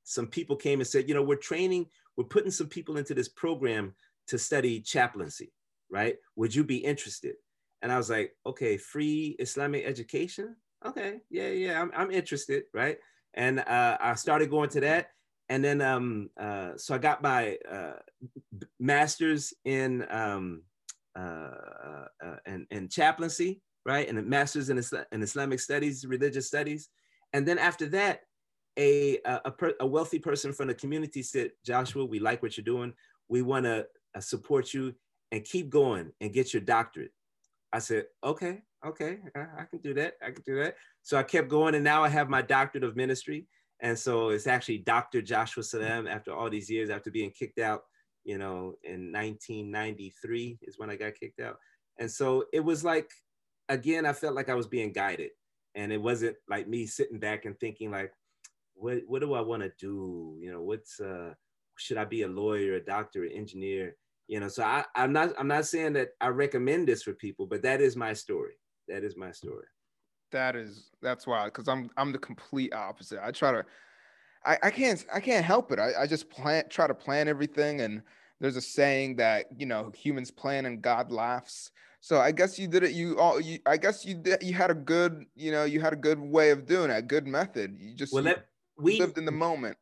some 0.05 0.27
people 0.27 0.57
came 0.57 0.81
and 0.81 0.87
said, 0.87 1.09
you 1.09 1.15
know, 1.15 1.23
we're 1.23 1.37
training, 1.37 1.87
we're 2.17 2.25
putting 2.25 2.51
some 2.51 2.69
people 2.69 2.97
into 2.97 3.15
this 3.15 3.29
program 3.29 3.95
to 4.29 4.39
study 4.39 4.81
chaplaincy, 4.81 5.53
right? 5.91 6.17
Would 6.37 6.55
you 6.55 6.65
be 6.65 6.79
interested? 6.79 7.37
And 7.81 7.91
I 7.91 7.97
was 7.97 8.11
like, 8.11 8.37
okay, 8.47 8.77
free 8.77 9.37
Islamic 9.39 9.85
education? 9.85 10.57
Okay, 10.85 11.21
yeah, 11.31 11.49
yeah, 11.49 11.81
I'm, 11.81 11.91
I'm 11.97 12.11
interested, 12.11 12.65
right? 12.73 12.99
And 13.35 13.61
uh, 13.61 13.99
I 14.01 14.15
started 14.15 14.51
going 14.51 14.69
to 14.71 14.81
that 14.81 15.09
and 15.53 15.63
then 15.63 15.83
um, 15.83 16.31
uh, 16.41 16.71
so 16.77 16.95
I 16.95 16.99
got 16.99 17.23
my 17.23 17.59
uh, 17.71 17.97
master's 18.81 19.53
in 19.67 20.07
um, 20.11 20.63
uh, 21.15 21.23
uh, 21.23 22.05
uh, 22.25 22.37
in, 22.47 22.67
in, 22.71 22.89
chaplaincy, 22.89 23.61
right, 23.85 24.09
and 24.09 24.19
a 24.19 24.23
master's 24.23 24.71
in, 24.71 24.79
Isla- 24.79 25.05
in 25.13 25.23
Islamic 25.23 25.61
studies, 25.61 26.07
religious 26.07 26.47
studies, 26.47 26.89
and 27.35 27.47
then 27.47 27.59
after 27.59 27.85
that, 27.91 28.21
a 28.79 29.19
a, 29.25 29.51
per- 29.51 29.75
a, 29.81 29.87
wealthy 29.87 30.19
person 30.19 30.53
from 30.53 30.69
the 30.69 30.75
community 30.75 31.23
said, 31.23 31.51
Joshua, 31.65 32.05
we 32.05 32.19
like 32.19 32.43
what 32.43 32.57
you're 32.57 32.65
doing. 32.65 32.95
We 33.29 33.43
want 33.43 33.65
to 33.67 33.87
uh, 34.15 34.21
support 34.21 34.73
you 34.73 34.95
and 35.31 35.45
keep 35.45 35.71
going 35.71 36.13
and 36.21 36.33
get 36.33 36.53
your 36.55 36.63
doctorate. 36.63 37.13
I 37.73 37.79
said, 37.79 38.07
okay, 38.23 38.63
okay, 38.87 39.19
I, 39.35 39.65
can 39.65 39.81
do 39.81 39.95
that. 39.95 40.15
I 40.23 40.31
can 40.31 40.43
do 40.45 40.57
that. 40.63 40.77
So 41.03 41.17
I 41.17 41.23
kept 41.23 41.49
going, 41.49 41.75
and 41.75 41.85
now 41.85 42.03
I 42.05 42.09
have 42.09 42.29
my 42.29 42.43
doctorate 42.43 42.85
of 42.85 42.97
ministry 42.97 43.47
and 43.83 43.99
so 43.99 44.29
it's 44.29 44.47
actually 44.47 44.79
Dr. 44.79 45.21
Joshua 45.21 45.65
Salaam 45.65 46.07
after 46.07 46.33
all 46.33 46.49
these 46.49 46.71
years, 46.71 46.89
after 46.89 47.11
being 47.11 47.33
kicked 47.33 47.59
out, 47.59 47.83
you 48.25 48.39
know, 48.39 48.77
in 48.85 49.13
1993 49.13 50.61
is 50.63 50.79
when 50.79 50.89
I 50.89 50.95
got 50.95 51.19
kicked 51.19 51.41
out. 51.41 51.59
And 51.99 52.09
so 52.09 52.45
it 52.53 52.61
was 52.61 52.85
like, 52.85 53.11
again, 53.69 54.07
I 54.07 54.13
felt 54.13 54.37
like 54.37 54.49
I 54.49 54.55
was 54.55 54.69
being 54.69 54.93
guided. 54.93 55.31
And 55.75 55.93
it 55.93 56.01
wasn't 56.01 56.37
like 56.49 56.69
me 56.69 56.87
sitting 56.87 57.19
back 57.19 57.45
and 57.45 57.59
thinking 57.59 57.91
like, 57.91 58.13
what, 58.83 58.99
what 59.07 59.21
do 59.21 59.35
I 59.35 59.41
want 59.41 59.63
to 59.63 59.73
do? 59.79 60.37
You 60.41 60.53
know, 60.53 60.63
what's, 60.63 61.01
uh, 61.01 61.35
should 61.79 61.97
I 61.97 62.05
be 62.05 62.23
a 62.23 62.29
lawyer, 62.29 62.75
a 62.75 62.85
doctor, 62.85 63.25
an 63.25 63.33
engineer? 63.33 63.97
You 64.29 64.41
know, 64.41 64.49
so 64.49 64.63
I, 64.63 64.85
I'm 64.95 65.13
not, 65.13 65.31
I'm 65.39 65.49
not 65.49 65.67
saying 65.67 65.95
that 65.95 66.11
I 66.21 66.29
recommend 66.29 66.89
this 66.89 67.03
for 67.03 67.13
people, 67.13 67.47
but 67.47 67.63
that 67.63 67.81
is 67.81 67.97
my 67.97 68.13
story. 68.13 68.55
That 68.89 69.05
is 69.05 69.17
my 69.17 69.31
story 69.31 69.67
that 70.33 70.57
is 70.57 70.91
that's 71.01 71.27
why 71.27 71.45
because 71.45 71.69
i'm 71.69 71.89
i'm 71.97 72.11
the 72.11 72.19
complete 72.19 72.75
opposite 72.75 73.21
i 73.23 73.31
try 73.31 73.53
to 73.53 73.65
i, 74.45 74.59
I 74.65 74.71
can't 74.71 75.05
i 75.15 75.21
can't 75.21 75.45
help 75.45 75.71
it 75.71 75.79
I, 75.79 75.93
I 76.01 76.07
just 76.07 76.29
plan 76.29 76.65
try 76.69 76.89
to 76.89 76.95
plan 76.95 77.29
everything 77.29 77.83
and 77.83 78.03
there's 78.41 78.57
a 78.57 78.61
saying 78.61 79.17
that 79.17 79.47
you 79.57 79.67
know 79.67 79.93
humans 79.95 80.31
plan 80.31 80.67
and 80.67 80.83
god 80.83 81.13
laughs 81.13 81.71
so 82.01 82.19
i 82.19 82.33
guess 82.33 82.59
you 82.59 82.67
did 82.67 82.83
it 82.83 82.93
you 82.93 83.19
all 83.19 83.41
you 83.41 83.61
i 83.67 83.77
guess 83.77 84.05
you 84.05 84.15
did 84.15 84.43
you 84.43 84.55
had 84.55 84.71
a 84.71 84.75
good 84.75 85.25
you 85.37 85.53
know 85.53 85.65
you 85.65 85.81
had 85.81 85.93
a 85.93 85.97
good 85.97 86.19
way 86.19 86.51
of 86.51 86.67
doing 86.67 86.91
it 86.91 86.97
a 86.97 87.03
good 87.03 87.27
method 87.27 87.77
you 87.79 87.95
just 87.95 88.13
well, 88.13 88.25
that, 88.25 88.47
we 88.79 88.99
lived 88.99 89.19
in 89.19 89.25
the 89.25 89.33
moment 89.33 89.77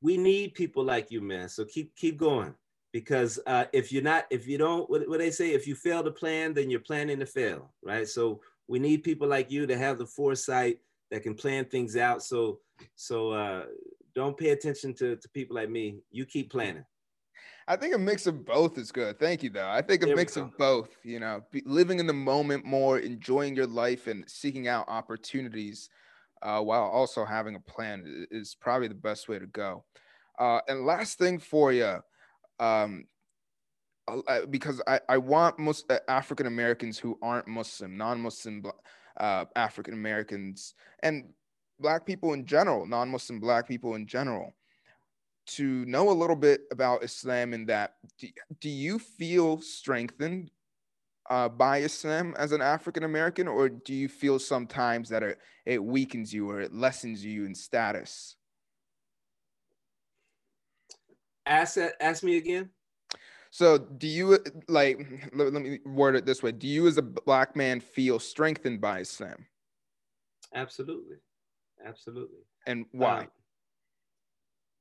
we 0.00 0.16
need 0.16 0.54
people 0.54 0.84
like 0.84 1.10
you 1.10 1.20
man 1.20 1.48
so 1.48 1.64
keep 1.64 1.94
keep 1.96 2.16
going 2.16 2.54
because 2.92 3.38
uh, 3.46 3.64
if 3.72 3.92
you're 3.92 4.02
not 4.02 4.26
if 4.30 4.46
you 4.46 4.56
don't 4.56 4.88
what, 4.88 5.08
what 5.08 5.18
they 5.18 5.30
say 5.30 5.50
if 5.50 5.66
you 5.66 5.74
fail 5.74 6.02
to 6.02 6.10
plan 6.10 6.54
then 6.54 6.70
you're 6.70 6.80
planning 6.80 7.18
to 7.18 7.26
fail 7.26 7.72
right 7.82 8.08
so 8.08 8.40
we 8.68 8.78
need 8.78 9.02
people 9.02 9.26
like 9.26 9.50
you 9.50 9.66
to 9.66 9.76
have 9.76 9.98
the 9.98 10.06
foresight 10.06 10.78
that 11.10 11.22
can 11.22 11.34
plan 11.34 11.64
things 11.64 11.96
out. 11.96 12.22
So 12.22 12.60
so 12.94 13.32
uh, 13.32 13.64
don't 14.14 14.36
pay 14.36 14.50
attention 14.50 14.94
to, 14.94 15.16
to 15.16 15.28
people 15.30 15.56
like 15.56 15.70
me. 15.70 15.98
You 16.10 16.26
keep 16.26 16.52
planning. 16.52 16.84
I 17.66 17.76
think 17.76 17.94
a 17.94 17.98
mix 17.98 18.26
of 18.26 18.46
both 18.46 18.78
is 18.78 18.90
good. 18.90 19.18
Thank 19.18 19.42
you, 19.42 19.50
though. 19.50 19.68
I 19.68 19.82
think 19.82 20.02
a 20.02 20.06
there 20.06 20.16
mix 20.16 20.38
of 20.38 20.56
both, 20.56 20.96
you 21.02 21.20
know, 21.20 21.42
be, 21.50 21.62
living 21.66 21.98
in 21.98 22.06
the 22.06 22.14
moment 22.14 22.64
more, 22.64 22.98
enjoying 22.98 23.54
your 23.54 23.66
life, 23.66 24.06
and 24.06 24.24
seeking 24.26 24.68
out 24.68 24.86
opportunities 24.88 25.90
uh, 26.42 26.60
while 26.60 26.84
also 26.84 27.24
having 27.24 27.54
a 27.54 27.60
plan 27.60 28.26
is 28.30 28.54
probably 28.54 28.88
the 28.88 28.94
best 28.94 29.28
way 29.28 29.38
to 29.38 29.46
go. 29.46 29.84
Uh, 30.38 30.60
and 30.68 30.86
last 30.86 31.18
thing 31.18 31.38
for 31.38 31.72
you, 31.72 31.98
um, 32.60 33.04
because 34.50 34.80
I, 34.86 35.00
I 35.08 35.18
want 35.18 35.58
most 35.58 35.90
uh, 35.90 35.98
African 36.08 36.46
Americans 36.46 36.98
who 36.98 37.18
aren't 37.20 37.48
Muslim, 37.48 37.96
non-Muslim 37.96 38.64
uh, 39.18 39.44
African 39.56 39.94
Americans, 39.94 40.74
and 41.02 41.30
Black 41.80 42.06
people 42.06 42.32
in 42.32 42.44
general, 42.44 42.86
non-Muslim 42.86 43.40
Black 43.40 43.68
people 43.68 43.94
in 43.94 44.06
general, 44.06 44.52
to 45.46 45.84
know 45.86 46.10
a 46.10 46.12
little 46.12 46.36
bit 46.36 46.62
about 46.72 47.04
Islam. 47.04 47.52
And 47.52 47.68
that, 47.68 47.94
do, 48.18 48.28
do 48.60 48.68
you 48.68 48.98
feel 48.98 49.60
strengthened 49.60 50.50
uh, 51.28 51.48
by 51.48 51.78
Islam 51.78 52.34
as 52.38 52.52
an 52.52 52.62
African 52.62 53.04
American, 53.04 53.48
or 53.48 53.68
do 53.68 53.94
you 53.94 54.08
feel 54.08 54.38
sometimes 54.38 55.08
that 55.10 55.22
it, 55.22 55.38
it 55.66 55.82
weakens 55.82 56.32
you 56.32 56.50
or 56.50 56.60
it 56.60 56.72
lessens 56.72 57.24
you 57.24 57.44
in 57.44 57.54
status? 57.54 58.36
Ask, 61.46 61.78
ask 62.00 62.22
me 62.22 62.36
again. 62.36 62.70
So, 63.50 63.78
do 63.78 64.06
you 64.06 64.38
like? 64.68 65.06
Let, 65.32 65.52
let, 65.52 65.62
me 65.62 65.78
word 65.86 66.16
it 66.16 66.26
this 66.26 66.42
way: 66.42 66.52
Do 66.52 66.66
you, 66.66 66.86
as 66.86 66.98
a 66.98 67.02
black 67.02 67.56
man, 67.56 67.80
feel 67.80 68.18
strengthened 68.18 68.80
by 68.80 69.00
Islam? 69.00 69.46
Absolutely, 70.54 71.16
absolutely. 71.84 72.40
And 72.66 72.84
why? 72.92 73.20
Um, 73.20 73.28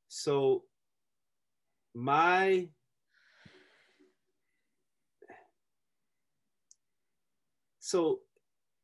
so, 0.09 0.63
my 1.95 2.67
so 7.87 8.19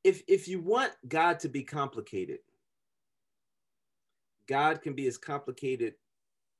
if 0.06 0.24
if 0.30 0.48
you 0.48 0.62
want 0.62 0.94
God 1.10 1.38
to 1.42 1.50
be 1.50 1.62
complicated, 1.62 2.40
God 4.48 4.82
can 4.82 4.94
be 4.94 5.08
as 5.08 5.18
complicated 5.18 5.96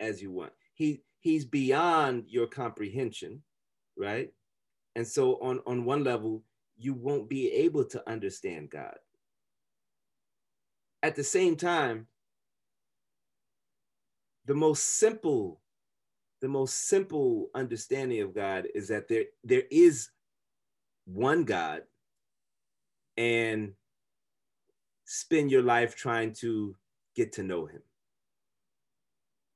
as 0.02 0.22
you 0.22 0.30
want. 0.30 0.52
He 0.74 1.04
he's 1.22 1.46
beyond 1.46 2.26
your 2.28 2.48
comprehension, 2.48 3.44
right? 3.98 4.34
And 4.94 5.08
so 5.08 5.36
on, 5.36 5.62
on 5.66 5.86
one 5.86 6.04
level, 6.04 6.44
you 6.78 6.94
won't 6.94 7.30
be 7.30 7.50
able 7.50 7.86
to 7.86 8.10
understand 8.10 8.70
God. 8.70 8.98
At 11.02 11.16
the 11.16 11.24
same 11.24 11.56
time, 11.56 12.08
the 14.48 14.54
most 14.54 14.84
simple, 15.00 15.62
the 16.42 16.50
most 16.50 16.90
simple 16.90 17.52
understanding 17.56 18.22
of 18.22 18.36
God 18.36 18.68
is 18.76 18.90
that 18.90 19.08
there, 19.08 19.28
there 19.46 19.64
is 19.72 20.10
one 21.06 21.46
God 21.46 21.84
and 23.18 23.74
spend 25.06 25.52
your 25.52 25.62
life 25.62 25.96
trying 25.96 26.34
to 26.34 26.76
get 27.16 27.34
to 27.34 27.44
know 27.44 27.66
him. 27.66 27.82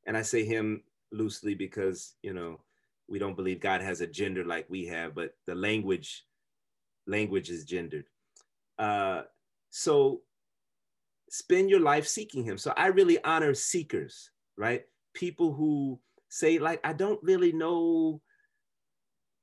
And 0.06 0.16
I 0.16 0.22
say 0.22 0.46
him 0.46 0.84
loosely 1.12 1.56
because 1.56 2.16
you 2.22 2.34
know 2.34 2.60
we 3.08 3.20
don't 3.20 3.36
believe 3.36 3.62
God 3.62 3.82
has 3.82 4.02
a 4.02 4.08
gender 4.08 4.44
like 4.44 4.66
we 4.70 4.86
have, 4.88 5.16
but 5.16 5.36
the 5.46 5.56
language 5.56 6.26
language 7.08 7.50
is 7.50 7.66
gendered. 7.66 8.06
Uh, 8.78 9.24
so 9.70 10.22
spend 11.30 11.70
your 11.70 11.80
life 11.80 12.08
seeking 12.08 12.44
Him. 12.44 12.58
So 12.58 12.74
I 12.76 12.88
really 12.88 13.24
honor 13.24 13.54
seekers, 13.54 14.32
right? 14.58 14.84
People 15.14 15.54
who 15.54 16.00
say 16.30 16.60
like, 16.60 16.80
I 16.84 16.94
don't 16.94 17.22
really 17.24 17.52
know. 17.52 18.22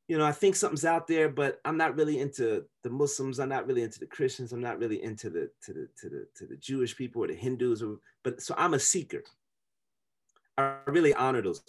You 0.07 0.19
know, 0.19 0.27
I 0.27 0.33
think 0.33 0.55
something's 0.55 0.85
out 0.85 1.07
there, 1.07 1.31
but 1.31 1.61
I'm 1.65 1.79
not 1.79 1.97
really 1.97 2.21
into 2.21 2.65
the 2.83 2.91
Muslims. 2.91 3.39
I'm 3.39 3.49
not 3.49 3.67
really 3.67 3.83
into 3.83 3.99
the 3.99 4.07
Christians. 4.07 4.53
I'm 4.53 4.61
not 4.61 4.79
really 4.79 5.03
into 5.03 5.31
the 5.31 5.51
to 5.63 5.73
the 5.73 5.89
to 6.01 6.09
the 6.11 6.27
to 6.37 6.47
the 6.47 6.57
Jewish 6.57 6.95
people 6.95 7.25
or 7.25 7.29
the 7.29 7.35
Hindus. 7.35 7.83
Or, 7.83 7.97
but 8.23 8.43
so 8.43 8.55
I'm 8.59 8.75
a 8.75 8.79
seeker. 8.79 9.23
I 10.59 10.77
really 10.87 11.15
honor 11.15 11.41
those 11.41 11.63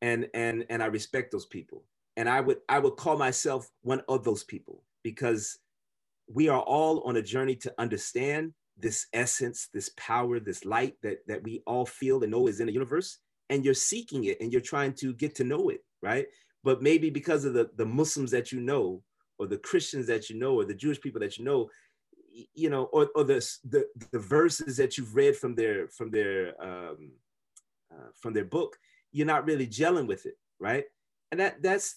and 0.00 0.28
and 0.34 0.64
and 0.70 0.82
I 0.82 0.86
respect 0.86 1.32
those 1.32 1.46
people. 1.46 1.84
And 2.16 2.28
I 2.28 2.40
would 2.40 2.58
I 2.68 2.78
would 2.78 2.96
call 2.96 3.16
myself 3.16 3.70
one 3.82 4.02
of 4.08 4.24
those 4.24 4.44
people 4.44 4.82
because 5.02 5.58
we 6.32 6.48
are 6.48 6.60
all 6.60 7.00
on 7.00 7.16
a 7.16 7.22
journey 7.22 7.56
to 7.56 7.74
understand 7.78 8.52
this 8.76 9.06
essence, 9.12 9.68
this 9.72 9.90
power, 9.96 10.40
this 10.40 10.64
light 10.64 10.94
that 11.02 11.18
that 11.26 11.42
we 11.42 11.62
all 11.66 11.86
feel 11.86 12.22
and 12.22 12.32
know 12.32 12.46
is 12.46 12.60
in 12.60 12.66
the 12.66 12.72
universe. 12.72 13.18
And 13.50 13.64
you're 13.64 13.74
seeking 13.74 14.24
it 14.24 14.40
and 14.40 14.52
you're 14.52 14.60
trying 14.60 14.92
to 14.94 15.14
get 15.14 15.34
to 15.36 15.44
know 15.44 15.70
it, 15.70 15.84
right? 16.02 16.26
But 16.64 16.82
maybe 16.82 17.10
because 17.10 17.44
of 17.44 17.54
the, 17.54 17.70
the 17.76 17.86
Muslims 17.86 18.30
that 18.32 18.52
you 18.52 18.60
know, 18.60 19.02
or 19.38 19.46
the 19.46 19.58
Christians 19.58 20.06
that 20.08 20.28
you 20.28 20.38
know, 20.38 20.54
or 20.54 20.64
the 20.64 20.74
Jewish 20.74 21.00
people 21.00 21.20
that 21.20 21.38
you 21.38 21.44
know, 21.44 21.70
you 22.54 22.70
know, 22.70 22.84
or, 22.84 23.08
or 23.14 23.24
the, 23.24 23.44
the 23.64 23.86
the 24.12 24.18
verses 24.18 24.76
that 24.76 24.96
you've 24.96 25.14
read 25.14 25.36
from 25.36 25.54
their 25.54 25.88
from 25.88 26.10
their 26.10 26.60
um, 26.62 27.12
uh, 27.92 28.10
from 28.20 28.34
their 28.34 28.44
book, 28.44 28.76
you're 29.12 29.26
not 29.26 29.46
really 29.46 29.66
gelling 29.66 30.06
with 30.06 30.26
it, 30.26 30.36
right? 30.60 30.84
And 31.30 31.40
that 31.40 31.62
that's 31.62 31.96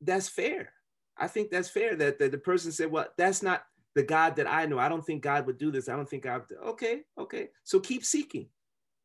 that's 0.00 0.28
fair. 0.28 0.72
I 1.16 1.26
think 1.28 1.50
that's 1.50 1.68
fair 1.68 1.94
that, 1.96 2.18
that 2.18 2.32
the 2.32 2.38
person 2.38 2.72
said, 2.72 2.90
well, 2.90 3.06
that's 3.18 3.42
not 3.42 3.64
the 3.94 4.02
God 4.02 4.36
that 4.36 4.50
I 4.50 4.66
know. 4.66 4.78
I 4.78 4.88
don't 4.88 5.04
think 5.04 5.22
God 5.22 5.46
would 5.46 5.58
do 5.58 5.70
this. 5.70 5.88
I 5.88 5.96
don't 5.96 6.08
think 6.08 6.22
God. 6.22 6.42
Okay, 6.66 7.02
okay. 7.18 7.48
So 7.64 7.78
keep 7.80 8.04
seeking, 8.04 8.48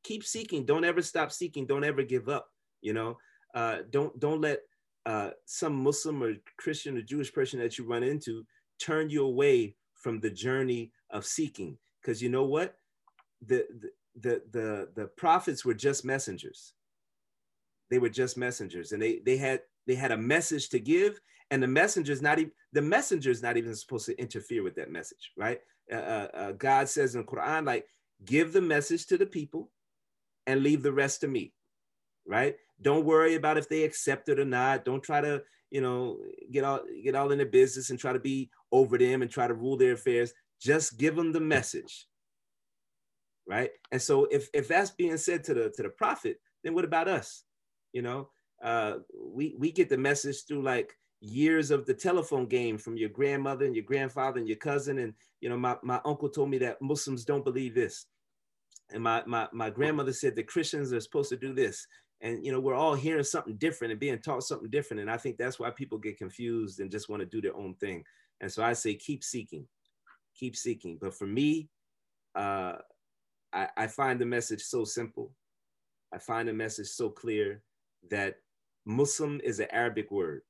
keep 0.06 0.23
seeking. 0.23 0.65
Don't 0.65 0.86
ever 0.86 1.02
stop 1.02 1.32
seeking. 1.32 1.65
Don't 1.65 1.84
ever 1.84 2.03
give 2.03 2.30
up. 2.30 2.48
You 2.82 2.94
know, 2.94 3.18
uh, 3.53 3.80
don't 3.90 4.18
don't 4.19 4.41
let 4.41 4.60
uh, 5.06 5.32
some 5.45 5.76
Muslim 5.76 6.23
or 6.23 6.34
Christian 6.57 6.98
or 6.98 7.02
Jewish 7.02 7.34
person 7.34 7.60
that 7.60 7.77
you 7.77 7.86
run 7.86 8.03
into 8.03 8.45
turn 8.80 9.10
you 9.10 9.26
away 9.26 9.76
from 9.94 10.19
the 10.19 10.30
journey 10.30 10.91
of 11.10 11.26
seeking. 11.26 11.77
Because 12.02 12.22
you 12.22 12.30
know 12.30 12.44
what, 12.44 12.77
the, 13.45 13.65
the 13.80 13.90
the 14.22 14.41
the 14.52 14.90
the 14.95 15.07
prophets 15.07 15.65
were 15.65 15.73
just 15.73 16.06
messengers 16.06 16.73
they 17.90 17.99
were 17.99 18.10
just 18.10 18.38
messengers 18.38 18.91
and 18.91 19.02
they 19.02 19.19
they 19.26 19.38
had 19.38 19.61
they 19.88 19.95
had 19.95 20.11
a 20.11 20.18
message 20.18 20.69
to 20.69 20.80
give 20.80 21.19
and 21.52 21.61
the 21.61 21.68
messenger's 21.68 22.22
not 22.22 22.40
even 22.40 22.52
the 22.73 22.82
messenger's 22.82 23.44
not 23.44 23.57
even 23.57 23.76
supposed 23.76 24.06
to 24.06 24.19
interfere 24.19 24.64
with 24.64 24.76
that 24.76 24.91
message 24.91 25.32
right 25.38 25.61
uh, 25.91 25.95
uh, 25.95 26.27
uh, 26.34 26.52
god 26.53 26.88
says 26.88 27.15
in 27.15 27.22
the 27.22 27.27
quran 27.27 27.65
like 27.65 27.86
give 28.23 28.53
the 28.53 28.61
message 28.61 29.06
to 29.06 29.18
the 29.18 29.26
people 29.26 29.69
and 30.47 30.63
leave 30.63 30.84
the 30.84 30.93
rest 30.93 31.22
to 31.22 31.27
me 31.27 31.53
right? 32.27 32.55
Don't 32.81 33.05
worry 33.05 33.35
about 33.35 33.57
if 33.57 33.69
they 33.69 33.84
accept 33.84 34.30
it 34.30 34.39
or 34.39 34.45
not. 34.45 34.85
Don't 34.85 35.03
try 35.03 35.22
to 35.22 35.43
you 35.72 35.81
know 35.81 36.17
get 36.51 36.63
all 36.63 36.81
get 37.03 37.15
all 37.15 37.31
in 37.31 37.38
the 37.38 37.45
business 37.45 37.89
and 37.89 37.99
try 37.99 38.13
to 38.13 38.19
be 38.19 38.49
over 38.72 38.97
them 38.97 39.22
and 39.22 39.31
try 39.31 39.47
to 39.47 39.53
rule 39.53 39.77
their 39.77 39.93
affairs. 39.93 40.34
Just 40.61 40.97
give 40.97 41.15
them 41.15 41.31
the 41.31 41.39
message 41.39 42.07
right? 43.47 43.69
And 43.91 44.01
so 44.01 44.26
if 44.26 44.49
if 44.53 44.67
that's 44.67 44.91
being 44.91 45.17
said 45.17 45.43
to 45.45 45.53
the 45.53 45.69
to 45.76 45.84
the 45.84 45.89
prophet 45.89 46.39
then 46.63 46.73
what 46.73 46.85
about 46.85 47.07
us? 47.07 47.43
You 47.93 48.01
know 48.01 48.30
uh, 48.63 48.97
we 49.23 49.55
we 49.57 49.72
get 49.72 49.89
the 49.89 49.97
message 49.97 50.45
through 50.47 50.63
like 50.63 50.95
years 51.22 51.72
of 51.72 51.85
the 51.85 51.93
telephone 51.93 52.45
game 52.47 52.77
from 52.77 52.97
your 52.97 53.09
grandmother 53.09 53.65
and 53.65 53.76
your 53.76 53.85
grandfather 53.85 54.39
and 54.39 54.47
your 54.47 54.57
cousin. 54.57 54.99
And 54.99 55.13
you 55.41 55.49
know 55.49 55.57
my, 55.57 55.77
my 55.84 56.01
uncle 56.05 56.30
told 56.30 56.49
me 56.49 56.57
that 56.59 56.81
muslims 56.81 57.26
don't 57.26 57.45
believe 57.45 57.76
this 57.76 58.07
and 58.91 59.03
my, 59.03 59.23
my 59.25 59.47
my 59.51 59.69
grandmother 59.69 60.13
said 60.13 60.35
that 60.35 60.47
christians 60.47 60.93
are 60.93 60.99
supposed 60.99 61.29
to 61.29 61.37
do 61.37 61.53
this. 61.53 61.87
And 62.21 62.45
you 62.45 62.51
know 62.51 62.59
we're 62.59 62.75
all 62.75 62.95
hearing 62.95 63.23
something 63.23 63.57
different 63.57 63.91
and 63.91 63.99
being 63.99 64.19
taught 64.19 64.43
something 64.43 64.69
different. 64.69 65.01
And 65.01 65.11
i 65.11 65.17
think 65.17 65.37
that's 65.37 65.59
why 65.59 65.69
people 65.71 65.97
get 65.97 66.17
confused 66.17 66.79
and 66.79 66.91
just 66.91 67.09
want 67.09 67.21
to 67.21 67.25
do 67.25 67.41
their 67.41 67.55
own 67.55 67.75
thing. 67.75 68.03
And 68.41 68.51
so 68.51 68.63
i 68.63 68.73
say 68.73 68.95
keep 68.95 69.23
seeking 69.23 69.67
keep 70.35 70.55
seeking. 70.55 70.97
But 71.01 71.15
for 71.15 71.27
me 71.27 71.69
uh, 72.35 72.75
I, 73.53 73.69
I 73.77 73.87
find 73.87 74.19
the 74.19 74.25
message 74.25 74.61
so 74.61 74.83
simple. 74.83 75.31
I 76.13 76.17
find 76.19 76.47
the 76.47 76.53
message 76.53 76.87
so 76.87 77.09
clear 77.09 77.61
that 78.11 78.35
Muslim 78.85 79.41
is 79.43 79.59
an 79.59 79.67
Arabic 79.71 80.11
word. 80.11 80.41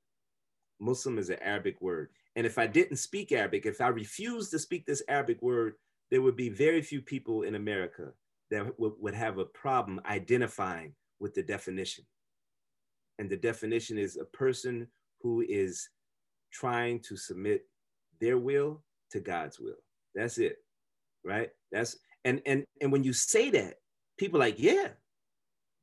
Muslim 0.79 1.17
is 1.17 1.29
an 1.29 1.37
Arabic 1.41 1.81
word. 1.81 2.09
And 2.35 2.45
if 2.45 2.57
I 2.57 2.67
didn't 2.67 2.97
speak 2.97 3.31
Arabic, 3.31 3.65
if 3.65 3.79
I 3.79 3.87
refused 3.87 4.51
to 4.51 4.59
speak 4.59 4.85
this 4.85 5.03
Arabic 5.07 5.41
word, 5.41 5.75
there 6.11 6.21
would 6.21 6.35
be 6.35 6.49
very 6.49 6.81
few 6.81 7.01
people 7.01 7.43
in 7.43 7.55
America 7.55 8.11
that 8.51 8.73
would 8.77 9.15
have 9.15 9.37
a 9.37 9.45
problem 9.45 9.99
identifying 10.05 10.93
with 11.19 11.33
the 11.33 11.43
definition. 11.43 12.05
And 13.17 13.29
the 13.29 13.37
definition 13.37 13.97
is 13.97 14.17
a 14.17 14.25
person 14.25 14.87
who 15.21 15.43
is 15.47 15.89
trying 16.51 16.99
to 17.01 17.17
submit 17.17 17.65
their 18.19 18.37
will 18.37 18.83
to 19.11 19.19
God's 19.19 19.59
will. 19.59 19.77
That's 20.13 20.37
it. 20.37 20.57
Right? 21.23 21.49
That's 21.71 21.97
and 22.23 22.41
and 22.45 22.65
and 22.81 22.91
when 22.91 23.03
you 23.03 23.13
say 23.13 23.49
that, 23.51 23.75
people 24.17 24.39
like, 24.39 24.55
yeah, 24.59 24.89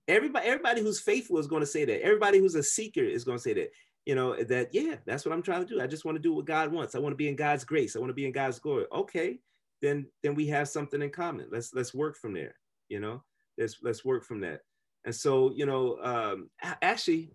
Everybody, 0.09 0.47
everybody 0.47 0.83
who's 0.83 1.01
faithful 1.01 1.39
is 1.39 1.47
going 1.47 1.61
to 1.61 1.67
say 1.67 1.85
that. 1.85 2.03
Everybody 2.03 2.39
who's 2.39 2.57
a 2.57 2.63
seeker 2.63 3.05
is 3.05 3.25
going 3.25 3.39
to 3.39 3.43
say 3.43 3.55
that. 3.55 3.71
You 4.05 4.17
know 4.17 4.35
that. 4.43 4.71
Yeah, 4.73 4.97
that's 5.07 5.25
what 5.25 5.33
I'm 5.33 5.43
trying 5.43 5.65
to 5.65 5.75
do. 5.75 5.81
I 5.81 5.87
just 5.87 6.05
want 6.05 6.17
to 6.17 6.23
do 6.23 6.35
what 6.35 6.45
God 6.45 6.73
wants. 6.73 6.95
I 6.95 6.99
want 6.99 7.13
to 7.13 7.17
be 7.17 7.29
in 7.29 7.37
God's 7.37 7.65
grace. 7.65 7.95
I 7.95 8.01
want 8.01 8.11
to 8.11 8.15
be 8.15 8.27
in 8.27 8.33
God's 8.33 8.59
glory. 8.59 8.87
Okay, 8.93 9.39
then 9.83 10.07
then 10.23 10.35
we 10.35 10.47
have 10.47 10.69
something 10.69 11.03
in 11.03 11.11
common. 11.11 11.49
Let's 11.51 11.75
let's 11.75 11.93
work 11.93 12.17
from 12.17 12.33
there. 12.33 12.55
You 12.89 13.01
know, 13.01 13.23
let's 13.59 13.77
let's 13.83 14.05
work 14.05 14.25
from 14.25 14.41
that. 14.41 14.61
And 15.05 15.15
so 15.15 15.53
you 15.55 15.67
know, 15.67 15.99
um, 16.03 16.51
actually, 16.81 17.33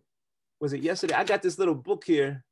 was 0.60 0.74
it 0.74 0.82
yesterday? 0.82 1.14
I 1.14 1.26
got 1.26 1.44
this 1.44 1.60
little 1.60 1.76
book 1.76 2.04
here. 2.06 2.44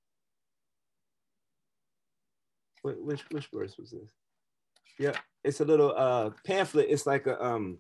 Which 2.84 3.22
which 3.32 3.48
verse 3.52 3.78
was 3.80 3.92
this? 3.92 4.12
Yeah, 5.00 5.18
it's 5.44 5.62
a 5.62 5.66
little 5.66 5.94
uh, 5.98 6.30
pamphlet. 6.46 6.88
It's 6.90 7.08
like 7.08 7.26
a 7.26 7.44
um, 7.44 7.80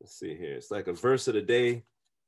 let's 0.00 0.18
see 0.18 0.36
here. 0.36 0.54
It's 0.54 0.70
like 0.70 0.86
a 0.86 0.92
verse 0.92 1.26
of 1.26 1.34
the 1.34 1.42
day. 1.42 1.84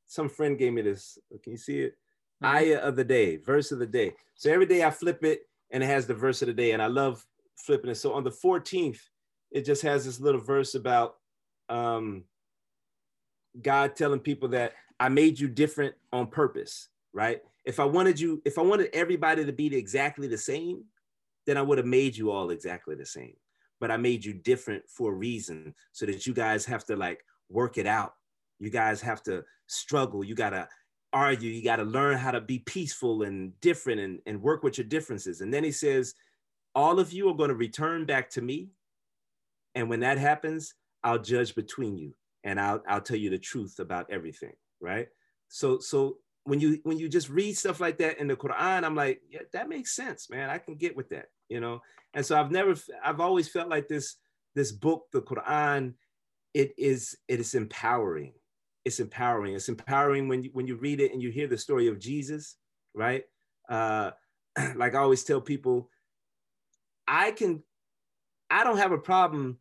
Some 0.06 0.28
friend 0.28 0.58
gave 0.58 0.72
me 0.72 0.82
this. 0.82 1.18
Can 1.42 1.52
you 1.52 1.58
see 1.58 1.80
it? 1.80 1.96
Mm-hmm. 2.42 2.56
Ayah 2.56 2.78
of 2.78 2.96
the 2.96 3.04
day, 3.04 3.36
verse 3.36 3.72
of 3.72 3.78
the 3.78 3.86
day. 3.86 4.14
So 4.34 4.52
every 4.52 4.66
day 4.66 4.82
I 4.82 4.90
flip 4.90 5.22
it 5.24 5.42
and 5.70 5.82
it 5.82 5.86
has 5.86 6.06
the 6.06 6.14
verse 6.14 6.42
of 6.42 6.48
the 6.48 6.54
day. 6.54 6.72
And 6.72 6.82
I 6.82 6.86
love 6.86 7.24
flipping 7.56 7.90
it. 7.90 7.96
So 7.96 8.12
on 8.12 8.24
the 8.24 8.30
14th, 8.30 9.00
it 9.50 9.64
just 9.64 9.82
has 9.82 10.04
this 10.04 10.20
little 10.20 10.40
verse 10.40 10.74
about 10.74 11.16
um, 11.68 12.24
God 13.60 13.96
telling 13.96 14.20
people 14.20 14.48
that 14.50 14.74
I 14.98 15.08
made 15.08 15.38
you 15.38 15.48
different 15.48 15.94
on 16.12 16.26
purpose, 16.28 16.88
right? 17.12 17.40
If 17.64 17.80
I 17.80 17.84
wanted 17.84 18.18
you, 18.20 18.42
if 18.44 18.58
I 18.58 18.62
wanted 18.62 18.90
everybody 18.92 19.44
to 19.44 19.52
be 19.52 19.74
exactly 19.76 20.26
the 20.26 20.38
same, 20.38 20.84
then 21.46 21.56
I 21.56 21.62
would 21.62 21.78
have 21.78 21.86
made 21.86 22.16
you 22.16 22.30
all 22.30 22.50
exactly 22.50 22.94
the 22.94 23.06
same. 23.06 23.34
But 23.80 23.90
I 23.90 23.96
made 23.96 24.24
you 24.24 24.32
different 24.32 24.84
for 24.88 25.12
a 25.12 25.14
reason 25.14 25.74
so 25.92 26.06
that 26.06 26.26
you 26.26 26.34
guys 26.34 26.64
have 26.66 26.84
to 26.86 26.96
like 26.96 27.24
work 27.50 27.78
it 27.78 27.86
out. 27.86 28.14
You 28.58 28.70
guys 28.70 29.00
have 29.02 29.22
to 29.24 29.44
struggle. 29.66 30.24
You 30.24 30.34
got 30.34 30.50
to 30.50 30.68
argue. 31.12 31.50
You 31.50 31.62
got 31.62 31.76
to 31.76 31.84
learn 31.84 32.16
how 32.16 32.30
to 32.30 32.40
be 32.40 32.60
peaceful 32.60 33.22
and 33.22 33.58
different 33.60 34.00
and, 34.00 34.20
and 34.26 34.42
work 34.42 34.62
with 34.62 34.78
your 34.78 34.86
differences. 34.86 35.40
And 35.40 35.52
then 35.52 35.62
he 35.62 35.72
says, 35.72 36.14
All 36.76 37.00
of 37.00 37.12
you 37.12 37.28
are 37.28 37.34
going 37.34 37.48
to 37.48 37.56
return 37.56 38.04
back 38.04 38.30
to 38.30 38.40
me. 38.40 38.68
And 39.74 39.90
when 39.90 40.00
that 40.00 40.18
happens, 40.18 40.74
I'll 41.02 41.18
judge 41.18 41.56
between 41.56 41.96
you 41.96 42.14
and 42.44 42.60
I'll, 42.60 42.82
I'll 42.88 43.00
tell 43.00 43.16
you 43.16 43.30
the 43.30 43.38
truth 43.38 43.80
about 43.80 44.10
everything. 44.10 44.52
Right. 44.80 45.08
So, 45.48 45.80
so 45.80 46.18
when 46.44 46.60
you 46.60 46.78
when 46.84 46.98
you 46.98 47.08
just 47.08 47.28
read 47.28 47.56
stuff 47.56 47.80
like 47.80 47.98
that 47.98 48.18
in 48.18 48.28
the 48.28 48.36
Quran, 48.36 48.84
I'm 48.84 48.94
like, 48.94 49.20
yeah, 49.28 49.40
that 49.52 49.68
makes 49.68 49.96
sense, 49.96 50.30
man. 50.30 50.48
I 50.48 50.58
can 50.58 50.76
get 50.76 50.96
with 50.96 51.08
that, 51.08 51.26
you 51.48 51.58
know. 51.58 51.80
And 52.14 52.24
so 52.24 52.38
I've 52.38 52.52
never, 52.52 52.74
I've 53.02 53.20
always 53.20 53.48
felt 53.48 53.68
like 53.68 53.88
this 53.88 54.16
this 54.54 54.70
book, 54.70 55.06
the 55.12 55.22
Quran, 55.22 55.94
it 56.56 56.72
is 56.78 57.14
it 57.28 57.38
is 57.38 57.54
empowering 57.54 58.32
it's 58.86 58.98
empowering 58.98 59.54
it's 59.54 59.68
empowering 59.68 60.26
when 60.26 60.42
you 60.42 60.48
when 60.54 60.66
you 60.66 60.76
read 60.76 61.02
it 61.02 61.12
and 61.12 61.20
you 61.20 61.28
hear 61.28 61.46
the 61.46 61.58
story 61.58 61.86
of 61.86 61.98
jesus 61.98 62.56
right 62.94 63.24
uh 63.68 64.10
like 64.74 64.94
i 64.94 64.98
always 64.98 65.22
tell 65.22 65.38
people 65.38 65.90
i 67.06 67.30
can 67.30 67.62
i 68.50 68.64
don't 68.64 68.78
have 68.78 68.92
a 68.92 68.98
problem 68.98 69.58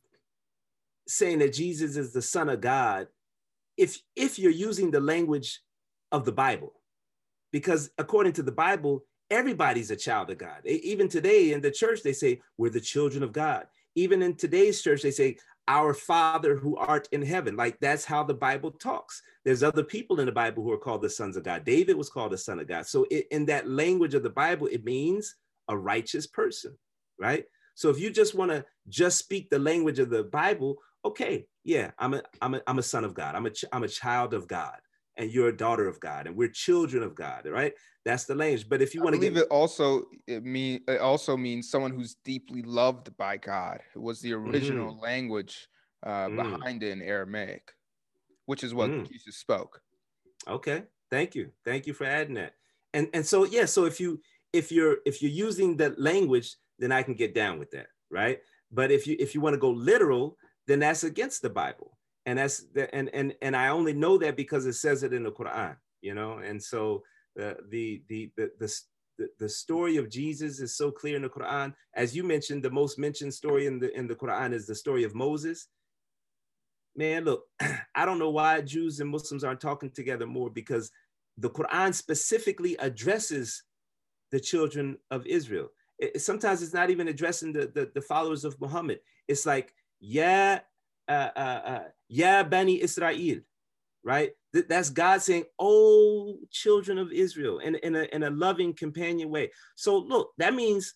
saying 1.08 1.40
that 1.40 1.54
jesus 1.54 1.98
is 1.98 2.14
the 2.14 2.22
son 2.22 2.50
of 2.50 2.62
god 2.62 3.08
if 3.78 4.00
if 4.16 4.40
you're 4.40 4.52
using 4.52 4.92
the 4.92 5.00
language 5.00 5.62
of 6.12 6.26
the 6.26 6.32
bible 6.32 6.74
because 7.52 7.90
according 7.98 8.34
to 8.34 8.44
the 8.44 8.52
bible 8.52 9.04
everybody's 9.30 9.92
a 9.92 9.96
child 9.96 10.30
of 10.30 10.38
god 10.38 10.62
even 10.66 11.08
today 11.08 11.54
in 11.54 11.62
the 11.62 11.72
church 11.72 12.02
they 12.04 12.14
say 12.14 12.40
we're 12.58 12.70
the 12.70 12.80
children 12.80 13.24
of 13.24 13.32
god 13.32 13.68
even 13.96 14.22
in 14.22 14.36
today's 14.36 14.82
church 14.82 15.02
they 15.02 15.12
say 15.12 15.36
our 15.68 15.94
Father 15.94 16.56
who 16.56 16.78
art 16.78 17.08
in 17.12 17.22
heaven. 17.22 17.56
Like 17.56 17.80
that's 17.80 18.06
how 18.06 18.24
the 18.24 18.34
Bible 18.34 18.72
talks. 18.72 19.22
There's 19.44 19.64
other 19.64 19.84
people 19.84 20.20
in 20.20 20.26
the 20.26 20.32
Bible 20.32 20.64
who 20.64 20.72
are 20.72 20.78
called 20.78 21.02
the 21.02 21.10
sons 21.10 21.38
of 21.38 21.44
God. 21.44 21.66
David 21.66 21.96
was 21.96 22.10
called 22.10 22.32
the 22.32 22.38
son 22.38 22.60
of 22.60 22.68
God. 22.68 22.86
So 22.86 23.06
it, 23.10 23.28
in 23.32 23.46
that 23.48 23.70
language 23.70 24.14
of 24.14 24.24
the 24.24 24.30
Bible, 24.30 24.68
it 24.68 24.84
means 24.84 25.36
a 25.68 25.78
righteous 25.78 26.28
person, 26.28 26.78
right? 27.20 27.46
So 27.76 27.90
if 27.90 28.00
you 28.00 28.10
just 28.10 28.36
want 28.36 28.52
to 28.52 28.66
just 28.88 29.18
speak 29.18 29.50
the 29.50 29.60
language 29.60 30.00
of 30.00 30.10
the 30.10 30.24
Bible, 30.24 30.78
okay, 31.04 31.46
yeah, 31.64 31.92
I'm 32.00 32.14
a, 32.14 32.24
I'm 32.42 32.56
a, 32.56 32.62
I'm 32.68 32.80
a 32.80 32.84
son 32.84 33.04
of 33.04 33.14
God. 33.14 33.36
I'm 33.36 33.46
a, 33.46 33.50
ch- 33.50 33.66
I'm 33.72 33.84
a 33.84 33.88
child 33.88 34.34
of 34.34 34.48
God 34.48 34.78
and 35.18 35.32
you're 35.32 35.50
a 35.50 35.56
daughter 35.56 35.88
of 35.88 36.00
God 36.00 36.28
and 36.28 36.36
we're 36.36 36.50
children 36.50 37.04
of 37.04 37.16
God, 37.16 37.46
right? 37.46 37.74
That's 38.04 38.26
the 38.26 38.36
language. 38.36 38.68
But 38.70 38.82
if 38.82 38.94
you 38.94 39.02
want 39.02 39.16
to 39.16 39.22
get 39.22 39.36
it 39.36 39.48
also 39.50 40.06
it 40.28 40.44
mean 40.44 40.82
it 40.88 41.00
also 41.00 41.38
means 41.38 41.70
someone 41.70 41.92
who's 41.92 42.16
deeply 42.24 42.62
loved 42.62 43.16
by 43.18 43.38
God. 43.38 43.82
It 43.96 44.02
was 44.02 44.22
the 44.22 44.34
original 44.34 44.92
mm-hmm. 44.92 45.04
language 45.04 45.68
uh, 46.06 46.28
mm. 46.28 46.36
behind 46.36 46.84
it 46.84 46.92
in 46.92 47.02
Aramaic, 47.02 47.72
which 48.46 48.64
is 48.64 48.74
what 48.74 48.90
mm. 48.90 49.08
Jesus 49.08 49.38
spoke. 49.38 49.82
Okay, 50.48 50.84
thank 51.10 51.34
you, 51.34 51.52
thank 51.64 51.88
you 51.88 51.94
for 51.94 52.06
adding 52.06 52.36
that. 52.36 52.54
And 52.94 53.10
and 53.14 53.26
so 53.26 53.46
yeah, 53.46 53.66
so 53.66 53.86
if 53.86 54.00
you 54.00 54.22
if 54.54 54.72
you're 54.72 54.98
if 55.06 55.22
you're 55.22 55.32
using 55.32 55.78
that 55.78 56.00
language, 56.00 56.56
then 56.80 56.91
I 56.91 57.03
can 57.03 57.14
get 57.14 57.34
down 57.34 57.60
with 57.60 57.72
that, 57.72 57.88
right? 58.10 58.39
But 58.72 58.91
if 58.91 59.07
you 59.07 59.15
if 59.19 59.35
you 59.35 59.41
want 59.41 59.53
to 59.53 59.60
go 59.60 59.72
literal, 59.72 60.38
then 60.68 60.80
that's 60.80 61.03
against 61.03 61.41
the 61.41 61.49
Bible 61.49 61.95
and 62.26 62.39
that's 62.39 62.64
the, 62.73 62.93
and 62.93 63.10
and 63.14 63.35
and 63.41 63.56
I 63.56 63.69
only 63.69 63.93
know 63.93 64.18
that 64.18 64.35
because 64.35 64.65
it 64.65 64.73
says 64.73 65.03
it 65.03 65.14
in 65.14 65.23
the 65.23 65.31
Quran, 65.31 65.76
you 66.02 66.14
know. 66.14 66.39
And 66.39 66.61
so 66.61 67.03
uh, 67.39 67.53
the, 67.69 68.02
the 68.10 68.31
the 68.35 68.49
the 68.60 68.80
the 69.18 69.27
the 69.39 69.49
story 69.49 69.97
of 69.97 70.10
Jesus 70.10 70.60
is 70.60 70.76
so 70.76 70.91
clear 70.91 71.15
in 71.15 71.22
the 71.22 71.30
Quran. 71.30 71.73
As 71.93 72.15
you 72.15 72.23
mentioned, 72.23 72.64
the 72.64 72.72
most 72.72 72.97
mentioned 72.97 73.34
story 73.34 73.68
in 73.68 73.80
the 73.80 73.95
in 73.95 74.07
the 74.07 74.15
Quran 74.15 74.53
is 74.53 74.65
the 74.65 74.76
story 74.76 75.03
of 75.03 75.14
Moses. 75.14 75.68
Man, 76.95 77.26
look, 77.26 77.43
I 77.95 78.06
don't 78.06 78.19
know 78.19 78.31
why 78.31 78.61
Jews 78.61 78.99
and 78.99 79.10
Muslims 79.10 79.43
aren't 79.43 79.61
talking 79.61 79.91
together 79.91 80.26
more 80.26 80.49
because 80.49 80.91
the 81.38 81.49
Quran 81.49 81.93
specifically 81.93 82.76
addresses 82.77 83.64
the 84.31 84.39
children 84.39 84.97
of 85.11 85.27
Israel. 85.27 85.69
It, 86.00 86.22
sometimes 86.22 86.62
it's 86.62 86.74
not 86.74 86.90
even 86.90 87.08
addressing 87.08 87.54
the, 87.54 87.72
the, 87.74 87.92
the 87.94 88.02
followers 88.02 88.46
of 88.46 88.60
Muhammad. 88.60 89.00
It's 89.28 89.46
like, 89.46 89.74
yeah, 90.00 90.60
uh, 91.08 91.30
uh, 91.36 91.62
uh, 91.66 91.84
Ya 92.10 92.44
Bani 92.44 92.82
Israel, 92.82 93.40
right? 94.04 94.32
Th- 94.54 94.66
that's 94.68 94.90
God 94.90 95.22
saying, 95.22 95.46
Oh, 95.60 96.38
children 96.52 96.98
of 96.98 97.12
Israel, 97.12 97.60
in, 97.60 97.76
in, 97.76 97.96
a, 97.96 98.04
in 98.14 98.24
a 98.24 98.30
loving 98.30 98.74
companion 98.74 99.30
way. 99.30 99.52
So 99.76 99.98
look, 99.98 100.32
that 100.38 100.54
means 100.54 100.94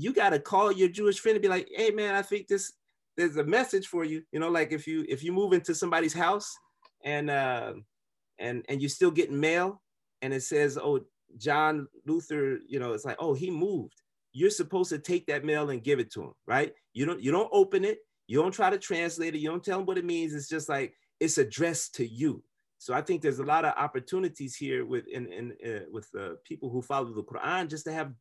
you 0.00 0.12
got 0.12 0.30
to 0.30 0.38
call 0.38 0.72
your 0.72 0.88
Jewish 0.88 1.20
friend 1.20 1.36
and 1.36 1.42
be 1.42 1.48
like, 1.48 1.68
hey 1.74 1.90
man, 1.90 2.14
I 2.14 2.22
think 2.22 2.48
this 2.48 2.72
there's 3.16 3.36
a 3.36 3.44
message 3.44 3.86
for 3.86 4.04
you. 4.04 4.22
You 4.32 4.40
know, 4.40 4.48
like 4.48 4.72
if 4.72 4.86
you 4.86 5.04
if 5.08 5.22
you 5.22 5.32
move 5.32 5.52
into 5.52 5.74
somebody's 5.74 6.14
house 6.14 6.56
and 7.04 7.28
uh, 7.28 7.74
and 8.38 8.64
and 8.68 8.80
you're 8.80 8.88
still 8.88 9.10
getting 9.10 9.38
mail 9.38 9.82
and 10.22 10.32
it 10.32 10.42
says, 10.42 10.78
oh, 10.78 11.00
John 11.36 11.86
Luther, 12.06 12.58
you 12.66 12.78
know, 12.78 12.92
it's 12.92 13.04
like, 13.04 13.16
oh, 13.18 13.34
he 13.34 13.50
moved. 13.50 13.99
You're 14.32 14.50
supposed 14.50 14.90
to 14.90 14.98
take 14.98 15.26
that 15.26 15.44
mail 15.44 15.70
and 15.70 15.82
give 15.82 15.98
it 15.98 16.12
to 16.12 16.22
him, 16.22 16.32
right? 16.46 16.72
You 16.92 17.06
don't 17.06 17.20
you 17.20 17.32
don't 17.32 17.50
open 17.52 17.84
it. 17.84 17.98
You 18.26 18.40
don't 18.40 18.52
try 18.52 18.70
to 18.70 18.78
translate 18.78 19.34
it. 19.34 19.40
You 19.40 19.50
don't 19.50 19.64
tell 19.64 19.78
them 19.78 19.86
what 19.86 19.98
it 19.98 20.04
means. 20.04 20.34
It's 20.34 20.48
just 20.48 20.68
like 20.68 20.94
it's 21.18 21.38
addressed 21.38 21.96
to 21.96 22.06
you. 22.06 22.42
So 22.78 22.94
I 22.94 23.02
think 23.02 23.20
there's 23.20 23.40
a 23.40 23.44
lot 23.44 23.64
of 23.64 23.74
opportunities 23.76 24.56
here 24.56 24.86
with 24.86 25.06
in, 25.08 25.30
in 25.32 25.52
uh, 25.66 25.84
with 25.90 26.08
uh, 26.18 26.30
people 26.44 26.70
who 26.70 26.80
follow 26.80 27.12
the 27.12 27.22
Quran 27.22 27.68
just 27.68 27.84
to 27.84 27.92
have 27.92 28.12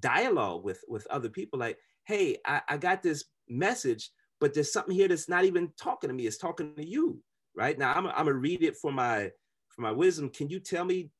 dialogue 0.00 0.64
with 0.64 0.82
with 0.88 1.06
other 1.08 1.28
people. 1.28 1.58
Like, 1.58 1.76
hey, 2.06 2.38
I, 2.46 2.62
I 2.68 2.76
got 2.78 3.02
this 3.02 3.24
message, 3.48 4.10
but 4.40 4.54
there's 4.54 4.72
something 4.72 4.94
here 4.94 5.08
that's 5.08 5.28
not 5.28 5.44
even 5.44 5.72
talking 5.78 6.08
to 6.08 6.14
me. 6.14 6.26
It's 6.26 6.38
talking 6.38 6.74
to 6.76 6.86
you, 6.86 7.20
right? 7.54 7.78
Now 7.78 7.92
I'm 7.92 8.06
I'm 8.06 8.26
gonna 8.26 8.34
read 8.34 8.62
it 8.62 8.76
for 8.76 8.92
my 8.92 9.30
for 9.68 9.82
my 9.82 9.92
wisdom. 9.92 10.30
Can 10.30 10.48
you 10.48 10.60
tell 10.60 10.84
me? 10.84 11.10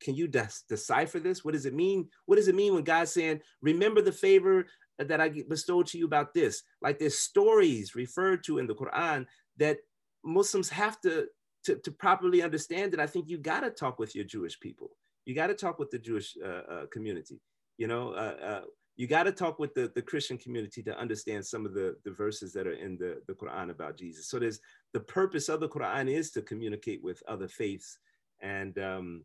Can 0.00 0.14
you 0.14 0.28
de- 0.28 0.48
decipher 0.68 1.18
this? 1.18 1.44
What 1.44 1.54
does 1.54 1.66
it 1.66 1.74
mean? 1.74 2.08
What 2.26 2.36
does 2.36 2.48
it 2.48 2.54
mean 2.54 2.74
when 2.74 2.84
God's 2.84 3.12
saying, 3.12 3.40
"Remember 3.62 4.02
the 4.02 4.12
favor 4.12 4.66
that 4.98 5.20
I 5.20 5.28
bestowed 5.48 5.86
to 5.88 5.98
you 5.98 6.06
about 6.06 6.34
this. 6.34 6.62
Like 6.80 6.98
there's 6.98 7.18
stories 7.18 7.94
referred 7.94 8.44
to 8.44 8.58
in 8.58 8.66
the 8.66 8.74
Quran 8.74 9.26
that 9.58 9.78
Muslims 10.24 10.68
have 10.70 11.00
to, 11.02 11.26
to, 11.64 11.76
to 11.76 11.90
properly 11.90 12.42
understand 12.42 12.92
that 12.92 13.00
I 13.00 13.06
think 13.06 13.28
you 13.28 13.38
got 13.38 13.60
to 13.60 13.70
talk 13.70 13.98
with 13.98 14.14
your 14.14 14.24
Jewish 14.24 14.58
people. 14.58 14.90
You 15.24 15.34
got 15.34 15.48
to 15.48 15.54
talk 15.54 15.78
with 15.78 15.90
the 15.90 15.98
Jewish 15.98 16.36
uh, 16.42 16.72
uh, 16.72 16.86
community. 16.86 17.40
You 17.78 17.88
know, 17.88 18.12
uh, 18.12 18.36
uh 18.42 18.60
you 18.98 19.06
got 19.06 19.24
to 19.24 19.32
talk 19.32 19.58
with 19.58 19.74
the, 19.74 19.92
the 19.94 20.00
Christian 20.00 20.38
community 20.38 20.82
to 20.82 20.98
understand 20.98 21.44
some 21.44 21.66
of 21.66 21.74
the, 21.74 21.96
the 22.06 22.12
verses 22.12 22.54
that 22.54 22.66
are 22.66 22.72
in 22.72 22.96
the, 22.96 23.20
the 23.26 23.34
Quran 23.34 23.70
about 23.70 23.98
Jesus. 23.98 24.26
So 24.30 24.38
there's 24.38 24.58
the 24.94 25.00
purpose 25.00 25.50
of 25.50 25.60
the 25.60 25.68
Quran 25.68 26.10
is 26.10 26.30
to 26.30 26.40
communicate 26.40 27.04
with 27.04 27.22
other 27.28 27.46
faiths 27.46 27.98
and 28.40 28.78
um, 28.78 29.24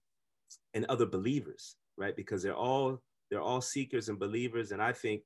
and 0.74 0.86
other 0.86 1.06
believers, 1.06 1.76
right? 1.98 2.16
Because 2.16 2.44
they're 2.44 2.56
all 2.56 3.02
they're 3.30 3.42
all 3.42 3.62
seekers 3.62 4.10
and 4.10 4.20
believers. 4.20 4.72
And 4.72 4.82
I 4.82 4.92
think 4.92 5.24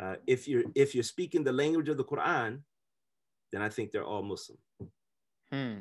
uh, 0.00 0.16
if 0.26 0.46
you're 0.46 0.64
if 0.74 0.94
you're 0.94 1.04
speaking 1.04 1.44
the 1.44 1.52
language 1.52 1.88
of 1.88 1.96
the 1.96 2.04
Quran, 2.04 2.60
then 3.52 3.62
I 3.62 3.68
think 3.68 3.90
they're 3.90 4.04
all 4.04 4.22
Muslim. 4.22 4.58
Hmm. 5.52 5.78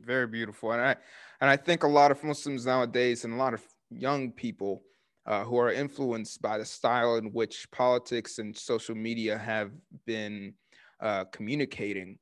Very 0.00 0.26
beautiful, 0.26 0.72
and 0.72 0.80
I 0.80 0.96
and 1.40 1.50
I 1.50 1.56
think 1.56 1.82
a 1.82 1.88
lot 1.88 2.10
of 2.10 2.22
Muslims 2.22 2.66
nowadays 2.66 3.24
and 3.24 3.34
a 3.34 3.36
lot 3.36 3.54
of 3.54 3.62
young 3.90 4.30
people 4.30 4.82
uh, 5.26 5.44
who 5.44 5.58
are 5.58 5.72
influenced 5.72 6.40
by 6.40 6.56
the 6.58 6.64
style 6.64 7.16
in 7.16 7.26
which 7.32 7.70
politics 7.70 8.38
and 8.38 8.56
social 8.56 8.94
media 8.94 9.36
have 9.36 9.72
been 10.06 10.54
uh, 11.00 11.24
communicating 11.26 12.18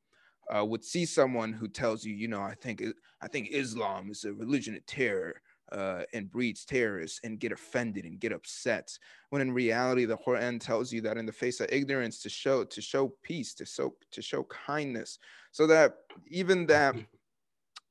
uh, 0.54 0.64
would 0.64 0.84
see 0.84 1.04
someone 1.04 1.52
who 1.52 1.68
tells 1.68 2.04
you, 2.04 2.14
you 2.14 2.28
know, 2.28 2.42
I 2.42 2.54
think 2.54 2.82
I 3.20 3.28
think 3.28 3.48
Islam 3.50 4.10
is 4.10 4.24
a 4.24 4.32
religion 4.32 4.74
of 4.74 4.84
terror 4.86 5.40
uh, 5.72 6.02
and 6.12 6.30
breeds 6.30 6.64
terrorists 6.64 7.20
and 7.24 7.40
get 7.40 7.52
offended 7.52 8.04
and 8.04 8.20
get 8.20 8.32
upset 8.32 8.96
when 9.30 9.42
in 9.42 9.52
reality 9.52 10.04
the 10.04 10.16
quran 10.16 10.60
tells 10.60 10.92
you 10.92 11.00
that 11.00 11.16
in 11.16 11.26
the 11.26 11.32
face 11.32 11.60
of 11.60 11.68
ignorance 11.72 12.20
to 12.20 12.28
show 12.28 12.64
to 12.64 12.80
show 12.80 13.12
peace 13.22 13.54
to 13.54 13.64
show 13.66 13.92
to 14.10 14.22
show 14.22 14.44
kindness 14.44 15.18
so 15.50 15.66
that 15.66 15.96
even 16.28 16.66
that 16.66 16.94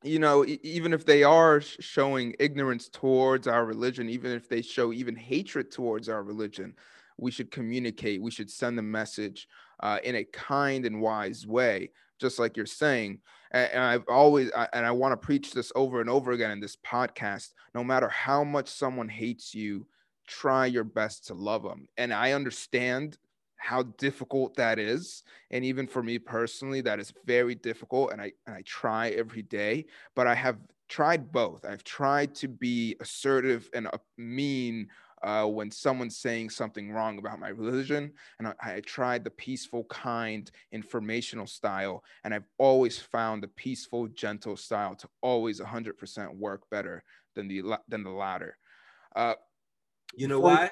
you 0.03 0.19
know 0.19 0.45
even 0.63 0.93
if 0.93 1.05
they 1.05 1.23
are 1.23 1.59
showing 1.59 2.35
ignorance 2.39 2.89
towards 2.89 3.47
our 3.47 3.65
religion 3.65 4.09
even 4.09 4.31
if 4.31 4.47
they 4.47 4.61
show 4.61 4.93
even 4.93 5.15
hatred 5.15 5.71
towards 5.71 6.07
our 6.07 6.23
religion 6.23 6.73
we 7.17 7.31
should 7.31 7.51
communicate 7.51 8.21
we 8.21 8.31
should 8.31 8.49
send 8.49 8.77
the 8.77 8.83
message 8.83 9.47
uh, 9.81 9.99
in 10.03 10.15
a 10.15 10.23
kind 10.25 10.85
and 10.85 11.01
wise 11.01 11.45
way 11.45 11.89
just 12.19 12.39
like 12.39 12.57
you're 12.57 12.65
saying. 12.65 13.19
And, 13.51 13.71
and 13.71 13.83
I've 13.83 14.07
always, 14.07 14.51
I, 14.55 14.67
and 14.73 14.85
I 14.85 14.91
want 14.91 15.11
to 15.13 15.17
preach 15.17 15.51
this 15.51 15.71
over 15.75 16.01
and 16.01 16.09
over 16.09 16.31
again 16.31 16.51
in 16.51 16.59
this 16.59 16.75
podcast 16.77 17.49
no 17.73 17.83
matter 17.83 18.07
how 18.07 18.43
much 18.43 18.69
someone 18.69 19.09
hates 19.09 19.53
you, 19.53 19.85
try 20.27 20.65
your 20.65 20.85
best 20.85 21.27
to 21.27 21.33
love 21.33 21.61
them. 21.61 21.87
And 21.97 22.13
I 22.13 22.31
understand 22.31 23.17
how 23.57 23.83
difficult 23.97 24.55
that 24.55 24.79
is 24.79 25.23
and 25.49 25.65
even 25.65 25.87
for 25.87 26.03
me 26.03 26.19
personally 26.19 26.81
that 26.81 26.99
is 26.99 27.13
very 27.25 27.55
difficult 27.55 28.11
and 28.11 28.21
I 28.21 28.31
and 28.45 28.55
I 28.55 28.61
try 28.63 29.09
every 29.09 29.41
day 29.41 29.85
but 30.13 30.27
I 30.27 30.35
have 30.35 30.57
tried 30.87 31.31
both 31.31 31.65
I've 31.65 31.83
tried 31.83 32.35
to 32.35 32.47
be 32.47 32.95
assertive 32.99 33.69
and 33.73 33.87
uh, 33.87 33.97
mean 34.17 34.87
uh, 35.23 35.45
when 35.45 35.71
someone's 35.71 36.17
saying 36.17 36.49
something 36.49 36.91
wrong 36.91 37.17
about 37.17 37.39
my 37.39 37.49
religion. 37.49 38.11
And 38.39 38.47
I, 38.47 38.53
I, 38.61 38.79
tried 38.81 39.23
the 39.23 39.31
peaceful, 39.31 39.85
kind, 39.85 40.49
informational 40.71 41.47
style. 41.47 42.03
And 42.23 42.33
I've 42.33 42.47
always 42.57 42.99
found 42.99 43.41
the 43.41 43.47
peaceful, 43.47 44.07
gentle 44.07 44.57
style 44.57 44.95
to 44.95 45.07
always 45.21 45.59
100% 45.59 46.35
work 46.37 46.63
better 46.69 47.03
than 47.35 47.47
the, 47.47 47.63
than 47.87 48.03
the 48.03 48.11
latter. 48.11 48.57
Uh, 49.15 49.35
you 50.15 50.27
know 50.27 50.39
why? 50.39 50.71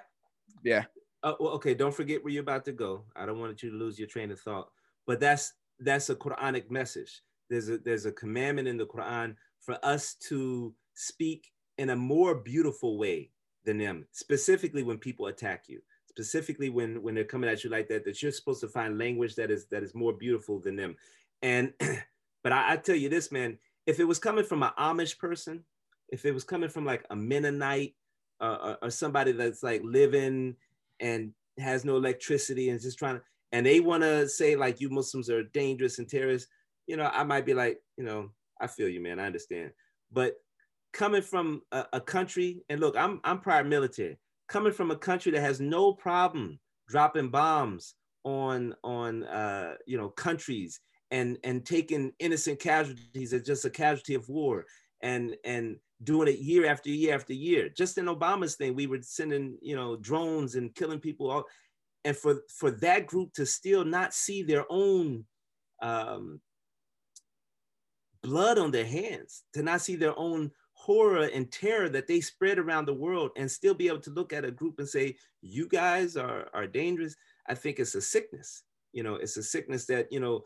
Yeah. 0.64 0.86
Uh, 1.24 1.34
well, 1.40 1.54
okay, 1.54 1.74
don't 1.74 1.96
forget 1.96 2.24
where 2.24 2.34
you're 2.34 2.44
about 2.44 2.66
to 2.66 2.74
go. 2.74 3.06
I 3.16 3.26
don't 3.26 3.40
want 3.40 3.64
you 3.64 3.72
to 3.72 3.78
lose 3.78 3.98
your 3.98 4.08
train 4.08 4.32
of 4.32 4.40
thought. 4.40 4.70
But 5.08 5.20
that's 5.20 5.54
that's 5.80 6.10
a 6.10 6.16
Quranic 6.16 6.70
message. 6.70 7.22
There's 7.50 7.70
a 7.70 7.78
there's 7.78 8.06
a 8.06 8.12
commandment 8.12 8.68
in 8.68 8.78
the 8.78 8.86
Quran 8.86 9.36
for 9.62 9.78
us 9.84 10.16
to 10.28 10.74
speak 10.96 11.52
in 11.78 11.90
a 11.90 11.96
more 11.96 12.36
beautiful 12.36 12.98
way 12.98 13.32
than 13.66 13.78
them, 13.78 14.06
specifically 14.12 14.84
when 14.84 14.98
people 14.98 15.28
attack 15.28 15.66
you, 15.68 15.82
specifically 16.10 16.70
when 16.70 17.02
when 17.02 17.16
they're 17.16 17.24
coming 17.24 17.50
at 17.50 17.64
you 17.64 17.70
like 17.70 17.88
that, 17.90 18.06
that 18.06 18.22
you're 18.22 18.32
supposed 18.32 18.62
to 18.62 18.68
find 18.68 18.98
language 18.98 19.36
that 19.36 19.52
is 19.52 19.66
that 19.68 19.84
is 19.84 19.96
more 19.96 20.14
beautiful 20.14 20.60
than 20.60 20.76
them. 20.76 20.96
And 21.42 21.74
but 22.44 22.52
I, 22.52 22.74
I 22.74 22.78
tell 22.78 22.96
you 22.96 23.10
this, 23.10 23.32
man, 23.32 23.58
if 23.86 24.00
it 24.00 24.06
was 24.06 24.20
coming 24.20 24.44
from 24.46 24.64
an 24.64 24.72
Amish 24.80 25.18
person, 25.18 25.64
if 26.10 26.26
it 26.26 26.34
was 26.34 26.44
coming 26.44 26.70
from 26.70 26.86
like 26.86 27.06
a 27.10 27.16
Mennonite 27.16 27.96
uh, 28.40 28.58
or, 28.64 28.78
or 28.84 28.90
somebody 28.90 29.32
that's 29.32 29.64
like 29.64 29.82
living 29.84 30.56
and 31.00 31.34
has 31.58 31.86
no 31.86 31.98
electricity 31.98 32.70
and 32.70 32.82
just 32.82 33.00
trying 33.00 33.16
to, 33.16 33.22
and 33.52 33.66
they 33.66 33.80
want 33.80 34.04
to 34.04 34.28
say 34.28 34.56
like 34.56 34.82
you 34.82 34.90
Muslims 34.90 35.30
are 35.30 35.44
dangerous 35.44 36.00
and 36.00 36.10
terrorists, 36.10 36.50
you 36.88 36.98
know, 36.98 37.10
I 37.14 37.24
might 37.24 37.46
be 37.46 37.54
like, 37.54 37.80
you 37.98 38.04
know, 38.04 38.32
I 38.60 38.68
feel 38.68 38.90
you, 38.90 39.02
man, 39.02 39.20
I 39.20 39.26
understand. 39.26 39.72
But 40.12 40.36
coming 40.94 41.22
from 41.22 41.62
a, 41.72 41.86
a, 41.94 42.02
country, 42.02 42.64
and 42.70 42.80
look, 42.80 42.96
I'm 42.96 43.20
I'm 43.24 43.40
prior 43.40 43.64
military, 43.64 44.18
coming 44.48 44.72
from 44.72 44.92
a 44.92 44.96
country 44.96 45.32
that 45.32 45.42
has 45.42 45.60
no 45.60 45.94
problem 45.94 46.60
dropping 46.88 47.30
bombs 47.30 47.96
on 48.24 48.74
on 48.84 49.24
uh, 49.24 49.76
you 49.86 49.98
know 49.98 50.10
countries 50.10 50.80
and 51.12 51.38
and 51.44 51.66
taking 51.66 52.12
innocent 52.20 52.60
casualties 52.60 53.34
as 53.34 53.44
just 53.44 53.66
a 53.66 53.70
casualty 53.70 54.16
of 54.16 54.30
war 54.30 54.66
and 55.02 55.36
and 55.44 55.78
doing 56.04 56.28
it 56.28 56.40
year 56.40 56.66
after 56.66 56.90
year 56.90 57.16
after 57.16 57.34
year. 57.34 57.70
Just 57.70 57.98
in 57.98 58.06
Obama's 58.06 58.56
thing, 58.56 58.76
we 58.76 58.88
were 58.88 59.00
sending 59.02 59.58
you 59.62 59.76
know 59.76 59.96
drones 59.98 60.56
and 60.56 60.74
killing 60.76 61.00
people 61.00 61.30
all, 61.30 61.46
and 62.06 62.16
for 62.16 62.42
for 62.58 62.72
that 62.72 63.08
group 63.08 63.34
to 63.34 63.46
still 63.46 63.84
not 63.84 64.14
see 64.14 64.44
their 64.44 64.66
own 64.70 65.26
um, 65.82 66.40
blood 68.22 68.58
on 68.58 68.72
their 68.72 68.86
hands, 68.86 69.44
to 69.54 69.64
not 69.64 69.82
see 69.82 69.96
their 69.96 70.18
own 70.18 70.52
horror 70.84 71.30
and 71.34 71.50
terror 71.50 71.88
that 71.88 72.08
they 72.08 72.20
spread 72.20 72.60
around 72.60 72.86
the 72.86 72.94
world 72.94 73.32
and 73.38 73.50
still 73.50 73.74
be 73.74 73.88
able 73.88 74.02
to 74.02 74.10
look 74.10 74.34
at 74.34 74.44
a 74.44 74.52
group 74.52 74.80
and 74.80 74.90
say, 74.90 75.16
you 75.42 75.66
guys 75.66 76.18
are, 76.18 76.50
are 76.54 76.68
dangerous. 76.68 77.16
I 77.48 77.56
think 77.56 77.80
it's 77.80 77.96
a 77.96 78.02
sickness. 78.02 78.64
You 78.92 79.04
know, 79.04 79.16
it's 79.16 79.38
a 79.38 79.44
sickness 79.44 79.86
that, 79.86 80.12
you 80.12 80.20
know, 80.20 80.44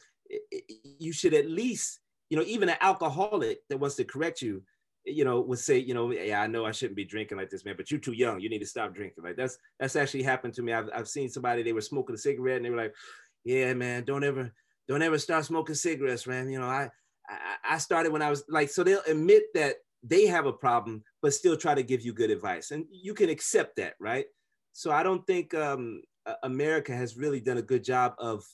you 0.99 1.11
should 1.11 1.33
at 1.33 1.49
least, 1.49 1.99
you 2.29 2.37
know, 2.37 2.43
even 2.45 2.69
an 2.69 2.75
alcoholic 2.81 3.61
that 3.69 3.79
wants 3.79 3.95
to 3.95 4.03
correct 4.03 4.43
you, 4.43 4.61
you 5.05 5.25
know, 5.25 5.41
would 5.41 5.57
say, 5.57 5.79
you 5.79 5.95
know, 5.95 6.11
yeah, 6.11 6.39
I 6.39 6.45
know 6.45 6.65
I 6.65 6.71
shouldn't 6.71 6.97
be 6.97 7.05
drinking 7.05 7.39
like 7.39 7.49
this, 7.49 7.65
man, 7.65 7.75
but 7.75 7.89
you're 7.89 7.99
too 7.99 8.13
young. 8.13 8.39
You 8.39 8.49
need 8.49 8.59
to 8.59 8.67
stop 8.67 8.93
drinking. 8.93 9.23
Like 9.23 9.37
that's 9.37 9.57
that's 9.79 9.95
actually 9.95 10.23
happened 10.23 10.53
to 10.53 10.61
me. 10.61 10.71
I've, 10.71 10.89
I've 10.93 11.07
seen 11.07 11.29
somebody 11.29 11.63
they 11.63 11.73
were 11.73 11.81
smoking 11.81 12.13
a 12.13 12.17
cigarette 12.17 12.57
and 12.57 12.65
they 12.65 12.69
were 12.69 12.77
like, 12.77 12.93
yeah, 13.43 13.73
man, 13.73 14.03
don't 14.03 14.23
ever 14.23 14.53
don't 14.87 15.01
ever 15.01 15.17
start 15.17 15.45
smoking 15.45 15.75
cigarettes, 15.75 16.27
man. 16.27 16.47
You 16.51 16.59
know, 16.59 16.67
I 16.67 16.89
I, 17.27 17.75
I 17.75 17.77
started 17.79 18.11
when 18.11 18.21
I 18.21 18.29
was 18.29 18.43
like, 18.47 18.69
so 18.69 18.83
they'll 18.83 19.01
admit 19.07 19.43
that 19.55 19.77
they 20.03 20.25
have 20.27 20.45
a 20.45 20.53
problem, 20.53 21.03
but 21.21 21.33
still 21.33 21.57
try 21.57 21.75
to 21.75 21.83
give 21.83 22.01
you 22.01 22.13
good 22.13 22.31
advice. 22.31 22.71
And 22.71 22.85
you 22.91 23.13
can 23.13 23.29
accept 23.29 23.75
that, 23.77 23.93
right? 23.99 24.25
So 24.73 24.91
I 24.91 25.03
don't 25.03 25.25
think 25.25 25.53
um, 25.53 26.01
America 26.43 26.95
has 26.95 27.17
really 27.17 27.39
done 27.39 27.57
a 27.57 27.63
good 27.63 27.83
job 27.83 28.13
of 28.19 28.45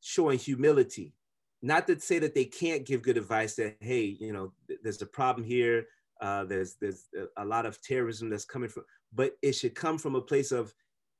showing 0.00 0.38
humility. 0.38 1.14
Not 1.62 1.86
to 1.88 1.98
say 2.00 2.18
that 2.20 2.34
they 2.34 2.44
can't 2.44 2.86
give 2.86 3.02
good 3.02 3.18
advice 3.18 3.54
that, 3.56 3.76
hey, 3.80 4.16
you 4.18 4.32
know, 4.32 4.52
there's 4.82 5.02
a 5.02 5.06
problem 5.06 5.46
here. 5.46 5.86
Uh, 6.20 6.44
there's 6.44 6.76
there's 6.80 7.06
a 7.36 7.44
lot 7.44 7.66
of 7.66 7.80
terrorism 7.82 8.28
that's 8.28 8.44
coming 8.44 8.68
from, 8.68 8.84
but 9.12 9.32
it 9.42 9.52
should 9.52 9.74
come 9.74 9.98
from 9.98 10.14
a 10.14 10.20
place 10.20 10.52
of, 10.52 10.72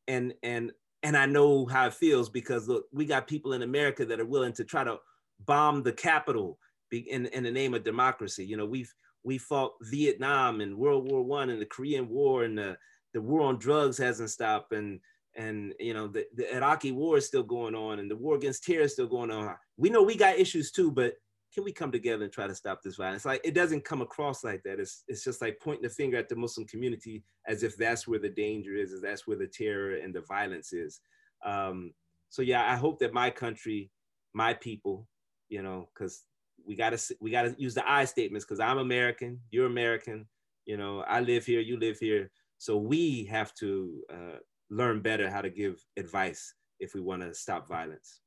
and 0.09 0.35
and 0.43 0.73
and 1.03 1.17
I 1.17 1.27
know 1.27 1.67
how 1.67 1.87
it 1.87 1.95
feels 1.95 2.29
because 2.29 2.69
look, 2.69 2.85
we 2.93 3.05
got 3.07 3.27
people 3.27 3.55
in 3.55 3.63
America 3.63 4.05
that 4.05 4.21
are 4.21 4.27
willing 4.27 4.53
to 4.55 4.65
try 4.65 4.85
to 4.85 4.99
bomb 5.47 5.83
the 5.83 5.93
Capitol 5.93 6.59
in, 6.93 7.27
in 7.27 7.45
the 7.45 7.51
name 7.51 7.75
of 7.75 7.85
democracy. 7.85 8.45
You 8.45 8.57
know, 8.57 8.67
we've 8.67 8.93
we 9.23 9.39
fought 9.39 9.73
Vietnam 9.83 10.61
and 10.61 10.77
World 10.77 11.11
War 11.11 11.23
One 11.23 11.51
and 11.51 11.61
the 11.61 11.67
Korean 11.67 12.09
War 12.09 12.45
and 12.45 12.57
the, 12.57 12.77
the 13.13 13.21
war 13.21 13.43
on 13.43 13.59
drugs 13.59 13.99
hasn't 13.99 14.31
stopped 14.31 14.73
and 14.73 15.01
and 15.37 15.75
you 15.79 15.95
know 15.95 16.09
the, 16.09 16.27
the 16.35 16.57
Iraqi 16.57 16.93
war 16.93 17.17
is 17.17 17.27
still 17.27 17.43
going 17.43 17.75
on 17.75 17.99
and 17.99 18.11
the 18.11 18.17
war 18.17 18.35
against 18.35 18.65
terror 18.65 18.83
is 18.83 18.93
still 18.93 19.07
going 19.07 19.31
on. 19.31 19.55
We 19.77 19.91
know 19.91 20.03
we 20.03 20.17
got 20.17 20.39
issues 20.39 20.71
too, 20.71 20.91
but 20.91 21.15
can 21.53 21.65
we 21.65 21.73
come 21.73 21.91
together 21.91 22.25
and 22.25 22.33
try 22.33 22.47
to 22.47 22.55
stop 22.55 22.81
this 22.83 22.97
violence? 22.97 23.25
Like 23.25 23.41
it 23.45 23.55
doesn't 23.55 23.85
come 23.85 24.03
across 24.03 24.45
like 24.45 24.63
that. 24.65 24.79
It's 24.81 25.05
it's 25.09 25.25
just 25.25 25.41
like 25.41 25.61
pointing 25.61 25.83
the 25.83 25.89
finger 25.89 26.17
at 26.17 26.29
the 26.29 26.37
Muslim 26.37 26.67
community 26.67 27.25
as 27.47 27.63
if 27.63 27.77
that's 27.77 28.07
where 28.07 28.19
the 28.19 28.29
danger 28.29 28.75
is, 28.75 28.93
as 28.93 29.01
that's 29.01 29.27
where 29.27 29.39
the 29.39 29.49
terror 29.49 29.97
and 29.97 30.15
the 30.15 30.23
violence 30.23 30.73
is. 30.73 31.01
Um, 31.45 31.93
so 32.29 32.43
yeah, 32.43 32.71
I 32.71 32.77
hope 32.77 33.01
that 33.01 33.13
my 33.13 33.31
country, 33.31 33.91
my 34.33 34.55
people, 34.55 35.09
you 35.49 35.63
know, 35.63 35.89
because 35.93 36.23
we 36.67 36.77
gotta 36.77 36.99
we 37.21 37.31
gotta 37.31 37.55
use 37.59 37.75
the 37.75 37.89
I 37.91 38.05
statements 38.05 38.45
because 38.45 38.61
I'm 38.61 38.79
American, 38.79 39.41
you're 39.51 39.67
American, 39.67 40.27
you 40.67 40.77
know, 40.77 41.01
I 41.01 41.21
live 41.21 41.45
here, 41.47 41.61
you 41.61 41.79
live 41.79 41.99
here. 41.99 42.31
So 42.59 42.77
we 42.77 43.25
have 43.25 43.55
to 43.55 44.03
uh, 44.13 44.39
learn 44.71 45.01
better 45.01 45.31
how 45.31 45.41
to 45.41 45.51
give 45.51 45.85
advice 45.97 46.55
if 46.79 46.95
we 46.95 47.01
want 47.01 47.23
to 47.23 47.35
stop 47.35 47.69
violence. 47.69 48.21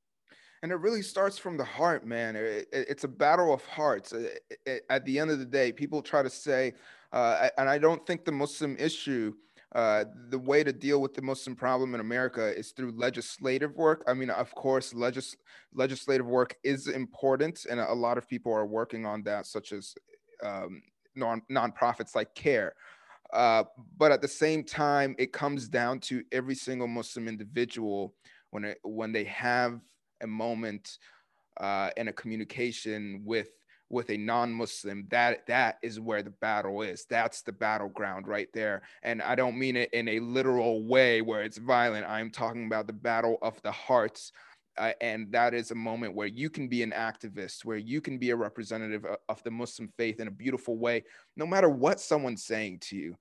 And 0.64 0.72
it 0.72 0.76
really 0.76 1.02
starts 1.02 1.38
from 1.38 1.58
the 1.58 1.66
heart, 1.66 2.06
man. 2.06 2.36
It, 2.36 2.68
it, 2.72 2.86
it's 2.90 3.04
a 3.04 3.08
battle 3.08 3.54
of 3.54 3.64
hearts. 3.66 4.14
It, 4.14 4.86
at 4.90 5.06
the 5.06 5.20
end 5.20 5.30
of 5.30 5.40
the 5.40 5.46
day, 5.46 5.72
people 5.72 6.02
try 6.02 6.24
to 6.24 6.30
say, 6.30 6.74
uh, 7.12 7.50
and 7.58 7.70
I 7.70 7.78
don't 7.78 8.06
think 8.08 8.24
the 8.24 8.32
Muslim 8.32 8.78
issue 8.80 9.34
uh, 9.74 10.06
the 10.30 10.38
way 10.38 10.64
to 10.64 10.72
deal 10.72 11.02
with 11.02 11.16
the 11.16 11.22
Muslim 11.22 11.56
problem 11.56 11.96
in 11.96 12.00
America 12.00 12.56
is 12.56 12.72
through 12.72 12.92
legislative 12.96 13.76
work. 13.76 14.04
I 14.08 14.14
mean, 14.14 14.30
of 14.30 14.54
course, 14.54 14.94
legis- 14.94 15.36
legislative 15.74 16.28
work 16.28 16.56
is 16.64 16.88
important, 16.88 17.66
and 17.70 17.80
a 17.80 17.94
lot 17.94 18.20
of 18.20 18.28
people 18.28 18.54
are 18.54 18.68
working 18.68 19.06
on 19.06 19.24
that, 19.24 19.48
such 19.48 19.72
as 19.72 19.96
um, 20.44 20.84
non 21.16 21.42
nonprofits 21.52 22.16
like 22.16 22.36
CAIR. 22.36 22.76
Uh, 23.34 23.64
but 23.98 24.12
at 24.12 24.22
the 24.22 24.28
same 24.28 24.64
time, 24.64 25.16
it 25.18 25.34
comes 25.34 25.68
down 25.68 26.00
to 26.00 26.24
every 26.32 26.54
single 26.54 26.88
Muslim 26.88 27.28
individual 27.28 28.14
when 28.52 28.64
it, 28.64 28.78
when 28.84 29.12
they 29.12 29.24
have 29.24 29.80
a 30.22 30.28
moment 30.28 31.00
uh, 31.60 31.90
and 31.98 32.10
a 32.10 32.14
communication 32.14 33.24
with 33.26 33.50
with 33.94 34.10
a 34.10 34.18
non-muslim 34.18 35.08
that 35.10 35.46
that 35.48 35.78
is 35.82 36.00
where 36.00 36.24
the 36.24 36.30
battle 36.30 36.82
is. 36.82 37.06
That's 37.10 37.42
the 37.42 37.52
battleground 37.52 38.28
right 38.28 38.50
there. 38.54 38.82
And 39.04 39.22
i 39.22 39.36
don't 39.36 39.58
mean 39.58 39.76
it 39.78 39.94
in 39.94 40.08
a 40.08 40.20
literal 40.20 40.84
way 40.84 41.22
where 41.22 41.44
it's 41.44 41.58
violent. 41.58 42.06
I'm 42.08 42.32
talking 42.32 42.66
about 42.66 42.88
the 42.88 42.94
battle 42.94 43.38
of 43.42 43.62
the 43.62 43.72
hearts 43.72 44.32
uh, 44.78 44.92
and 45.02 45.32
that 45.32 45.54
is 45.54 45.72
a 45.72 45.76
moment 45.76 46.16
where 46.16 46.28
you 46.28 46.50
can 46.50 46.68
be 46.68 46.82
an 46.82 46.92
activist 46.92 47.64
where 47.64 47.78
you 47.78 48.02
can 48.02 48.18
be 48.18 48.32
a 48.32 48.36
representative 48.36 49.06
of, 49.06 49.18
of 49.30 49.44
the 49.44 49.52
muslim 49.52 49.88
faith 49.98 50.20
in 50.20 50.28
a 50.28 50.32
beautiful 50.32 50.78
way 50.78 51.04
no 51.38 51.46
matter 51.46 51.70
what 51.70 52.00
someone's 52.00 52.44
saying 52.44 52.80
to 52.80 52.96
you. 52.96 53.16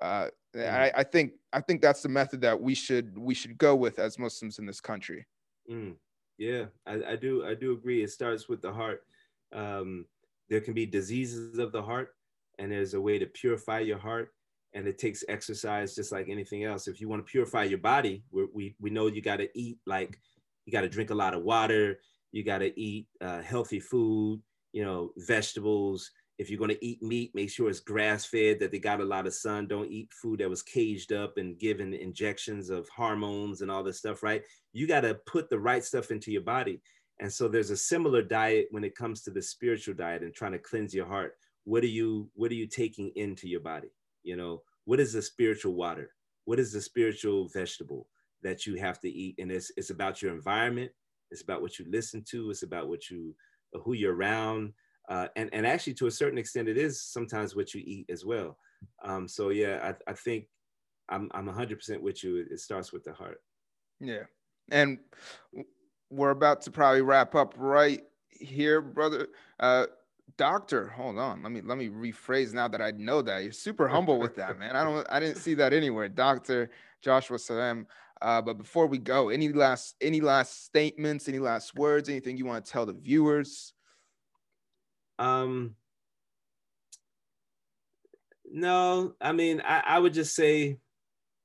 Uh, 0.00 0.28
mm. 0.56 0.68
I, 0.68 0.92
I, 0.96 1.04
think 1.04 1.32
i 1.52 1.60
think 1.60 1.80
that's 1.80 2.02
the 2.02 2.08
method 2.08 2.40
that 2.40 2.60
we 2.60 2.74
should 2.74 3.16
we 3.16 3.34
should 3.34 3.56
go 3.58 3.76
with 3.76 3.98
as 3.98 4.18
muslims 4.18 4.58
in 4.58 4.66
this 4.66 4.80
country. 4.80 5.26
Mm. 5.70 5.94
yeah 6.38 6.64
I, 6.86 7.12
I 7.12 7.16
do 7.16 7.44
i 7.46 7.54
do 7.54 7.72
agree. 7.72 8.02
It 8.02 8.10
starts 8.10 8.48
with 8.48 8.62
the 8.62 8.72
heart. 8.72 9.04
Um, 9.52 10.06
there 10.50 10.60
can 10.60 10.74
be 10.74 10.86
diseases 10.86 11.58
of 11.58 11.72
the 11.72 11.82
heart, 11.82 12.10
and 12.58 12.70
there's 12.70 12.94
a 12.94 13.00
way 13.00 13.18
to 13.18 13.26
purify 13.26 13.80
your 13.80 13.98
heart. 13.98 14.30
And 14.74 14.88
it 14.88 14.98
takes 14.98 15.22
exercise 15.28 15.94
just 15.94 16.10
like 16.10 16.28
anything 16.28 16.64
else. 16.64 16.88
If 16.88 17.00
you 17.00 17.08
want 17.08 17.24
to 17.24 17.30
purify 17.30 17.62
your 17.62 17.78
body, 17.78 18.24
we, 18.32 18.74
we 18.80 18.90
know 18.90 19.06
you 19.06 19.22
got 19.22 19.36
to 19.36 19.48
eat 19.54 19.78
like 19.86 20.18
you 20.66 20.72
got 20.72 20.80
to 20.80 20.88
drink 20.88 21.10
a 21.10 21.14
lot 21.14 21.34
of 21.34 21.42
water, 21.42 22.00
you 22.32 22.42
got 22.42 22.58
to 22.58 22.78
eat 22.80 23.06
uh, 23.20 23.40
healthy 23.42 23.78
food, 23.78 24.40
you 24.72 24.84
know, 24.84 25.12
vegetables. 25.16 26.10
If 26.38 26.50
you're 26.50 26.58
going 26.58 26.70
to 26.70 26.84
eat 26.84 27.00
meat, 27.00 27.30
make 27.34 27.50
sure 27.50 27.70
it's 27.70 27.78
grass 27.78 28.24
fed, 28.24 28.58
that 28.58 28.72
they 28.72 28.80
got 28.80 29.00
a 29.00 29.04
lot 29.04 29.28
of 29.28 29.34
sun. 29.34 29.68
Don't 29.68 29.90
eat 29.90 30.12
food 30.12 30.40
that 30.40 30.50
was 30.50 30.62
caged 30.62 31.12
up 31.12 31.34
and 31.36 31.58
given 31.58 31.94
injections 31.94 32.70
of 32.70 32.88
hormones 32.88 33.60
and 33.60 33.70
all 33.70 33.84
this 33.84 33.98
stuff, 33.98 34.24
right? 34.24 34.42
You 34.72 34.88
got 34.88 35.02
to 35.02 35.14
put 35.26 35.48
the 35.48 35.60
right 35.60 35.84
stuff 35.84 36.10
into 36.10 36.32
your 36.32 36.42
body. 36.42 36.80
And 37.20 37.32
so 37.32 37.48
there's 37.48 37.70
a 37.70 37.76
similar 37.76 38.22
diet 38.22 38.68
when 38.70 38.84
it 38.84 38.96
comes 38.96 39.22
to 39.22 39.30
the 39.30 39.42
spiritual 39.42 39.94
diet 39.94 40.22
and 40.22 40.34
trying 40.34 40.52
to 40.52 40.58
cleanse 40.58 40.94
your 40.94 41.06
heart. 41.06 41.36
What 41.64 41.82
are 41.82 41.88
you 41.88 42.28
what 42.34 42.50
are 42.50 42.56
you 42.56 42.66
taking 42.66 43.10
into 43.16 43.48
your 43.48 43.60
body? 43.60 43.88
You 44.22 44.36
know, 44.36 44.62
what 44.84 45.00
is 45.00 45.12
the 45.12 45.22
spiritual 45.22 45.74
water? 45.74 46.10
What 46.44 46.58
is 46.58 46.72
the 46.72 46.80
spiritual 46.80 47.48
vegetable 47.48 48.08
that 48.42 48.66
you 48.66 48.76
have 48.76 49.00
to 49.00 49.08
eat? 49.08 49.36
And 49.38 49.50
it's 49.50 49.70
it's 49.76 49.90
about 49.90 50.20
your 50.20 50.34
environment, 50.34 50.90
it's 51.30 51.42
about 51.42 51.62
what 51.62 51.78
you 51.78 51.86
listen 51.88 52.24
to, 52.30 52.50
it's 52.50 52.64
about 52.64 52.88
what 52.88 53.08
you 53.10 53.34
who 53.72 53.94
you're 53.94 54.14
around. 54.14 54.72
Uh, 55.08 55.28
and, 55.36 55.50
and 55.52 55.66
actually 55.66 55.92
to 55.92 56.06
a 56.06 56.10
certain 56.10 56.38
extent 56.38 56.66
it 56.66 56.78
is 56.78 57.02
sometimes 57.02 57.54
what 57.54 57.74
you 57.74 57.82
eat 57.84 58.06
as 58.10 58.24
well. 58.24 58.58
Um, 59.04 59.28
so 59.28 59.50
yeah, 59.50 59.92
I, 60.06 60.10
I 60.10 60.14
think 60.14 60.46
I'm 61.08 61.30
I'm 61.32 61.46
100% 61.46 62.00
with 62.00 62.24
you. 62.24 62.44
It 62.50 62.60
starts 62.60 62.92
with 62.92 63.04
the 63.04 63.12
heart. 63.12 63.40
Yeah. 64.00 64.24
And 64.70 64.98
we're 66.14 66.30
about 66.30 66.62
to 66.62 66.70
probably 66.70 67.02
wrap 67.02 67.34
up 67.34 67.54
right 67.56 68.02
here, 68.30 68.80
brother. 68.80 69.28
Uh, 69.58 69.86
doctor, 70.36 70.88
hold 70.88 71.18
on. 71.18 71.42
Let 71.42 71.52
me 71.52 71.60
let 71.62 71.78
me 71.78 71.88
rephrase 71.88 72.52
now 72.52 72.68
that 72.68 72.80
I 72.80 72.92
know 72.92 73.22
that. 73.22 73.42
You're 73.42 73.52
super 73.52 73.88
humble 73.88 74.18
with 74.18 74.36
that, 74.36 74.58
man. 74.58 74.76
I 74.76 74.84
don't 74.84 75.06
I 75.10 75.20
didn't 75.20 75.38
see 75.38 75.54
that 75.54 75.72
anywhere. 75.72 76.08
Doctor 76.08 76.70
Joshua 77.02 77.38
Salaam. 77.38 77.86
Uh, 78.22 78.40
but 78.40 78.56
before 78.56 78.86
we 78.86 78.98
go, 78.98 79.28
any 79.28 79.50
last 79.50 79.96
any 80.00 80.20
last 80.20 80.64
statements, 80.64 81.28
any 81.28 81.38
last 81.38 81.74
words, 81.74 82.08
anything 82.08 82.36
you 82.36 82.46
want 82.46 82.64
to 82.64 82.70
tell 82.70 82.86
the 82.86 82.92
viewers? 82.92 83.72
Um 85.18 85.74
no, 88.50 89.14
I 89.20 89.32
mean 89.32 89.60
I, 89.64 89.82
I 89.84 89.98
would 89.98 90.14
just 90.14 90.34
say 90.34 90.78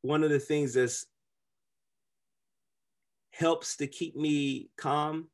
one 0.01 0.23
of 0.23 0.29
the 0.29 0.39
things 0.39 0.73
that's 0.73 1.05
helps 3.39 3.77
to 3.77 3.87
keep 3.87 4.17
me 4.17 4.69
calm 4.77 5.29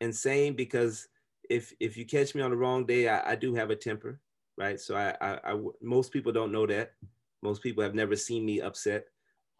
and 0.00 0.14
sane 0.14 0.54
because 0.54 1.08
if 1.50 1.74
if 1.78 1.94
you 1.94 2.06
catch 2.06 2.34
me 2.34 2.40
on 2.40 2.50
the 2.50 2.56
wrong 2.56 2.86
day, 2.86 3.06
I, 3.08 3.32
I 3.32 3.34
do 3.36 3.54
have 3.54 3.70
a 3.70 3.76
temper, 3.76 4.18
right? 4.56 4.80
So 4.80 4.96
I, 4.96 5.14
I, 5.20 5.52
I, 5.52 5.60
most 5.82 6.10
people 6.10 6.32
don't 6.32 6.52
know 6.52 6.66
that. 6.66 6.92
Most 7.42 7.62
people 7.62 7.82
have 7.82 7.94
never 7.94 8.16
seen 8.16 8.46
me 8.46 8.62
upset, 8.62 9.04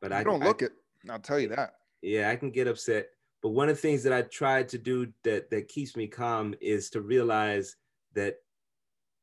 but 0.00 0.10
you 0.10 0.16
I 0.16 0.24
don't 0.24 0.42
look 0.42 0.62
I, 0.62 0.66
it. 0.66 0.72
I'll 1.10 1.18
tell 1.18 1.38
you 1.38 1.48
that. 1.48 1.74
Yeah, 2.00 2.30
I 2.30 2.36
can 2.36 2.50
get 2.50 2.66
upset. 2.66 3.08
But 3.42 3.50
one 3.50 3.68
of 3.68 3.76
the 3.76 3.82
things 3.82 4.02
that 4.04 4.14
I 4.14 4.22
try 4.22 4.62
to 4.62 4.78
do 4.78 5.12
that 5.22 5.50
that 5.50 5.68
keeps 5.68 5.94
me 5.94 6.06
calm 6.06 6.54
is 6.62 6.88
to 6.90 7.02
realize 7.02 7.76
that 8.14 8.36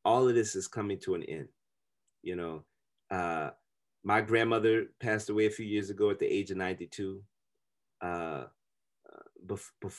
all 0.06 0.30
of 0.30 0.36
this 0.36 0.56
is 0.56 0.68
coming 0.68 1.00
to 1.00 1.16
an 1.16 1.24
end. 1.24 1.48
You 2.22 2.36
know, 2.36 2.64
uh, 3.10 3.50
my 4.04 4.22
grandmother 4.22 4.86
passed 5.00 5.32
away 5.32 5.48
a 5.48 5.52
few 5.52 5.66
years 5.66 5.90
ago 5.90 6.12
at 6.12 6.20
the 6.20 6.32
age 6.32 6.52
of 6.52 6.58
92 6.58 7.24
uh, 8.02 8.44
before, 9.46 9.92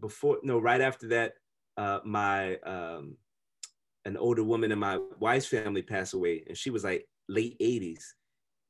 before 0.00 0.38
no, 0.42 0.58
right 0.58 0.80
after 0.80 1.08
that, 1.08 1.34
uh, 1.76 2.00
my 2.04 2.56
um, 2.58 3.16
an 4.04 4.16
older 4.16 4.44
woman 4.44 4.72
in 4.72 4.78
my 4.78 4.98
wife's 5.18 5.46
family 5.46 5.82
passed 5.82 6.14
away, 6.14 6.44
and 6.46 6.56
she 6.56 6.70
was 6.70 6.84
like 6.84 7.06
late 7.28 7.58
80s. 7.60 8.02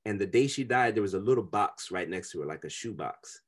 And 0.05 0.21
the 0.21 0.27
day 0.27 0.47
she 0.47 0.65
died, 0.65 0.95
there 0.95 1.03
was 1.03 1.15
a 1.15 1.19
little 1.19 1.45
box 1.45 1.91
right 1.91 2.09
next 2.09 2.31
to 2.31 2.41
her, 2.41 2.47
like 2.47 2.65
a 2.65 2.71
shoe 2.71 2.95
box. 2.95 3.41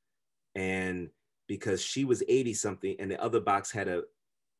And 0.54 1.08
because 1.46 1.80
she 1.80 2.04
was 2.04 2.22
80 2.28 2.52
something, 2.54 2.96
and 2.98 3.10
the 3.10 3.22
other 3.22 3.40
box 3.40 3.70
had 3.70 3.88
a, 3.88 4.02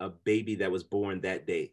a 0.01 0.11
baby 0.11 0.55
that 0.57 0.71
was 0.71 0.85
born 0.85 1.21
that 1.23 1.47
day. 1.47 1.73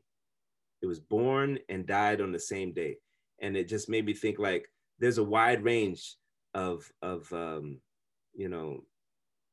It 0.81 0.87
was 0.87 0.99
born 0.99 1.59
and 1.69 1.85
died 1.85 2.21
on 2.21 2.31
the 2.31 2.39
same 2.39 2.73
day. 2.73 2.97
And 3.41 3.55
it 3.55 3.67
just 3.67 3.87
made 3.87 4.05
me 4.05 4.13
think 4.13 4.39
like 4.39 4.67
there's 4.99 5.19
a 5.19 5.23
wide 5.23 5.63
range 5.63 6.15
of, 6.53 6.91
of 7.01 7.31
um, 7.31 7.79
you 8.35 8.49
know, 8.49 8.83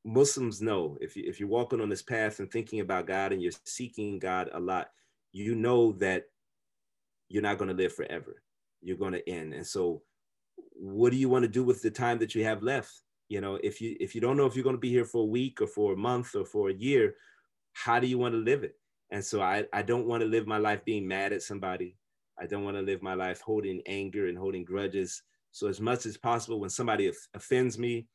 Muslims 0.05 0.61
know 0.61 0.97
if, 0.99 1.15
if 1.15 1.39
you're 1.39 1.49
walking 1.49 1.79
on 1.79 1.89
this 1.89 2.01
path 2.01 2.39
and 2.39 2.51
thinking 2.51 2.81
about 2.81 3.07
God 3.07 3.31
and 3.31 3.41
you're 3.41 3.53
seeking 3.65 4.19
God 4.19 4.49
a 4.53 4.59
lot, 4.59 4.89
you 5.31 5.55
know 5.55 5.93
that 5.93 6.25
you're 7.29 7.41
not 7.41 7.57
going 7.57 7.69
to 7.69 7.75
live 7.75 7.93
forever. 7.93 8.43
You're 8.81 8.97
going 8.97 9.13
to 9.13 9.29
end. 9.29 9.53
And 9.53 9.65
so 9.65 10.01
what 10.73 11.11
do 11.11 11.17
you 11.17 11.29
want 11.29 11.43
to 11.43 11.49
do 11.49 11.63
with 11.63 11.81
the 11.81 11.89
time 11.89 12.19
that 12.19 12.35
you 12.35 12.43
have 12.43 12.61
left? 12.61 12.91
You 13.29 13.41
know, 13.41 13.57
if 13.63 13.79
you 13.79 13.95
if 13.99 14.13
you 14.13 14.21
don't 14.21 14.37
know 14.37 14.45
if 14.45 14.55
you're 14.55 14.63
going 14.63 14.75
to 14.75 14.79
be 14.79 14.89
here 14.89 15.05
for 15.05 15.23
a 15.23 15.27
week 15.27 15.61
or 15.61 15.67
for 15.67 15.93
a 15.93 15.97
month 15.97 16.35
or 16.35 16.45
for 16.45 16.69
a 16.69 16.73
year, 16.73 17.15
how 17.71 17.99
do 17.99 18.07
you 18.07 18.17
want 18.17 18.33
to 18.33 18.39
live 18.39 18.63
it? 18.63 18.75
And 19.09 19.23
so 19.23 19.41
I, 19.41 19.65
I 19.71 19.81
don't 19.81 20.07
want 20.07 20.21
to 20.21 20.27
live 20.27 20.47
my 20.47 20.57
life 20.57 20.83
being 20.85 21.07
mad 21.07 21.33
at 21.33 21.41
somebody. 21.41 21.95
I 22.39 22.45
don't 22.45 22.63
want 22.63 22.77
to 22.77 22.83
live 22.83 23.01
my 23.01 23.13
life 23.13 23.41
holding 23.41 23.81
anger 23.85 24.27
and 24.27 24.37
holding 24.37 24.65
grudges. 24.65 25.21
So 25.51 25.67
as 25.67 25.79
much 25.79 26.05
as 26.05 26.17
possible, 26.17 26.59
when 26.59 26.69
somebody 26.69 27.11
offends 27.35 27.77
me 27.77 28.07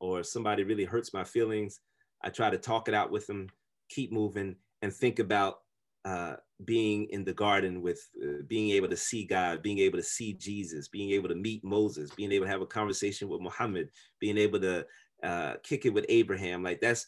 or 0.00 0.22
somebody 0.22 0.64
really 0.64 0.84
hurts 0.84 1.12
my 1.12 1.24
feelings, 1.24 1.80
I 2.22 2.30
try 2.30 2.50
to 2.50 2.58
talk 2.58 2.88
it 2.88 2.94
out 2.94 3.10
with 3.10 3.26
them, 3.26 3.48
keep 3.88 4.12
moving, 4.12 4.56
and 4.82 4.92
think 4.92 5.18
about 5.18 5.58
uh, 6.04 6.36
being 6.64 7.06
in 7.10 7.24
the 7.24 7.32
garden 7.32 7.82
with 7.82 8.00
uh, 8.22 8.42
being 8.46 8.70
able 8.70 8.88
to 8.88 8.96
see 8.96 9.24
God, 9.24 9.62
being 9.62 9.78
able 9.78 9.98
to 9.98 10.04
see 10.04 10.32
Jesus, 10.32 10.88
being 10.88 11.10
able 11.10 11.28
to 11.28 11.34
meet 11.34 11.62
Moses, 11.64 12.10
being 12.14 12.32
able 12.32 12.46
to 12.46 12.50
have 12.50 12.62
a 12.62 12.66
conversation 12.66 13.28
with 13.28 13.40
Muhammad, 13.40 13.88
being 14.20 14.38
able 14.38 14.60
to 14.60 14.86
uh, 15.22 15.54
kick 15.62 15.84
it 15.84 15.94
with 15.94 16.06
Abraham. 16.08 16.62
Like 16.62 16.80
that's, 16.80 17.06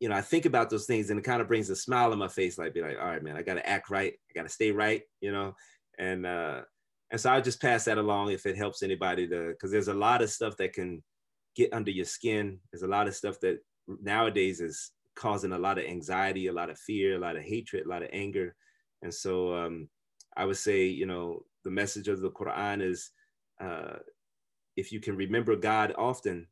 you 0.00 0.08
know, 0.08 0.16
I 0.16 0.20
think 0.20 0.46
about 0.46 0.70
those 0.70 0.86
things 0.86 1.10
and 1.10 1.18
it 1.18 1.24
kind 1.24 1.40
of 1.40 1.48
brings 1.48 1.70
a 1.70 1.76
smile 1.76 2.12
on 2.12 2.18
my 2.18 2.28
face. 2.28 2.58
Like, 2.58 2.74
be 2.74 2.82
like, 2.82 2.98
all 2.98 3.06
right, 3.06 3.22
man, 3.22 3.36
I 3.36 3.42
got 3.42 3.54
to 3.54 3.68
act 3.68 3.90
right, 3.90 4.12
I 4.12 4.32
got 4.34 4.42
to 4.42 4.48
stay 4.52 4.72
right, 4.72 5.02
you 5.20 5.32
know, 5.32 5.54
and 5.98 6.26
uh, 6.26 6.62
and 7.10 7.20
so 7.20 7.30
I'll 7.30 7.42
just 7.42 7.60
pass 7.60 7.84
that 7.84 7.98
along 7.98 8.32
if 8.32 8.46
it 8.46 8.56
helps 8.56 8.82
anybody 8.82 9.28
to, 9.28 9.48
because 9.50 9.70
there's 9.70 9.88
a 9.88 9.94
lot 9.94 10.22
of 10.22 10.30
stuff 10.30 10.56
that 10.56 10.72
can 10.72 11.02
get 11.54 11.72
under 11.72 11.90
your 11.90 12.04
skin. 12.04 12.58
There's 12.70 12.82
a 12.82 12.88
lot 12.88 13.08
of 13.08 13.14
stuff 13.14 13.40
that 13.40 13.58
nowadays 14.00 14.60
is 14.60 14.92
causing 15.14 15.52
a 15.52 15.58
lot 15.58 15.78
of 15.78 15.84
anxiety, 15.84 16.46
a 16.46 16.52
lot 16.52 16.70
of 16.70 16.78
fear, 16.78 17.16
a 17.16 17.20
lot 17.20 17.36
of 17.36 17.42
hatred, 17.42 17.86
a 17.86 17.88
lot 17.88 18.02
of 18.02 18.08
anger. 18.12 18.54
And 19.02 19.12
so 19.12 19.54
um, 19.54 19.88
I 20.36 20.44
would 20.44 20.56
say, 20.56 20.86
you 20.86 21.06
know, 21.06 21.44
the 21.64 21.70
message 21.70 22.08
of 22.08 22.20
the 22.20 22.30
Quran 22.30 22.82
is 22.82 23.10
uh, 23.60 23.96
if 24.76 24.92
you 24.92 25.00
can 25.00 25.16
remember 25.16 25.56
God 25.56 25.94
often, 25.98 26.46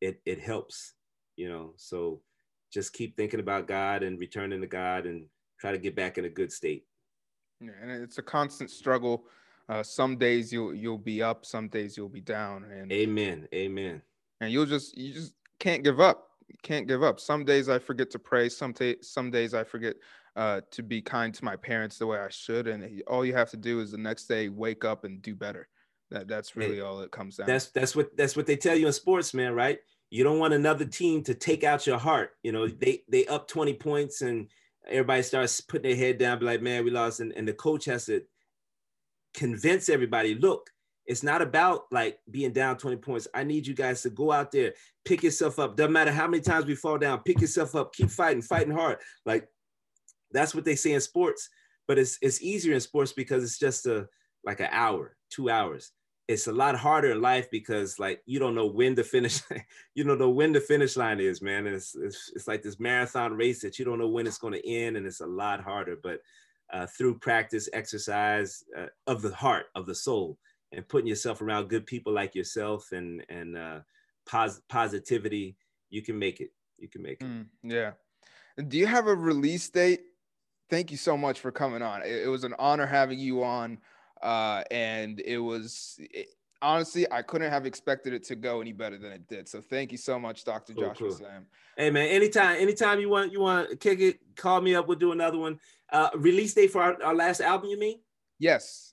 it, 0.00 0.20
it 0.26 0.40
helps, 0.40 0.94
you 1.36 1.48
know. 1.48 1.72
So 1.76 2.20
just 2.72 2.92
keep 2.92 3.16
thinking 3.16 3.40
about 3.40 3.68
God 3.68 4.02
and 4.02 4.18
returning 4.18 4.60
to 4.60 4.66
God 4.66 5.06
and 5.06 5.26
try 5.60 5.72
to 5.72 5.78
get 5.78 5.96
back 5.96 6.18
in 6.18 6.24
a 6.24 6.28
good 6.28 6.52
state. 6.52 6.84
Yeah, 7.60 7.70
and 7.80 7.90
it's 7.90 8.18
a 8.18 8.22
constant 8.22 8.70
struggle. 8.70 9.24
Uh, 9.68 9.82
some 9.82 10.16
days 10.16 10.52
you'll 10.52 10.74
you'll 10.74 10.98
be 10.98 11.22
up, 11.22 11.46
some 11.46 11.68
days 11.68 11.96
you'll 11.96 12.08
be 12.08 12.20
down. 12.20 12.64
And 12.64 12.90
Amen. 12.92 13.48
Amen. 13.54 14.02
And 14.42 14.52
you'll 14.52 14.66
just 14.66 14.96
you 14.98 15.14
just 15.14 15.32
can't 15.58 15.82
give 15.82 16.00
up 16.00 16.28
can't 16.62 16.86
give 16.86 17.02
up. 17.02 17.20
Some 17.20 17.44
days 17.44 17.68
I 17.68 17.78
forget 17.78 18.10
to 18.10 18.18
pray. 18.18 18.48
Some 18.48 18.72
t- 18.72 18.96
some 19.00 19.30
days 19.30 19.54
I 19.54 19.64
forget 19.64 19.96
uh, 20.36 20.60
to 20.70 20.82
be 20.82 21.00
kind 21.00 21.32
to 21.34 21.44
my 21.44 21.56
parents 21.56 21.98
the 21.98 22.06
way 22.06 22.18
I 22.18 22.28
should. 22.28 22.68
And 22.68 23.02
all 23.06 23.24
you 23.24 23.34
have 23.34 23.50
to 23.50 23.56
do 23.56 23.80
is 23.80 23.90
the 23.90 23.98
next 23.98 24.26
day 24.26 24.48
wake 24.48 24.84
up 24.84 25.04
and 25.04 25.22
do 25.22 25.34
better. 25.34 25.68
That 26.10 26.28
that's 26.28 26.56
really 26.56 26.80
all 26.80 27.00
it 27.00 27.10
comes 27.10 27.36
down. 27.36 27.46
That's 27.46 27.70
that's 27.70 27.96
what 27.96 28.16
that's 28.16 28.36
what 28.36 28.46
they 28.46 28.56
tell 28.56 28.76
you 28.76 28.86
in 28.86 28.92
sports, 28.92 29.32
man. 29.32 29.54
Right? 29.54 29.78
You 30.10 30.24
don't 30.24 30.38
want 30.38 30.52
another 30.52 30.84
team 30.84 31.22
to 31.24 31.34
take 31.34 31.64
out 31.64 31.86
your 31.86 31.98
heart. 31.98 32.32
You 32.42 32.52
know, 32.52 32.68
they 32.68 33.02
they 33.08 33.26
up 33.26 33.48
twenty 33.48 33.74
points 33.74 34.20
and 34.20 34.48
everybody 34.86 35.22
starts 35.22 35.60
putting 35.60 35.90
their 35.90 35.96
head 35.96 36.18
down, 36.18 36.38
be 36.38 36.44
like, 36.44 36.60
man, 36.60 36.84
we 36.84 36.90
lost, 36.90 37.20
and, 37.20 37.32
and 37.32 37.46
the 37.46 37.52
coach 37.52 37.84
has 37.86 38.06
to 38.06 38.22
convince 39.32 39.88
everybody, 39.88 40.34
look, 40.34 40.68
it's 41.06 41.22
not 41.22 41.42
about 41.42 41.84
like 41.90 42.18
being 42.30 42.52
down 42.52 42.76
20 42.76 42.96
points. 42.98 43.28
I 43.34 43.44
need 43.44 43.66
you 43.66 43.74
guys 43.74 44.02
to 44.02 44.10
go 44.10 44.30
out 44.30 44.52
there, 44.52 44.74
pick 45.04 45.22
yourself 45.22 45.58
up. 45.58 45.76
Doesn't 45.76 45.92
matter 45.92 46.12
how 46.12 46.28
many 46.28 46.42
times 46.42 46.66
we 46.66 46.74
fall 46.74 46.98
down, 46.98 47.20
pick 47.20 47.40
yourself 47.40 47.74
up, 47.74 47.92
keep 47.92 48.10
fighting, 48.10 48.42
fighting 48.42 48.72
hard. 48.72 48.98
Like 49.26 49.48
that's 50.30 50.54
what 50.54 50.64
they 50.64 50.76
say 50.76 50.92
in 50.92 51.00
sports. 51.00 51.48
But 51.88 51.98
it's 51.98 52.18
it's 52.22 52.42
easier 52.42 52.74
in 52.74 52.80
sports 52.80 53.12
because 53.12 53.42
it's 53.42 53.58
just 53.58 53.86
a 53.86 54.06
like 54.44 54.60
an 54.60 54.68
hour, 54.70 55.16
two 55.30 55.50
hours. 55.50 55.90
It's 56.28 56.46
a 56.46 56.52
lot 56.52 56.76
harder 56.76 57.10
in 57.10 57.20
life 57.20 57.50
because 57.50 57.98
like 57.98 58.22
you 58.24 58.38
don't 58.38 58.54
know 58.54 58.66
when 58.66 58.94
the 58.94 59.02
finish, 59.02 59.40
you 59.94 60.04
don't 60.04 60.20
know 60.20 60.30
when 60.30 60.52
the 60.52 60.60
finish 60.60 60.96
line 60.96 61.18
is, 61.18 61.42
man. 61.42 61.66
It's, 61.66 61.96
it's 61.96 62.32
it's 62.34 62.46
like 62.46 62.62
this 62.62 62.78
marathon 62.78 63.34
race 63.34 63.60
that 63.62 63.78
you 63.78 63.84
don't 63.84 63.98
know 63.98 64.08
when 64.08 64.26
it's 64.28 64.38
going 64.38 64.54
to 64.54 64.68
end, 64.68 64.96
and 64.96 65.04
it's 65.04 65.20
a 65.20 65.26
lot 65.26 65.60
harder. 65.60 65.96
But 66.00 66.20
uh, 66.72 66.86
through 66.86 67.18
practice, 67.18 67.68
exercise 67.72 68.64
uh, 68.78 68.86
of 69.06 69.20
the 69.20 69.34
heart, 69.34 69.66
of 69.74 69.86
the 69.86 69.94
soul, 69.94 70.38
and 70.72 70.88
putting 70.88 71.06
yourself 71.06 71.42
around 71.42 71.68
good 71.68 71.86
people 71.86 72.12
like 72.12 72.34
yourself 72.34 72.92
and 72.92 73.24
and 73.28 73.56
uh, 73.56 73.80
pos- 74.26 74.62
positivity, 74.68 75.56
you 75.90 76.02
can 76.02 76.18
make 76.18 76.40
it. 76.40 76.50
You 76.78 76.88
can 76.88 77.02
make 77.02 77.20
it. 77.20 77.26
Mm, 77.26 77.46
yeah. 77.62 77.92
Do 78.68 78.78
you 78.78 78.86
have 78.86 79.06
a 79.06 79.14
release 79.14 79.68
date? 79.68 80.00
Thank 80.70 80.90
you 80.90 80.96
so 80.96 81.16
much 81.16 81.40
for 81.40 81.52
coming 81.52 81.82
on. 81.82 82.02
It, 82.02 82.24
it 82.24 82.28
was 82.28 82.44
an 82.44 82.54
honor 82.58 82.86
having 82.86 83.18
you 83.18 83.44
on, 83.44 83.78
uh, 84.22 84.62
and 84.70 85.20
it 85.20 85.38
was. 85.38 85.96
It, 85.98 86.28
honestly, 86.62 87.10
I 87.10 87.22
couldn't 87.22 87.50
have 87.50 87.66
expected 87.66 88.14
it 88.14 88.22
to 88.24 88.36
go 88.36 88.60
any 88.60 88.72
better 88.72 88.96
than 88.96 89.12
it 89.12 89.26
did. 89.26 89.48
So 89.48 89.60
thank 89.60 89.92
you 89.92 89.98
so 89.98 90.18
much, 90.18 90.44
Dr. 90.44 90.72
Cool, 90.72 90.84
Joshua 90.84 91.08
cool. 91.08 91.18
Sam. 91.18 91.46
Hey 91.76 91.90
man, 91.90 92.08
anytime, 92.08 92.56
anytime 92.56 93.00
you 93.00 93.08
want 93.08 93.32
you 93.32 93.40
want 93.40 93.70
to 93.70 93.76
kick 93.76 94.00
it, 94.00 94.20
call 94.36 94.60
me 94.60 94.74
up. 94.74 94.88
We'll 94.88 94.98
do 94.98 95.12
another 95.12 95.38
one. 95.38 95.58
Uh, 95.90 96.08
release 96.14 96.54
date 96.54 96.70
for 96.70 96.82
our, 96.82 97.02
our 97.02 97.14
last 97.14 97.40
album, 97.42 97.68
you 97.68 97.78
mean? 97.78 98.00
Yes. 98.38 98.91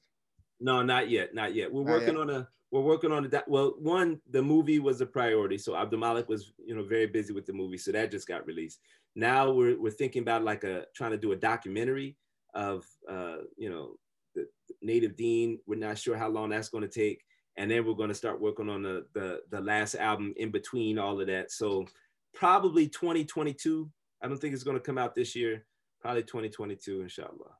No, 0.59 0.81
not 0.81 1.09
yet, 1.09 1.33
not 1.33 1.55
yet. 1.55 1.71
We're 1.71 1.83
not 1.83 1.91
working 1.91 2.15
yet. 2.15 2.21
on 2.21 2.29
a 2.29 2.47
we're 2.71 2.81
working 2.81 3.11
on 3.11 3.25
a 3.25 3.43
well 3.47 3.75
one 3.79 4.21
the 4.29 4.41
movie 4.41 4.79
was 4.79 5.01
a 5.01 5.05
priority 5.05 5.57
so 5.57 5.75
abdul 5.75 5.99
malik 5.99 6.29
was 6.29 6.53
you 6.63 6.75
know 6.75 6.83
very 6.83 7.07
busy 7.07 7.33
with 7.33 7.45
the 7.45 7.53
movie 7.53 7.77
so 7.77 7.91
that 7.91 8.11
just 8.11 8.27
got 8.27 8.45
released 8.45 8.79
now 9.15 9.51
we're, 9.51 9.79
we're 9.79 9.91
thinking 9.91 10.21
about 10.21 10.43
like 10.43 10.63
a 10.63 10.85
trying 10.95 11.11
to 11.11 11.17
do 11.17 11.31
a 11.31 11.35
documentary 11.35 12.15
of 12.53 12.85
uh 13.09 13.37
you 13.57 13.69
know 13.69 13.95
the 14.35 14.45
native 14.81 15.15
Deen. 15.15 15.59
we're 15.65 15.79
not 15.79 15.97
sure 15.97 16.17
how 16.17 16.29
long 16.29 16.49
that's 16.49 16.69
going 16.69 16.87
to 16.87 16.87
take 16.87 17.23
and 17.57 17.69
then 17.69 17.85
we're 17.85 17.93
going 17.93 18.09
to 18.09 18.15
start 18.15 18.39
working 18.39 18.69
on 18.69 18.83
the, 18.83 19.05
the 19.13 19.41
the 19.49 19.61
last 19.61 19.95
album 19.95 20.33
in 20.37 20.51
between 20.51 20.97
all 20.97 21.19
of 21.19 21.27
that 21.27 21.51
so 21.51 21.85
probably 22.33 22.87
2022 22.87 23.89
i 24.21 24.27
don't 24.27 24.37
think 24.37 24.53
it's 24.53 24.63
going 24.63 24.77
to 24.77 24.83
come 24.83 24.97
out 24.97 25.15
this 25.15 25.35
year 25.35 25.65
probably 26.01 26.23
2022 26.23 27.01
inshallah 27.01 27.59